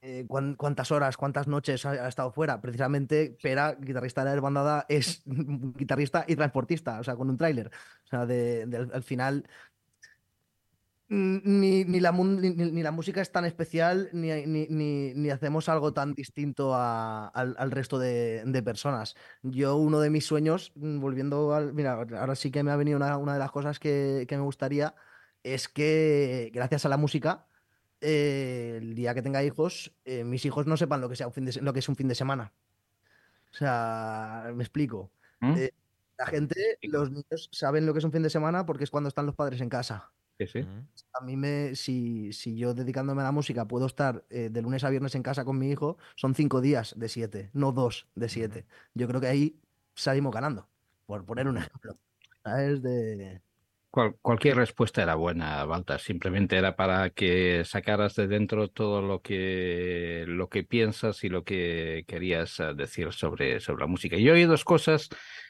Eh, 0.06 0.26
cuán- 0.28 0.54
¿Cuántas 0.56 0.90
horas, 0.92 1.16
cuántas 1.16 1.48
noches 1.48 1.86
ha, 1.86 2.08
estado 2.08 2.30
fuera? 2.30 2.60
Precisamente 2.60 3.36
Pera, 3.42 3.74
guitarrista 3.80 4.22
de 4.24 4.34
la 4.34 4.40
bandada, 4.42 4.84
es 4.88 5.22
guitarrista 5.26 6.24
y 6.28 6.36
transportista, 6.36 7.00
o 7.00 7.04
sea, 7.04 7.16
con 7.16 7.30
un 7.30 7.38
tráiler. 7.38 7.70
O 8.04 8.06
sea, 8.08 8.26
de, 8.26 8.66
de- 8.66 8.90
al 8.92 9.02
final 9.02 9.44
mm, 9.44 9.73
ni, 11.44 11.84
ni 11.84 12.00
la, 12.00 12.12
ni, 12.12 12.82
la 12.82 12.90
música 12.90 13.20
es 13.20 13.30
tan 13.30 13.44
especial, 13.44 14.08
ni, 14.12 15.30
hacemos 15.30 15.68
algo 15.68 15.92
tan 15.92 16.14
distinto 16.14 16.74
a- 16.74 17.28
al, 17.28 17.54
al 17.58 17.70
resto 17.70 17.98
de, 17.98 18.42
de 18.44 18.62
personas. 18.62 19.14
Yo, 19.42 19.76
uno 19.76 20.00
de 20.00 20.10
mis 20.10 20.26
sueños, 20.26 20.72
mm, 20.74 21.00
volviendo 21.00 21.54
al. 21.54 21.72
Mira, 21.74 21.92
ahora 22.18 22.34
sí 22.34 22.50
que 22.50 22.62
me 22.62 22.70
ha 22.70 22.76
venido 22.76 22.96
una, 22.96 23.16
una 23.18 23.34
de 23.34 23.38
las 23.38 23.50
cosas 23.50 23.78
que, 23.78 24.24
que 24.28 24.36
me 24.36 24.42
gustaría, 24.42 24.94
es 25.42 25.68
que 25.68 26.50
gracias 26.52 26.84
a 26.86 26.88
la 26.88 26.96
música, 26.96 27.46
eh, 28.00 28.78
el 28.80 28.94
día 28.94 29.14
que 29.14 29.22
tenga 29.22 29.42
hijos, 29.44 29.92
eh, 30.04 30.24
mis 30.24 30.44
hijos 30.44 30.66
no 30.66 30.76
sepan 30.76 31.00
lo 31.00 31.08
que, 31.08 31.16
sea 31.16 31.26
un 31.26 31.32
fin 31.32 31.44
de 31.44 31.52
se- 31.52 31.62
lo 31.62 31.72
que 31.72 31.78
es 31.80 31.88
un 31.88 31.96
fin 31.96 32.08
de 32.08 32.14
semana. 32.14 32.52
O 33.52 33.56
sea, 33.56 34.50
me 34.54 34.62
explico. 34.64 35.12
¿Mm? 35.40 35.54
Eh, 35.56 35.70
La 36.16 36.26
gente, 36.26 36.78
los 36.82 37.10
niños 37.10 37.48
saben 37.52 37.86
lo 37.86 37.92
que 37.92 37.98
es 37.98 38.04
un 38.04 38.12
fin 38.12 38.22
de 38.22 38.30
semana 38.30 38.64
porque 38.66 38.84
es 38.84 38.90
cuando 38.90 39.08
están 39.08 39.26
los 39.26 39.34
padres 39.34 39.60
en 39.60 39.68
casa. 39.68 40.12
Sí, 40.38 40.46
sí. 40.48 40.66
A 41.12 41.24
mí 41.24 41.36
me, 41.36 41.76
si, 41.76 42.32
si 42.32 42.56
yo 42.56 42.74
dedicándome 42.74 43.20
a 43.22 43.24
la 43.24 43.32
música 43.32 43.66
puedo 43.68 43.86
estar 43.86 44.24
eh, 44.30 44.48
de 44.50 44.62
lunes 44.62 44.82
a 44.82 44.90
viernes 44.90 45.14
en 45.14 45.22
casa 45.22 45.44
con 45.44 45.58
mi 45.58 45.70
hijo, 45.70 45.96
son 46.16 46.34
cinco 46.34 46.60
días 46.60 46.94
de 46.98 47.08
siete, 47.08 47.50
no 47.52 47.70
dos 47.72 48.08
de 48.16 48.28
siete. 48.28 48.66
Yo 48.94 49.06
creo 49.06 49.20
que 49.20 49.28
ahí 49.28 49.60
salimos 49.94 50.34
ganando, 50.34 50.68
por 51.06 51.24
poner 51.24 51.46
un 51.46 51.58
ejemplo. 51.58 51.94
¿Sabes? 52.42 52.82
De... 52.82 53.40
Cual- 53.90 54.16
cualquier 54.20 54.56
respuesta 54.56 55.04
era 55.04 55.14
buena, 55.14 55.64
Baltas. 55.66 56.02
Simplemente 56.02 56.56
era 56.56 56.74
para 56.74 57.10
que 57.10 57.64
sacaras 57.64 58.16
de 58.16 58.26
dentro 58.26 58.68
todo 58.68 59.00
lo 59.02 59.22
que, 59.22 60.24
lo 60.26 60.48
que 60.48 60.64
piensas 60.64 61.22
y 61.22 61.28
lo 61.28 61.44
que 61.44 62.04
querías 62.08 62.58
eh, 62.58 62.74
decir 62.74 63.12
sobre, 63.12 63.60
sobre 63.60 63.82
la 63.82 63.86
música. 63.86 64.16
Y 64.16 64.24
yo 64.24 64.34
hay 64.34 64.44
dos 64.46 64.64
cosas 64.64 65.08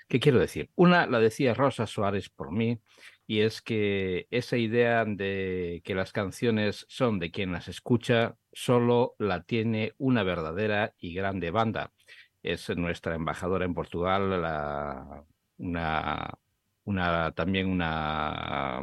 que 0.09 0.20
quiero 0.20 0.39
decir. 0.39 0.70
Una 0.74 1.06
la 1.06 1.20
decía 1.20 1.55
Rosa 1.55 1.86
Suárez 1.86 2.28
por 2.28 2.52
mí, 2.52 2.78
y 3.27 3.41
es 3.41 3.63
que 3.63 4.27
esa 4.31 4.57
idea 4.57 5.05
de 5.05 5.81
que 5.85 5.95
las 5.95 6.13
canciones 6.13 6.87
son 6.89 7.19
de 7.19 7.31
quien 7.31 7.53
las 7.53 7.69
escucha 7.69 8.37
solo 8.53 9.15
la 9.19 9.43
tiene 9.43 9.95
una 9.99 10.23
verdadera 10.23 10.95
y 10.99 11.15
grande 11.15 11.51
banda. 11.51 11.93
Es 12.43 12.69
nuestra 12.77 13.15
embajadora 13.15 13.65
en 13.65 13.75
Portugal, 13.75 14.43
la, 14.43 15.25
una 15.59 16.39
una 16.85 17.33
también 17.33 17.69
una 17.69 18.81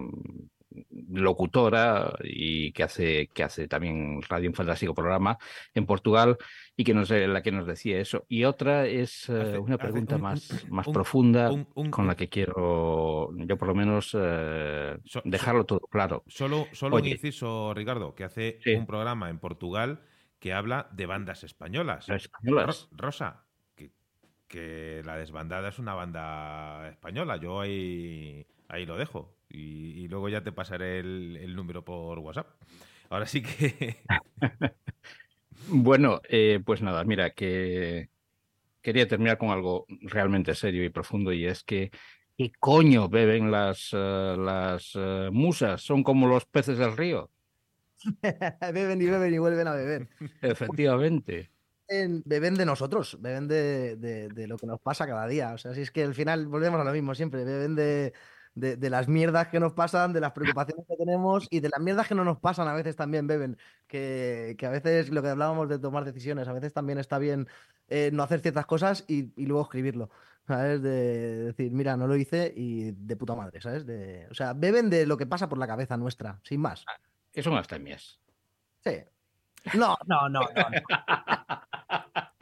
locutora 1.09 2.13
y 2.23 2.71
que 2.71 2.83
hace 2.83 3.27
que 3.27 3.43
hace 3.43 3.67
también 3.67 4.21
radio 4.27 4.49
un 4.49 4.55
fantástico 4.55 4.93
programa 4.93 5.37
en 5.73 5.85
Portugal 5.85 6.37
y 6.75 6.83
que 6.83 6.93
nos 6.93 7.09
la 7.09 7.41
que 7.41 7.51
nos 7.51 7.67
decía 7.67 7.99
eso 7.99 8.25
y 8.29 8.43
otra 8.45 8.87
es 8.87 9.29
eh, 9.29 9.41
Hace- 9.41 9.57
una 9.59 9.77
pregunta 9.77 10.15
un- 10.15 10.21
más 10.21 10.49
un- 10.63 10.69
más 10.75 10.87
un- 10.87 10.93
profunda 10.93 11.51
un- 11.51 11.67
un- 11.75 11.91
con 11.91 12.07
la 12.07 12.15
que 12.15 12.29
quiero 12.29 13.29
yo 13.35 13.57
por 13.57 13.67
lo 13.67 13.75
menos 13.75 14.15
eh, 14.19 14.97
So- 15.05 15.19
so- 15.19 15.21
dejarlo 15.25 15.65
todo 15.65 15.79
claro 15.89 16.23
Solo, 16.27 16.67
solo 16.71 16.95
un 16.95 17.01
Oye. 17.01 17.11
inciso, 17.11 17.73
Ricardo, 17.73 18.15
que 18.15 18.23
hace 18.23 18.59
Sí. 18.63 18.73
un 18.73 18.85
programa 18.85 19.29
en 19.29 19.39
Portugal 19.39 20.01
que 20.39 20.53
habla 20.53 20.87
de 20.91 21.05
bandas 21.05 21.43
españolas. 21.43 22.07
las 22.07 22.23
españolas 22.23 22.89
Ro- 22.91 22.97
Rosa, 22.97 23.43
que, 23.75 23.91
que 24.47 25.01
la 25.05 25.17
desbandada 25.17 25.69
es 25.69 25.77
una 25.79 25.93
banda 25.93 26.89
española. 26.89 27.37
Yo 27.37 27.61
ahí, 27.61 28.45
ahí 28.67 28.85
lo 28.87 28.97
dejo. 28.97 29.35
Y, 29.53 30.03
y 30.03 30.07
luego 30.07 30.29
ya 30.29 30.41
te 30.43 30.51
pasaré 30.51 30.99
el, 30.99 31.37
el 31.37 31.55
número 31.55 31.83
por 31.83 32.19
WhatsApp. 32.19 32.47
Ahora 33.09 33.25
sí 33.25 33.41
que. 33.41 33.97
Bueno, 35.67 36.21
eh, 36.27 36.59
pues 36.65 36.81
nada, 36.81 37.03
mira, 37.03 37.31
que 37.31 38.09
quería 38.81 39.07
terminar 39.07 39.37
con 39.37 39.49
algo 39.49 39.85
realmente 40.01 40.55
serio 40.55 40.83
y 40.83 40.89
profundo 40.89 41.31
y 41.33 41.45
es 41.45 41.63
que 41.63 41.91
¿qué 42.37 42.51
coño 42.59 43.09
beben 43.09 43.51
las, 43.51 43.89
eh, 43.93 44.35
las 44.39 44.91
eh, 44.95 45.29
musas? 45.31 45.81
Son 45.81 46.03
como 46.03 46.27
los 46.27 46.45
peces 46.45 46.77
del 46.77 46.97
río. 46.97 47.29
beben 48.73 49.01
y 49.01 49.05
beben 49.05 49.33
y 49.33 49.37
vuelven 49.37 49.67
a 49.67 49.73
beber. 49.75 50.07
Efectivamente. 50.41 51.51
En- 51.87 52.23
beben 52.25 52.55
de 52.55 52.65
nosotros, 52.65 53.17
beben 53.21 53.47
de, 53.47 53.97
de- 53.97 54.29
de 54.29 54.47
lo 54.47 54.57
que 54.57 54.65
nos 54.65 54.79
pasa 54.81 55.05
cada 55.05 55.27
día. 55.27 55.53
O 55.53 55.57
sea, 55.57 55.73
si 55.75 55.81
es 55.81 55.91
que 55.91 56.03
al 56.03 56.15
final 56.15 56.47
volvemos 56.47 56.79
a 56.79 56.85
lo 56.85 56.91
mismo 56.93 57.13
siempre, 57.13 57.43
beben 57.43 57.75
de, 57.75 58.13
de- 58.55 58.75
de 58.77 58.89
las 58.89 59.07
mierdas 59.07 59.47
que 59.47 59.59
nos 59.59 59.73
pasan, 59.73 60.13
de 60.13 60.19
las 60.21 60.31
preocupaciones 60.31 60.85
que 60.87 60.95
tenemos 60.97 61.47
y 61.49 61.59
de 61.61 61.69
las 61.69 61.79
mierdas 61.79 62.07
que 62.07 62.15
no 62.15 62.23
nos 62.23 62.39
pasan 62.39 62.67
a 62.67 62.73
veces 62.73 62.95
también 62.95 63.27
beben. 63.27 63.57
Que, 63.87 64.55
que 64.57 64.65
a 64.65 64.69
veces 64.69 65.09
lo 65.09 65.21
que 65.21 65.29
hablábamos 65.29 65.69
de 65.69 65.79
tomar 65.79 66.05
decisiones, 66.05 66.47
a 66.47 66.53
veces 66.53 66.73
también 66.73 66.97
está 66.99 67.17
bien 67.17 67.47
eh, 67.87 68.09
no 68.13 68.23
hacer 68.23 68.39
ciertas 68.41 68.65
cosas 68.65 69.03
y, 69.07 69.31
y 69.41 69.45
luego 69.45 69.63
escribirlo. 69.63 70.09
¿Sabes? 70.47 70.81
De 70.81 71.43
decir, 71.45 71.71
mira, 71.71 71.95
no 71.95 72.07
lo 72.07 72.15
hice 72.15 72.51
y 72.55 72.91
de 72.91 73.15
puta 73.15 73.35
madre, 73.35 73.61
¿sabes? 73.61 73.85
De, 73.85 74.27
o 74.31 74.33
sea, 74.33 74.53
beben 74.53 74.89
de 74.89 75.05
lo 75.05 75.15
que 75.15 75.27
pasa 75.27 75.47
por 75.47 75.57
la 75.59 75.67
cabeza 75.67 75.97
nuestra, 75.97 76.39
sin 76.43 76.59
más. 76.61 76.83
Que 77.31 77.43
son 77.43 77.55
astemias. 77.57 78.19
Sí. 78.83 78.97
No, 79.77 79.95
no, 80.07 80.27
no, 80.29 80.41
no. 80.41 80.69
no. 80.69 80.81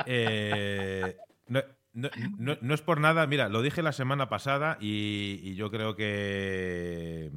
Eh, 0.06 1.18
no, 1.48 1.61
no- 2.00 2.10
no- 2.38 2.58
no 2.62 2.74
es 2.74 2.82
por 2.82 3.00
nada, 3.00 3.26
mira, 3.28 3.50
lo 3.50 3.62
dije 3.62 3.82
la 3.84 3.92
semana 3.92 4.30
pasada 4.30 4.78
y, 4.82 5.40
y 5.44 5.56
yo 5.56 5.70
creo 5.72 5.96
que, 5.96 7.32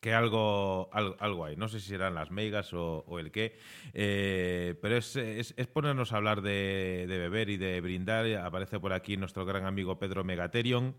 que 0.00 0.12
algo, 0.12 0.90
algo, 0.92 1.16
algo 1.20 1.44
hay. 1.46 1.56
No 1.56 1.68
sé 1.68 1.80
si 1.80 1.88
serán 1.88 2.14
las 2.14 2.30
megas 2.30 2.72
o, 2.74 3.04
o 3.06 3.18
el 3.18 3.30
qué, 3.30 3.56
eh, 3.94 4.74
pero 4.82 4.96
es, 4.96 5.16
es- 5.16 5.54
es 5.56 5.66
ponernos 5.66 6.12
a 6.12 6.16
hablar 6.16 6.42
de, 6.42 7.06
de 7.08 7.18
beber 7.18 7.48
y 7.50 7.56
de 7.56 7.80
brindar. 7.80 8.26
Aparece 8.36 8.78
por 8.80 8.92
aquí 8.92 9.16
nuestro 9.16 9.44
gran 9.46 9.64
amigo 9.66 9.98
Pedro 9.98 10.22
Megaterion, 10.24 10.94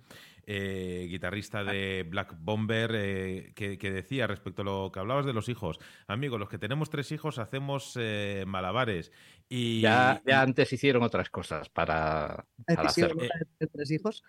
eh, 0.47 1.07
guitarrista 1.09 1.63
de 1.63 2.05
Black 2.07 2.35
Bomber, 2.39 2.91
eh, 2.93 3.51
que, 3.55 3.77
que 3.77 3.91
decía 3.91 4.27
respecto 4.27 4.61
a 4.61 4.65
lo 4.65 4.91
que 4.91 4.99
hablabas 4.99 5.25
de 5.25 5.33
los 5.33 5.49
hijos. 5.49 5.79
Amigo, 6.07 6.37
los 6.37 6.49
que 6.49 6.57
tenemos 6.59 6.89
tres 6.89 7.11
hijos 7.11 7.37
hacemos 7.39 7.97
malabares. 8.45 9.11
Y, 9.47 9.81
Ya, 9.81 10.21
ya 10.25 10.41
antes 10.41 10.71
hicieron 10.73 11.03
otras 11.03 11.29
cosas 11.29 11.69
para, 11.69 12.45
para 12.65 12.91
de 12.91 13.03
tener 13.03 13.69
tres 13.71 13.91
hijos. 13.91 14.23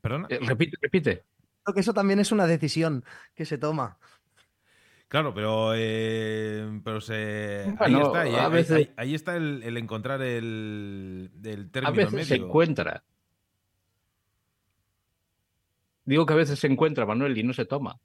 ¿Perdona? 0.00 0.26
Eh, 0.30 0.38
repite, 0.42 0.76
repite. 0.80 1.24
Creo 1.62 1.74
que 1.74 1.80
eso 1.80 1.94
también 1.94 2.18
es 2.20 2.32
una 2.32 2.46
decisión 2.46 3.04
que 3.34 3.44
se 3.46 3.56
toma. 3.56 3.98
Claro, 5.08 5.32
pero, 5.32 5.72
eh, 5.76 6.80
pero 6.84 7.00
se, 7.00 7.72
ahí 7.78 7.94
está, 7.94 8.18
a 8.20 8.22
ahí, 8.46 8.52
veces- 8.52 8.76
ahí- 8.76 8.92
ahí 8.96 9.14
está 9.14 9.36
el, 9.36 9.62
el 9.62 9.76
encontrar 9.76 10.20
el, 10.22 11.30
el 11.44 11.64
A 11.66 11.70
término 11.70 11.94
veces 11.94 12.26
se 12.26 12.34
medio. 12.34 12.46
encuentra. 12.46 13.04
Digo 16.04 16.26
que 16.26 16.32
a 16.32 16.36
veces 16.36 16.58
se 16.58 16.66
encuentra, 16.66 17.06
Manuel, 17.06 17.36
y 17.38 17.42
no 17.42 17.52
se 17.52 17.64
toma. 17.64 17.98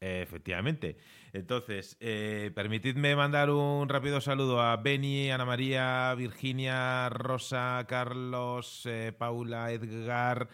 Eh, 0.00 0.20
Efectivamente. 0.22 0.96
Entonces, 1.32 1.96
eh, 2.00 2.50
permitidme 2.54 3.14
mandar 3.16 3.50
un 3.50 3.88
rápido 3.88 4.20
saludo 4.20 4.60
a 4.62 4.76
Beni, 4.76 5.30
Ana 5.30 5.44
María, 5.44 6.14
Virginia, 6.16 7.08
Rosa, 7.10 7.84
Carlos, 7.88 8.82
eh, 8.86 9.12
Paula, 9.16 9.70
Edgar. 9.72 10.48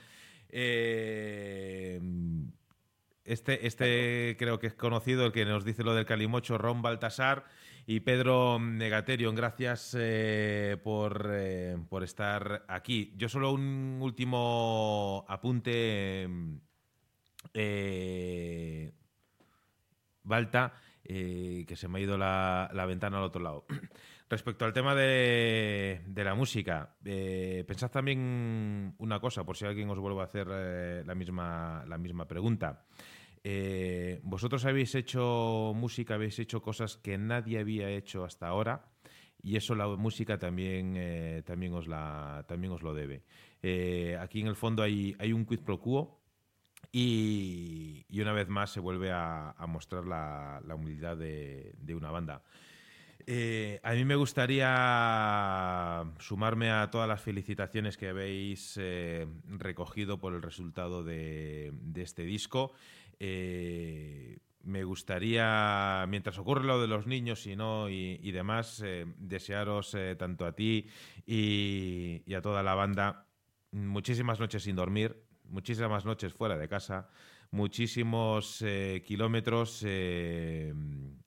eh, 0.48 2.00
este, 3.24 3.66
este 3.66 4.36
creo 4.38 4.58
que 4.58 4.66
es 4.66 4.74
conocido, 4.74 5.24
el 5.26 5.32
que 5.32 5.44
nos 5.46 5.64
dice 5.64 5.82
lo 5.82 5.94
del 5.94 6.04
Calimocho, 6.06 6.58
Ron 6.58 6.82
Baltasar 6.82 7.44
y 7.86 8.00
Pedro 8.00 8.58
Negaterion. 8.60 9.34
Gracias 9.34 9.96
eh, 9.98 10.76
por, 10.84 11.30
eh, 11.32 11.76
por 11.88 12.04
estar 12.04 12.64
aquí. 12.68 13.14
Yo 13.16 13.28
solo 13.28 13.52
un 13.52 13.98
último 14.02 15.24
apunte. 15.28 16.28
eh, 17.54 18.92
Balta, 20.24 20.74
eh, 21.04 21.64
que 21.68 21.76
se 21.76 21.86
me 21.86 21.98
ha 21.98 22.02
ido 22.02 22.16
la, 22.16 22.84
ventana 22.86 23.18
al 23.18 23.24
otro 23.24 23.42
lado. 23.42 23.66
Respecto 24.28 24.64
al 24.64 24.72
tema 24.72 24.94
de, 24.94 26.00
la 26.16 26.34
música, 26.34 26.96
eh, 27.04 27.62
pensad 27.66 27.90
también 27.90 28.94
una 28.98 29.20
cosa, 29.20 29.44
por 29.44 29.56
si 29.56 29.66
alguien 29.66 29.88
os 29.90 29.98
vuelve 29.98 30.22
a 30.22 30.24
hacer 30.24 30.48
eh, 30.50 31.02
la, 31.04 31.14
misma, 31.14 31.84
la 31.86 31.98
misma 31.98 32.26
pregunta. 32.26 32.86
Eh, 33.44 34.20
vosotros 34.22 34.64
habéis 34.64 34.94
hecho 34.94 35.72
música, 35.76 36.14
habéis 36.14 36.38
hecho 36.38 36.62
cosas 36.62 36.96
que 36.96 37.18
nadie 37.18 37.58
había 37.58 37.90
hecho 37.90 38.24
hasta 38.24 38.48
ahora 38.48 38.86
y 39.42 39.56
eso 39.56 39.74
la 39.74 39.86
música 39.88 40.38
también, 40.38 41.44
también, 41.44 41.74
os, 41.74 41.86
la, 41.86 42.46
también 42.48 42.72
os 42.72 42.82
lo 42.82 42.94
debe. 42.94 43.24
Aquí 44.18 44.40
en 44.40 44.46
el 44.46 44.56
fondo 44.56 44.82
hay, 44.82 45.14
hay 45.18 45.34
un 45.34 45.44
quid 45.44 45.60
pro 45.60 45.78
quo 45.78 46.23
y, 46.96 48.06
una 48.20 48.32
vez 48.32 48.48
más 48.48 48.70
se 48.70 48.78
vuelve 48.78 49.10
a, 49.10 49.52
mostrar 49.66 50.06
la, 50.06 50.60
humildad 50.76 51.16
de, 51.16 51.74
una 51.94 52.12
banda. 52.12 52.42
Eh, 53.26 53.80
a 53.82 53.94
mí 53.94 54.04
me 54.04 54.14
gustaría 54.14 56.04
sumarme 56.20 56.70
a 56.70 56.90
todas 56.90 57.08
las 57.08 57.20
felicitaciones 57.20 57.96
que 57.96 58.10
habéis 58.10 58.78
eh, 58.80 59.26
recogido 59.48 60.18
por 60.20 60.34
el 60.34 60.42
resultado 60.42 61.02
de, 61.02 61.72
este 61.96 62.22
disco. 62.22 62.72
Eh, 63.18 64.38
me 64.62 64.84
gustaría, 64.84 66.06
mientras 66.08 66.38
ocurre 66.38 66.64
lo 66.64 66.80
de 66.80 66.86
los 66.86 67.08
niños 67.08 67.44
y 67.48 67.56
no 67.56 67.90
y, 67.90 68.30
demás, 68.30 68.84
desearos 69.18 69.96
tanto 70.16 70.46
a 70.46 70.52
ti 70.52 70.86
y 71.26 72.34
a 72.34 72.40
toda 72.40 72.62
la 72.62 72.74
banda 72.74 73.26
muchísimas 73.74 74.38
noches 74.38 74.62
sin 74.62 74.76
dormir, 74.76 75.23
muchísimas 75.44 76.04
noches 76.04 76.32
fuera 76.32 76.56
de 76.56 76.68
casa, 76.68 77.08
muchísimos 77.54 78.62
eh, 78.62 79.02
kilómetros 79.06 79.82
eh, 79.86 80.74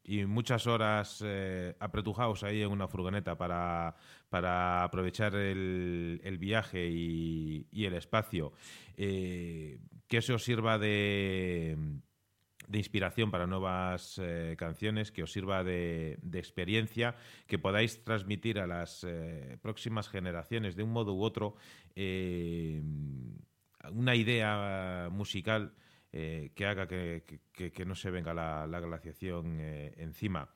y 0.03 0.25
muchas 0.25 0.67
horas 0.67 1.23
eh, 1.25 1.75
apretujados 1.79 2.43
ahí 2.43 2.61
en 2.61 2.69
una 2.69 2.87
furgoneta 2.87 3.37
para, 3.37 3.95
para 4.29 4.83
aprovechar 4.83 5.35
el, 5.35 6.37
viaje 6.37 6.87
y, 6.89 7.65
el 7.71 7.93
espacio. 7.93 8.51
Eh, 8.97 9.79
que 10.07 10.17
eso 10.17 10.35
os 10.35 10.43
sirva 10.43 10.77
de, 10.77 11.77
de 12.67 12.77
inspiración 12.77 13.31
para 13.31 13.47
nuevas 13.47 14.21
canciones, 14.57 15.11
que 15.11 15.23
os 15.23 15.31
sirva 15.31 15.63
de, 15.63 16.19
experiencia, 16.33 17.15
que 17.45 17.59
podáis 17.59 18.03
transmitir 18.03 18.59
a 18.59 18.67
las 18.67 19.05
próximas 19.61 20.07
generaciones 20.07 20.75
de 20.75 20.83
un 20.83 20.91
modo 20.91 21.13
u 21.13 21.23
otro 21.23 21.55
una 23.91 24.15
idea 24.15 25.09
musical 25.11 25.73
eh, 26.13 26.51
que 26.55 26.65
haga 26.65 26.87
que, 26.87 27.23
que- 27.51 27.85
no 27.85 27.95
se 27.95 28.09
venga 28.11 28.33
la, 28.33 28.65
la 28.67 28.79
glaciación 28.79 29.57
eh, 29.59 29.93
encima. 29.97 30.49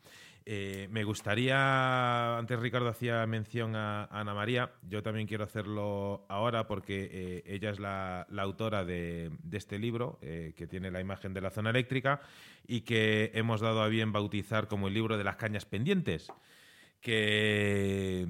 Eh, 0.44 0.88
me 0.90 1.04
gustaría, 1.04 2.38
antes 2.38 2.60
Ricardo 2.60 2.90
hacía 2.90 3.26
mención 3.28 3.76
a, 3.76 4.06
a 4.06 4.22
Ana 4.22 4.34
María, 4.34 4.72
yo 4.90 5.04
también 5.04 5.28
quiero 5.28 5.44
hacerlo 5.44 6.26
ahora 6.30 6.66
porque 6.66 7.44
ella 7.46 7.70
es 7.70 7.80
la, 7.80 8.26
la 8.30 8.42
autora 8.42 8.84
de, 8.84 9.30
de 9.44 9.58
este 9.58 9.78
libro, 9.78 10.18
que 10.22 10.68
tiene 10.68 10.90
la 10.90 11.00
imagen 11.00 11.34
de 11.36 11.42
la 11.42 11.52
zona 11.52 11.70
eléctrica 11.70 12.22
y 12.68 12.82
que 12.82 13.30
hemos 13.36 13.62
dado 13.62 13.84
a 13.84 13.88
bien 13.88 14.12
bautizar 14.12 14.68
como 14.68 14.88
el 14.88 14.96
libro 14.96 15.16
de 15.18 15.24
las 15.24 15.36
cañas 15.36 15.66
pendientes 15.66 16.32
que, 17.02 18.28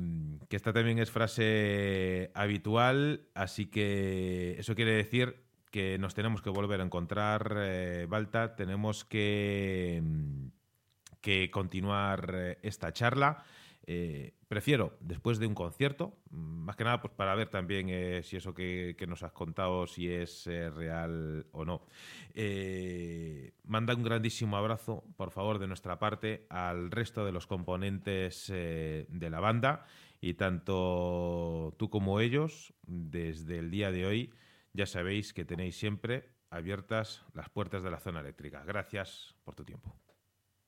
que 0.49 0.56
esta 0.56 0.73
también 0.73 0.99
es 0.99 1.11
frase 1.11 2.31
habitual, 2.34 3.27
así 3.35 3.68
que 3.68 4.56
eso 4.57 4.76
quiere 4.76 4.93
decir 4.93 5.43
que 5.69 5.98
nos 5.98 6.14
tenemos 6.14 6.41
que 6.41 6.49
volver 6.49 6.81
a 6.81 6.84
encontrar, 6.84 7.56
eh, 7.57 8.06
Balta, 8.10 8.56
tenemos 8.56 9.06
que, 9.06 10.02
mm, 10.03 10.48
que 11.22 11.49
continuar 11.52 12.31
eh, 12.34 12.60
esta 12.61 12.91
charla. 12.91 13.43
Eh, 13.88 14.36
prefiero 14.48 14.95
después 14.99 15.40
de 15.40 15.48
un 15.48 15.56
concierto, 15.56 16.20
mm, 16.30 16.36
más 16.66 16.76
que 16.76 16.84
nada 16.84 17.02
pues 17.02 17.14
para 17.14 17.34
ver 17.36 17.49
también 17.49 17.90
eh, 17.90 18.22
si 18.24 18.38
eso 18.38 18.53
que, 18.53 18.95
nos 19.08 19.24
has 19.24 19.32
contado, 19.32 19.88
si 19.88 20.10
es 20.10 20.45
eh, 20.48 20.70
real 20.70 21.48
o 21.52 21.66
no. 21.66 21.86
Manda 23.64 23.95
un 23.95 24.03
grandísimo 24.03 24.58
abrazo, 24.58 25.03
por 25.18 25.32
favor, 25.32 25.60
de 25.60 25.68
nuestra 25.68 25.98
parte 25.99 26.45
al 26.49 26.91
resto 26.91 27.26
de 27.26 27.32
los 27.32 27.48
componentes 27.48 28.48
de 28.48 29.30
la 29.30 29.40
banda 29.40 29.86
y 30.22 30.36
tanto 30.36 31.76
tú 31.78 31.90
como 31.90 32.20
ellos, 32.20 32.74
desde 32.84 33.60
el 33.60 33.72
día 33.72 33.91
de 33.91 34.06
hoy, 34.06 34.34
ya 34.74 34.86
sabéis 34.86 35.34
que 35.34 35.45
tenéis 35.45 35.78
siempre 35.78 36.30
abiertas 36.49 37.26
las 37.34 37.49
puertas 37.49 37.82
de 37.84 37.91
la 37.91 37.99
zona 37.99 38.20
eléctrica. 38.20 38.64
Gracias 38.64 39.36
por 39.44 39.56
tu 39.56 39.64
tiempo. 39.64 39.95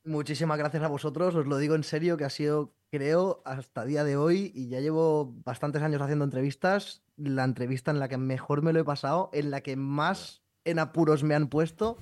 Muchísimas 0.06 0.58
gracias 0.58 0.84
a 0.84 0.90
vosotros, 0.90 1.34
os 1.34 1.48
lo 1.48 1.58
digo 1.58 1.76
en 1.76 1.84
serio, 1.84 2.18
que 2.18 2.26
ha 2.26 2.30
sido, 2.30 2.76
creo, 2.92 3.42
hasta 3.46 3.86
día 3.86 4.04
de 4.04 4.18
hoy, 4.18 4.52
y 4.54 4.68
ya 4.68 4.82
llevo 4.82 5.34
bastantes 5.46 5.82
años 5.82 6.02
haciendo 6.02 6.26
entrevistas, 6.26 7.04
la 7.16 7.46
entrevista 7.46 7.92
en 7.92 8.00
la 8.00 8.10
que 8.10 8.18
mejor 8.18 8.62
me 8.64 8.74
lo 8.74 8.82
he 8.82 8.84
pasado, 8.84 9.30
en 9.32 9.50
la 9.50 9.62
que 9.62 9.78
más 9.78 10.44
en 10.66 10.80
apuros 10.80 11.24
me 11.24 11.36
han 11.36 11.48
puesto, 11.48 12.00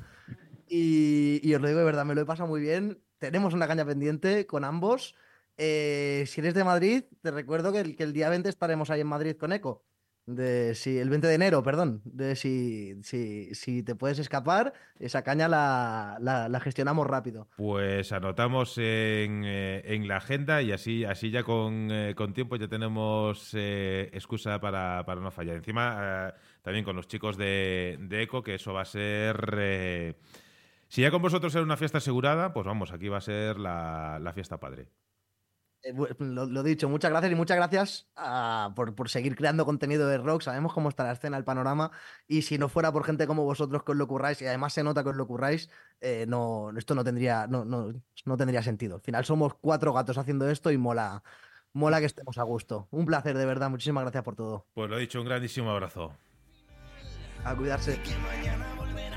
y, 0.68 1.54
os 1.54 1.62
lo 1.62 1.68
digo 1.68 1.80
de 1.80 1.86
verdad, 1.86 2.06
me 2.06 2.16
lo 2.16 2.22
he 2.22 2.26
pasado 2.26 2.48
muy 2.48 2.62
bien. 2.62 3.04
Tenemos 3.18 3.54
una 3.54 3.68
caña 3.68 3.86
pendiente 3.86 4.48
con 4.48 4.64
ambos. 4.64 5.16
Eh, 5.58 6.24
si 6.28 6.40
eres 6.40 6.54
de 6.54 6.64
Madrid, 6.64 7.04
te 7.22 7.30
recuerdo 7.30 7.74
que 7.74 7.82
el, 7.82 7.96
que 7.98 8.04
el 8.04 8.14
día 8.14 8.30
20 8.30 8.48
estaremos 8.48 8.90
ahí 8.90 9.02
en 9.02 9.08
Madrid 9.08 9.36
con 9.36 9.52
Eco. 9.52 9.84
De 10.28 10.76
si, 10.76 10.98
el 11.00 11.10
20 11.10 11.28
de 11.28 11.34
enero, 11.36 11.64
perdón. 11.64 12.02
De 12.06 12.36
si, 12.36 12.96
si, 13.04 13.54
si 13.56 13.84
te 13.84 13.96
puedes 13.96 14.20
escapar, 14.20 14.74
esa 15.00 15.24
caña 15.24 15.48
la, 15.48 16.18
la- 16.22 16.48
la 16.48 16.60
gestionamos 16.60 17.08
rápido. 17.08 17.48
Pues 17.58 18.12
anotamos 18.12 18.78
en, 18.78 19.44
eh, 19.46 19.82
en 19.86 20.08
la 20.08 20.18
agenda 20.18 20.62
y 20.62 20.72
así, 20.72 21.04
así 21.06 21.32
ya 21.32 21.44
con, 21.44 21.90
eh, 21.92 22.14
con 22.16 22.34
tiempo 22.34 22.56
ya 22.56 22.68
tenemos 22.68 23.52
eh, 23.56 24.10
excusa 24.14 24.62
para, 24.62 25.04
para 25.06 25.20
no 25.22 25.32
fallar. 25.32 25.56
Encima, 25.58 26.30
eh, 26.30 26.34
también 26.62 26.86
con 26.86 26.96
los 26.96 27.08
chicos 27.08 27.36
de, 27.36 27.98
de 28.00 28.22
ECO, 28.24 28.44
que 28.44 28.56
eso 28.56 28.74
va 28.74 28.82
a 28.82 28.86
ser... 28.86 29.56
eh, 29.58 30.16
si 30.88 31.02
ya 31.02 31.10
con 31.12 31.22
vosotros 31.22 31.54
era 31.56 31.64
una 31.64 31.78
fiesta 31.78 31.98
asegurada, 32.00 32.54
pues 32.54 32.66
vamos, 32.66 32.92
aquí 32.92 33.08
va 33.08 33.18
a 33.18 33.22
ser 33.22 33.58
la, 33.58 34.20
la 34.22 34.34
fiesta 34.34 34.60
padre. 34.60 34.88
Eh, 35.84 35.94
Lo, 36.20 36.46
lo 36.46 36.64
dicho, 36.64 36.88
muchas 36.90 37.10
gracias 37.12 37.32
y 37.32 37.36
muchas 37.36 37.58
gracias 37.58 38.08
ah, 38.16 38.72
por, 38.76 38.94
por 38.94 39.10
seguir 39.10 39.36
creando 39.36 39.66
contenido 39.66 40.08
de 40.08 40.18
rock. 40.18 40.42
Sabemos 40.42 40.74
cómo 40.74 40.90
está 40.90 41.04
la 41.04 41.14
escena, 41.14 41.38
el 41.38 41.44
panorama. 41.44 41.92
Y 42.28 42.44
si 42.44 42.58
no 42.58 42.70
fuera 42.70 42.92
por 42.92 43.04
gente 43.04 43.28
como 43.28 43.44
vosotros 43.44 43.84
que 43.84 43.92
os 43.92 43.98
lo 43.98 44.08
curráis, 44.08 44.42
y 44.42 44.46
además 44.46 44.74
se 44.74 44.84
nota 44.84 45.04
que 45.04 45.10
os 45.10 45.16
lo 45.16 45.28
curráis, 45.28 45.70
eh, 46.00 46.26
no, 46.28 46.72
esto 46.78 46.96
no 46.96 47.04
tendría, 47.04 47.48
no, 47.48 47.66
no, 47.66 47.94
no 48.26 48.38
tendría 48.38 48.62
sentido. 48.64 48.96
Al 48.96 49.02
final 49.02 49.26
somos 49.26 49.56
cuatro 49.56 49.94
gatos 49.94 50.18
haciendo 50.18 50.50
esto 50.50 50.72
y 50.72 50.78
mola, 50.78 51.24
mola 51.74 52.00
que 52.00 52.06
estemos 52.06 52.38
a 52.38 52.44
gusto. 52.44 52.88
Un 52.92 53.06
placer, 53.06 53.38
de 53.38 53.46
verdad. 53.46 53.70
Muchísimas 53.70 54.04
gracias 54.04 54.24
por 54.24 54.36
todo. 54.36 54.66
Pues 54.74 54.90
lo 54.90 54.98
dicho, 54.98 55.20
un 55.20 55.26
grandísimo 55.28 55.72
abrazo. 55.72 56.14
A 57.44 57.56
cuidarse. 57.56 58.00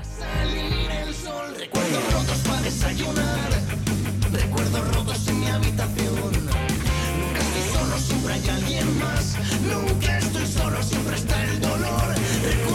salir 0.03 0.91
el 0.91 1.13
sol. 1.13 1.55
Recuerdos 1.57 2.13
rotos 2.13 2.43
para 2.47 2.61
desayunar. 2.61 3.51
Recuerdos 4.31 4.95
rotos 4.95 5.27
en 5.27 5.39
mi 5.39 5.47
habitación. 5.47 6.54
Nunca 9.61 10.17
estoy 10.17 10.47
solo, 10.47 10.81
siempre 10.81 11.15
está 11.15 11.43
el 11.43 11.61
dolor. 11.61 12.74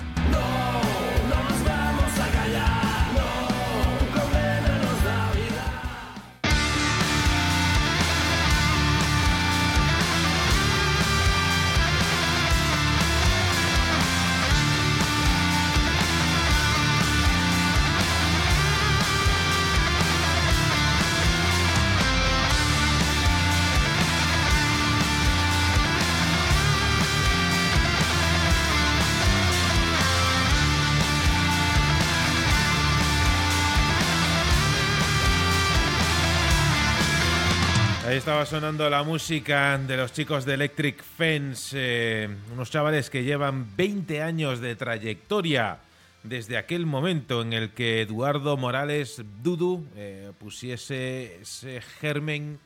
Estaba 38.43 38.59
sonando 38.59 38.89
la 38.89 39.03
música 39.03 39.77
de 39.77 39.97
los 39.97 40.13
chicos 40.13 40.45
de 40.45 40.55
Electric 40.55 41.03
Fence, 41.03 41.75
eh, 41.77 42.29
unos 42.51 42.71
chavales 42.71 43.11
que 43.11 43.23
llevan 43.23 43.75
20 43.75 44.23
años 44.23 44.59
de 44.61 44.75
trayectoria 44.75 45.77
desde 46.23 46.57
aquel 46.57 46.87
momento 46.87 47.43
en 47.43 47.53
el 47.53 47.69
que 47.69 48.01
Eduardo 48.01 48.57
Morales 48.57 49.21
Dudu 49.43 49.85
eh, 49.95 50.31
pusiese 50.39 51.41
ese 51.41 51.81
germen 51.81 52.57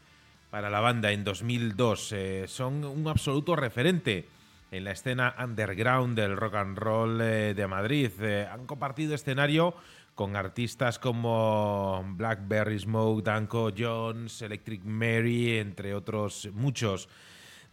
para 0.49 0.69
la 0.69 0.79
banda 0.79 1.11
en 1.11 1.25
2002. 1.25 2.11
Eh, 2.13 2.45
son 2.47 2.85
un 2.85 3.05
absoluto 3.09 3.57
referente 3.57 4.29
en 4.71 4.85
la 4.85 4.91
escena 4.91 5.35
underground 5.43 6.17
del 6.17 6.37
rock 6.37 6.55
and 6.55 6.77
roll 6.77 7.17
de 7.17 7.67
Madrid. 7.67 8.11
han 8.49 8.65
compartido 8.65 9.13
escenario 9.13 9.75
con 10.15 10.37
artistas 10.37 10.97
como 10.97 12.03
Blackberry 12.15 12.79
Smoke, 12.79 13.23
Danko 13.23 13.71
Jones, 13.77 14.41
Electric 14.41 14.83
Mary, 14.85 15.57
entre 15.57 15.93
otros 15.93 16.49
muchos. 16.53 17.09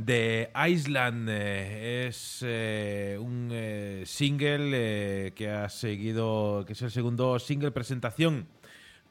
The 0.04 0.50
Island 0.68 1.28
eh, 1.30 2.08
es 2.08 2.42
eh, 2.44 3.16
un 3.20 3.50
eh, 3.52 4.02
single 4.04 5.32
que 5.34 5.50
ha 5.50 5.68
seguido, 5.68 6.64
que 6.66 6.72
es 6.72 6.82
el 6.82 6.90
segundo 6.90 7.38
single 7.38 7.70
presentación 7.70 8.48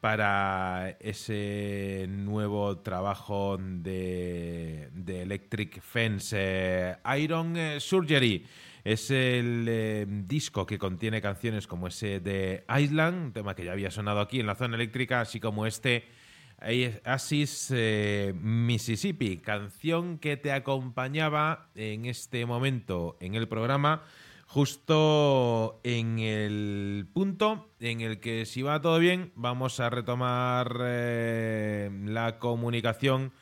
para 0.00 0.96
ese 1.00 2.06
nuevo 2.08 2.78
trabajo 2.78 3.56
de, 3.58 4.90
de 4.92 5.22
Electric 5.22 5.80
Fence, 5.80 6.98
Iron 7.16 7.56
Surgery. 7.78 8.44
Es 8.84 9.10
el 9.10 9.66
eh, 9.68 10.06
disco 10.08 10.66
que 10.66 10.78
contiene 10.78 11.22
canciones 11.22 11.66
como 11.66 11.86
ese 11.86 12.18
de 12.18 12.64
Island, 12.80 13.26
un 13.26 13.32
tema 13.32 13.54
que 13.54 13.64
ya 13.64 13.72
había 13.72 13.90
sonado 13.90 14.20
aquí 14.20 14.40
en 14.40 14.46
la 14.46 14.56
zona 14.56 14.74
eléctrica, 14.74 15.20
así 15.20 15.38
como 15.38 15.66
este 15.66 16.04
Asis 17.04 17.72
eh, 17.74 18.34
Mississippi, 18.40 19.38
canción 19.38 20.18
que 20.18 20.36
te 20.36 20.52
acompañaba 20.52 21.70
en 21.74 22.06
este 22.06 22.46
momento 22.46 23.16
en 23.20 23.34
el 23.34 23.48
programa, 23.48 24.02
justo 24.46 25.80
en 25.82 26.20
el 26.20 27.08
punto 27.12 27.70
en 27.80 28.00
el 28.00 28.20
que 28.20 28.46
si 28.46 28.62
va 28.62 28.80
todo 28.80 28.98
bien 29.00 29.32
vamos 29.34 29.80
a 29.80 29.90
retomar 29.90 30.76
eh, 30.82 31.90
la 32.04 32.38
comunicación 32.38 33.32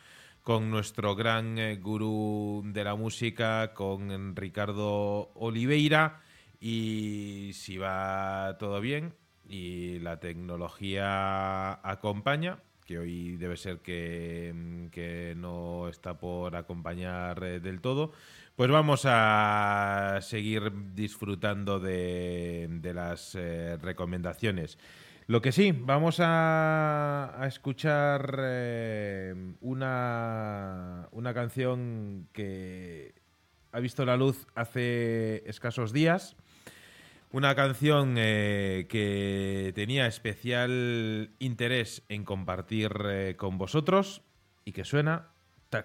con 0.51 0.69
nuestro 0.69 1.15
gran 1.15 1.59
eh, 1.59 1.77
gurú 1.77 2.65
de 2.65 2.83
la 2.83 2.97
música, 2.97 3.73
con 3.73 4.35
Ricardo 4.35 5.31
Oliveira. 5.37 6.23
Y 6.59 7.53
si 7.55 7.79
va 7.79 8.57
todo 8.59 8.81
bien 8.81 9.15
y 9.49 10.01
la 10.01 10.19
tecnología 10.19 11.75
acompaña, 11.89 12.59
que 12.85 12.99
hoy 12.99 13.37
debe 13.37 13.57
ser 13.57 13.79
que, 13.79 14.53
mm, 14.53 15.41
no 15.41 15.87
está 15.87 16.19
por 16.19 16.57
acompañar 16.57 17.45
eh, 17.45 17.61
del 17.61 17.81
todo, 17.81 18.11
pues 18.57 18.69
vamos 18.73 19.03
a 19.05 20.19
seguir 20.21 20.73
disfrutando 20.97 21.79
de, 21.79 22.91
las 22.93 23.37
eh, 23.37 23.77
recomendaciones. 23.81 24.79
Lo 25.31 25.41
que 25.41 25.53
sí, 25.53 25.71
vamos 25.71 26.17
a, 26.19 27.41
escuchar 27.47 28.35
eh, 28.41 29.33
una, 29.61 31.07
una 31.13 31.33
canción 31.33 32.27
que 32.33 33.15
ha 33.71 33.79
visto 33.79 34.05
la 34.05 34.17
luz 34.17 34.49
hace 34.57 35.49
escasos 35.49 35.93
días. 35.93 36.35
Una 37.31 37.55
canción 37.55 38.17
eh, 38.19 38.87
que 38.89 39.71
tenía 39.77 40.09
especial 40.09 41.31
interés 41.39 42.03
en 42.09 42.25
compartir 42.25 42.91
eh, 43.05 43.37
con 43.37 43.57
vosotros 43.57 44.23
y 44.65 44.73
que 44.73 44.85
suena 44.85 45.29
tal 45.69 45.85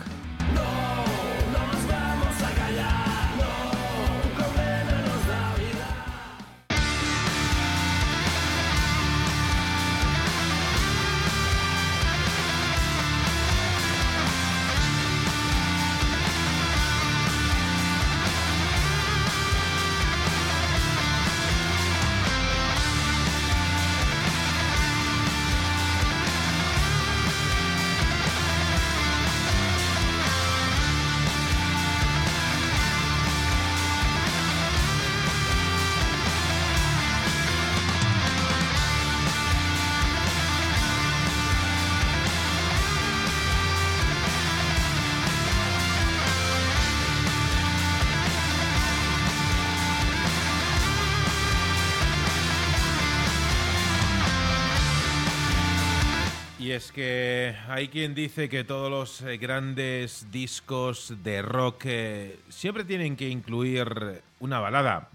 Quien 57.91 58.15
dice 58.15 58.47
que 58.47 58.63
todos 58.63 58.89
los 58.89 59.21
eh, 59.21 59.37
grandes 59.37 60.25
discos 60.31 61.13
de 61.23 61.41
rock 61.41 61.81
eh, 61.85 62.39
siempre 62.47 62.85
tienen 62.85 63.17
que 63.17 63.27
incluir 63.27 64.23
una 64.39 64.61
balada. 64.61 65.09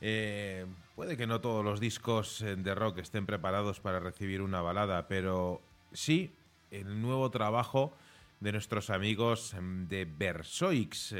Eh, 0.00 0.66
puede 0.96 1.16
que 1.16 1.28
no 1.28 1.40
todos 1.40 1.64
los 1.64 1.78
discos 1.78 2.44
de 2.44 2.74
rock 2.74 2.98
estén 2.98 3.26
preparados 3.26 3.78
para 3.78 4.00
recibir 4.00 4.42
una 4.42 4.60
balada, 4.60 5.06
pero 5.06 5.62
sí 5.92 6.32
el 6.72 7.00
nuevo 7.00 7.30
trabajo 7.30 7.92
de 8.40 8.52
nuestros 8.52 8.90
amigos 8.90 9.54
em, 9.54 9.86
de 9.86 10.04
Versoix. 10.04 11.14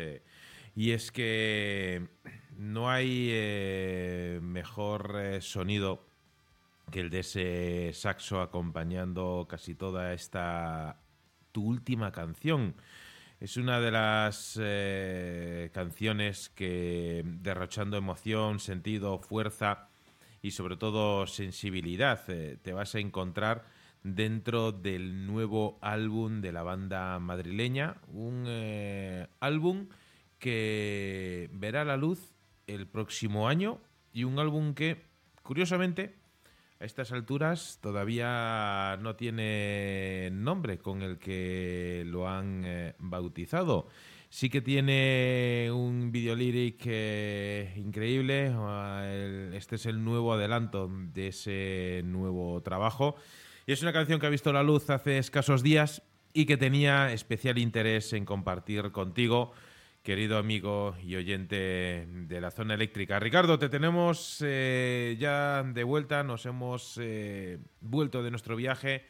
y 0.74 0.90
es 0.90 1.12
que 1.12 2.02
no 2.58 2.90
hay 2.90 4.40
mejor 4.42 5.38
sonido 5.40 6.02
que 6.90 7.00
el 7.00 7.10
de 7.10 7.20
ese 7.20 7.92
saxo 7.92 8.40
acompañando 8.40 9.46
casi 9.48 9.74
toda 9.74 10.12
esta 10.12 11.00
tu 11.52 11.64
última 11.64 12.12
canción. 12.12 12.74
Es 13.40 13.56
una 13.56 13.80
de 13.80 13.90
las 13.90 14.58
eh, 14.60 15.70
canciones 15.72 16.50
que 16.50 17.22
derrochando 17.24 17.96
emoción, 17.96 18.60
sentido, 18.60 19.18
fuerza 19.18 19.88
y 20.42 20.50
sobre 20.50 20.76
todo 20.76 21.26
sensibilidad 21.26 22.20
eh, 22.28 22.58
te 22.62 22.72
vas 22.72 22.94
a 22.94 22.98
encontrar 22.98 23.64
dentro 24.02 24.72
del 24.72 25.26
nuevo 25.26 25.78
álbum 25.80 26.40
de 26.40 26.52
la 26.52 26.62
banda 26.62 27.18
madrileña, 27.18 27.96
un 28.12 28.44
eh, 28.46 29.26
álbum 29.40 29.88
que 30.38 31.50
verá 31.52 31.84
la 31.84 31.96
luz 31.96 32.34
el 32.66 32.86
próximo 32.86 33.48
año 33.48 33.80
y 34.12 34.24
un 34.24 34.38
álbum 34.38 34.74
que, 34.74 35.02
curiosamente, 35.42 36.19
a 36.80 36.86
estas 36.86 37.12
alturas 37.12 37.78
todavía 37.82 38.98
no 39.02 39.14
tiene 39.14 40.30
nombre 40.32 40.78
con 40.78 41.02
el 41.02 41.18
que 41.18 42.04
lo 42.06 42.26
han 42.26 42.62
eh, 42.64 42.94
bautizado. 42.98 43.88
Sí 44.30 44.48
que 44.48 44.62
tiene 44.62 45.70
un 45.72 46.10
videolíric 46.10 46.80
eh, 46.86 47.74
increíble. 47.76 48.50
ah, 48.56 49.04
Este 49.52 49.76
es 49.76 49.84
el 49.84 50.02
nuevo 50.02 50.32
adelanto 50.32 50.90
de 50.90 51.28
ese 51.28 52.00
nuevo 52.06 52.62
trabajo. 52.62 53.16
Y 53.66 53.72
es 53.72 53.82
una 53.82 53.92
canción 53.92 54.18
que 54.18 54.26
ha 54.26 54.30
visto 54.30 54.52
la 54.52 54.62
luz 54.62 54.88
hace 54.88 55.18
escasos 55.18 55.62
días 55.62 56.02
y 56.32 56.46
que 56.46 56.56
tenía 56.56 57.12
especial 57.12 57.58
interés 57.58 58.14
en 58.14 58.24
compartir 58.24 58.90
contigo, 58.90 59.52
querido 60.02 60.38
amigo 60.38 60.96
y 61.02 61.16
oyente 61.16 62.06
de 62.08 62.40
la 62.40 62.50
zona 62.50 62.74
eléctrica. 62.74 63.18
Ricardo, 63.18 63.58
te 63.58 63.68
tenemos 63.68 64.42
eh, 64.44 65.16
ya 65.18 65.62
de 65.62 65.84
vuelta, 65.84 66.22
nos 66.22 66.46
hemos 66.46 66.98
eh, 67.00 67.58
vuelto 67.80 68.22
de 68.22 68.30
nuestro 68.30 68.56
viaje 68.56 69.04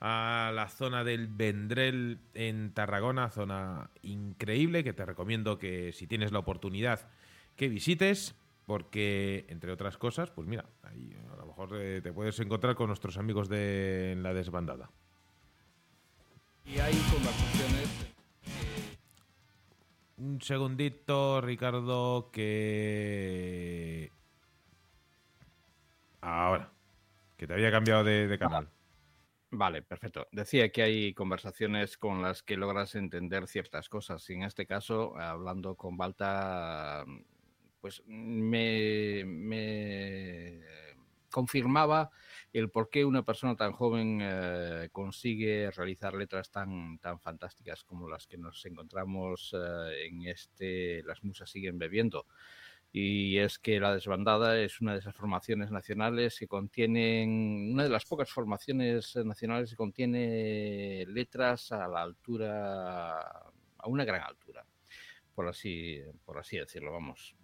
a 0.00 0.50
la 0.52 0.68
zona 0.68 1.04
del 1.04 1.28
Vendrell 1.28 2.18
en 2.34 2.72
Tarragona, 2.72 3.30
zona 3.30 3.90
increíble 4.02 4.82
que 4.82 4.92
te 4.92 5.06
recomiendo 5.06 5.58
que 5.58 5.92
si 5.92 6.08
tienes 6.08 6.32
la 6.32 6.40
oportunidad 6.40 7.08
que 7.54 7.68
visites, 7.68 8.34
porque 8.66 9.46
entre 9.48 9.70
otras 9.70 9.96
cosas, 9.96 10.30
pues 10.30 10.48
mira, 10.48 10.64
ahí 10.82 11.16
a 11.32 11.36
lo 11.36 11.46
mejor 11.46 11.70
eh, 11.74 12.00
te 12.02 12.12
puedes 12.12 12.38
encontrar 12.40 12.74
con 12.74 12.88
nuestros 12.88 13.16
amigos 13.16 13.48
de 13.48 14.16
la 14.18 14.34
desbandada. 14.34 14.90
Y 16.64 16.78
hay 16.80 16.94
conversaciones. 17.12 18.12
Un 20.16 20.40
segundito, 20.40 21.40
Ricardo, 21.40 22.30
que... 22.30 24.10
Ahora, 26.20 26.70
que 27.36 27.46
te 27.46 27.54
había 27.54 27.72
cambiado 27.72 28.04
de, 28.04 28.38
canal. 28.38 28.68
Vale, 29.50 29.82
perfecto. 29.82 30.28
Decía 30.30 30.70
que 30.70 30.82
hay 30.82 31.14
conversaciones 31.14 31.98
con 31.98 32.22
las 32.22 32.42
que 32.42 32.56
logras 32.56 32.94
entender 32.94 33.48
ciertas 33.48 33.88
cosas. 33.88 34.28
Y 34.30 34.34
en 34.34 34.44
este 34.44 34.66
caso, 34.66 35.18
hablando 35.18 35.74
con 35.74 35.96
Balta, 35.96 37.04
pues 37.80 38.02
me, 38.06 39.24
me 39.26 40.60
confirmaba 41.30 42.10
el 42.58 42.70
por 42.70 42.90
qué 42.90 43.04
una 43.04 43.24
persona 43.24 43.56
tan 43.56 43.72
joven 43.72 44.20
eh, 44.22 44.88
consigue 44.92 45.70
realizar 45.70 46.14
letras 46.14 46.50
tan, 46.50 46.98
tan 46.98 47.18
fantásticas 47.20 47.84
como 47.84 48.08
las 48.08 48.26
que 48.26 48.38
nos 48.38 48.64
encontramos 48.66 49.54
eh, 49.54 50.06
en 50.06 50.26
este 50.26 51.02
Las 51.04 51.24
musas 51.24 51.50
siguen 51.50 51.78
bebiendo. 51.78 52.26
Y 52.92 53.38
es 53.38 53.58
que 53.58 53.80
la 53.80 53.94
desbandada 53.94 54.60
es 54.60 54.82
una 54.82 54.92
de 54.92 54.98
esas 54.98 55.16
formaciones 55.16 55.70
nacionales 55.70 56.38
que 56.38 56.46
contienen, 56.46 57.70
una 57.72 57.84
de 57.84 57.88
las 57.88 58.04
pocas 58.04 58.30
formaciones 58.30 59.16
nacionales 59.16 59.70
que 59.70 59.76
contiene 59.76 61.06
letras 61.08 61.72
a 61.72 61.88
la 61.88 62.02
altura, 62.02 63.18
a 63.18 63.88
una 63.88 64.04
gran 64.04 64.22
altura, 64.22 64.66
por 65.34 65.48
así, 65.48 66.02
por 66.26 66.38
así 66.38 66.58
decirlo, 66.58 66.92
vamos. 66.92 67.34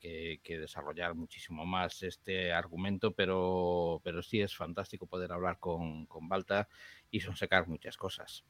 Que, 0.00 0.58
desarrollar 0.58 1.14
muchísimo 1.14 1.64
más 1.66 2.02
este 2.02 2.52
argumento, 2.52 3.12
pero, 3.12 4.00
pero 4.04 4.22
sí 4.22 4.40
es 4.40 4.56
fantástico 4.56 5.06
poder 5.06 5.32
hablar 5.32 5.58
con, 5.58 6.06
con 6.06 6.28
Balta 6.28 6.68
y 7.10 7.20
sonsecar 7.20 7.68
muchas 7.68 7.96
cosas. 7.96 8.44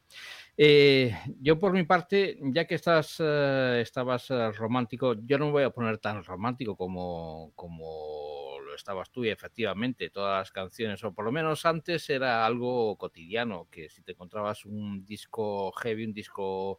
Eh, 0.56 1.14
yo 1.40 1.58
por 1.58 1.72
mi 1.72 1.82
parte, 1.82 2.38
ya 2.40 2.64
que 2.64 2.76
estás, 2.76 3.16
eh, 3.18 3.80
estabas 3.82 4.30
eh, 4.30 4.52
romántico, 4.52 5.14
yo 5.24 5.38
no 5.38 5.50
voy 5.50 5.64
a 5.64 5.70
poner 5.70 5.98
tan 5.98 6.22
romántico 6.22 6.76
como, 6.76 7.52
como 7.56 8.58
lo 8.64 8.74
estabas 8.74 9.10
tú 9.10 9.24
y 9.24 9.30
efectivamente 9.30 10.10
todas 10.10 10.38
las 10.40 10.52
canciones, 10.52 11.02
o 11.02 11.12
por 11.12 11.24
lo 11.24 11.32
menos 11.32 11.66
antes 11.66 12.08
era 12.08 12.46
algo 12.46 12.96
cotidiano, 12.96 13.68
que 13.70 13.88
si 13.88 14.02
te 14.02 14.12
encontrabas 14.12 14.64
un 14.64 15.04
disco 15.04 15.72
heavy, 15.72 16.04
un 16.04 16.12
disco 16.12 16.78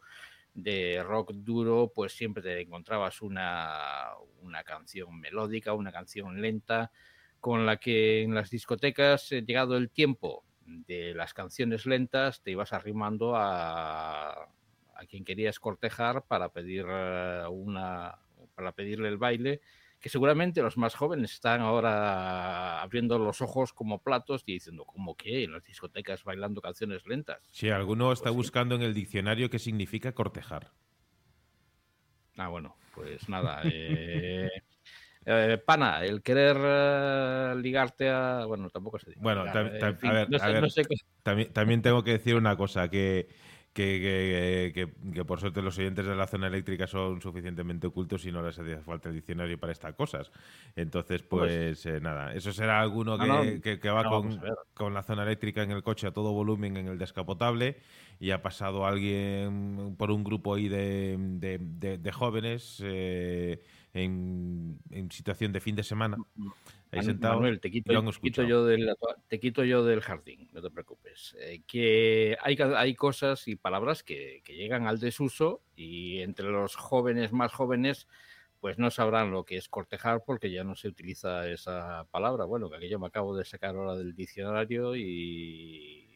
de 0.53 1.01
rock 1.03 1.31
duro, 1.33 1.91
pues 1.93 2.13
siempre 2.13 2.43
te 2.43 2.61
encontrabas 2.61 3.21
una, 3.21 4.09
una 4.41 4.63
canción 4.63 5.19
melódica, 5.19 5.73
una 5.73 5.91
canción 5.91 6.41
lenta, 6.41 6.91
con 7.39 7.65
la 7.65 7.77
que 7.77 8.23
en 8.23 8.35
las 8.35 8.49
discotecas, 8.49 9.29
llegado 9.29 9.77
el 9.77 9.89
tiempo 9.89 10.45
de 10.65 11.13
las 11.13 11.33
canciones 11.33 11.85
lentas, 11.85 12.41
te 12.41 12.51
ibas 12.51 12.71
arrimando 12.73 13.35
a, 13.35 14.31
a 14.95 15.05
quien 15.07 15.25
querías 15.25 15.59
cortejar 15.59 16.23
para 16.23 16.49
pedir 16.49 16.85
eh, 16.87 17.45
una 17.49 18.19
para 18.55 18.71
pedirle 18.71 19.09
el 19.09 19.17
baile 19.17 19.61
que 20.03 20.09
seguramente 20.09 20.61
los 20.61 20.75
más 20.75 20.95
jóvenes 20.95 21.31
están 21.31 21.61
ahora 21.61 22.81
abriendo 22.81 23.17
los 23.17 23.41
ojos 23.41 23.71
como 23.71 24.03
platos 24.03 24.43
y 24.45 24.51
diciendo, 24.51 24.83
¿cómo 24.83 25.15
que 25.15 25.45
en 25.45 25.53
las 25.53 25.63
discotecas 25.63 26.25
bailando 26.25 26.59
canciones 26.59 27.07
lentas? 27.07 27.39
Sí, 27.53 27.69
alguno 27.69 28.11
está 28.11 28.25
pues 28.25 28.35
buscando 28.35 28.75
en 28.75 28.81
el 28.81 28.93
diccionario 28.93 29.49
qué 29.49 29.59
significa 29.59 30.11
cortejar. 30.11 30.73
Ah, 32.35 32.49
bueno, 32.49 32.75
pues 32.93 33.29
nada. 33.29 33.61
Eh, 33.63 34.49
eh, 35.25 35.57
pana, 35.65 36.03
el 36.03 36.21
querer 36.21 36.57
eh, 36.59 37.53
ligarte 37.61 38.09
a. 38.09 38.43
Bueno, 38.45 38.69
tampoco 38.69 38.99
se 38.99 39.11
dice. 39.11 39.21
Bueno, 39.23 39.43
a 39.43 39.53
ver, 39.53 41.53
también 41.53 41.81
tengo 41.81 42.03
que 42.03 42.11
decir 42.11 42.35
una 42.35 42.57
cosa: 42.57 42.89
que 42.89 43.29
que, 43.73 44.71
que, 45.13 45.25
por 45.25 45.39
suerte 45.39 45.61
los 45.61 45.77
oyentes 45.77 46.05
de 46.05 46.15
la 46.15 46.27
zona 46.27 46.47
eléctrica 46.47 46.85
son 46.87 47.21
suficientemente 47.21 47.87
ocultos 47.87 48.25
y 48.25 48.31
no 48.31 48.43
les 48.43 48.57
hace 48.57 48.77
falta 48.77 49.09
el 49.09 49.15
diccionario 49.15 49.59
para 49.59 49.73
estas 49.73 49.95
cosas. 49.95 50.31
Entonces, 50.75 51.23
pues, 51.23 51.81
pues 51.81 51.85
eh, 51.87 51.99
nada, 51.99 52.33
eso 52.33 52.53
será 52.53 52.79
alguno 52.79 53.17
que, 53.17 53.89
va 53.89 54.03
con, 54.03 54.39
con, 54.73 54.93
la 54.93 55.03
zona 55.03 55.23
eléctrica 55.23 55.63
en 55.63 55.71
el 55.71 55.81
coche 55.81 56.07
a 56.07 56.11
todo 56.11 56.33
volumen 56.33 56.77
en 56.77 56.87
el 56.87 56.97
descapotable 56.97 57.77
y 58.19 58.31
ha 58.31 58.41
pasado 58.41 58.85
alguien 58.85 59.95
por 59.97 60.11
un 60.11 60.23
grupo 60.23 60.53
ahí 60.53 60.69
de, 60.69 61.17
de, 61.59 62.11
jóvenes 62.11 62.79
eh, 62.83 63.61
en, 63.93 64.79
en 64.91 65.11
situación 65.11 65.51
de 65.51 65.59
fin 65.59 65.75
de 65.75 65.83
semana. 65.83 66.17
Mm. 67.01 67.19
Manuel, 67.19 67.59
te 67.59 67.71
quito, 67.71 67.91
yo 68.43 68.65
del, 68.65 68.95
te 69.27 69.39
quito 69.39 69.63
yo 69.63 69.83
del 69.83 70.01
jardín, 70.01 70.49
no 70.51 70.61
te 70.61 70.69
preocupes. 70.69 71.35
Eh, 71.39 71.61
que 71.65 72.37
hay, 72.41 72.57
hay 72.57 72.95
cosas 72.95 73.47
y 73.47 73.55
palabras 73.55 74.03
que, 74.03 74.41
llegan 74.47 74.87
al 74.87 74.99
desuso 74.99 75.61
y 75.75 76.19
entre 76.19 76.47
los 76.49 76.75
jóvenes 76.75 77.31
más 77.31 77.51
jóvenes 77.51 78.07
pues 78.59 78.77
no 78.77 78.91
sabrán 78.91 79.31
lo 79.31 79.43
que 79.43 79.57
es 79.57 79.67
cortejar 79.67 80.23
porque 80.25 80.49
ya 80.49 80.63
no 80.63 80.75
se 80.75 80.87
utiliza 80.87 81.49
esa 81.49 82.05
palabra. 82.11 82.45
Bueno, 82.45 82.69
que 82.69 82.87
yo 82.87 82.97
me 82.97 83.07
acabo 83.07 83.35
de 83.35 83.43
sacar 83.43 83.75
ahora 83.75 83.95
del 83.95 84.15
diccionario 84.15 84.95
y 84.95 86.07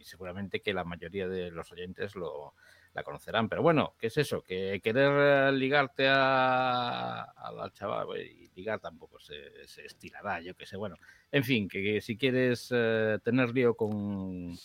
seguramente 0.00 0.60
que 0.60 0.74
la 0.74 0.82
mayoría 0.82 1.28
de 1.28 1.52
los 1.52 1.70
oyentes 1.70 2.16
lo, 2.16 2.54
la 2.94 3.02
conocerán. 3.02 3.48
Pero 3.48 3.62
bueno, 3.62 3.94
¿qué 3.98 4.08
es 4.08 4.16
eso? 4.18 4.42
Que 4.42 4.80
querer 4.82 5.52
ligarte 5.54 6.08
a, 6.08 7.22
a 7.22 7.52
la 7.52 7.72
chaval 7.72 8.06
y 8.18 8.50
ligar 8.54 8.80
tampoco 8.80 9.18
se, 9.18 9.66
se, 9.66 9.84
estirará, 9.84 10.40
yo 10.40 10.54
qué 10.54 10.66
sé. 10.66 10.76
Bueno, 10.76 10.96
en 11.30 11.44
fin, 11.44 11.68
que, 11.68 12.00
si 12.00 12.16
quieres 12.16 12.68
eh, 12.70 13.18
tener 13.22 13.54
lío 13.54 13.74
con, 13.74 14.56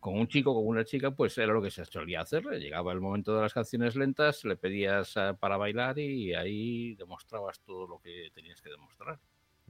con 0.00 0.14
un 0.14 0.28
chico, 0.28 0.54
con 0.54 0.66
una 0.66 0.84
chica, 0.84 1.10
pues 1.10 1.36
era 1.38 1.52
lo 1.52 1.62
que 1.62 1.70
se 1.70 1.84
solía 1.84 2.22
hacer. 2.22 2.44
Llegaba 2.58 2.92
el 2.92 3.00
momento 3.00 3.34
de 3.34 3.42
las 3.42 3.54
canciones 3.54 3.96
lentas, 3.96 4.44
le 4.44 4.56
pedías 4.56 5.16
eh, 5.16 5.34
para 5.38 5.56
bailar 5.56 5.98
y 5.98 6.34
ahí 6.34 6.94
demostrabas 6.94 7.60
todo 7.60 7.86
lo 7.86 7.98
que 7.98 8.30
tenías 8.34 8.60
que 8.62 8.70
demostrar. 8.70 9.18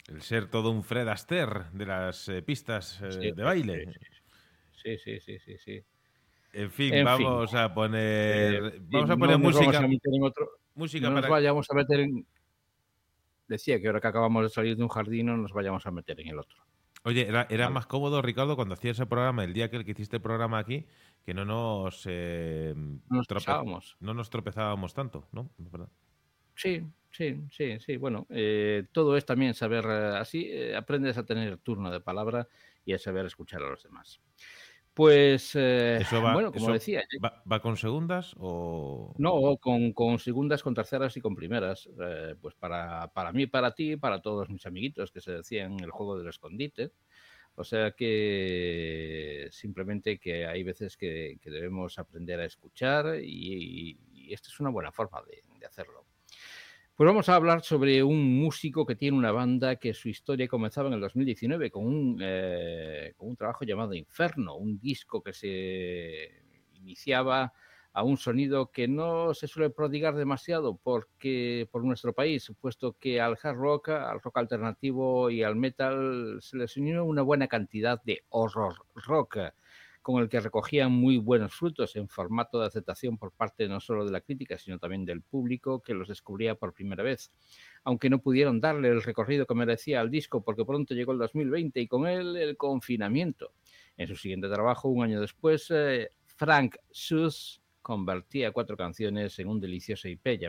El 0.09 0.23
ser 0.23 0.49
todo 0.49 0.71
un 0.71 0.85
Fred 0.85 1.09
Astaire 1.09 1.65
de 1.73 1.87
las 1.87 2.29
eh, 2.29 2.43
pistas 2.43 3.01
de 3.01 3.33
baile. 3.33 3.93
Sí, 4.71 4.97
sí, 4.99 5.19
sí, 5.19 5.39
sí, 5.41 5.59
sí. 5.59 5.85
En 6.53 6.71
fin, 6.71 7.05
vamos 7.05 7.55
a 7.55 7.73
poner. 7.75 8.55
Eh, 8.55 8.81
vamos 8.89 9.11
a 9.11 9.17
poner 9.17 9.39
música. 9.39 9.87
música 10.75 11.11
no 11.11 11.21
nos 11.21 11.29
vayamos 11.29 11.67
a 11.71 11.75
meter 11.75 12.01
en. 12.01 12.27
Decía 13.49 13.81
que 13.81 13.87
ahora 13.87 14.01
que 14.01 14.09
acabamos 14.09 14.43
de 14.43 14.49
salir 14.49 14.77
de 14.77 14.83
un 14.83 14.89
jardín, 14.89 15.27
no 15.27 15.37
nos 15.37 15.53
vayamos 15.53 15.87
a 15.87 15.91
meter 15.91 16.21
en 16.21 16.29
el 16.29 16.39
otro. 16.39 16.59
Oye, 17.05 17.29
era, 17.29 17.71
más 17.71 17.87
cómodo, 17.87 18.21
Ricardo, 18.21 18.57
cuando 18.57 18.75
hacías 18.75 18.97
ese 18.97 19.07
programa, 19.07 19.45
el 19.45 19.53
día 19.53 19.71
que, 19.71 19.85
que 19.85 19.93
hiciste 19.93 20.17
el 20.17 20.23
programa 20.23 20.59
aquí, 20.59 20.87
que 21.25 21.35
no 21.35 21.45
nos, 21.45 22.03
eh, 22.07 22.75
nos. 23.09 23.97
No 24.01 24.15
nos 24.15 24.29
tropezábamos 24.29 24.93
tanto, 24.93 25.29
¿no? 25.31 25.49
Sí, 26.57 26.83
sí, 27.13 27.45
sí, 27.53 27.79
sí. 27.79 27.97
Bueno, 27.97 28.27
eh, 28.31 28.87
todo 28.91 29.17
es 29.17 29.25
también 29.25 29.55
saber, 29.55 29.87
así 29.87 30.51
aprendes 30.75 31.17
a 31.17 31.25
tener 31.25 31.59
turno 31.59 31.93
de 31.93 32.01
palabra 32.01 32.49
y 32.85 32.93
a 32.95 32.99
saber 32.99 33.27
escuchar 33.27 33.63
a 33.63 33.71
los 33.71 33.85
demás. 33.85 34.21
Pues, 34.97 35.51
eh, 35.57 36.03
bueno, 36.11 36.51
como 36.51 36.73
decía. 36.73 37.05
Va, 37.23 37.61
con 37.61 37.77
segundas 37.77 38.35
o.? 38.39 39.15
No, 39.19 39.59
con, 39.59 39.93
con 39.93 40.19
segundas, 40.19 40.63
con 40.63 40.73
terceras 40.73 41.15
y 41.19 41.21
con 41.21 41.37
primeras. 41.37 41.87
Eh, 42.01 42.35
pues 42.41 42.55
para, 42.55 43.07
para 43.09 43.31
mí, 43.31 43.47
para 43.47 43.75
ti, 43.75 43.97
para 43.97 44.23
todos 44.23 44.49
mis 44.49 44.65
amiguitos 44.65 45.13
que 45.13 45.21
se 45.21 45.33
decían 45.33 45.79
el 45.81 45.91
juego 45.91 46.17
del 46.17 46.29
escondite. 46.29 46.93
O 47.57 47.63
sea 47.63 47.91
que 47.91 49.49
simplemente 49.51 50.19
que 50.19 50.47
hay 50.47 50.63
veces 50.63 50.97
que, 50.97 51.39
debemos 51.45 51.99
aprender 51.99 52.41
a 52.41 52.47
escuchar 52.47 53.21
y, 53.23 53.99
esta 54.31 54.49
es 54.49 54.59
una 54.61 54.71
buena 54.71 54.93
forma 54.93 55.23
de 55.61 55.67
hacerlo. 55.67 56.06
Pues 56.97 57.07
vamos 57.07 57.29
a 57.29 57.35
hablar 57.35 57.63
sobre 57.63 58.03
un 58.03 58.39
músico 58.39 58.87
que 58.87 58.97
tiene 58.97 59.19
una 59.19 59.31
banda 59.31 59.77
que 59.77 59.93
su 59.93 60.09
historia 60.09 60.49
comenzaba 60.49 60.89
en 60.89 60.95
el 60.95 61.01
2019 61.03 61.71
con 61.71 61.85
un, 61.87 62.19
eh, 62.23 63.13
con 63.19 63.29
un 63.29 63.37
trabajo 63.37 63.67
llamado 63.67 63.93
Inferno, 63.93 64.57
un 64.57 64.81
disco 64.81 65.23
que 65.23 65.35
se 65.35 66.43
iniciaba 66.73 67.53
a 67.93 68.03
un 68.03 68.17
sonido 68.17 68.71
que 68.73 68.89
no 68.89 69.35
se 69.35 69.47
suele 69.47 69.69
prodigar 69.69 70.15
demasiado 70.15 70.79
porque 70.83 71.69
por 71.71 71.85
nuestro 71.85 72.15
país, 72.15 72.51
puesto 72.63 72.97
que 72.99 73.21
al 73.21 73.37
hard 73.43 73.57
rock, 73.59 73.91
al 73.91 74.23
rock 74.23 74.39
alternativo 74.39 75.29
y 75.29 75.43
al 75.43 75.55
metal 75.55 76.39
se 76.41 76.57
les 76.57 76.79
unió 76.79 77.05
una 77.05 77.21
buena 77.21 77.47
cantidad 77.47 78.03
de 78.05 78.25
horror 78.31 78.75
rock 78.95 79.37
con 80.07 80.23
el 80.23 80.29
que 80.29 80.39
recogían 80.39 80.93
muy 80.93 81.19
buenos 81.19 81.53
frutos 81.53 81.97
en 81.97 82.07
formato 82.07 82.61
de 82.61 82.67
aceptación 82.69 83.19
por 83.19 83.33
parte 83.33 83.67
no 83.67 83.81
solo 83.81 84.05
de 84.05 84.13
la 84.13 84.21
crítica, 84.21 84.57
sino 84.57 84.79
también 84.79 85.05
del 85.05 85.21
público 85.21 85.83
que 85.83 85.95
los 85.95 86.07
descubría 86.07 86.55
por 86.55 86.73
primera 86.73 87.03
vez. 87.03 87.33
Aunque 87.83 88.09
no 88.09 88.21
pudieron 88.21 88.61
darle 88.61 88.91
el 88.91 89.03
recorrido 89.03 89.47
que 89.47 89.57
merecía 89.57 90.01
al 90.01 90.09
disco 90.09 90.45
porque 90.45 90.65
pronto 90.65 90.95
llegó 90.95 91.11
el 91.11 91.19
2020 91.19 91.81
y 91.81 91.89
con 91.89 92.07
él 92.07 92.37
el 92.37 92.57
confinamiento. 92.57 93.51
En 93.97 94.07
su 94.07 94.15
siguiente 94.15 94.49
trabajo, 94.49 94.89
un 94.89 95.03
año 95.03 95.21
después, 95.21 95.67
eh, 95.73 96.13
Frank 96.25 96.77
Sus 96.93 97.61
convertía 97.83 98.53
cuatro 98.53 98.77
canciones 98.77 99.37
en 99.41 99.49
un 99.49 99.59
delicioso 99.59 100.07
EP, 100.07 100.41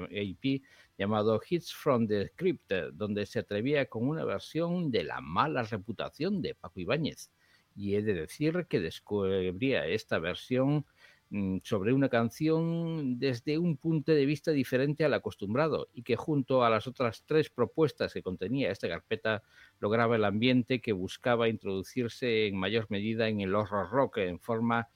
llamado 0.99 1.41
Hits 1.49 1.73
from 1.73 2.05
the 2.05 2.31
Crypt, 2.35 2.71
donde 2.93 3.25
se 3.25 3.39
atrevía 3.39 3.87
con 3.87 4.07
una 4.07 4.23
versión 4.23 4.91
de 4.91 5.03
la 5.03 5.19
mala 5.19 5.63
reputación 5.63 6.43
de 6.43 6.53
Paco 6.53 6.79
Ibáñez 6.79 7.31
y 7.77 7.95
he 7.95 8.01
de 8.01 8.15
decir 8.15 8.65
que 8.67 8.79
descubría 8.79 9.85
esta 9.85 10.17
versión 10.17 10.85
mm, 11.29 11.59
sobre 11.63 11.93
una 11.93 12.09
canción 12.09 13.19
desde 13.19 13.59
un 13.59 13.77
punto 13.77 14.11
de 14.11 14.25
vista 14.25 14.51
diferente 14.51 15.05
al 15.05 15.13
acostumbrado 15.13 15.87
y 15.93 16.01
que 16.01 16.15
junto 16.15 16.63
a 16.63 16.71
las 16.71 16.87
otras 16.87 17.23
tres 17.27 17.51
propuestas 17.51 18.13
que 18.13 18.23
contenía 18.23 18.71
esta 18.71 18.89
carpeta 18.89 19.43
lograba 19.79 20.15
el 20.15 20.25
ambiente 20.25 20.81
que 20.81 20.91
buscaba 20.91 21.49
introducirse 21.49 22.47
en 22.47 22.57
mayor 22.57 22.87
medida 22.89 23.29
en 23.29 23.41
el 23.41 23.53
horror 23.53 23.91
rock 23.91 24.17
en 24.17 24.39
forma, 24.39 24.89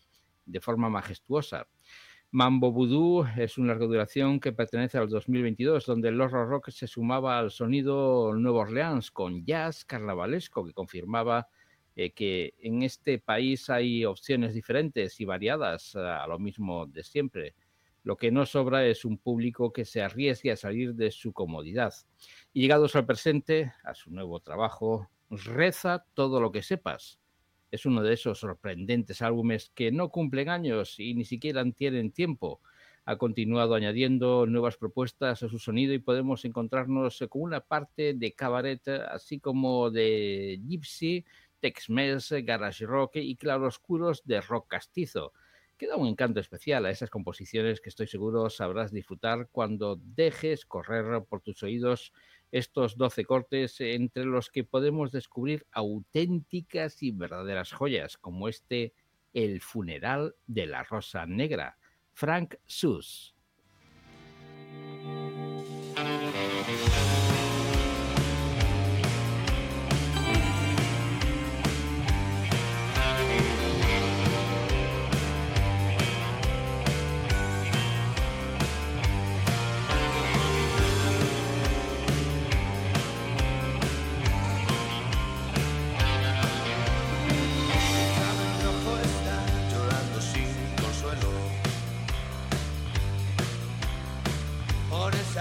de 0.48 0.60
forma 0.60 0.90
majestuosa. 0.90 1.68
Mambo 2.34 2.72
Voodoo 2.72 3.28
es 3.38 3.58
una 3.58 3.74
larga 3.74 3.86
duración 3.88 4.40
que 4.40 4.54
pertenece 4.54 4.98
al 4.98 5.10
2022, 5.10 5.86
donde 5.86 6.10
el 6.10 6.20
horror 6.20 6.48
rock 6.48 6.70
se 6.70 6.88
sumaba 6.88 7.38
al 7.38 7.52
sonido 7.52 8.34
Nueva 8.34 8.62
Orleans 8.62 9.12
con 9.12 9.46
jazz 9.46 9.84
carnavalesco 9.84 10.66
que 10.66 10.74
confirmaba 10.74 11.50
eh, 11.96 12.12
que 12.12 12.54
en 12.60 12.84
este 12.84 13.20
país 13.20 13.70
hay 13.70 14.06
opciones 14.06 14.54
diferentes 14.54 15.20
y 15.20 15.26
variadas 15.26 15.96
a 15.96 16.26
lo 16.28 16.40
mismo 16.40 16.86
de 16.88 17.04
siempre. 17.04 17.56
Lo 18.04 18.18
que 18.18 18.32
no 18.32 18.46
sobra 18.46 18.86
es 18.86 19.06
un 19.06 19.18
público 19.18 19.72
que 19.72 19.86
se 19.86 20.02
arriesgue 20.02 20.52
a 20.52 20.56
salir 20.56 20.96
de 20.96 21.12
su 21.12 21.34
comodidad. 21.34 21.94
Y 22.54 22.62
llegados 22.62 22.96
al 22.96 23.06
presente, 23.06 23.74
a 23.84 23.94
su 23.94 24.10
nuevo 24.10 24.40
trabajo, 24.40 25.10
reza 25.30 26.06
todo 26.14 26.42
lo 26.42 26.52
que 26.52 26.64
sepas. 26.64 27.20
Es 27.70 27.86
uno 27.86 28.02
de 28.02 28.14
esos 28.14 28.40
sorprendentes 28.40 29.22
álbumes 29.22 29.72
que 29.76 29.92
no 29.92 30.10
cumplen 30.10 30.50
años 30.50 31.00
y 31.00 31.14
ni 31.14 31.26
siquiera 31.26 31.64
tienen 31.72 32.12
tiempo, 32.12 32.62
ha 33.06 33.18
continuado 33.18 33.74
añadiendo 33.74 34.46
nuevas 34.46 34.78
propuestas 34.78 35.42
a 35.42 35.50
su 35.50 35.58
sonido 35.58 35.94
y 35.94 36.00
podemos 36.00 36.46
encontrarnos 36.46 37.24
con 37.30 37.42
una 37.42 37.60
parte 37.62 38.14
de 38.14 38.34
cabaret, 38.34 38.88
así 38.88 39.40
como 39.40 39.90
de 39.90 40.60
gypsy, 40.68 41.26
Tex-Mex, 41.62 42.34
garage 42.44 42.86
rock 42.86 43.16
y 43.16 43.38
claroscuros 43.38 44.24
de 44.26 44.42
rock 44.42 44.68
castizo. 44.68 45.32
Queda 45.78 45.96
un 45.96 46.08
encanto 46.08 46.40
especial 46.40 46.86
a 46.86 46.92
esas 46.92 47.10
composiciones 47.10 47.82
que 47.82 47.90
estoy 47.90 48.08
seguro 48.08 48.50
sabrás 48.50 48.92
disfrutar 48.92 49.48
cuando 49.52 50.00
dejes 50.00 50.66
correr 50.66 51.24
por 51.24 51.42
tus 51.42 51.64
oídos 51.64 52.14
estos 52.52 52.98
12 52.98 53.26
cortes 53.26 53.80
entre 53.80 54.26
los 54.26 54.50
que 54.50 54.64
podemos 54.64 55.12
descubrir 55.12 55.66
auténticas 55.72 57.02
y 57.02 57.12
verdaderas 57.12 57.72
joyas 57.72 58.18
como 58.18 58.50
este 58.50 58.94
El 59.34 59.62
funeral 59.62 60.36
de 60.46 60.68
la 60.68 60.84
rosa 60.84 61.26
negra, 61.26 61.78
Frank 62.12 62.56
Sus. 62.66 63.34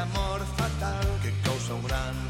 amor 0.01 0.41
fatal 0.57 1.07
que 1.23 1.31
causa 1.43 1.75
un 1.75 1.83
gran 1.83 2.30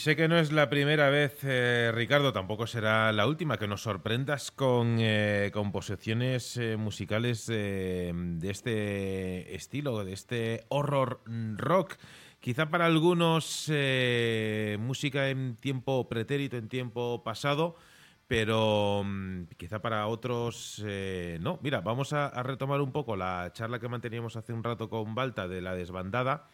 Sé 0.00 0.16
que 0.16 0.28
no 0.28 0.38
es 0.38 0.50
la 0.50 0.70
primera 0.70 1.10
vez, 1.10 1.40
eh, 1.42 1.92
Ricardo, 1.94 2.32
tampoco 2.32 2.66
será 2.66 3.12
la 3.12 3.26
última, 3.26 3.58
que 3.58 3.68
nos 3.68 3.82
sorprendas 3.82 4.50
con 4.50 4.96
eh, 4.98 5.50
composiciones 5.52 6.56
eh, 6.56 6.78
musicales 6.78 7.46
de 7.46 8.40
este 8.42 9.54
estilo, 9.54 10.02
de 10.02 10.14
este 10.14 10.64
horror 10.68 11.20
rock 11.56 11.98
Quizá 12.40 12.70
para 12.70 12.86
algunos 12.86 13.70
música 14.78 15.28
en 15.28 15.56
tiempo 15.56 16.08
pretérito, 16.08 16.56
en 16.56 16.70
tiempo 16.70 17.22
pasado, 17.22 17.76
pero 18.26 19.02
mm, 19.04 19.48
quizá 19.58 19.82
para 19.82 20.06
otros 20.06 20.82
no. 21.40 21.58
Mira, 21.62 21.82
vamos 21.82 22.14
a, 22.14 22.42
retomar 22.42 22.80
un 22.80 22.92
poco 22.92 23.16
la 23.16 23.50
charla 23.52 23.78
que 23.78 23.88
manteníamos 23.88 24.36
hace 24.36 24.54
un 24.54 24.64
rato 24.64 24.88
con 24.88 25.14
Balta 25.14 25.46
de 25.46 25.60
la 25.60 25.74
desbandada, 25.74 26.48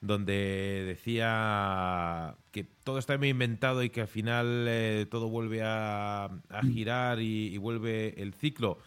donde 0.00 0.84
decía 0.86 2.36
que 2.50 2.64
todo 2.64 2.98
está 2.98 3.18
muy 3.18 3.28
inventado 3.28 3.82
y 3.82 3.90
que 3.90 4.02
al 4.02 4.08
final 4.08 4.66
eh, 4.68 5.06
todo 5.10 5.28
vuelve 5.28 5.60
a, 5.62 6.30
girar 6.72 7.20
y 7.20 7.56
vuelve 7.58 8.14
el 8.20 8.34
ciclo. 8.34 8.78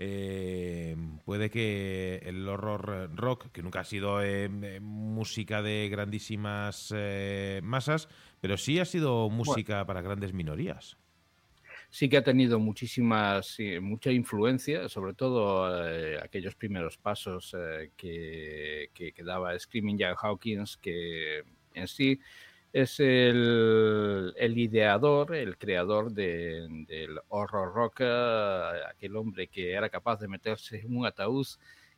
Eh, 0.00 0.96
puede 1.24 1.50
que 1.50 2.22
el 2.24 2.48
horror 2.48 3.10
rock, 3.16 3.50
que 3.50 3.64
nunca 3.64 3.80
ha 3.80 3.84
sido 3.84 4.22
eh, 4.22 4.48
música 4.80 5.60
de 5.60 5.88
grandísimas 5.90 6.94
eh, 6.96 7.60
masas, 7.64 8.08
pero 8.40 8.56
sí 8.56 8.78
ha 8.78 8.84
sido 8.84 9.28
música 9.28 9.84
para 9.86 10.00
grandes 10.00 10.32
minorías. 10.32 10.96
Sí 11.90 12.08
que 12.08 12.18
ha 12.18 12.22
tenido 12.22 12.58
muchísimas, 12.58 13.56
mucha 13.80 14.12
influencia, 14.12 14.88
sobre 14.88 15.14
todo 15.14 15.64
aquellos 16.22 16.54
primeros 16.54 16.98
pasos 16.98 17.56
que, 17.96 18.90
que, 18.92 19.14
daba 19.24 19.58
Screaming 19.58 19.96
Jack 19.96 20.18
Hawkins, 20.22 20.76
que 20.76 21.44
en 21.72 21.88
sí 21.88 22.20
es 22.72 23.00
el, 23.00 24.34
ideador, 24.56 25.34
el 25.34 25.56
creador 25.56 26.12
del 26.12 27.18
horror 27.28 27.74
rock, 27.74 28.00
eh, 28.00 28.80
aquel 28.88 29.16
hombre 29.16 29.48
que 29.48 29.72
era 29.72 29.88
capaz 29.88 30.20
de 30.20 30.28
meterse 30.28 30.80
en 30.80 30.96
un 30.96 31.06
ataúd 31.06 31.46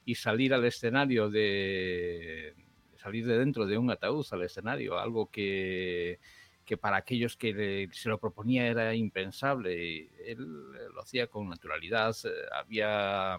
y 0.05 0.15
salir 0.15 0.55
al 0.55 0.65
escenario 0.65 1.29
de 1.29 2.55
salir 2.97 3.27
de 3.27 3.39
dentro 3.39 3.67
de 3.67 3.79
un 3.79 3.91
ataúd 3.91 4.27
al 4.31 4.43
escenario, 4.43 4.99
algo 4.99 5.31
que, 5.31 6.21
que 6.71 6.77
para 6.77 6.99
aquellos 6.99 7.37
que 7.37 7.89
se 7.91 8.09
lo 8.09 8.21
proponía 8.21 8.69
era 8.69 8.95
impensable. 8.95 10.09
Él 10.25 10.71
lo 10.95 11.03
hacía 11.03 11.27
con 11.27 11.49
naturalidad, 11.49 12.15
había, 12.53 13.37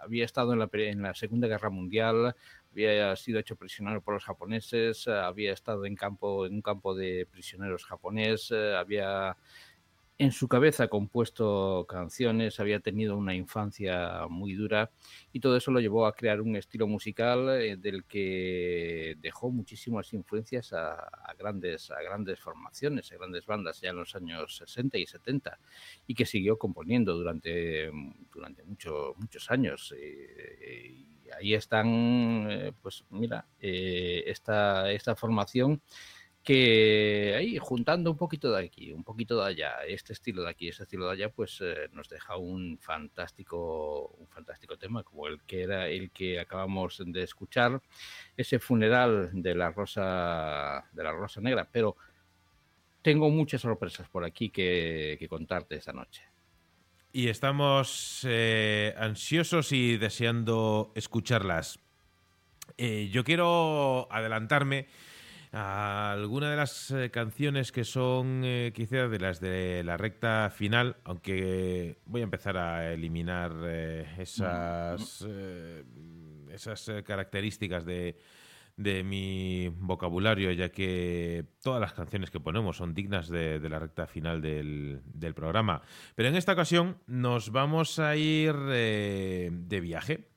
había 0.00 0.24
estado 0.24 0.52
en 0.52 0.60
la, 0.60 0.70
en 0.72 1.02
la 1.02 1.12
Segunda 1.12 1.48
Guerra 1.48 1.70
Mundial, 1.70 2.36
había 2.70 3.16
sido 3.16 3.40
hecho 3.40 3.56
prisionero 3.56 4.00
por 4.00 4.14
los 4.14 4.24
japoneses, 4.24 5.08
había 5.08 5.52
estado 5.52 5.86
en, 5.86 5.96
campo, 5.96 6.46
en 6.46 6.54
un 6.54 6.62
campo 6.62 6.94
de 6.94 7.26
prisioneros 7.28 7.84
japonés, 7.84 8.52
había 8.52 9.36
en 10.18 10.32
su 10.32 10.48
cabeza 10.48 10.88
compuesto 10.88 11.84
canciones, 11.86 12.58
había 12.58 12.80
tenido 12.80 13.16
una 13.18 13.34
infancia 13.34 14.26
muy 14.30 14.54
dura 14.54 14.90
y 15.30 15.40
todo 15.40 15.56
eso 15.58 15.70
lo 15.70 15.80
llevó 15.80 16.06
a 16.06 16.14
crear 16.14 16.40
un 16.40 16.56
estilo 16.56 16.86
musical 16.86 17.50
eh, 17.60 17.76
del 17.76 18.04
que 18.06 19.16
dejó 19.20 19.50
muchísimas 19.50 20.12
influencias 20.14 20.72
a, 20.72 21.10
grandes, 21.38 21.90
a 21.90 22.00
grandes 22.02 22.40
formaciones, 22.40 23.12
a 23.12 23.16
grandes 23.16 23.44
bandas 23.44 23.80
ya 23.82 23.90
en 23.90 23.96
los 23.96 24.14
años 24.14 24.56
60 24.56 24.96
y 24.96 25.06
70 25.06 25.58
y 26.06 26.14
que 26.14 26.24
siguió 26.24 26.56
componiendo 26.58 27.14
durante, 27.14 27.90
durante 28.32 28.64
muchos 28.64 29.50
años. 29.50 29.94
Eh, 29.98 30.94
y 31.26 31.30
ahí 31.38 31.54
están, 31.54 32.46
eh, 32.50 32.72
pues 32.80 33.04
mira, 33.10 33.46
esta, 33.60 34.90
esta 34.92 35.14
formación 35.14 35.82
que 36.46 37.34
ahí 37.36 37.58
juntando 37.58 38.08
un 38.08 38.16
poquito 38.16 38.52
de 38.52 38.64
aquí, 38.64 38.92
un 38.92 39.02
poquito 39.02 39.42
de 39.42 39.48
allá, 39.48 39.78
este 39.84 40.12
estilo 40.12 40.44
de 40.44 40.50
aquí, 40.50 40.68
este 40.68 40.84
estilo 40.84 41.06
de 41.06 41.12
allá, 41.14 41.28
pues 41.28 41.60
eh, 41.60 41.88
nos 41.92 42.08
deja 42.08 42.36
un 42.36 42.78
fantástico, 42.78 44.14
un 44.16 44.28
fantástico 44.28 44.78
tema 44.78 45.02
como 45.02 45.26
el 45.26 45.42
que 45.42 45.62
era 45.62 45.88
el 45.88 46.12
que 46.12 46.38
acabamos 46.38 47.02
de 47.04 47.24
escuchar, 47.24 47.82
ese 48.36 48.60
funeral 48.60 49.30
de 49.32 49.56
la 49.56 49.72
rosa, 49.72 50.88
de 50.92 51.02
la 51.02 51.10
rosa 51.10 51.40
negra. 51.40 51.68
Pero 51.68 51.96
tengo 53.02 53.28
muchas 53.28 53.62
sorpresas 53.62 54.08
por 54.08 54.24
aquí 54.24 54.50
que, 54.50 55.26
contarte 55.28 55.74
esta 55.74 55.92
noche. 55.92 56.22
Y 57.12 57.26
estamos 57.26 58.24
eh, 58.24 58.94
ansiosos 58.96 59.72
y 59.72 59.96
deseando 59.96 60.92
escucharlas. 60.94 61.80
Eh, 62.78 63.08
yo 63.10 63.24
quiero 63.24 64.06
adelantarme 64.12 64.86
alguna 65.56 66.50
de 66.50 66.56
las 66.56 66.90
eh, 66.90 67.10
canciones 67.10 67.72
que 67.72 67.84
son 67.84 68.42
eh, 68.44 68.72
quizás 68.74 69.10
de 69.10 69.18
las 69.18 69.40
de 69.40 69.82
la 69.84 69.96
recta 69.96 70.50
final, 70.54 70.96
aunque 71.04 71.98
voy 72.04 72.20
a 72.20 72.24
empezar 72.24 72.58
a 72.58 72.92
eliminar 72.92 73.52
eh, 73.64 74.06
esas, 74.18 75.26
esas 76.50 76.90
características 77.04 77.86
de, 77.86 78.18
de 78.76 79.02
mi 79.02 79.68
vocabulario, 79.68 80.52
ya 80.52 80.68
que 80.68 81.46
todas 81.62 81.80
las 81.80 81.94
canciones 81.94 82.30
que 82.30 82.40
ponemos 82.40 82.76
son 82.76 82.92
dignas 82.92 83.28
de, 83.28 83.58
la 83.60 83.78
recta 83.78 84.06
final 84.06 84.42
del, 84.42 85.00
del, 85.06 85.32
programa. 85.32 85.80
Pero 86.14 86.28
en 86.28 86.36
esta 86.36 86.52
ocasión 86.52 86.98
nos 87.06 87.50
vamos 87.50 87.98
a 87.98 88.14
ir 88.16 88.54
de 88.54 89.80
viaje, 89.80 90.28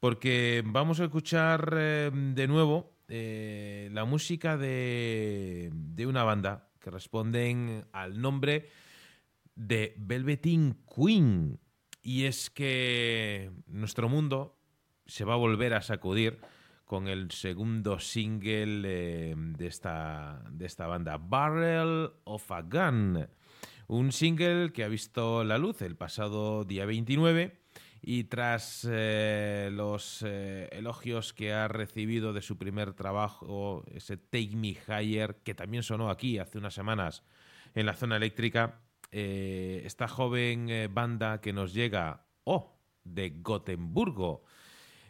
porque 0.00 0.62
vamos 0.64 1.00
a 1.00 1.04
escuchar 1.04 1.74
de 1.74 2.46
nuevo 2.48 2.93
eh, 3.08 3.88
la 3.92 4.04
música 4.04 4.56
de, 4.56 5.70
una 6.06 6.24
banda 6.24 6.70
que 6.80 6.90
responden 6.90 7.86
al 7.92 8.20
nombre 8.20 8.68
de 9.54 9.94
Velveteen 9.98 10.78
Queen. 10.94 11.58
Y 12.02 12.24
es 12.24 12.50
que 12.50 13.50
nuestro 13.66 14.08
mundo 14.08 14.58
se 15.06 15.24
va 15.24 15.34
a 15.34 15.38
volver 15.38 15.74
a 15.74 15.82
sacudir 15.82 16.38
con 16.84 17.08
el 17.08 17.30
segundo 17.30 17.98
single 17.98 18.82
eh, 18.84 19.34
de, 19.36 19.66
esta, 19.66 20.42
de 20.50 20.66
esta 20.66 20.86
banda, 20.86 21.16
Barrel 21.16 22.10
of 22.24 22.50
a 22.52 22.62
Gun. 22.62 23.26
Un 23.86 24.12
single 24.12 24.72
que 24.72 24.84
ha 24.84 24.88
visto 24.88 25.44
la 25.44 25.58
luz 25.58 25.82
el 25.82 25.96
pasado 25.96 26.64
día 26.64 26.86
29 26.86 27.63
y 28.06 28.24
tras 28.24 28.86
eh, 28.90 29.70
los 29.72 30.22
eh, 30.26 30.68
elogios 30.72 31.32
que 31.32 31.54
ha 31.54 31.68
recibido 31.68 32.34
de 32.34 32.42
su 32.42 32.58
primer 32.58 32.92
trabajo, 32.92 33.82
ese 33.86 34.18
Take 34.18 34.56
Me 34.56 34.76
Higher, 34.86 35.36
que 35.36 35.54
también 35.54 35.82
sonó 35.82 36.10
aquí 36.10 36.38
hace 36.38 36.58
unas 36.58 36.74
semanas 36.74 37.22
en 37.74 37.86
la 37.86 37.94
zona 37.94 38.16
eléctrica, 38.16 38.82
eh, 39.10 39.82
esta 39.84 40.06
joven 40.06 40.68
banda 40.92 41.40
que 41.40 41.54
nos 41.54 41.72
llega, 41.72 42.26
oh, 42.44 42.78
de 43.04 43.30
Gotemburgo, 43.40 44.44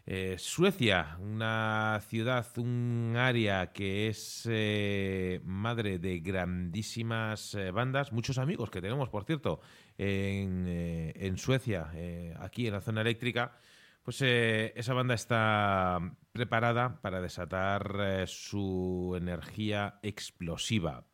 eh, 0.07 0.37
Suecia, 0.39 1.17
una 1.19 1.99
ciudad, 2.07 2.47
un 2.59 3.15
área 3.17 3.73
que 3.73 4.09
es 4.09 4.47
eh, 4.51 5.41
madre 5.45 5.99
de 5.99 6.21
grandísimas 6.21 7.55
eh, 7.55 7.71
bandas, 7.71 8.13
muchos 8.13 8.37
amigos 8.37 8.71
que 8.71 8.83
tenemos, 8.83 9.09
por 9.09 9.25
cierto, 9.25 9.61
en, 9.97 11.39
Suecia, 11.39 11.91
aquí 12.39 12.67
en 12.67 12.75
la 12.75 12.81
zona 12.81 13.01
eléctrica, 13.01 13.57
pues 14.03 14.21
esa 14.21 14.93
banda 14.93 15.15
está 15.15 15.99
preparada 16.33 17.01
para 17.01 17.21
desatar 17.21 18.25
su 18.27 19.15
energía 19.17 20.01
explosiva. 20.03 21.07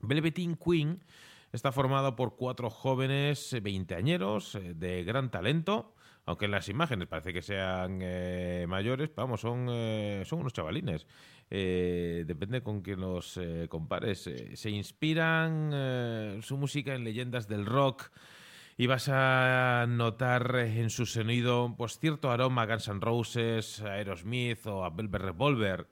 Velveteen 0.00 0.56
Queen 0.56 1.04
está 1.52 1.72
formado 1.72 2.16
por 2.16 2.36
cuatro 2.36 2.70
jóvenes 2.70 3.54
veinteañeros 3.62 4.58
de 4.62 5.04
gran 5.04 5.30
talento, 5.30 5.95
aunque 6.26 6.46
en 6.46 6.50
las 6.50 6.68
imágenes 6.68 7.06
parece 7.06 7.32
que 7.32 7.40
sean 7.40 8.00
eh, 8.02 8.66
mayores, 8.68 9.14
vamos, 9.14 9.40
son, 9.40 9.68
eh, 9.70 10.24
son 10.26 10.40
unos 10.40 10.52
chavalines. 10.52 11.06
Eh, 11.48 12.24
depende 12.26 12.62
con 12.62 12.82
quién 12.82 13.00
los 13.00 13.38
compares. 13.68 14.28
se 14.54 14.70
inspiran 14.70 16.42
su 16.42 16.56
música 16.56 16.94
en 16.94 17.04
leyendas 17.04 17.46
del 17.46 17.64
rock 17.64 18.10
y 18.76 18.88
vas 18.88 19.08
a 19.08 19.86
notar 19.88 20.56
en 20.56 20.90
su 20.90 21.06
sonido 21.06 21.74
pues 21.78 22.00
cierto 22.00 22.32
aroma 22.32 22.62
a 22.62 22.66
Guns 22.66 22.88
N' 22.88 23.00
Roses, 23.00 23.80
a 23.82 23.92
Aerosmith 23.92 24.66
o 24.66 24.84
a 24.84 24.90
Velvet 24.90 25.22
Revolver. 25.22 25.86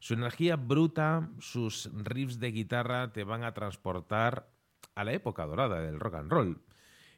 Su 0.00 0.12
energía 0.12 0.56
bruta, 0.56 1.30
sus 1.38 1.90
riffs 1.94 2.38
de 2.38 2.52
guitarra 2.52 3.10
te 3.10 3.24
van 3.24 3.42
a 3.42 3.54
transportar 3.54 4.50
a 4.94 5.04
la 5.04 5.14
época 5.14 5.46
dorada 5.46 5.80
del 5.80 5.98
rock 5.98 6.14
and 6.16 6.30
roll. 6.30 6.67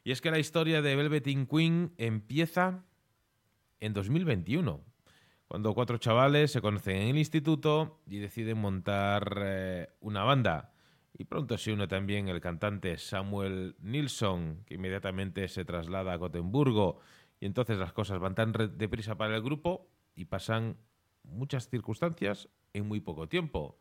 Y 0.03 0.11
es 0.11 0.21
que 0.21 0.31
la 0.31 0.39
historia 0.39 0.81
de 0.81 0.95
Velveteen 0.95 1.45
Queen 1.45 1.93
empieza 1.97 2.83
en 3.79 3.93
2021, 3.93 4.83
cuando 5.47 5.73
cuatro 5.73 5.97
chavales 5.97 6.51
se 6.51 6.61
conocen 6.61 6.95
en 6.97 7.07
el 7.09 7.17
instituto 7.17 8.01
y 8.07 8.19
deciden 8.19 8.57
montar 8.57 9.37
eh, 9.43 9.89
una 9.99 10.23
banda. 10.23 10.73
Y 11.17 11.25
pronto 11.25 11.57
se 11.57 11.73
une 11.73 11.87
también 11.87 12.29
el 12.29 12.41
cantante 12.41 12.97
Samuel 12.97 13.75
Nilsson, 13.79 14.63
que 14.65 14.75
inmediatamente 14.75 15.47
se 15.49 15.65
traslada 15.65 16.13
a 16.13 16.15
Gotemburgo. 16.15 16.99
Y 17.39 17.45
entonces 17.45 17.77
las 17.77 17.93
cosas 17.93 18.19
van 18.19 18.33
tan 18.33 18.53
deprisa 18.77 19.17
para 19.17 19.35
el 19.35 19.43
grupo 19.43 19.87
y 20.15 20.25
pasan 20.25 20.77
muchas 21.23 21.69
circunstancias 21.69 22.49
en 22.73 22.87
muy 22.87 23.01
poco 23.01 23.27
tiempo. 23.27 23.77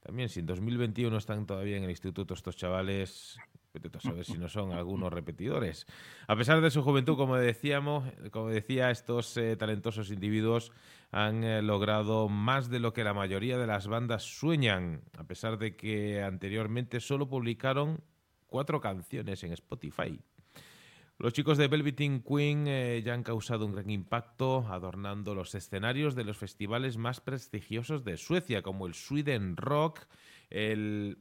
También 0.00 0.28
si 0.28 0.40
en 0.40 0.46
2021 0.46 1.16
están 1.16 1.46
todavía 1.46 1.76
en 1.76 1.84
el 1.84 1.90
instituto 1.90 2.34
estos 2.34 2.56
chavales, 2.56 3.38
A 3.74 4.24
si 4.24 4.38
no 4.38 4.48
son 4.48 4.72
algunos 4.72 5.12
repetidores. 5.12 5.86
A 6.28 6.36
pesar 6.36 6.60
de 6.60 6.70
su 6.70 6.82
juventud, 6.82 7.16
como 7.16 7.36
decíamos, 7.36 8.04
como 8.30 8.48
decía, 8.48 8.90
estos 8.90 9.36
eh, 9.36 9.56
talentosos 9.56 10.10
individuos 10.10 10.70
han 11.10 11.42
eh, 11.42 11.60
logrado 11.60 12.28
más 12.28 12.70
de 12.70 12.78
lo 12.78 12.92
que 12.92 13.02
la 13.02 13.14
mayoría 13.14 13.58
de 13.58 13.66
las 13.66 13.88
bandas 13.88 14.22
sueñan, 14.22 15.02
a 15.18 15.24
pesar 15.24 15.58
de 15.58 15.74
que 15.74 16.22
anteriormente 16.22 17.00
solo 17.00 17.28
publicaron 17.28 18.00
cuatro 18.46 18.80
canciones 18.80 19.42
en 19.42 19.52
Spotify. 19.52 20.20
Los 21.18 21.32
chicos 21.32 21.58
de 21.58 21.68
Velveteen 21.68 22.22
Queen 22.22 22.66
eh, 22.68 23.02
ya 23.04 23.14
han 23.14 23.24
causado 23.24 23.66
un 23.66 23.72
gran 23.72 23.90
impacto 23.90 24.66
adornando 24.68 25.34
los 25.34 25.54
escenarios 25.56 26.14
de 26.14 26.24
los 26.24 26.36
festivales 26.36 26.96
más 26.96 27.20
prestigiosos 27.20 28.04
de 28.04 28.16
Suecia, 28.16 28.62
como 28.62 28.86
el 28.86 28.94
Sweden 28.94 29.56
Rock, 29.56 30.06
el 30.50 31.18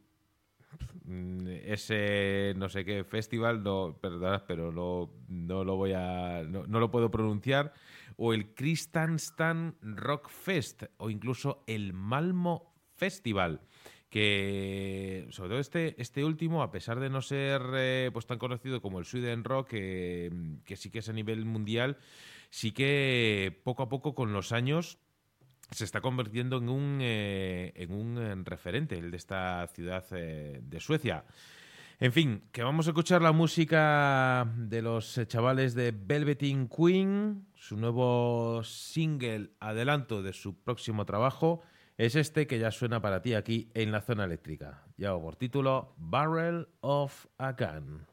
ese 1.66 2.54
no 2.56 2.70
sé 2.70 2.86
qué 2.86 3.04
festival, 3.04 3.64
no, 3.64 3.98
perdón, 4.00 4.44
pero 4.48 4.72
no, 4.72 5.10
no 5.28 5.64
lo 5.64 5.76
voy 5.76 5.94
a. 5.94 6.44
No, 6.44 6.80
lo 6.80 6.92
puedo 6.92 7.12
pronunciar. 7.12 7.74
O 8.16 8.34
el 8.34 8.54
Kristiansand 8.54 9.76
Rock 9.82 10.30
Fest, 10.30 10.84
o 10.98 11.10
incluso 11.10 11.64
el 11.68 11.94
Malmo 11.94 12.74
Festival. 12.96 13.62
Que 14.10 15.26
sobre 15.32 15.50
todo 15.50 15.60
este, 15.60 16.00
este 16.00 16.24
último, 16.24 16.62
a 16.62 16.72
pesar 16.72 17.00
de 17.00 17.10
no 17.10 17.22
ser 17.22 17.62
eh, 17.74 18.12
pues 18.14 18.28
tan 18.28 18.38
conocido 18.38 18.80
como 18.80 19.00
el 19.00 19.06
Sweden 19.06 19.44
Rock, 19.44 19.70
que 19.70 20.76
sí 20.76 20.92
que 20.92 21.00
es 21.00 21.10
a 21.10 21.14
nivel 21.14 21.46
mundial, 21.46 21.98
sí 22.52 22.72
que 22.72 23.60
poco 23.64 23.82
a 23.82 23.90
poco 23.90 24.14
con 24.14 24.32
los 24.32 24.52
años 24.52 25.00
se 25.74 25.86
está 25.86 26.02
convirtiendo 26.02 26.58
en 26.58 26.70
un, 26.70 27.00
eh, 27.02 27.74
en 27.76 27.94
un 27.94 28.18
eh, 28.18 28.36
referente, 28.46 28.98
el 28.98 29.12
de 29.12 29.18
esta 29.18 29.68
ciudad 29.68 30.06
eh, 30.12 30.60
de 30.64 30.80
Suecia. 30.80 31.26
En 32.00 32.12
fin, 32.12 32.44
que 32.52 32.64
vamos 32.64 32.88
a 32.88 32.90
escuchar 32.90 33.22
la 33.22 33.32
música 33.32 34.52
de 34.58 34.82
los 34.82 35.20
chavales 35.28 35.74
de 35.76 35.92
Velveteen 35.92 36.68
Queen, 36.68 37.46
su 37.56 37.78
nuevo 37.78 38.64
single 38.64 39.52
adelanto 39.60 40.22
de 40.22 40.34
su 40.34 40.56
próximo 40.62 41.06
trabajo 41.06 41.62
es 41.98 42.16
este 42.16 42.48
que 42.48 42.60
ya 42.60 42.72
suena 42.72 43.02
para 43.02 43.22
ti 43.22 43.36
aquí 43.36 43.70
en 43.74 43.92
la 43.92 44.02
zona 44.02 44.26
eléctrica. 44.26 44.84
Lleva 44.98 45.20
por 45.22 45.36
título 45.36 45.94
Barrel 45.98 46.68
of 46.82 47.28
a 47.38 47.52
Gun. 47.54 48.13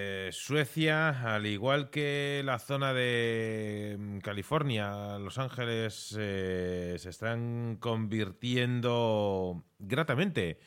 Suecia, 0.31 1.35
al 1.35 1.45
igual 1.45 1.89
que 1.89 2.41
la 2.45 2.59
zona 2.59 2.93
de 2.93 3.97
mm, 3.99 4.17
California, 4.19 5.17
Los 5.19 5.37
Ángeles, 5.37 6.15
eh, 6.17 6.95
se 6.97 7.09
están 7.09 7.77
convirtiendo 7.79 9.63
gratamente 9.79 10.59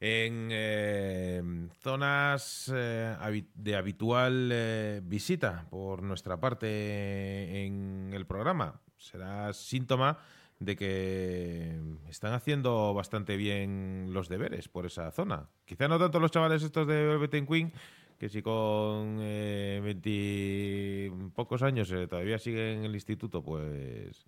en 0.00 0.48
eh, 0.50 1.42
zonas 1.82 2.72
eh, 2.74 3.44
de 3.54 3.76
habitual 3.76 5.02
visita 5.04 5.66
por 5.70 6.02
nuestra 6.02 6.40
parte 6.40 7.66
en 7.66 8.10
el 8.12 8.26
programa. 8.26 8.80
Será 8.96 9.52
síntoma 9.52 10.18
de 10.58 10.76
que 10.76 11.80
están 12.08 12.34
haciendo 12.34 12.92
bastante 12.92 13.36
bien 13.36 14.08
los 14.10 14.28
deberes 14.28 14.68
por 14.68 14.86
esa 14.86 15.10
zona. 15.10 15.48
Quizá 15.64 15.88
no 15.88 15.98
tanto 15.98 16.20
los 16.20 16.30
chavales 16.30 16.62
estos 16.62 16.86
de 16.86 17.06
Velvet 17.06 17.46
Queen, 17.48 17.72
que 18.20 18.28
si 18.28 18.42
con 18.42 19.16
eh, 19.22 21.10
pocos 21.34 21.62
años 21.62 21.90
eh, 21.90 22.06
todavía 22.06 22.38
siguen 22.38 22.80
en 22.80 22.84
el 22.84 22.94
instituto, 22.94 23.42
pues, 23.42 24.26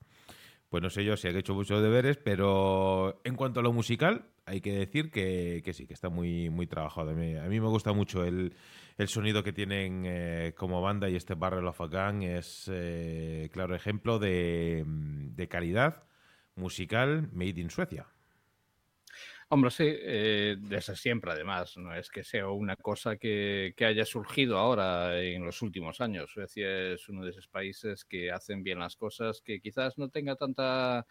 pues 0.70 0.82
no 0.82 0.88
sé 0.88 1.04
yo 1.04 1.14
si 1.14 1.28
han 1.28 1.36
hecho 1.36 1.54
muchos 1.54 1.82
deberes, 1.82 2.16
pero 2.16 3.20
en 3.22 3.36
cuanto 3.36 3.60
a 3.60 3.62
lo 3.62 3.70
musical, 3.74 4.30
hay 4.46 4.62
que 4.62 4.72
decir 4.72 5.10
que, 5.10 5.62
sí, 5.74 5.86
que 5.86 5.92
está 5.92 6.08
muy, 6.08 6.48
muy 6.48 6.66
trabajado. 6.66 7.10
A 7.10 7.14
mí, 7.14 7.36
a 7.36 7.44
mí 7.44 7.60
me 7.60 7.68
gusta 7.68 7.92
mucho 7.92 8.24
el, 8.24 8.54
el 8.96 9.08
sonido 9.08 9.42
que 9.42 9.52
tienen 9.52 10.04
eh, 10.06 10.54
como 10.56 10.80
banda 10.80 11.10
y 11.10 11.16
este 11.16 11.34
Barrel 11.34 11.66
of 11.66 11.82
a 11.82 11.86
Gang 11.88 12.22
es 12.22 12.70
eh, 12.72 13.50
claro 13.52 13.74
ejemplo 13.74 14.18
de, 14.18 14.84
de 14.86 15.48
calidad 15.48 16.04
musical 16.56 17.28
made 17.34 17.60
in 17.60 17.68
Suecia. 17.68 18.06
Hombre, 19.54 19.70
sí, 19.70 19.84
eh, 19.86 20.56
desde 20.58 20.96
siempre 20.96 21.30
además, 21.30 21.76
no 21.76 21.94
es 21.94 22.08
que 22.08 22.24
sea 22.24 22.48
una 22.48 22.74
cosa 22.74 23.18
que, 23.18 23.74
haya 23.80 24.06
surgido 24.06 24.56
ahora 24.56 25.20
en 25.20 25.44
los 25.44 25.60
últimos 25.60 26.00
años. 26.00 26.30
Suecia 26.32 26.94
es 26.94 27.06
uno 27.10 27.22
de 27.22 27.32
esos 27.32 27.48
países 27.48 28.06
que 28.06 28.32
hacen 28.32 28.62
bien 28.62 28.78
las 28.78 28.96
cosas, 28.96 29.42
que 29.42 29.60
quizás 29.60 29.98
no 29.98 30.08
tenga 30.08 30.36
tanta 30.36 31.06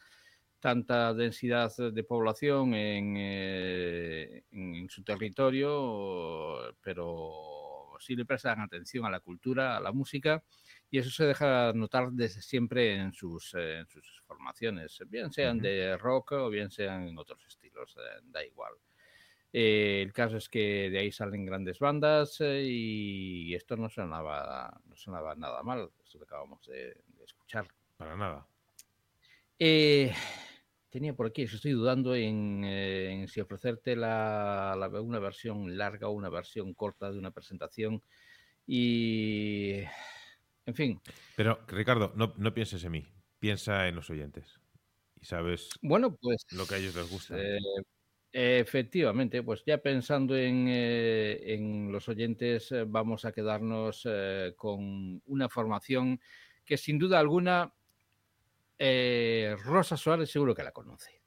tanta 0.59 1.13
densidad 1.13 1.71
de 1.93 2.03
población 2.03 2.73
en, 2.73 3.15
eh, 3.15 4.43
en 4.51 4.89
su 4.89 5.03
territorio, 5.03 6.75
pero 6.81 7.95
sí 7.99 8.15
le 8.15 8.25
prestan 8.25 8.61
atención 8.61 9.05
a 9.05 9.11
la 9.11 9.19
cultura, 9.19 9.77
a 9.77 9.81
la 9.81 9.91
música 9.91 10.43
y 10.91 10.99
eso 10.99 11.09
se 11.09 11.23
deja 11.23 11.71
notar 11.73 12.11
desde 12.11 12.41
siempre 12.41 12.97
en 12.97 13.13
sus, 13.13 13.53
eh, 13.53 13.79
en 13.79 13.87
sus 13.87 14.21
formaciones, 14.27 14.99
bien 15.07 15.31
sean 15.31 15.57
de 15.57 15.97
rock 15.97 16.33
o 16.33 16.49
bien 16.49 16.69
sean 16.69 17.07
en 17.07 17.17
otros 17.17 17.41
estilos, 17.47 17.95
eh, 17.97 18.19
da 18.25 18.43
igual. 18.43 18.73
Eh, 19.53 20.01
el 20.05 20.11
caso 20.11 20.35
es 20.35 20.49
que 20.49 20.89
de 20.89 20.99
ahí 20.99 21.11
salen 21.11 21.45
grandes 21.45 21.79
bandas 21.79 22.41
y 22.41 23.55
esto 23.55 23.77
no 23.77 23.89
sonaba, 23.89 24.81
no 24.85 24.95
sonaba 24.97 25.33
nada 25.35 25.63
mal, 25.63 25.89
esto 26.03 26.19
que 26.19 26.25
acabamos 26.25 26.67
de, 26.67 26.97
escuchar. 27.23 27.67
Para 27.95 28.17
nada. 28.17 28.45
tenía 30.89 31.13
por 31.15 31.27
aquí, 31.27 31.43
estoy 31.43 31.71
dudando 31.71 32.15
en, 32.15 33.25
si 33.29 33.39
ofrecerte 33.39 33.95
la, 33.95 34.89
una 35.01 35.19
versión 35.19 35.77
larga 35.77 36.09
o 36.09 36.11
una 36.11 36.29
versión 36.29 36.73
corta 36.73 37.09
de 37.09 37.17
una 37.17 37.31
presentación 37.31 38.03
y 38.67 39.83
en 40.65 40.75
fin. 40.75 41.01
Pero, 41.35 41.59
Ricardo, 41.67 42.13
no, 42.15 42.33
no 42.37 42.53
pienses 42.53 42.83
en 42.83 42.91
mí, 42.91 43.07
piensa 43.39 43.87
en 43.87 43.95
los 43.95 44.09
oyentes. 44.09 44.59
Y 45.21 45.25
sabes 45.25 45.69
bueno, 45.81 46.15
pues, 46.15 46.45
lo 46.51 46.65
que 46.65 46.75
a 46.75 46.77
ellos 46.79 46.95
les 46.95 47.09
gusta. 47.09 47.35
Eh, 47.37 47.59
efectivamente, 48.33 49.43
pues 49.43 49.63
ya 49.65 49.77
pensando 49.77 50.35
en, 50.35 50.65
eh, 50.67 51.53
en 51.53 51.91
los 51.91 52.09
oyentes, 52.09 52.71
eh, 52.71 52.85
vamos 52.87 53.23
a 53.25 53.31
quedarnos 53.31 54.07
con 54.55 55.21
una 55.25 55.47
formación 55.47 56.19
que 56.65 56.77
sin 56.77 56.97
duda 56.97 57.19
alguna 57.19 57.73
Rosa 58.79 59.95
Suárez 59.95 60.31
seguro 60.31 60.55
que 60.55 60.63
la 60.63 60.71
conoce. 60.71 61.21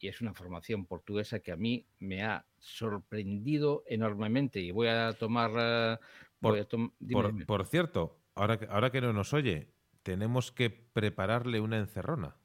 Y 0.00 0.08
es 0.08 0.20
una 0.20 0.34
formación 0.34 0.86
portuguesa 0.86 1.40
que 1.40 1.52
a 1.52 1.56
mí 1.56 1.84
me 2.00 2.24
ha 2.24 2.44
sorprendido 2.58 3.84
enormemente. 3.86 4.58
Y 4.58 4.72
voy 4.72 4.88
a 4.88 5.12
tomar... 5.12 6.00
por 6.40 7.66
cierto, 7.66 8.17
ahora, 8.38 8.58
ahora 8.70 8.90
que 8.90 9.00
no 9.00 9.12
nos 9.12 9.32
oye, 9.32 9.68
tenemos 10.02 10.52
que 10.52 10.70
prepararle 10.70 11.60
una 11.60 11.78
encerrona. 11.78 12.36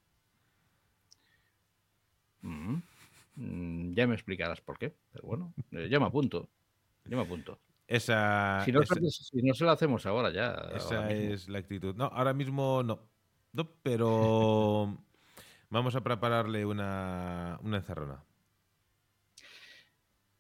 Mm, 2.41 2.75
mm, 3.35 3.93
ya 3.93 4.07
me 4.07 4.15
explicarás 4.15 4.61
por 4.61 4.77
qué, 4.77 4.93
pero 5.11 5.27
bueno, 5.27 5.53
eh, 5.71 5.87
ya 5.89 5.99
me 5.99 6.05
apunto. 6.05 6.49
Ya 7.05 7.15
me 7.15 7.23
apunto. 7.23 7.59
Esa, 7.87 8.63
si, 8.65 8.71
no, 8.71 8.83
se 9.53 9.65
la 9.65 9.73
hacemos 9.73 10.05
ahora 10.05 10.31
ya. 10.31 10.53
Esa 10.75 11.11
es 11.11 11.49
la 11.49 11.59
actitud. 11.59 11.95
No, 11.95 12.05
ahora 12.05 12.33
mismo 12.33 12.81
no. 12.83 12.99
No, 13.51 13.69
pero 13.83 14.97
vamos 15.69 15.95
a 15.95 16.01
prepararle 16.01 16.65
una, 16.65 17.59
una 17.61 17.77
encerrona. 17.77 18.23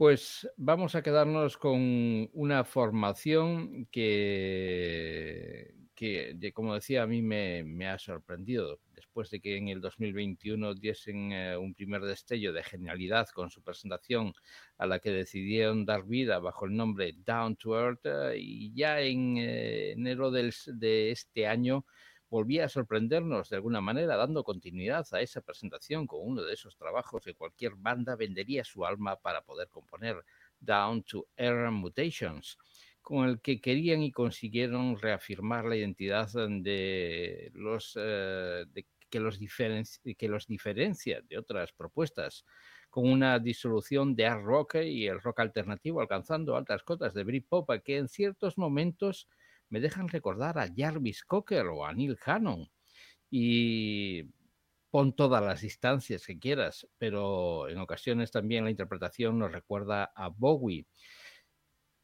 Pues 0.03 0.45
vamos 0.57 0.95
a 0.95 1.01
quedarnos 1.01 1.55
con 1.55 2.29
una 2.33 2.65
formación 2.65 3.87
que, 3.89 5.73
como 6.53 6.73
decía, 6.73 7.03
a 7.03 7.07
mí 7.07 7.21
me, 7.21 7.87
ha 7.87 7.97
sorprendido. 7.97 8.81
Después 8.93 9.29
de 9.29 9.39
que 9.39 9.55
en 9.55 9.69
el 9.69 9.79
2021 9.79 10.73
diesen 10.75 11.31
eh, 11.31 11.55
un 11.55 11.73
primer 11.73 12.01
destello 12.01 12.51
de 12.51 12.63
genialidad 12.63 13.29
con 13.29 13.49
su 13.49 13.63
presentación 13.63 14.33
a 14.77 14.87
la 14.87 14.99
que 14.99 15.11
decidieron 15.11 15.85
dar 15.85 16.03
vida 16.03 16.37
bajo 16.39 16.65
el 16.65 16.75
nombre 16.75 17.13
Down 17.25 17.55
to 17.55 17.79
Earth, 17.79 18.05
eh, 18.05 18.35
y 18.37 18.73
ya 18.73 18.99
en 18.99 19.37
eh, 19.37 19.91
enero 19.91 20.31
de 20.31 21.11
este 21.11 21.47
año 21.47 21.85
volvía 22.33 22.65
a 22.65 22.69
sorprendernos 22.69 23.51
de 23.51 23.57
alguna 23.57 23.79
manera, 23.79 24.17
dando 24.17 24.43
continuidad 24.43 25.05
a 25.11 25.21
esa 25.21 25.41
presentación 25.41 26.07
con 26.07 26.21
uno 26.23 26.41
de 26.41 26.53
esos 26.53 26.75
trabajos 26.75 27.23
que 27.23 27.35
cualquier 27.35 27.75
banda 27.75 28.15
vendería 28.15 28.63
su 28.63 28.87
alma 28.87 29.17
para 29.17 29.43
poder 29.43 29.69
componer, 29.69 30.15
Down 30.59 31.03
to 31.03 31.27
Error 31.37 31.69
Mutations, 31.69 32.57
con 33.03 33.29
el 33.29 33.39
que 33.39 33.61
querían 33.61 34.01
y 34.01 34.11
consiguieron 34.11 34.97
reafirmar 34.97 35.65
la 35.65 35.75
identidad 35.75 36.27
de 36.33 37.51
los 37.53 37.93
eh, 38.01 38.65
que, 39.11 39.19
los 39.19 39.37
que 40.17 40.27
los 40.27 40.47
diferencia 40.47 41.21
de 41.21 41.37
otras 41.37 41.71
propuestas 41.71 42.45
con 42.89 43.11
una 43.11 43.37
disolución 43.37 44.15
de 44.15 44.25
art 44.25 44.43
rock 44.43 44.75
y 44.83 45.05
el 45.05 45.21
rock 45.21 45.41
alternativo 45.41 46.01
alcanzando 46.01 46.55
altas 46.55 46.81
cotas 46.81 47.13
de 47.13 47.23
Britpop 47.23 47.69
que 47.83 47.97
en 47.97 48.07
ciertos 48.07 48.57
momentos 48.57 49.27
me 49.69 49.79
dejan 49.79 50.07
recordar 50.07 50.57
a 50.59 50.69
Jarvis 50.75 51.23
Cocker 51.23 51.65
o 51.67 51.85
a 51.85 51.93
Neil 51.93 52.17
Hannon. 52.25 52.69
Y 53.29 54.23
pon 54.89 55.15
todas 55.15 55.43
las 55.43 55.61
distancias 55.61 56.25
que 56.25 56.37
quieras, 56.37 56.87
pero 56.99 57.67
en 57.67 57.79
ocasiones 57.79 58.31
también 58.31 58.63
la 58.63 58.69
interpretación 58.69 59.39
nos 59.39 59.51
recuerda 59.51 60.11
a 60.15 60.27
Bowie. 60.29 60.85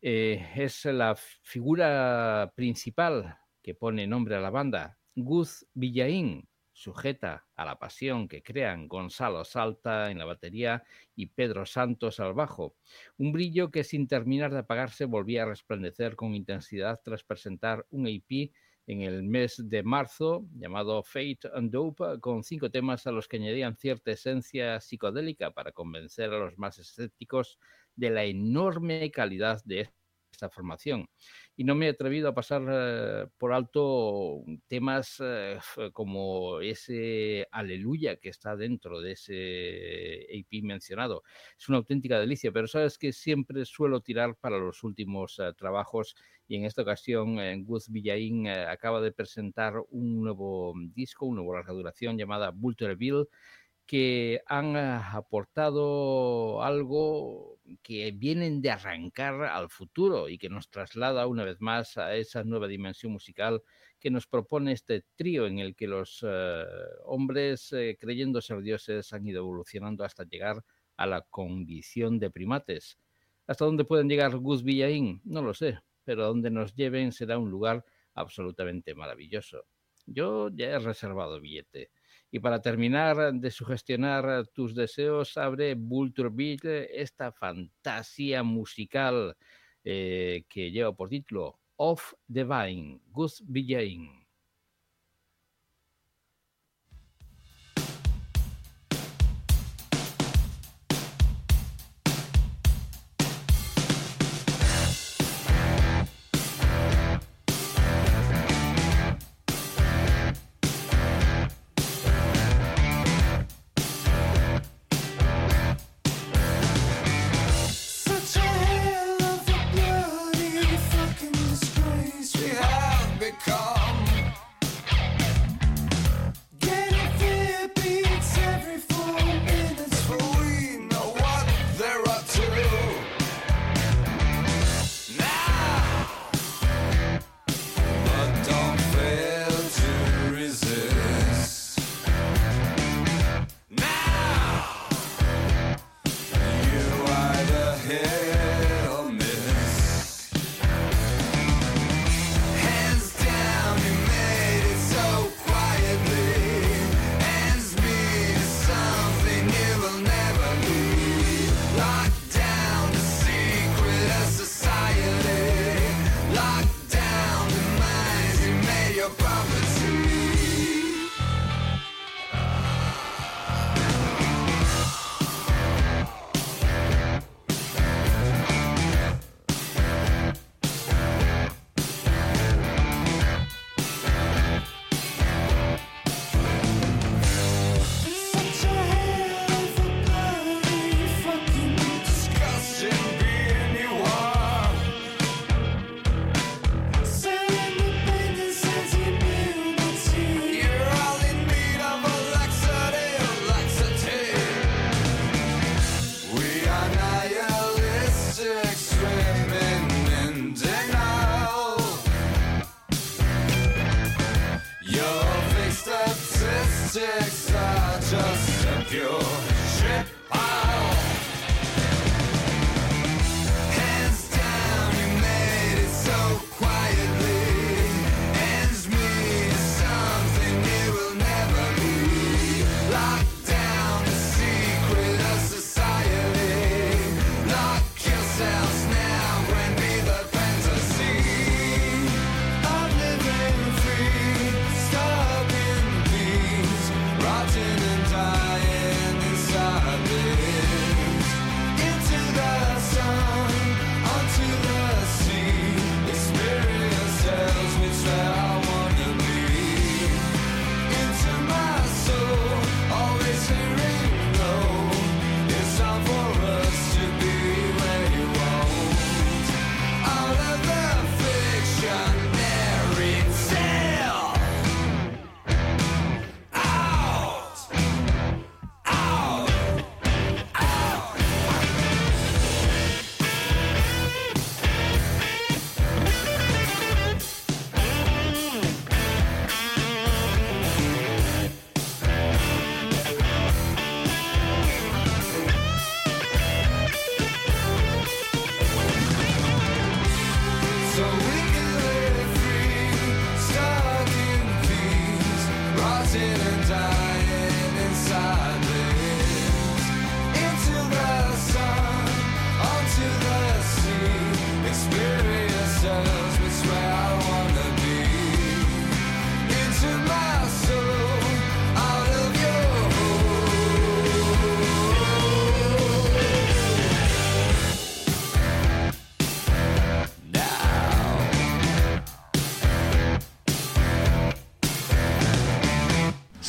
Eh, 0.02 0.54
es 0.56 0.86
la 0.86 1.16
figura 1.16 2.52
principal 2.56 3.38
que 3.62 3.76
pone 3.76 4.08
nombre 4.08 4.36
a 4.36 4.40
la 4.40 4.50
banda, 4.50 4.98
Gus 5.14 5.68
Villain, 5.74 6.48
sujeta 6.80 7.46
a 7.56 7.66
la 7.66 7.78
pasión 7.78 8.30
que 8.30 8.42
crean 8.42 8.88
Gonzalo 8.88 9.44
Salta 9.44 10.12
en 10.12 10.18
la 10.18 10.24
batería 10.24 10.82
y 11.14 11.26
Pedro 11.26 11.66
Santos 11.66 12.22
al 12.22 12.34
bajo. 12.34 12.78
Un 13.18 13.34
brillo 13.34 13.70
que 13.70 13.84
sin 13.84 14.08
terminar 14.08 14.54
de 14.54 14.60
apagarse 14.60 15.04
volvía 15.04 15.44
a 15.44 15.48
resplandecer 15.48 16.16
con 16.16 16.36
intensidad 16.36 17.02
tras 17.04 17.24
presentar 17.26 17.86
un 17.90 18.08
EP 18.08 18.54
en 18.88 19.02
el 19.02 19.24
mes 19.24 19.62
de 19.70 19.84
marzo 19.84 20.48
llamado 20.56 21.04
Fate 21.04 21.50
and 21.54 21.70
Dope, 21.70 22.20
con 22.22 22.44
cinco 22.44 22.72
temas 22.72 23.06
a 23.06 23.12
los 23.12 23.28
que 23.28 23.38
añadían 23.38 23.76
cierta 23.76 24.12
esencia 24.12 24.80
psicodélica 24.80 25.52
para 25.52 25.74
convencer 25.74 26.34
a 26.34 26.40
los 26.40 26.58
más 26.58 26.80
escépticos 26.80 27.60
de 27.96 28.10
la 28.10 28.24
enorme 28.24 29.12
calidad 29.12 29.62
de 29.66 29.90
esta 30.40 30.50
formación. 30.50 31.10
Y 31.56 31.66
no 31.66 31.76
me 31.76 31.88
he 31.88 31.90
atrevido 31.90 32.30
a 32.30 32.34
pasar 32.34 32.64
eh, 32.70 33.28
por 33.38 33.52
alto 33.52 34.44
temas 34.68 35.18
eh, 35.20 35.60
como 35.92 36.62
ese 36.62 37.48
Aleluya 37.52 38.16
que 38.18 38.30
está 38.30 38.56
dentro 38.56 39.02
de 39.02 39.12
ese 39.12 40.26
AP 40.32 40.64
mencionado. 40.64 41.24
Es 41.58 41.68
una 41.68 41.80
auténtica 41.80 42.20
delicia, 42.20 42.52
pero 42.52 42.68
sabes 42.68 42.98
que 42.98 43.12
siempre 43.12 43.66
suelo 43.66 44.02
tirar 44.02 44.36
para 44.38 44.58
los 44.58 44.84
últimos 44.84 45.38
eh, 45.40 45.54
trabajos 45.58 46.16
y 46.48 46.56
en 46.56 46.66
esta 46.66 46.82
ocasión 46.82 47.38
Gus 47.64 47.90
Villaín 47.90 48.48
acaba 48.48 49.02
de 49.02 49.12
presentar 49.12 49.76
un 49.92 50.24
nuevo 50.24 50.74
disco, 50.96 51.28
una 51.28 51.44
nueva 51.44 51.60
larga 51.60 51.74
duración 51.74 52.18
llamada 52.18 52.50
Vultureville 52.50 53.28
que 53.90 54.44
han 54.46 54.76
aportado 54.78 56.62
algo 56.62 57.58
que 57.82 58.12
vienen 58.12 58.62
de 58.62 58.70
arrancar 58.70 59.46
al 59.46 59.68
futuro 59.72 60.30
y 60.30 60.38
que 60.38 60.48
nos 60.48 60.70
traslada 60.70 61.26
una 61.26 61.44
vez 61.44 61.60
más 61.60 61.98
a 61.98 62.16
esa 62.16 62.44
nueva 62.44 62.68
dimensión 62.68 63.14
musical 63.14 63.64
que 64.00 64.12
nos 64.12 64.28
propone 64.28 64.74
este 64.74 65.06
trío 65.16 65.48
en 65.48 65.58
el 65.58 65.76
que 65.76 65.88
los 65.88 66.24
eh, 66.24 66.66
hombres, 67.06 67.74
eh, 67.74 67.98
creyendo 68.00 68.42
ser 68.42 68.62
dioses, 68.62 69.12
han 69.12 69.26
ido 69.26 69.40
evolucionando 69.40 70.04
hasta 70.04 70.24
llegar 70.24 70.64
a 70.96 71.08
la 71.08 71.22
condición 71.22 72.20
de 72.20 72.30
primates. 72.30 73.00
¿Hasta 73.48 73.66
dónde 73.66 73.86
pueden 73.86 74.08
llegar 74.08 74.38
Gus 74.38 74.62
Villaín? 74.62 75.20
No 75.24 75.42
lo 75.42 75.56
sé, 75.56 75.80
pero 76.04 76.26
a 76.26 76.28
donde 76.28 76.52
nos 76.52 76.76
lleven 76.76 77.12
será 77.12 77.40
un 77.40 77.50
lugar 77.50 77.84
absolutamente 78.14 78.94
maravilloso. 78.94 79.66
Yo 80.06 80.50
ya 80.54 80.68
he 80.68 80.78
reservado 80.78 81.42
billete 81.42 81.90
y 82.32 82.40
para 82.40 82.62
terminar 82.62 83.34
de 83.34 83.52
sugestionar 83.52 84.48
tus 84.48 84.76
deseos, 84.76 85.38
abre 85.38 85.76
Beat, 85.76 86.66
esta 86.66 87.32
fantasía 87.32 88.44
musical 88.44 89.36
eh, 89.84 90.44
que 90.48 90.72
lleva 90.72 90.94
por 90.94 91.10
título 91.10 91.60
Off 91.78 92.14
the 92.32 92.44
Vine, 92.44 93.00
Gus. 93.12 93.44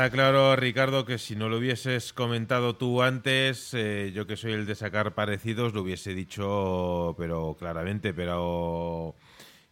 Está 0.00 0.12
claro, 0.12 0.56
Ricardo, 0.56 1.04
que 1.04 1.18
si 1.18 1.36
no 1.36 1.50
lo 1.50 1.58
hubieses 1.58 2.14
comentado 2.14 2.74
tú 2.74 3.02
antes, 3.02 3.74
eh, 3.74 4.12
yo 4.14 4.26
que 4.26 4.38
soy 4.38 4.52
el 4.52 4.64
de 4.64 4.74
sacar 4.74 5.14
parecidos, 5.14 5.74
lo 5.74 5.82
hubiese 5.82 6.14
dicho, 6.14 7.14
pero 7.18 7.54
claramente, 7.58 8.14
pero 8.14 9.14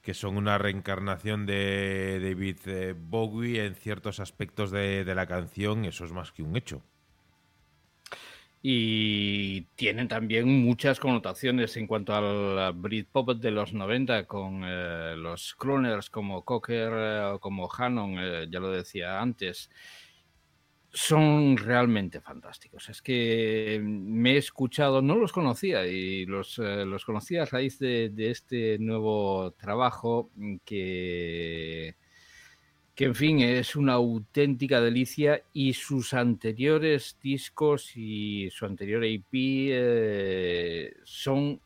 que 0.02 0.12
son 0.12 0.36
una 0.36 0.58
reencarnación 0.58 1.46
de 1.46 2.20
David 2.22 2.58
eh, 2.66 2.94
Bowie 2.94 3.64
en 3.64 3.74
ciertos 3.74 4.20
aspectos 4.20 4.70
de, 4.70 5.02
la 5.06 5.24
canción, 5.24 5.86
eso 5.86 6.04
es 6.04 6.12
más 6.12 6.30
que 6.30 6.42
un 6.42 6.58
hecho 6.58 6.82
y 8.60 9.62
tienen 9.76 10.08
también 10.08 10.46
muchas 10.62 10.98
connotaciones 11.00 11.76
en 11.76 11.86
cuanto 11.86 12.12
al 12.14 12.74
Britpop 12.74 13.30
de 13.36 13.52
los 13.52 13.72
90 13.72 14.26
con 14.26 14.62
eh, 14.64 15.14
los 15.16 15.54
crooners 15.54 16.10
como 16.10 16.44
Cocker 16.44 16.92
o 17.32 17.38
como 17.38 17.70
Hannon, 17.72 18.50
ya 18.50 18.60
lo 18.60 18.70
decía 18.70 19.22
antes. 19.22 19.70
Son 21.00 21.56
realmente 21.56 22.20
fantásticos. 22.20 22.88
Es 22.88 23.00
que 23.00 23.80
me 23.80 24.32
he 24.32 24.36
escuchado, 24.36 25.00
no 25.00 25.14
los 25.14 25.32
conocía 25.32 25.86
y 25.86 26.26
los, 26.26 26.58
los 26.58 27.04
conocí 27.04 27.36
a 27.36 27.44
raíz 27.44 27.78
de, 27.78 28.10
de 28.10 28.32
este 28.32 28.78
nuevo 28.80 29.52
trabajo 29.52 30.32
que 30.64 31.94
que 32.96 33.04
en 33.04 33.14
fin 33.14 33.38
es 33.38 33.76
una 33.76 33.92
auténtica 33.92 34.80
delicia 34.80 35.44
y 35.52 35.74
sus 35.74 36.14
anteriores 36.14 37.16
discos 37.22 37.92
y 37.94 38.50
su 38.50 38.66
anterior 38.66 39.04
EP 39.04 39.24
eh, 39.32 40.94
son 41.04 41.60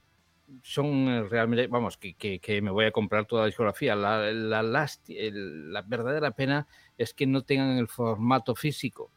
son 0.63 1.31
realmente, 1.31 1.69
vamos, 1.69 1.97
que, 1.97 2.15
que, 2.15 2.61
me 2.61 2.71
voy 2.71 2.85
a 2.85 2.93
comprar 2.93 3.25
toda 3.25 3.43
la 3.43 3.47
discografía. 3.47 3.97
La, 3.97 4.31
la, 4.31 4.63
la, 4.63 5.83
verdadera 5.83 6.33
pena 6.33 6.67
es 6.99 7.15
que 7.15 7.27
no 7.27 7.41
tengan 7.41 7.79
el 7.79 7.89
formato 7.89 8.55
físico. 8.55 9.11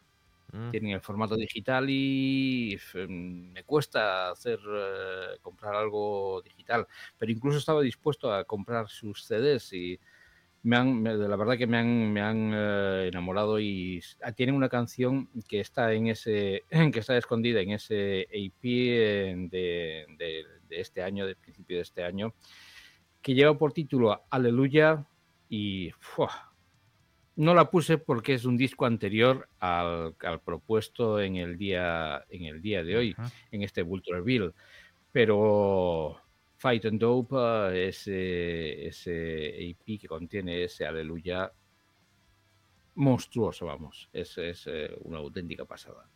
Mm. 0.56 0.72
Tienen 0.72 0.92
el 0.92 1.02
formato 1.02 1.36
digital 1.36 1.90
y 1.90 2.78
me 3.08 3.64
cuesta 3.64 4.30
hacer 4.32 4.60
eh, 4.66 5.38
comprar 5.42 5.76
algo 5.76 6.42
digital. 6.42 6.88
Pero 7.18 7.32
incluso 7.32 7.58
estaba 7.58 7.82
dispuesto 7.82 8.34
a 8.34 8.46
comprar 8.46 8.88
sus 8.88 9.26
CDs 9.26 9.74
y 9.74 10.00
me 10.64 10.78
han, 10.78 11.04
la 11.04 11.36
verdad 11.36 11.58
que 11.58 11.68
me 11.68 11.78
han, 11.78 12.12
me 12.12 12.22
han 12.22 12.52
eh, 12.54 13.10
enamorado 13.12 13.60
y 13.60 14.02
tienen 14.36 14.56
una 14.56 14.70
canción 14.70 15.30
que 15.48 15.60
está 15.60 15.94
en 15.94 16.08
ese, 16.08 16.64
que 16.92 17.00
está 17.00 17.18
escondida 17.18 17.62
en 17.62 17.72
ese 17.72 18.28
AP 18.32 18.64
de, 18.64 20.06
de, 20.18 20.46
este 20.70 21.04
año, 21.04 21.28
del 21.28 21.36
principio 21.36 21.78
de 21.78 21.84
este 21.84 22.04
año, 22.04 22.34
que 23.22 23.34
lleva 23.34 23.58
por 23.58 23.74
título 23.74 24.24
Aleluya 24.30 25.06
y 25.50 25.92
no 27.36 27.54
la 27.54 27.70
puse 27.70 27.98
porque 27.98 28.34
es 28.34 28.46
un 28.46 28.58
disco 28.58 28.86
anterior 28.86 29.50
al, 29.60 30.16
al, 30.22 30.42
propuesto 30.42 31.20
en 31.20 31.36
el 31.36 31.58
día, 31.58 32.24
en 32.30 32.46
el 32.46 32.62
día 32.62 32.84
de 32.84 32.98
hoy, 32.98 33.16
en 33.52 33.62
este 33.62 33.82
Vulture 33.82 34.22
Bill, 34.22 34.54
pero 35.12 36.18
Fight 36.58 36.86
and 36.86 37.00
Dope, 37.00 37.88
ese, 37.88 38.88
ese 38.88 39.70
EP 39.70 40.00
que 40.00 40.08
contiene 40.08 40.64
ese 40.64 40.86
aleluya 40.86 41.52
monstruoso, 42.96 43.66
vamos. 43.66 44.10
Es, 44.14 44.38
es 44.38 44.68
eh, 44.68 44.90
una 45.02 45.20
auténtica 45.20 45.66
pasada. 45.66 46.10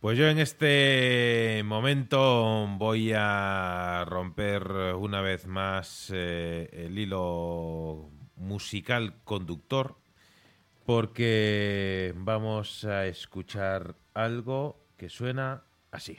Pues 0.00 0.18
yo 0.18 0.28
en 0.28 0.38
este 0.38 1.62
momento 1.64 2.66
voy 2.76 3.12
a 3.14 4.04
romper 4.08 4.64
una 4.96 5.20
vez 5.20 5.46
más 5.46 6.10
eh, 6.12 6.68
el 6.72 6.98
hilo 6.98 8.10
musical 8.36 9.14
conductor 9.24 9.96
porque 10.84 12.12
vamos 12.16 12.84
a 12.84 13.06
escuchar 13.06 13.94
algo 14.14 14.76
que 14.96 15.08
suena 15.08 15.62
así. 15.90 16.18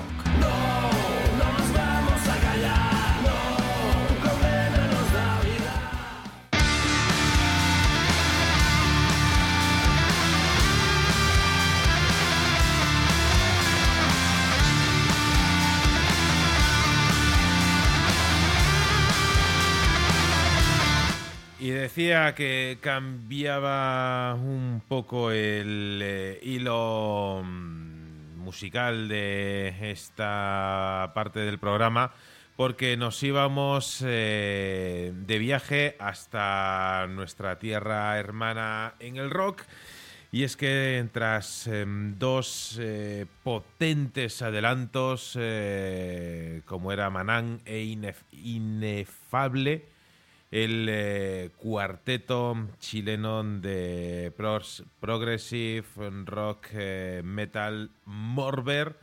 Decía 21.93 22.33
que 22.35 22.77
cambiaba 22.79 24.33
un 24.35 24.81
poco 24.87 25.29
el 25.31 25.99
eh, 26.01 26.39
hilo 26.41 27.41
mm, 27.43 28.37
musical 28.39 29.09
de 29.09 29.75
esta 29.91 31.11
parte 31.13 31.41
del 31.41 31.59
programa 31.59 32.13
porque 32.55 32.95
nos 32.95 33.21
íbamos 33.21 34.01
eh, 34.07 35.11
de 35.13 35.37
viaje 35.37 35.97
hasta 35.99 37.07
nuestra 37.09 37.59
tierra 37.59 38.17
hermana 38.17 38.93
en 39.01 39.17
el 39.17 39.29
rock. 39.29 39.63
Y 40.31 40.43
es 40.43 40.55
que 40.55 41.05
tras 41.11 41.67
em, 41.67 42.17
dos 42.17 42.77
eh, 42.79 43.25
potentes 43.43 44.41
adelantos, 44.41 45.37
como 46.63 46.93
era 46.93 47.09
Manán 47.09 47.59
e 47.65 47.83
Inef- 47.83 48.23
Inefable, 48.31 49.91
el 50.51 50.87
eh, 50.89 51.49
cuarteto 51.55 52.67
chileno 52.77 53.41
de 53.43 54.33
progressive 54.99 55.85
rock 56.25 56.67
eh, 56.73 57.21
metal 57.23 57.89
Morber. 58.05 58.97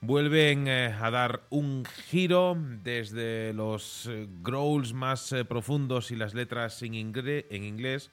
Vuelven 0.00 0.66
eh, 0.66 0.92
a 1.00 1.12
dar 1.12 1.42
un 1.50 1.84
giro 2.10 2.56
desde 2.82 3.52
los 3.52 4.10
growls 4.42 4.92
más 4.92 5.32
profundos 5.48 6.10
y 6.10 6.16
las 6.16 6.34
letras 6.34 6.82
en 6.82 6.94
inglés 6.94 8.10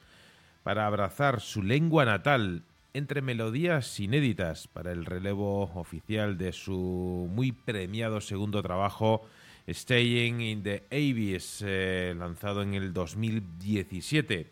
para 0.61 0.85
abrazar 0.85 1.41
su 1.41 1.63
lengua 1.63 2.05
natal 2.05 2.61
entre 2.93 3.23
melodías 3.23 3.99
inéditas 3.99 4.67
para 4.67 4.91
el 4.91 5.05
relevo 5.05 5.71
oficial 5.73 6.37
de 6.37 6.51
su 6.51 7.27
muy 7.31 7.51
premiado 7.51 8.21
segundo 8.21 8.61
trabajo 8.61 9.25
Staying 9.73 10.41
in 10.41 10.63
the 10.63 10.83
Abyss, 10.91 11.63
eh, 11.65 12.13
lanzado 12.17 12.61
en 12.61 12.73
el 12.73 12.93
2017. 12.93 14.47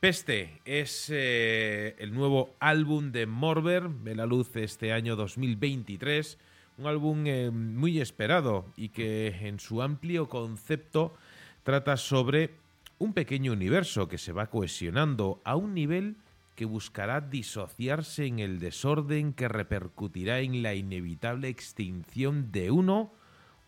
Peste 0.00 0.60
es 0.64 1.10
eh, 1.10 1.96
el 1.98 2.14
nuevo 2.14 2.54
álbum 2.60 3.10
de 3.10 3.26
Morber, 3.26 3.88
ve 3.88 4.14
la 4.14 4.26
luz 4.26 4.54
este 4.56 4.92
año 4.92 5.16
2023, 5.16 6.38
un 6.78 6.86
álbum 6.86 7.26
eh, 7.26 7.50
muy 7.50 8.00
esperado 8.00 8.66
y 8.76 8.90
que 8.90 9.26
en 9.26 9.58
su 9.58 9.82
amplio 9.82 10.28
concepto 10.28 11.14
trata 11.62 11.96
sobre 11.96 12.54
un 12.98 13.12
pequeño 13.12 13.52
universo 13.52 14.08
que 14.08 14.18
se 14.18 14.32
va 14.32 14.50
cohesionando 14.50 15.40
a 15.44 15.56
un 15.56 15.74
nivel 15.74 16.16
que 16.54 16.64
buscará 16.64 17.20
disociarse 17.20 18.26
en 18.26 18.38
el 18.38 18.60
desorden 18.60 19.32
que 19.32 19.48
repercutirá 19.48 20.40
en 20.40 20.62
la 20.62 20.74
inevitable 20.74 21.48
extinción 21.48 22.50
de 22.50 22.70
uno 22.70 23.12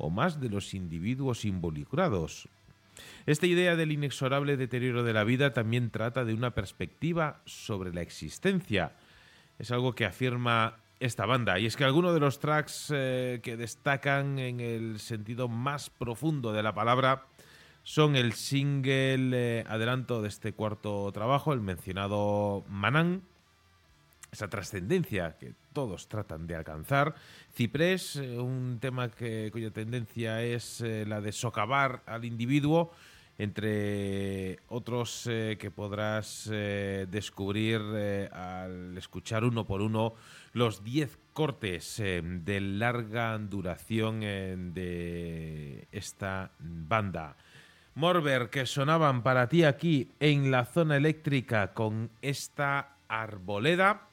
o 0.00 0.10
más 0.10 0.40
de 0.40 0.48
los 0.48 0.74
individuos 0.74 1.44
involucrados. 1.44 2.48
Esta 3.26 3.46
idea 3.46 3.76
del 3.76 3.92
inexorable 3.92 4.56
deterioro 4.56 5.02
de 5.04 5.12
la 5.12 5.24
vida 5.24 5.52
también 5.52 5.90
trata 5.90 6.24
de 6.24 6.34
una 6.34 6.52
perspectiva 6.52 7.40
sobre 7.44 7.92
la 7.92 8.02
existencia. 8.02 8.92
Es 9.58 9.70
algo 9.70 9.94
que 9.94 10.06
afirma 10.06 10.78
esta 11.00 11.26
banda. 11.26 11.58
Y 11.58 11.66
es 11.66 11.76
que 11.76 11.84
algunos 11.84 12.14
de 12.14 12.20
los 12.20 12.40
tracks 12.40 12.92
eh, 12.94 13.40
que 13.42 13.56
destacan 13.56 14.38
en 14.38 14.60
el 14.60 15.00
sentido 15.00 15.48
más 15.48 15.90
profundo 15.90 16.52
de 16.52 16.62
la 16.62 16.74
palabra 16.74 17.26
son 17.82 18.16
el 18.16 18.34
single 18.34 19.60
eh, 19.60 19.64
adelanto 19.66 20.20
de 20.20 20.28
este 20.28 20.52
cuarto 20.52 21.10
trabajo, 21.12 21.52
el 21.52 21.60
mencionado 21.60 22.64
Manán, 22.68 23.22
esa 24.30 24.48
trascendencia 24.48 25.36
que 25.38 25.54
todos 25.72 26.08
tratan 26.08 26.46
de 26.46 26.56
alcanzar. 26.56 27.14
Ciprés, 27.54 28.16
eh, 28.16 28.38
un 28.38 28.78
tema 28.80 29.10
que, 29.10 29.50
cuya 29.50 29.70
tendencia 29.70 30.42
es 30.42 30.80
eh, 30.80 31.04
la 31.06 31.20
de 31.20 31.32
socavar 31.32 32.02
al 32.06 32.24
individuo, 32.24 32.92
entre 33.38 34.58
otros 34.68 35.26
eh, 35.26 35.56
que 35.58 35.70
podrás 35.70 36.50
descubrir 36.50 37.80
al 38.32 38.96
escuchar 38.98 39.44
uno 39.44 39.66
por 39.66 39.80
uno 39.80 40.14
los 40.52 40.84
10 40.84 41.18
cortes 41.32 41.96
de 41.96 42.60
larga 42.60 43.38
duración 43.38 44.20
de 44.20 45.88
esta 45.90 46.50
banda. 46.58 47.36
Morber, 47.94 48.50
que 48.50 48.66
sonaban 48.66 49.22
para 49.22 49.48
ti 49.48 49.64
aquí 49.64 50.10
en 50.20 50.50
la 50.50 50.66
zona 50.66 50.98
eléctrica 50.98 51.72
con 51.72 52.10
esta 52.20 52.96
arboleda 53.08 54.10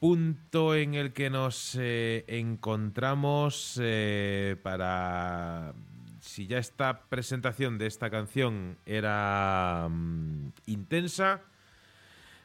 punto 0.00 0.74
en 0.74 0.94
el 0.94 1.12
que 1.12 1.28
nos 1.30 1.76
eh, 1.80 2.24
encontramos 2.28 3.78
eh, 3.82 4.56
para 4.62 5.74
si 6.20 6.46
ya 6.46 6.58
esta 6.58 7.02
presentación 7.08 7.78
de 7.78 7.86
esta 7.86 8.10
canción 8.10 8.76
era 8.86 9.88
mm, 9.90 10.50
intensa 10.66 11.42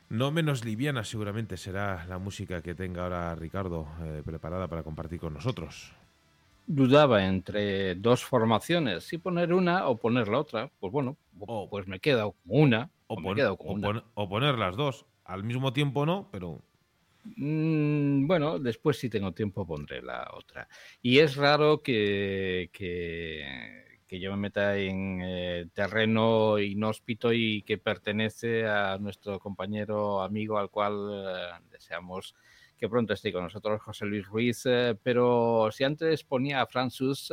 no 0.09 0.32
menos 0.32 0.64
liviana 0.65 1.03
seguramente 1.03 1.57
será 1.57 2.06
la 2.07 2.17
música 2.17 2.61
que 2.61 2.75
tenga 2.75 3.03
ahora 3.03 3.35
Ricardo 3.35 3.88
eh, 4.01 4.22
preparada 4.25 4.67
para 4.67 4.83
compartir 4.83 5.19
con 5.19 5.33
nosotros 5.33 5.93
Dudaba 6.65 7.25
entre 7.25 7.93
dos 7.95 8.23
formaciones, 8.23 9.03
si 9.03 9.17
poner 9.17 9.53
una 9.53 9.85
o 9.90 9.98
poner 9.98 10.30
la 10.30 10.40
otra. 10.40 10.72
Pues 10.80 10.93
bueno, 10.93 11.17
O- 11.38 11.69
pues 11.69 11.88
me 11.90 11.98
he 11.98 11.99
quedado 11.99 12.32
con 12.32 12.41
una. 12.61 12.90
o, 13.07 13.15
o 13.15 13.17
me 13.17 13.23
pon- 13.23 13.32
he 13.33 13.35
quedado 13.35 13.57
con 13.57 13.67
o 13.67 13.73
una. 13.73 13.88
pon- 13.88 14.03
o 14.14 14.30
poner 14.30 14.57
las 14.57 14.77
dos 14.77 15.06
al 15.25 15.43
mismo 15.43 15.73
tiempo 15.73 16.06
no 16.06 16.30
pero 16.32 16.61
Mm, 17.26 18.27
bueno, 18.27 18.60
después 18.60 18.98
si 18.98 19.10
tengo 19.10 19.32
tiempo 19.34 19.66
pondré 19.66 20.02
la 20.02 20.30
otra. 20.34 20.68
Y 21.02 21.19
es 21.19 21.35
raro 21.35 21.82
que, 21.82 22.69
que, 22.74 24.19
yo 24.19 24.32
me 24.32 24.38
meta 24.38 24.77
en 24.77 25.22
eh, 25.24 25.66
terreno 25.74 26.60
inhóspito 26.60 27.34
y 27.34 27.64
que 27.64 27.80
pertenece 27.80 28.68
a 28.68 28.98
nuestro 29.00 29.40
compañero 29.40 30.22
amigo 30.22 30.60
al 30.60 30.69
cual 30.69 31.10
eh, 31.11 31.66
deseamos 31.72 32.35
que 32.77 32.90
pronto 32.90 33.14
esté 33.14 33.32
con 33.34 33.43
nosotros, 33.43 33.82
José 33.82 34.06
Luis 34.06 34.27
Ruiz. 34.27 34.66
eh, 34.66 34.95
pero 35.02 35.69
si 35.72 35.84
antes 35.84 36.24
ponía 36.24 36.61
a 36.61 36.68
Francis 36.68 37.32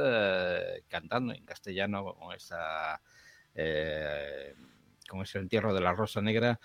cantando 0.89 1.35
en 1.35 1.45
castellano 1.45 2.15
con 2.15 2.35
esa... 2.35 3.01
con 5.09 5.23
ese 5.23 5.39
entierro 5.39 5.75
de 5.75 5.81
la 5.81 5.93
Rosa 5.93 6.23
Negra, 6.23 6.59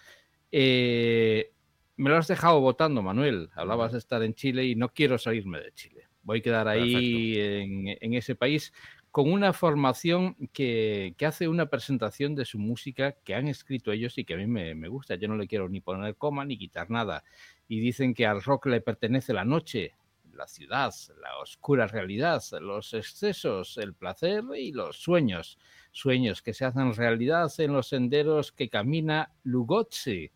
eh, 0.58 1.52
me 1.98 2.10
lo 2.10 2.18
has 2.18 2.28
dejado 2.28 2.60
votando, 2.60 3.02
Manuel. 3.02 3.50
Hablabas 3.56 3.94
de 3.94 4.00
estar 4.00 4.22
en 4.24 4.34
Chile 4.34 4.66
y 4.66 4.76
no 4.76 4.90
quiero 4.90 5.18
salirme 5.18 5.60
de 5.60 5.72
Chile. 5.74 6.08
Voy 6.24 6.40
a 6.40 6.42
quedar 6.42 6.68
ahí 6.68 7.36
en, 7.38 7.98
en 8.00 8.14
ese 8.14 8.36
país 8.36 8.74
con 9.12 9.32
una 9.32 9.54
formación 9.54 10.36
que, 10.52 11.14
que 11.18 11.26
hace 11.26 11.48
una 11.48 11.68
presentación 11.68 12.36
de 12.36 12.44
su 12.44 12.60
música 12.60 13.14
que 13.24 13.34
han 13.34 13.48
escrito 13.48 13.92
ellos 13.94 14.18
y 14.18 14.26
que 14.26 14.34
a 14.34 14.38
mí 14.38 14.46
me, 14.46 14.76
me 14.76 14.90
gusta. 14.90 15.16
Yo 15.16 15.30
no 15.30 15.38
le 15.38 15.48
quiero 15.48 15.70
ni 15.70 15.80
poner 15.80 16.16
coma 16.16 16.44
ni 16.44 16.58
quitar 16.58 16.90
nada. 16.90 17.24
Y 17.68 17.80
dicen 17.80 18.14
que 18.14 18.26
al 18.26 18.44
rock 18.44 18.66
le 18.66 18.82
pertenece 18.82 19.32
la 19.32 19.46
noche, 19.46 19.94
la 20.34 20.48
ciudad, 20.48 20.94
la 21.22 21.38
oscura 21.38 21.88
realidad, 21.88 22.44
los 22.60 22.94
excesos, 22.94 23.78
el 23.78 23.94
placer 23.94 24.44
y 24.58 24.74
los 24.74 24.98
sueños. 24.98 25.60
Sueños 25.92 26.42
que 26.42 26.54
se 26.54 26.66
hacen 26.66 26.94
realidad 26.94 27.50
en 27.60 27.72
los 27.72 27.88
senderos 27.88 28.52
que 28.52 28.68
camina 28.68 29.32
Lugotzi 29.44 30.32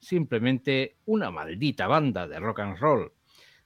simplemente 0.00 0.96
una 1.06 1.30
maldita 1.30 1.86
banda 1.86 2.26
de 2.26 2.40
rock 2.40 2.60
and 2.60 2.78
roll. 2.78 3.12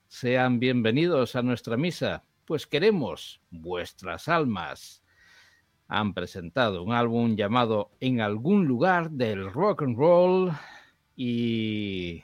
Sean 0.08 0.58
bienvenidos 0.58 1.36
a 1.36 1.42
nuestra 1.42 1.76
misa, 1.76 2.24
pues 2.44 2.66
queremos 2.66 3.40
vuestras 3.50 4.28
almas. 4.28 5.02
Han 5.88 6.12
presentado 6.14 6.82
un 6.82 6.92
álbum 6.92 7.36
llamado 7.36 7.92
En 8.00 8.20
algún 8.20 8.66
lugar 8.66 9.10
del 9.10 9.52
rock 9.52 9.82
and 9.82 9.96
roll 9.96 10.52
y 11.16 12.22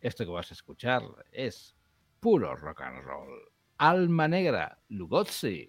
esto 0.00 0.24
que 0.24 0.30
vas 0.30 0.50
a 0.50 0.54
escuchar 0.54 1.02
es 1.32 1.76
puro 2.20 2.54
rock 2.56 2.82
and 2.82 3.04
roll. 3.04 3.52
Alma 3.78 4.28
Negra, 4.28 4.78
Lugotzi. 4.88 5.68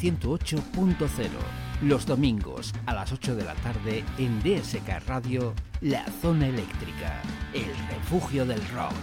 108.0. 0.00 1.28
Los 1.82 2.06
domingos 2.06 2.72
a 2.86 2.94
las 2.94 3.12
8 3.12 3.36
de 3.36 3.44
la 3.44 3.54
tarde 3.54 4.04
en 4.18 4.40
DSK 4.40 5.06
Radio, 5.06 5.54
La 5.80 6.06
Zona 6.22 6.48
Eléctrica, 6.48 7.20
el 7.52 7.68
refugio 7.88 8.46
del 8.46 8.60
rock. 8.68 8.94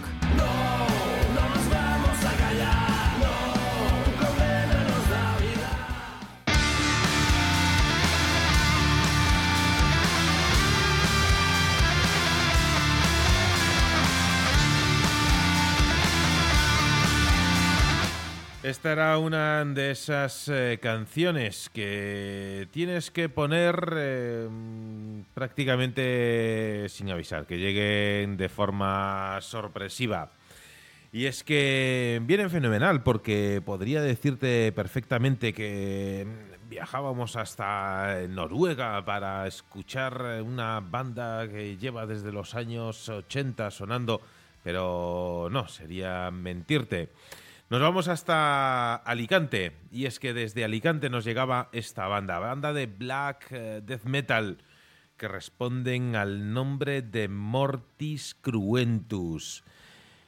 Esta 18.64 18.92
era 18.92 19.18
una 19.18 19.62
de 19.62 19.90
esas 19.90 20.48
eh, 20.48 20.78
canciones 20.80 21.68
que 21.68 22.66
tienes 22.70 23.10
que 23.10 23.28
poner 23.28 23.92
eh, 23.94 24.48
prácticamente 25.34 26.86
sin 26.88 27.10
avisar, 27.10 27.44
que 27.44 27.58
lleguen 27.58 28.38
de 28.38 28.48
forma 28.48 29.38
sorpresiva. 29.42 30.30
Y 31.12 31.26
es 31.26 31.44
que 31.44 32.22
vienen 32.24 32.48
fenomenal 32.48 33.02
porque 33.02 33.60
podría 33.62 34.00
decirte 34.00 34.72
perfectamente 34.72 35.52
que 35.52 36.26
viajábamos 36.66 37.36
hasta 37.36 38.16
Noruega 38.30 39.04
para 39.04 39.46
escuchar 39.46 40.40
una 40.42 40.80
banda 40.80 41.46
que 41.50 41.76
lleva 41.76 42.06
desde 42.06 42.32
los 42.32 42.54
años 42.54 43.10
80 43.10 43.70
sonando, 43.70 44.22
pero 44.62 45.48
no, 45.50 45.68
sería 45.68 46.30
mentirte. 46.30 47.10
Nos 47.74 47.82
vamos 47.82 48.06
hasta 48.06 48.94
Alicante 48.94 49.72
y 49.90 50.06
es 50.06 50.20
que 50.20 50.32
desde 50.32 50.62
Alicante 50.62 51.10
nos 51.10 51.24
llegaba 51.24 51.70
esta 51.72 52.06
banda, 52.06 52.38
banda 52.38 52.72
de 52.72 52.86
black 52.86 53.48
eh, 53.50 53.80
death 53.84 54.04
metal 54.04 54.58
que 55.16 55.26
responden 55.26 56.14
al 56.14 56.52
nombre 56.52 57.02
de 57.02 57.26
Mortis 57.26 58.36
Cruentus. 58.40 59.64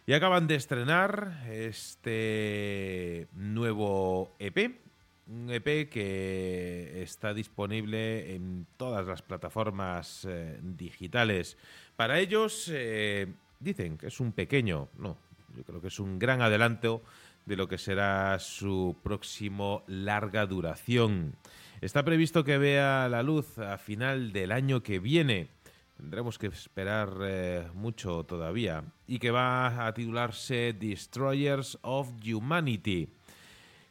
Y 0.08 0.15
acaban 0.15 0.49
de 0.49 0.57
estrenar 0.57 1.44
este 1.49 3.28
nuevo 3.34 4.34
EP, 4.41 4.81
un 5.28 5.49
EP 5.49 5.89
que 5.89 7.00
está 7.00 7.33
disponible 7.33 8.34
en 8.34 8.66
todas 8.76 9.07
las 9.07 9.23
plataformas 9.23 10.26
eh, 10.28 10.58
digitales. 10.60 11.57
Para 11.94 12.18
ellos 12.18 12.68
eh, 12.73 13.33
dicen 13.60 13.99
que 13.99 14.08
es 14.08 14.18
un 14.18 14.33
pequeño, 14.33 14.89
no, 14.99 15.16
yo 15.57 15.62
creo 15.62 15.81
que 15.81 15.89
es 15.89 16.00
un 16.00 16.18
gran 16.18 16.42
adelanto 16.42 17.02
de 17.47 17.57
lo 17.57 17.68
que 17.68 17.78
será 17.78 18.39
su 18.39 18.97
próximo 19.02 19.84
larga 19.86 20.47
duración. 20.47 21.36
Está 21.81 22.05
previsto 22.05 22.44
que 22.44 22.58
vea 22.58 23.08
la 23.08 23.23
luz 23.23 23.58
a 23.58 23.78
final 23.78 24.33
del 24.33 24.52
año 24.52 24.83
que 24.83 24.99
viene. 24.99 25.49
Tendremos 25.97 26.39
que 26.39 26.49
esperar 26.49 27.10
eh, 27.23 27.68
mucho 27.75 28.25
todavía. 28.25 28.84
Y 29.07 29.18
que 29.18 29.31
va 29.31 29.86
a 29.86 29.94
titularse 29.94 30.75
Destroyers 30.75 31.78
of 31.83 32.10
Humanity. 32.23 33.08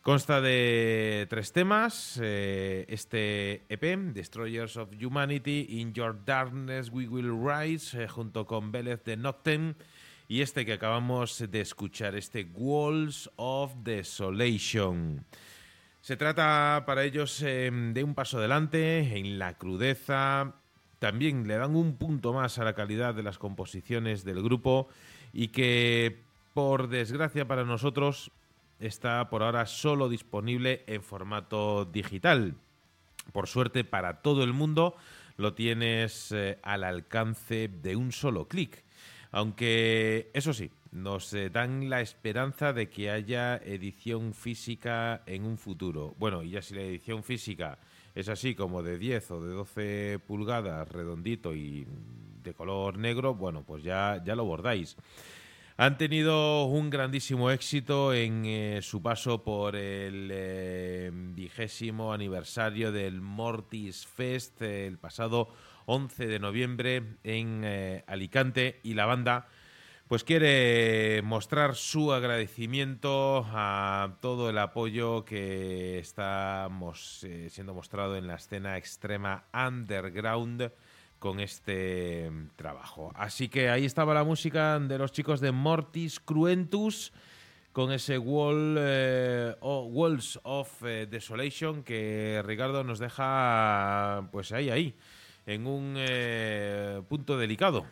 Consta 0.02 0.40
de 0.40 1.26
tres 1.30 1.52
temas. 1.52 2.20
eh, 2.22 2.86
este 2.90 3.64
EP, 3.70 4.14
Destroyers 4.14 4.78
of 4.78 4.90
Humanity, 5.02 5.80
In 5.80 5.94
Your 5.94 6.24
Darkness 6.24 6.92
We 6.92 7.08
Will 7.08 7.32
Rise, 7.32 8.04
eh, 8.04 8.08
junto 8.08 8.46
con 8.46 8.72
Beleth 8.72 9.06
de 9.06 9.18
Noctem. 9.18 9.74
Y 10.28 10.42
este 10.42 10.66
que 10.66 10.74
acabamos 10.74 11.44
de 11.52 11.62
escuchar, 11.62 12.16
este 12.16 12.48
Walls 12.56 13.30
of 13.36 13.74
Desolation. 13.84 15.24
Se 16.02 16.18
trata 16.18 16.84
para 16.88 17.04
ellos 17.04 17.42
eh, 17.44 17.70
de 17.72 18.04
un 18.04 18.16
paso 18.16 18.40
adelante 18.40 19.18
en 19.18 19.38
la 19.38 19.56
crudeza. 19.58 20.56
También 20.98 21.48
le 21.48 21.58
dan 21.58 21.76
un 21.76 21.98
punto 21.98 22.34
más 22.34 22.58
a 22.58 22.64
la 22.64 22.74
calidad 22.74 23.14
de 23.14 23.22
las 23.22 23.38
composiciones 23.38 24.24
del 24.24 24.42
grupo 24.42 24.88
y 25.32 25.50
que, 25.50 26.24
por 26.56 26.88
desgracia 26.88 27.48
para 27.48 27.64
nosotros, 27.64 28.32
está 28.80 29.30
por 29.30 29.44
ahora 29.44 29.68
solo 29.68 30.10
disponible 30.10 30.84
en 30.88 31.04
formato 31.04 31.86
digital. 31.86 32.56
Por 33.32 33.48
suerte 33.48 33.84
para 33.84 34.22
todo 34.22 34.44
el 34.44 34.54
mundo, 34.54 34.96
lo 35.38 35.54
tienes 35.54 36.32
eh, 36.32 36.58
al 36.64 36.84
alcance 36.84 37.68
de 37.68 37.96
un 37.96 38.12
solo 38.12 38.48
clic. 38.48 38.85
Aunque, 39.36 40.32
eso 40.34 40.54
sí, 40.54 40.72
nos 40.94 41.34
eh, 41.34 41.50
dan 41.50 41.90
la 41.90 42.00
esperanza 42.00 42.72
de 42.72 42.90
que 42.90 43.12
haya 43.12 43.58
edición 43.58 44.34
física 44.34 45.24
en 45.26 45.44
un 45.44 45.58
futuro. 45.58 46.16
Bueno, 46.18 46.42
y 46.42 46.52
ya 46.52 46.62
si 46.62 46.74
la 46.74 46.84
edición 46.84 47.22
física 47.22 47.78
es 48.16 48.30
así 48.30 48.56
como 48.56 48.82
de 48.82 48.98
10 48.98 49.32
o 49.32 49.42
de 49.42 49.54
12 49.54 50.20
pulgadas, 50.26 50.88
redondito 50.88 51.54
y 51.54 51.86
de 52.44 52.54
color 52.54 52.98
negro, 52.98 53.36
bueno, 53.36 53.66
pues 53.68 53.84
ya, 53.84 54.24
ya 54.24 54.38
lo 54.38 54.46
bordáis. 54.46 54.96
Han 55.76 55.98
tenido 55.98 56.64
un 56.64 56.90
grandísimo 56.90 57.52
éxito 57.52 58.14
en 58.14 58.46
eh, 58.46 58.80
su 58.82 59.02
paso 59.02 59.44
por 59.44 59.76
el 59.76 60.30
eh, 60.32 61.12
vigésimo 61.14 62.14
aniversario 62.14 62.94
del 62.94 63.20
Mortis 63.20 64.08
Fest 64.08 64.62
el 64.62 64.98
pasado 64.98 65.50
11 65.86 66.28
de 66.28 66.40
noviembre 66.40 67.04
en 67.24 67.62
eh, 67.64 68.04
Alicante 68.08 68.80
y 68.84 68.94
la 68.94 69.06
banda 69.06 69.48
pues 70.08 70.24
quiere 70.24 71.24
mostrar 71.24 71.74
su 71.76 72.14
agradecimiento 72.14 73.44
a 73.50 74.18
todo 74.22 74.52
el 74.52 74.58
apoyo 74.60 75.26
que 75.26 75.98
está 75.98 76.70
eh, 77.24 77.48
siendo 77.50 77.74
mostrado 77.74 78.16
en 78.16 78.28
la 78.28 78.36
escena 78.36 78.78
extrema 78.78 79.46
underground 79.52 80.72
con 81.18 81.40
este 81.40 82.32
trabajo. 82.56 83.12
Así 83.16 83.50
que 83.50 83.70
ahí 83.70 83.86
estaba 83.86 84.14
la 84.14 84.24
música 84.24 84.80
de 84.80 85.00
los 85.00 85.12
chicos 85.12 85.40
de 85.40 85.52
Mortis 85.52 86.20
Cruentus 86.20 87.12
con 87.72 87.92
ese 87.92 88.20
wall, 88.20 88.76
eh, 88.78 89.56
Walls 89.60 90.40
of 90.44 90.84
Desolation 90.84 91.84
que 91.84 92.44
Ricardo 92.46 92.84
nos 92.84 93.00
deja 93.00 94.30
pues 94.32 94.52
ahí, 94.52 94.70
ahí, 94.70 94.96
en 95.46 95.68
un 95.68 95.96
eh, 95.98 97.02
punto 97.08 97.38
delicado. 97.38 97.86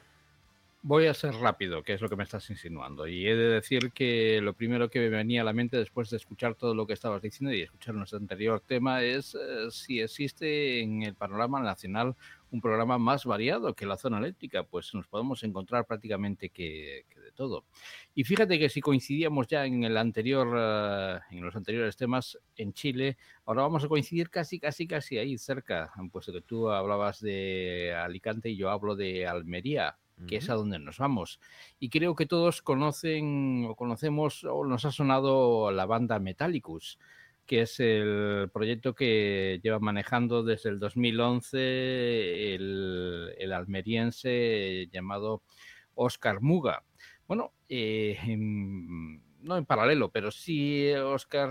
Voy 0.86 1.08
a 1.08 1.14
ser 1.14 1.34
rápido, 1.36 1.82
que 1.82 1.94
es 1.94 2.02
lo 2.02 2.10
que 2.10 2.18
me 2.18 2.24
estás 2.24 2.50
insinuando. 2.50 3.08
Y 3.08 3.26
he 3.26 3.36
de 3.38 3.48
decir 3.48 3.94
que 3.94 4.42
lo 4.42 4.54
primero 4.54 4.90
que 4.90 5.00
me 5.00 5.08
venía 5.08 5.42
a 5.42 5.46
la 5.46 5.54
mente 5.54 5.78
después 5.78 6.10
de 6.10 6.18
escuchar 6.18 6.56
todo 6.56 6.76
lo 6.76 6.86
que 6.86 6.92
estabas 6.92 7.22
diciendo 7.22 7.56
y 7.56 7.62
escuchar 7.62 7.96
nuestro 7.96 8.18
anterior 8.18 8.60
tema 8.60 9.02
es 9.02 9.34
eh, 9.34 9.72
si 9.72 10.02
existe 10.02 10.82
en 10.82 11.04
el 11.04 11.16
panorama 11.16 11.62
nacional 11.62 12.18
un 12.52 12.60
programa 12.60 12.98
más 12.98 13.24
variado 13.24 13.74
que 13.74 13.86
la 13.86 13.96
zona 13.96 14.18
eléctrica. 14.18 14.64
Pues 14.64 14.94
nos 14.94 15.08
podemos 15.08 15.42
encontrar 15.44 15.86
prácticamente 15.86 16.50
que, 16.50 17.06
todo. 17.34 17.66
Y 18.16 18.24
fíjate 18.24 18.60
que 18.60 18.70
si 18.70 18.82
coincidíamos 18.82 19.48
ya 19.48 19.66
en 19.66 19.84
el 19.84 19.98
anterior, 19.98 20.48
eh, 20.58 21.20
en 21.32 21.44
los 21.44 21.56
anteriores 21.56 21.96
temas 21.98 22.38
en 22.56 22.74
Chile, 22.74 23.18
ahora 23.46 23.64
vamos 23.64 23.84
a 23.84 23.88
coincidir 23.88 24.30
casi, 24.30 24.60
casi, 24.60 24.88
casi 24.88 25.18
ahí 25.18 25.38
cerca, 25.38 25.92
puesto 26.12 26.32
que 26.32 26.42
tú 26.42 26.70
hablabas 26.70 27.20
de 27.20 27.94
Alicante 27.96 28.50
y 28.50 28.58
yo 28.58 28.70
hablo 28.70 28.96
de 28.96 29.28
Almería 29.28 29.98
que 30.28 30.38
es 30.38 30.50
a 30.50 30.56
donde 30.56 30.80
nos 30.80 30.98
vamos. 30.98 31.40
Y 31.80 31.90
creo 31.90 32.16
que 32.16 32.26
todos 32.26 32.62
conocen 32.62 33.66
o 33.68 33.76
conocemos 33.76 34.44
o 34.44 34.66
nos 34.66 34.86
ha 34.86 34.92
sonado 34.92 35.72
la 35.72 35.86
banda 35.86 36.20
Metallicus, 36.20 37.00
que 37.46 37.62
es 37.62 37.80
el 37.80 38.50
proyecto 38.54 38.96
que 38.96 39.60
lleva 39.62 39.80
manejando 39.80 40.44
desde 40.44 40.70
el 40.70 40.80
2011 40.80 42.56
el, 42.56 43.34
el 43.38 43.54
almeriense 43.54 44.88
llamado 44.92 45.42
Oscar 45.96 46.42
Muga. 46.42 46.84
Bueno, 47.28 47.54
eh, 47.70 48.18
en- 48.24 49.22
no 49.44 49.58
en 49.58 49.66
paralelo, 49.66 50.10
pero 50.12 50.32
sí 50.32 50.92
Oscar 50.94 51.50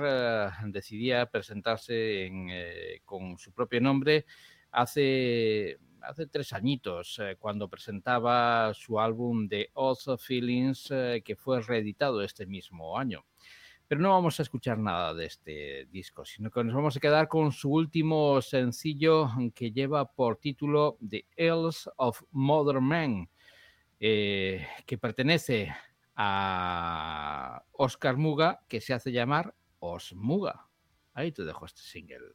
eh, 0.64 0.66
decidía 0.68 1.26
presentarse 1.26 2.26
en, 2.26 2.48
eh, 2.50 3.00
con 3.04 3.38
su 3.38 3.52
propio 3.52 3.80
nombre 3.80 4.24
hace 4.70 5.78
hace 6.00 6.26
tres 6.26 6.52
añitos, 6.52 7.20
eh, 7.22 7.36
cuando 7.38 7.68
presentaba 7.68 8.74
su 8.74 8.98
álbum 8.98 9.48
The 9.48 9.70
Oath 9.74 10.08
of 10.08 10.20
Feelings, 10.24 10.88
eh, 10.90 11.22
que 11.24 11.36
fue 11.36 11.60
reeditado 11.60 12.22
este 12.22 12.44
mismo 12.44 12.98
año. 12.98 13.24
Pero 13.86 14.00
no 14.00 14.10
vamos 14.10 14.40
a 14.40 14.42
escuchar 14.42 14.78
nada 14.78 15.14
de 15.14 15.26
este 15.26 15.86
disco, 15.92 16.24
sino 16.24 16.50
que 16.50 16.64
nos 16.64 16.74
vamos 16.74 16.96
a 16.96 17.00
quedar 17.00 17.28
con 17.28 17.52
su 17.52 17.70
último 17.70 18.40
sencillo 18.42 19.28
que 19.54 19.70
lleva 19.70 20.10
por 20.10 20.38
título 20.38 20.98
The 21.08 21.26
Elves 21.36 21.88
of 21.96 22.22
Modern 22.32 22.84
Man, 22.84 23.28
eh, 24.04 24.66
que 24.84 24.98
pertenece 24.98 25.72
a 26.16 27.64
Oscar 27.70 28.16
Muga, 28.16 28.66
que 28.68 28.80
se 28.80 28.94
hace 28.94 29.12
llamar 29.12 29.54
Osmuga. 29.78 30.68
Ahí 31.14 31.30
te 31.30 31.44
dejo 31.44 31.66
este 31.66 31.82
single. 31.82 32.34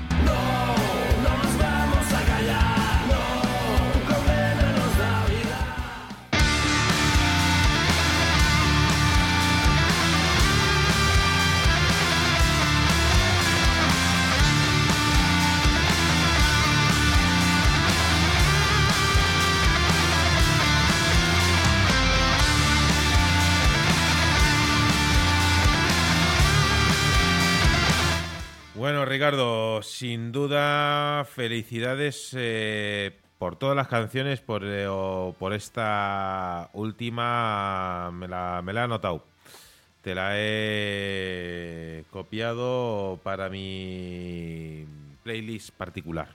Sin 29.81 30.31
duda, 30.31 31.25
felicidades 31.25 32.35
eh, 32.37 33.17
por 33.39 33.55
todas 33.55 33.75
las 33.75 33.87
canciones, 33.87 34.39
por, 34.39 34.63
eh, 34.63 34.87
por 35.39 35.53
esta 35.53 36.69
última, 36.73 38.11
me 38.11 38.27
la, 38.27 38.61
me 38.63 38.73
la 38.73 38.81
he 38.81 38.83
anotado. 38.83 39.25
Te 40.01 40.13
la 40.13 40.33
he 40.35 42.03
copiado 42.11 43.19
para 43.23 43.49
mi 43.49 44.85
playlist 45.23 45.71
particular. 45.71 46.29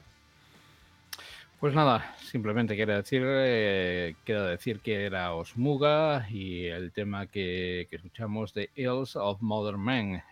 Pues 1.61 1.75
nada, 1.75 2.15
simplemente 2.19 2.75
quiero 2.75 2.95
decir, 2.95 3.23
eh, 3.25 4.15
quiero 4.25 4.45
decir 4.45 4.81
que 4.81 5.05
era 5.05 5.33
Osmuga 5.35 6.27
y 6.31 6.67
el 6.67 6.93
tema 6.93 7.27
que, 7.27 7.89
escuchamos 7.91 8.53
de 8.55 8.71
Hills 8.75 9.17
of 9.17 9.41
Modern 9.41 9.83
Men, 9.83 10.23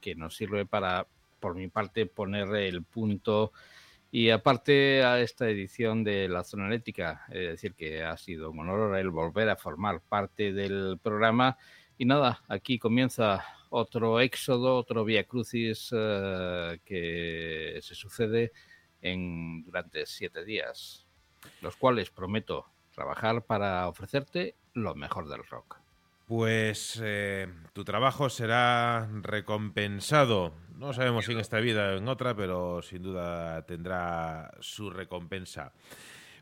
que 0.00 0.14
nos 0.14 0.36
sirve 0.36 0.66
para 0.66 1.06
por 1.40 1.54
mi 1.54 1.68
parte, 1.68 2.06
poner 2.06 2.54
el 2.56 2.82
punto. 2.84 3.52
Y 4.10 4.30
aparte 4.30 5.04
a 5.04 5.20
esta 5.20 5.48
edición 5.48 6.02
de 6.02 6.28
la 6.28 6.44
zona 6.44 6.66
eléctrica, 6.66 7.26
es 7.28 7.48
decir, 7.48 7.74
que 7.74 8.02
ha 8.02 8.16
sido 8.16 8.50
un 8.50 8.60
honor 8.60 8.96
el 8.96 9.10
volver 9.10 9.50
a 9.50 9.56
formar 9.56 10.00
parte 10.00 10.52
del 10.52 10.98
programa. 11.02 11.58
Y 11.98 12.04
nada, 12.04 12.42
aquí 12.48 12.78
comienza 12.78 13.44
otro 13.70 14.20
éxodo, 14.20 14.76
otro 14.76 15.04
vía 15.04 15.24
crucis 15.24 15.90
eh, 15.92 16.78
que 16.84 17.78
se 17.82 17.94
sucede 17.94 18.52
en, 19.02 19.62
durante 19.64 20.06
siete 20.06 20.44
días, 20.44 21.06
los 21.60 21.76
cuales 21.76 22.10
prometo 22.10 22.66
trabajar 22.94 23.42
para 23.42 23.88
ofrecerte 23.88 24.54
lo 24.74 24.94
mejor 24.94 25.28
del 25.28 25.44
rock. 25.44 25.76
Pues 26.26 27.00
eh, 27.02 27.48
tu 27.72 27.84
trabajo 27.84 28.28
será 28.28 29.08
recompensado. 29.22 30.52
No 30.78 30.92
sabemos 30.92 31.24
si 31.24 31.32
en 31.32 31.40
esta 31.40 31.58
vida 31.58 31.88
o 31.88 31.96
en 31.96 32.06
otra, 32.06 32.36
pero 32.36 32.82
sin 32.82 33.02
duda 33.02 33.66
tendrá 33.66 34.52
su 34.60 34.90
recompensa. 34.90 35.72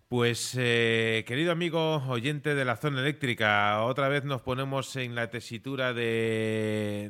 Pues, 0.09 0.55
eh, 0.59 1.25
querido 1.27 1.53
amigo 1.53 1.97
oyente 2.07 2.55
de 2.55 2.67
la 2.67 2.77
zona 2.77 3.01
eléctrica, 3.01 3.83
otra 3.83 4.11
vez 4.11 4.25
nos 4.25 4.43
ponemos 4.43 4.95
en 4.97 5.15
la 5.15 5.31
tesitura 5.31 5.95
del, 5.95 7.09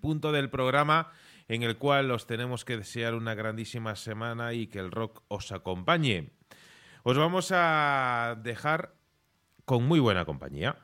punto 0.00 0.30
del 0.30 0.48
programa 0.48 1.10
en 1.48 1.64
el 1.64 1.78
cual 1.78 2.12
os 2.12 2.28
tenemos 2.28 2.64
que 2.64 2.76
desear 2.76 3.14
una 3.14 3.34
grandísima 3.34 3.96
semana 3.96 4.52
y 4.52 4.68
que 4.68 4.78
el 4.78 4.92
rock 4.92 5.24
os 5.26 5.50
acompañe. 5.50 6.30
Os 7.02 7.18
vamos 7.18 7.50
a 7.52 8.38
dejar 8.40 8.94
con 9.64 9.82
muy 9.82 9.98
buena 9.98 10.24
compañía. 10.24 10.76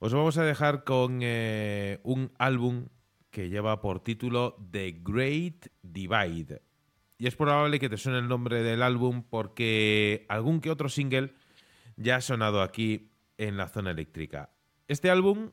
Os 0.00 0.12
vamos 0.12 0.36
a 0.36 0.42
dejar 0.42 0.82
con 0.82 1.20
eh, 1.22 2.00
un 2.02 2.32
álbum 2.38 2.88
que 3.38 3.48
lleva 3.48 3.80
por 3.80 4.02
título 4.02 4.56
The 4.72 5.00
Great 5.00 5.68
Divide. 5.80 6.60
Y 7.18 7.28
es 7.28 7.36
probable 7.36 7.78
que 7.78 7.88
te 7.88 7.96
suene 7.96 8.18
el 8.18 8.26
nombre 8.26 8.64
del 8.64 8.82
álbum 8.82 9.22
porque 9.22 10.26
algún 10.28 10.60
que 10.60 10.72
otro 10.72 10.88
single 10.88 11.34
ya 11.96 12.16
ha 12.16 12.20
sonado 12.20 12.62
aquí 12.62 13.12
en 13.36 13.56
la 13.56 13.68
zona 13.68 13.92
eléctrica. 13.92 14.50
Este 14.88 15.08
álbum 15.08 15.52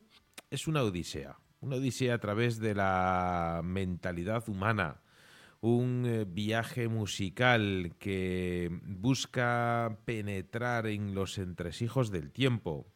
es 0.50 0.66
una 0.66 0.82
odisea, 0.82 1.38
una 1.60 1.76
odisea 1.76 2.14
a 2.14 2.18
través 2.18 2.58
de 2.58 2.74
la 2.74 3.60
mentalidad 3.62 4.48
humana, 4.48 5.00
un 5.60 6.06
eh, 6.06 6.24
viaje 6.26 6.88
musical 6.88 7.94
que 8.00 8.80
busca 8.82 10.00
penetrar 10.04 10.88
en 10.88 11.14
los 11.14 11.38
entresijos 11.38 12.10
del 12.10 12.32
tiempo, 12.32 12.92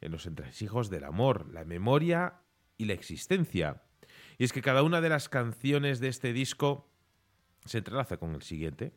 en 0.00 0.12
los 0.12 0.26
entresijos 0.26 0.88
del 0.88 1.02
amor, 1.02 1.52
la 1.52 1.64
memoria 1.64 2.42
y 2.78 2.84
la 2.84 2.92
existencia. 2.92 3.82
Y 4.40 4.44
es 4.44 4.54
que 4.54 4.62
cada 4.62 4.82
una 4.82 5.02
de 5.02 5.10
las 5.10 5.28
canciones 5.28 6.00
de 6.00 6.08
este 6.08 6.32
disco 6.32 6.88
se 7.66 7.76
entrelaza 7.76 8.16
con 8.16 8.34
el 8.34 8.40
siguiente. 8.40 8.94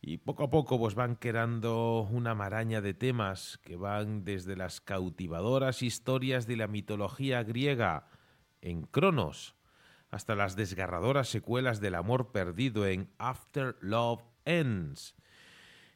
Y 0.00 0.16
poco 0.16 0.42
a 0.42 0.50
poco 0.50 0.80
pues 0.80 0.96
van 0.96 1.14
creando 1.14 2.00
una 2.10 2.34
maraña 2.34 2.80
de 2.80 2.92
temas 2.92 3.60
que 3.62 3.76
van 3.76 4.24
desde 4.24 4.56
las 4.56 4.80
cautivadoras 4.80 5.84
historias 5.84 6.48
de 6.48 6.56
la 6.56 6.66
mitología 6.66 7.44
griega 7.44 8.08
en 8.62 8.82
Cronos 8.82 9.54
hasta 10.10 10.34
las 10.34 10.56
desgarradoras 10.56 11.28
secuelas 11.28 11.80
del 11.80 11.94
amor 11.94 12.32
perdido 12.32 12.84
en 12.84 13.12
After 13.18 13.76
Love 13.80 14.24
Ends. 14.44 15.14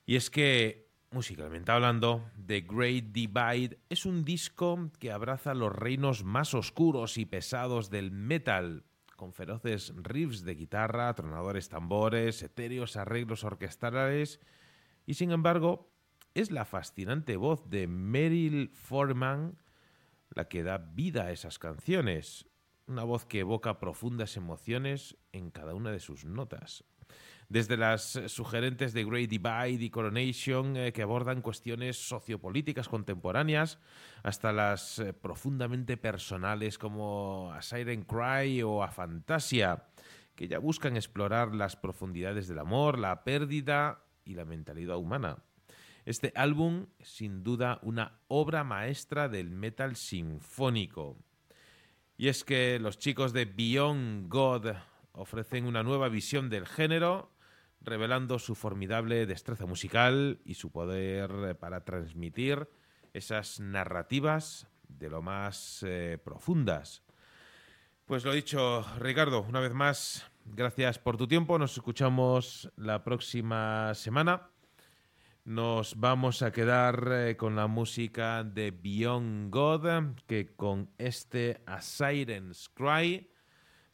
Y 0.07 0.15
es 0.15 0.31
que 0.31 0.84
musicalmente 1.15 1.71
hablando, 1.71 2.29
The 2.45 2.63
Great 2.63 3.13
Divide 3.13 3.79
es 3.89 4.05
un 4.05 4.25
disco 4.25 4.91
que 4.99 5.13
abraza 5.13 5.55
los 5.55 5.73
reinos 5.73 6.25
más 6.25 6.55
oscuros 6.55 7.17
y 7.19 7.25
pesados 7.25 7.89
del 7.89 8.11
metal, 8.11 8.85
con 9.17 9.33
feroces 9.33 9.95
riffs 9.97 10.43
de 10.45 10.57
guitarra, 10.57 11.15
tronadores 11.15 11.69
tambores, 11.69 12.43
etéreos 12.43 12.97
arreglos 12.97 13.45
orquestales, 13.45 14.41
y 15.07 15.15
sin 15.15 15.31
embargo, 15.31 15.93
es 16.35 16.51
la 16.51 16.65
fascinante 16.65 17.37
voz 17.37 17.71
de 17.71 17.87
Meryl 17.87 18.71
Foreman 18.75 19.57
la 20.31 20.49
que 20.49 20.65
da 20.65 20.79
vida 20.79 21.27
a 21.27 21.31
esas 21.31 21.61
canciones, 21.61 22.49
una 22.87 23.05
voz 23.05 23.25
que 23.25 23.39
evoca 23.39 23.79
profundas 23.79 24.37
emociones 24.37 25.17
en 25.31 25.53
cada 25.53 25.75
una 25.75 25.93
de 25.93 26.01
sus 26.01 26.25
notas 26.25 26.85
desde 27.49 27.77
las 27.77 28.21
sugerentes 28.27 28.93
de 28.93 29.05
Great 29.05 29.29
Divide 29.29 29.85
y 29.85 29.91
Coronation, 29.91 30.77
eh, 30.77 30.93
que 30.93 31.03
abordan 31.03 31.43
cuestiones 31.43 32.09
sociopolíticas 32.09 32.89
contemporáneas, 32.89 33.79
hasta 34.23 34.53
las 34.53 34.99
eh, 34.99 35.13
profundamente 35.13 35.97
personales 35.97 36.79
como 36.79 37.53
A 37.53 37.63
Siren 37.63 38.03
Cry 38.03 38.63
o 38.63 38.83
A 38.83 38.89
Fantasia, 38.89 39.85
que 40.35 40.49
ya 40.49 40.59
buscan 40.59 40.97
explorar 40.97 41.55
las 41.55 41.77
profundidades 41.77 42.49
del 42.49 42.59
amor, 42.59 42.99
la 42.99 43.25
pérdida 43.25 44.05
y 44.25 44.35
la 44.35 44.45
mentalidad 44.45 44.97
humana. 44.97 45.39
Este 46.05 46.33
álbum, 46.35 46.87
sin 47.01 47.43
duda, 47.43 47.79
una 47.83 48.21
obra 48.29 48.63
maestra 48.63 49.29
del 49.29 49.51
metal 49.51 49.97
sinfónico. 49.97 51.17
Y 52.17 52.29
es 52.29 52.45
que 52.45 52.79
los 52.79 52.99
chicos 52.99 53.33
de 53.33 53.47
Beyond 53.47 54.29
God 54.29 54.75
ofrecen 55.13 55.65
una 55.65 55.83
nueva 55.83 56.09
visión 56.09 56.51
del 56.51 56.67
género 56.67 57.34
revelando 57.85 58.39
su 58.39 58.55
formidable 58.55 59.27
destreza 59.27 59.67
musical 59.67 60.41
y 60.45 60.55
su 60.55 60.71
poder 60.71 61.31
eh, 61.31 61.55
para 61.55 61.85
transmitir 61.85 62.69
esas 63.13 63.61
narrativas 63.61 64.67
de 64.89 65.11
lo 65.11 65.23
más 65.23 65.85
eh, 65.87 66.19
profundas. 66.23 67.03
Pues 68.07 68.25
lo 68.25 68.33
dicho, 68.33 68.85
Ricardo, 68.99 69.43
una 69.43 69.61
vez 69.61 69.73
más, 69.73 70.31
gracias 70.45 70.99
por 70.99 71.17
tu 71.17 71.27
tiempo. 71.27 71.59
Nos 71.59 71.75
escuchamos 71.75 72.71
la 72.77 73.05
próxima 73.05 73.95
semana. 73.95 74.51
Nos 75.45 76.01
vamos 76.01 76.43
a 76.43 76.53
quedar 76.53 77.09
eh, 77.13 77.37
con 77.37 77.55
la 77.55 77.67
música 77.67 78.45
de 78.45 78.71
Beyond 78.71 79.51
God, 79.51 80.17
que 80.27 80.55
con 80.55 80.91
este 80.97 81.63
A 81.67 81.81
Cry 82.75 83.31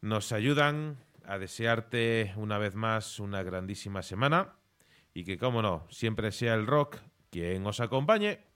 nos 0.00 0.32
ayudan 0.32 0.98
a 1.26 1.38
desearte 1.38 2.32
una 2.36 2.58
vez 2.58 2.74
más 2.74 3.20
una 3.20 3.42
grandísima 3.42 4.02
semana 4.02 4.56
y 5.14 5.24
que, 5.24 5.38
como 5.38 5.62
no, 5.62 5.86
siempre 5.90 6.32
sea 6.32 6.54
el 6.54 6.66
rock 6.66 6.98
quien 7.30 7.66
os 7.66 7.80
acompañe. 7.80 8.49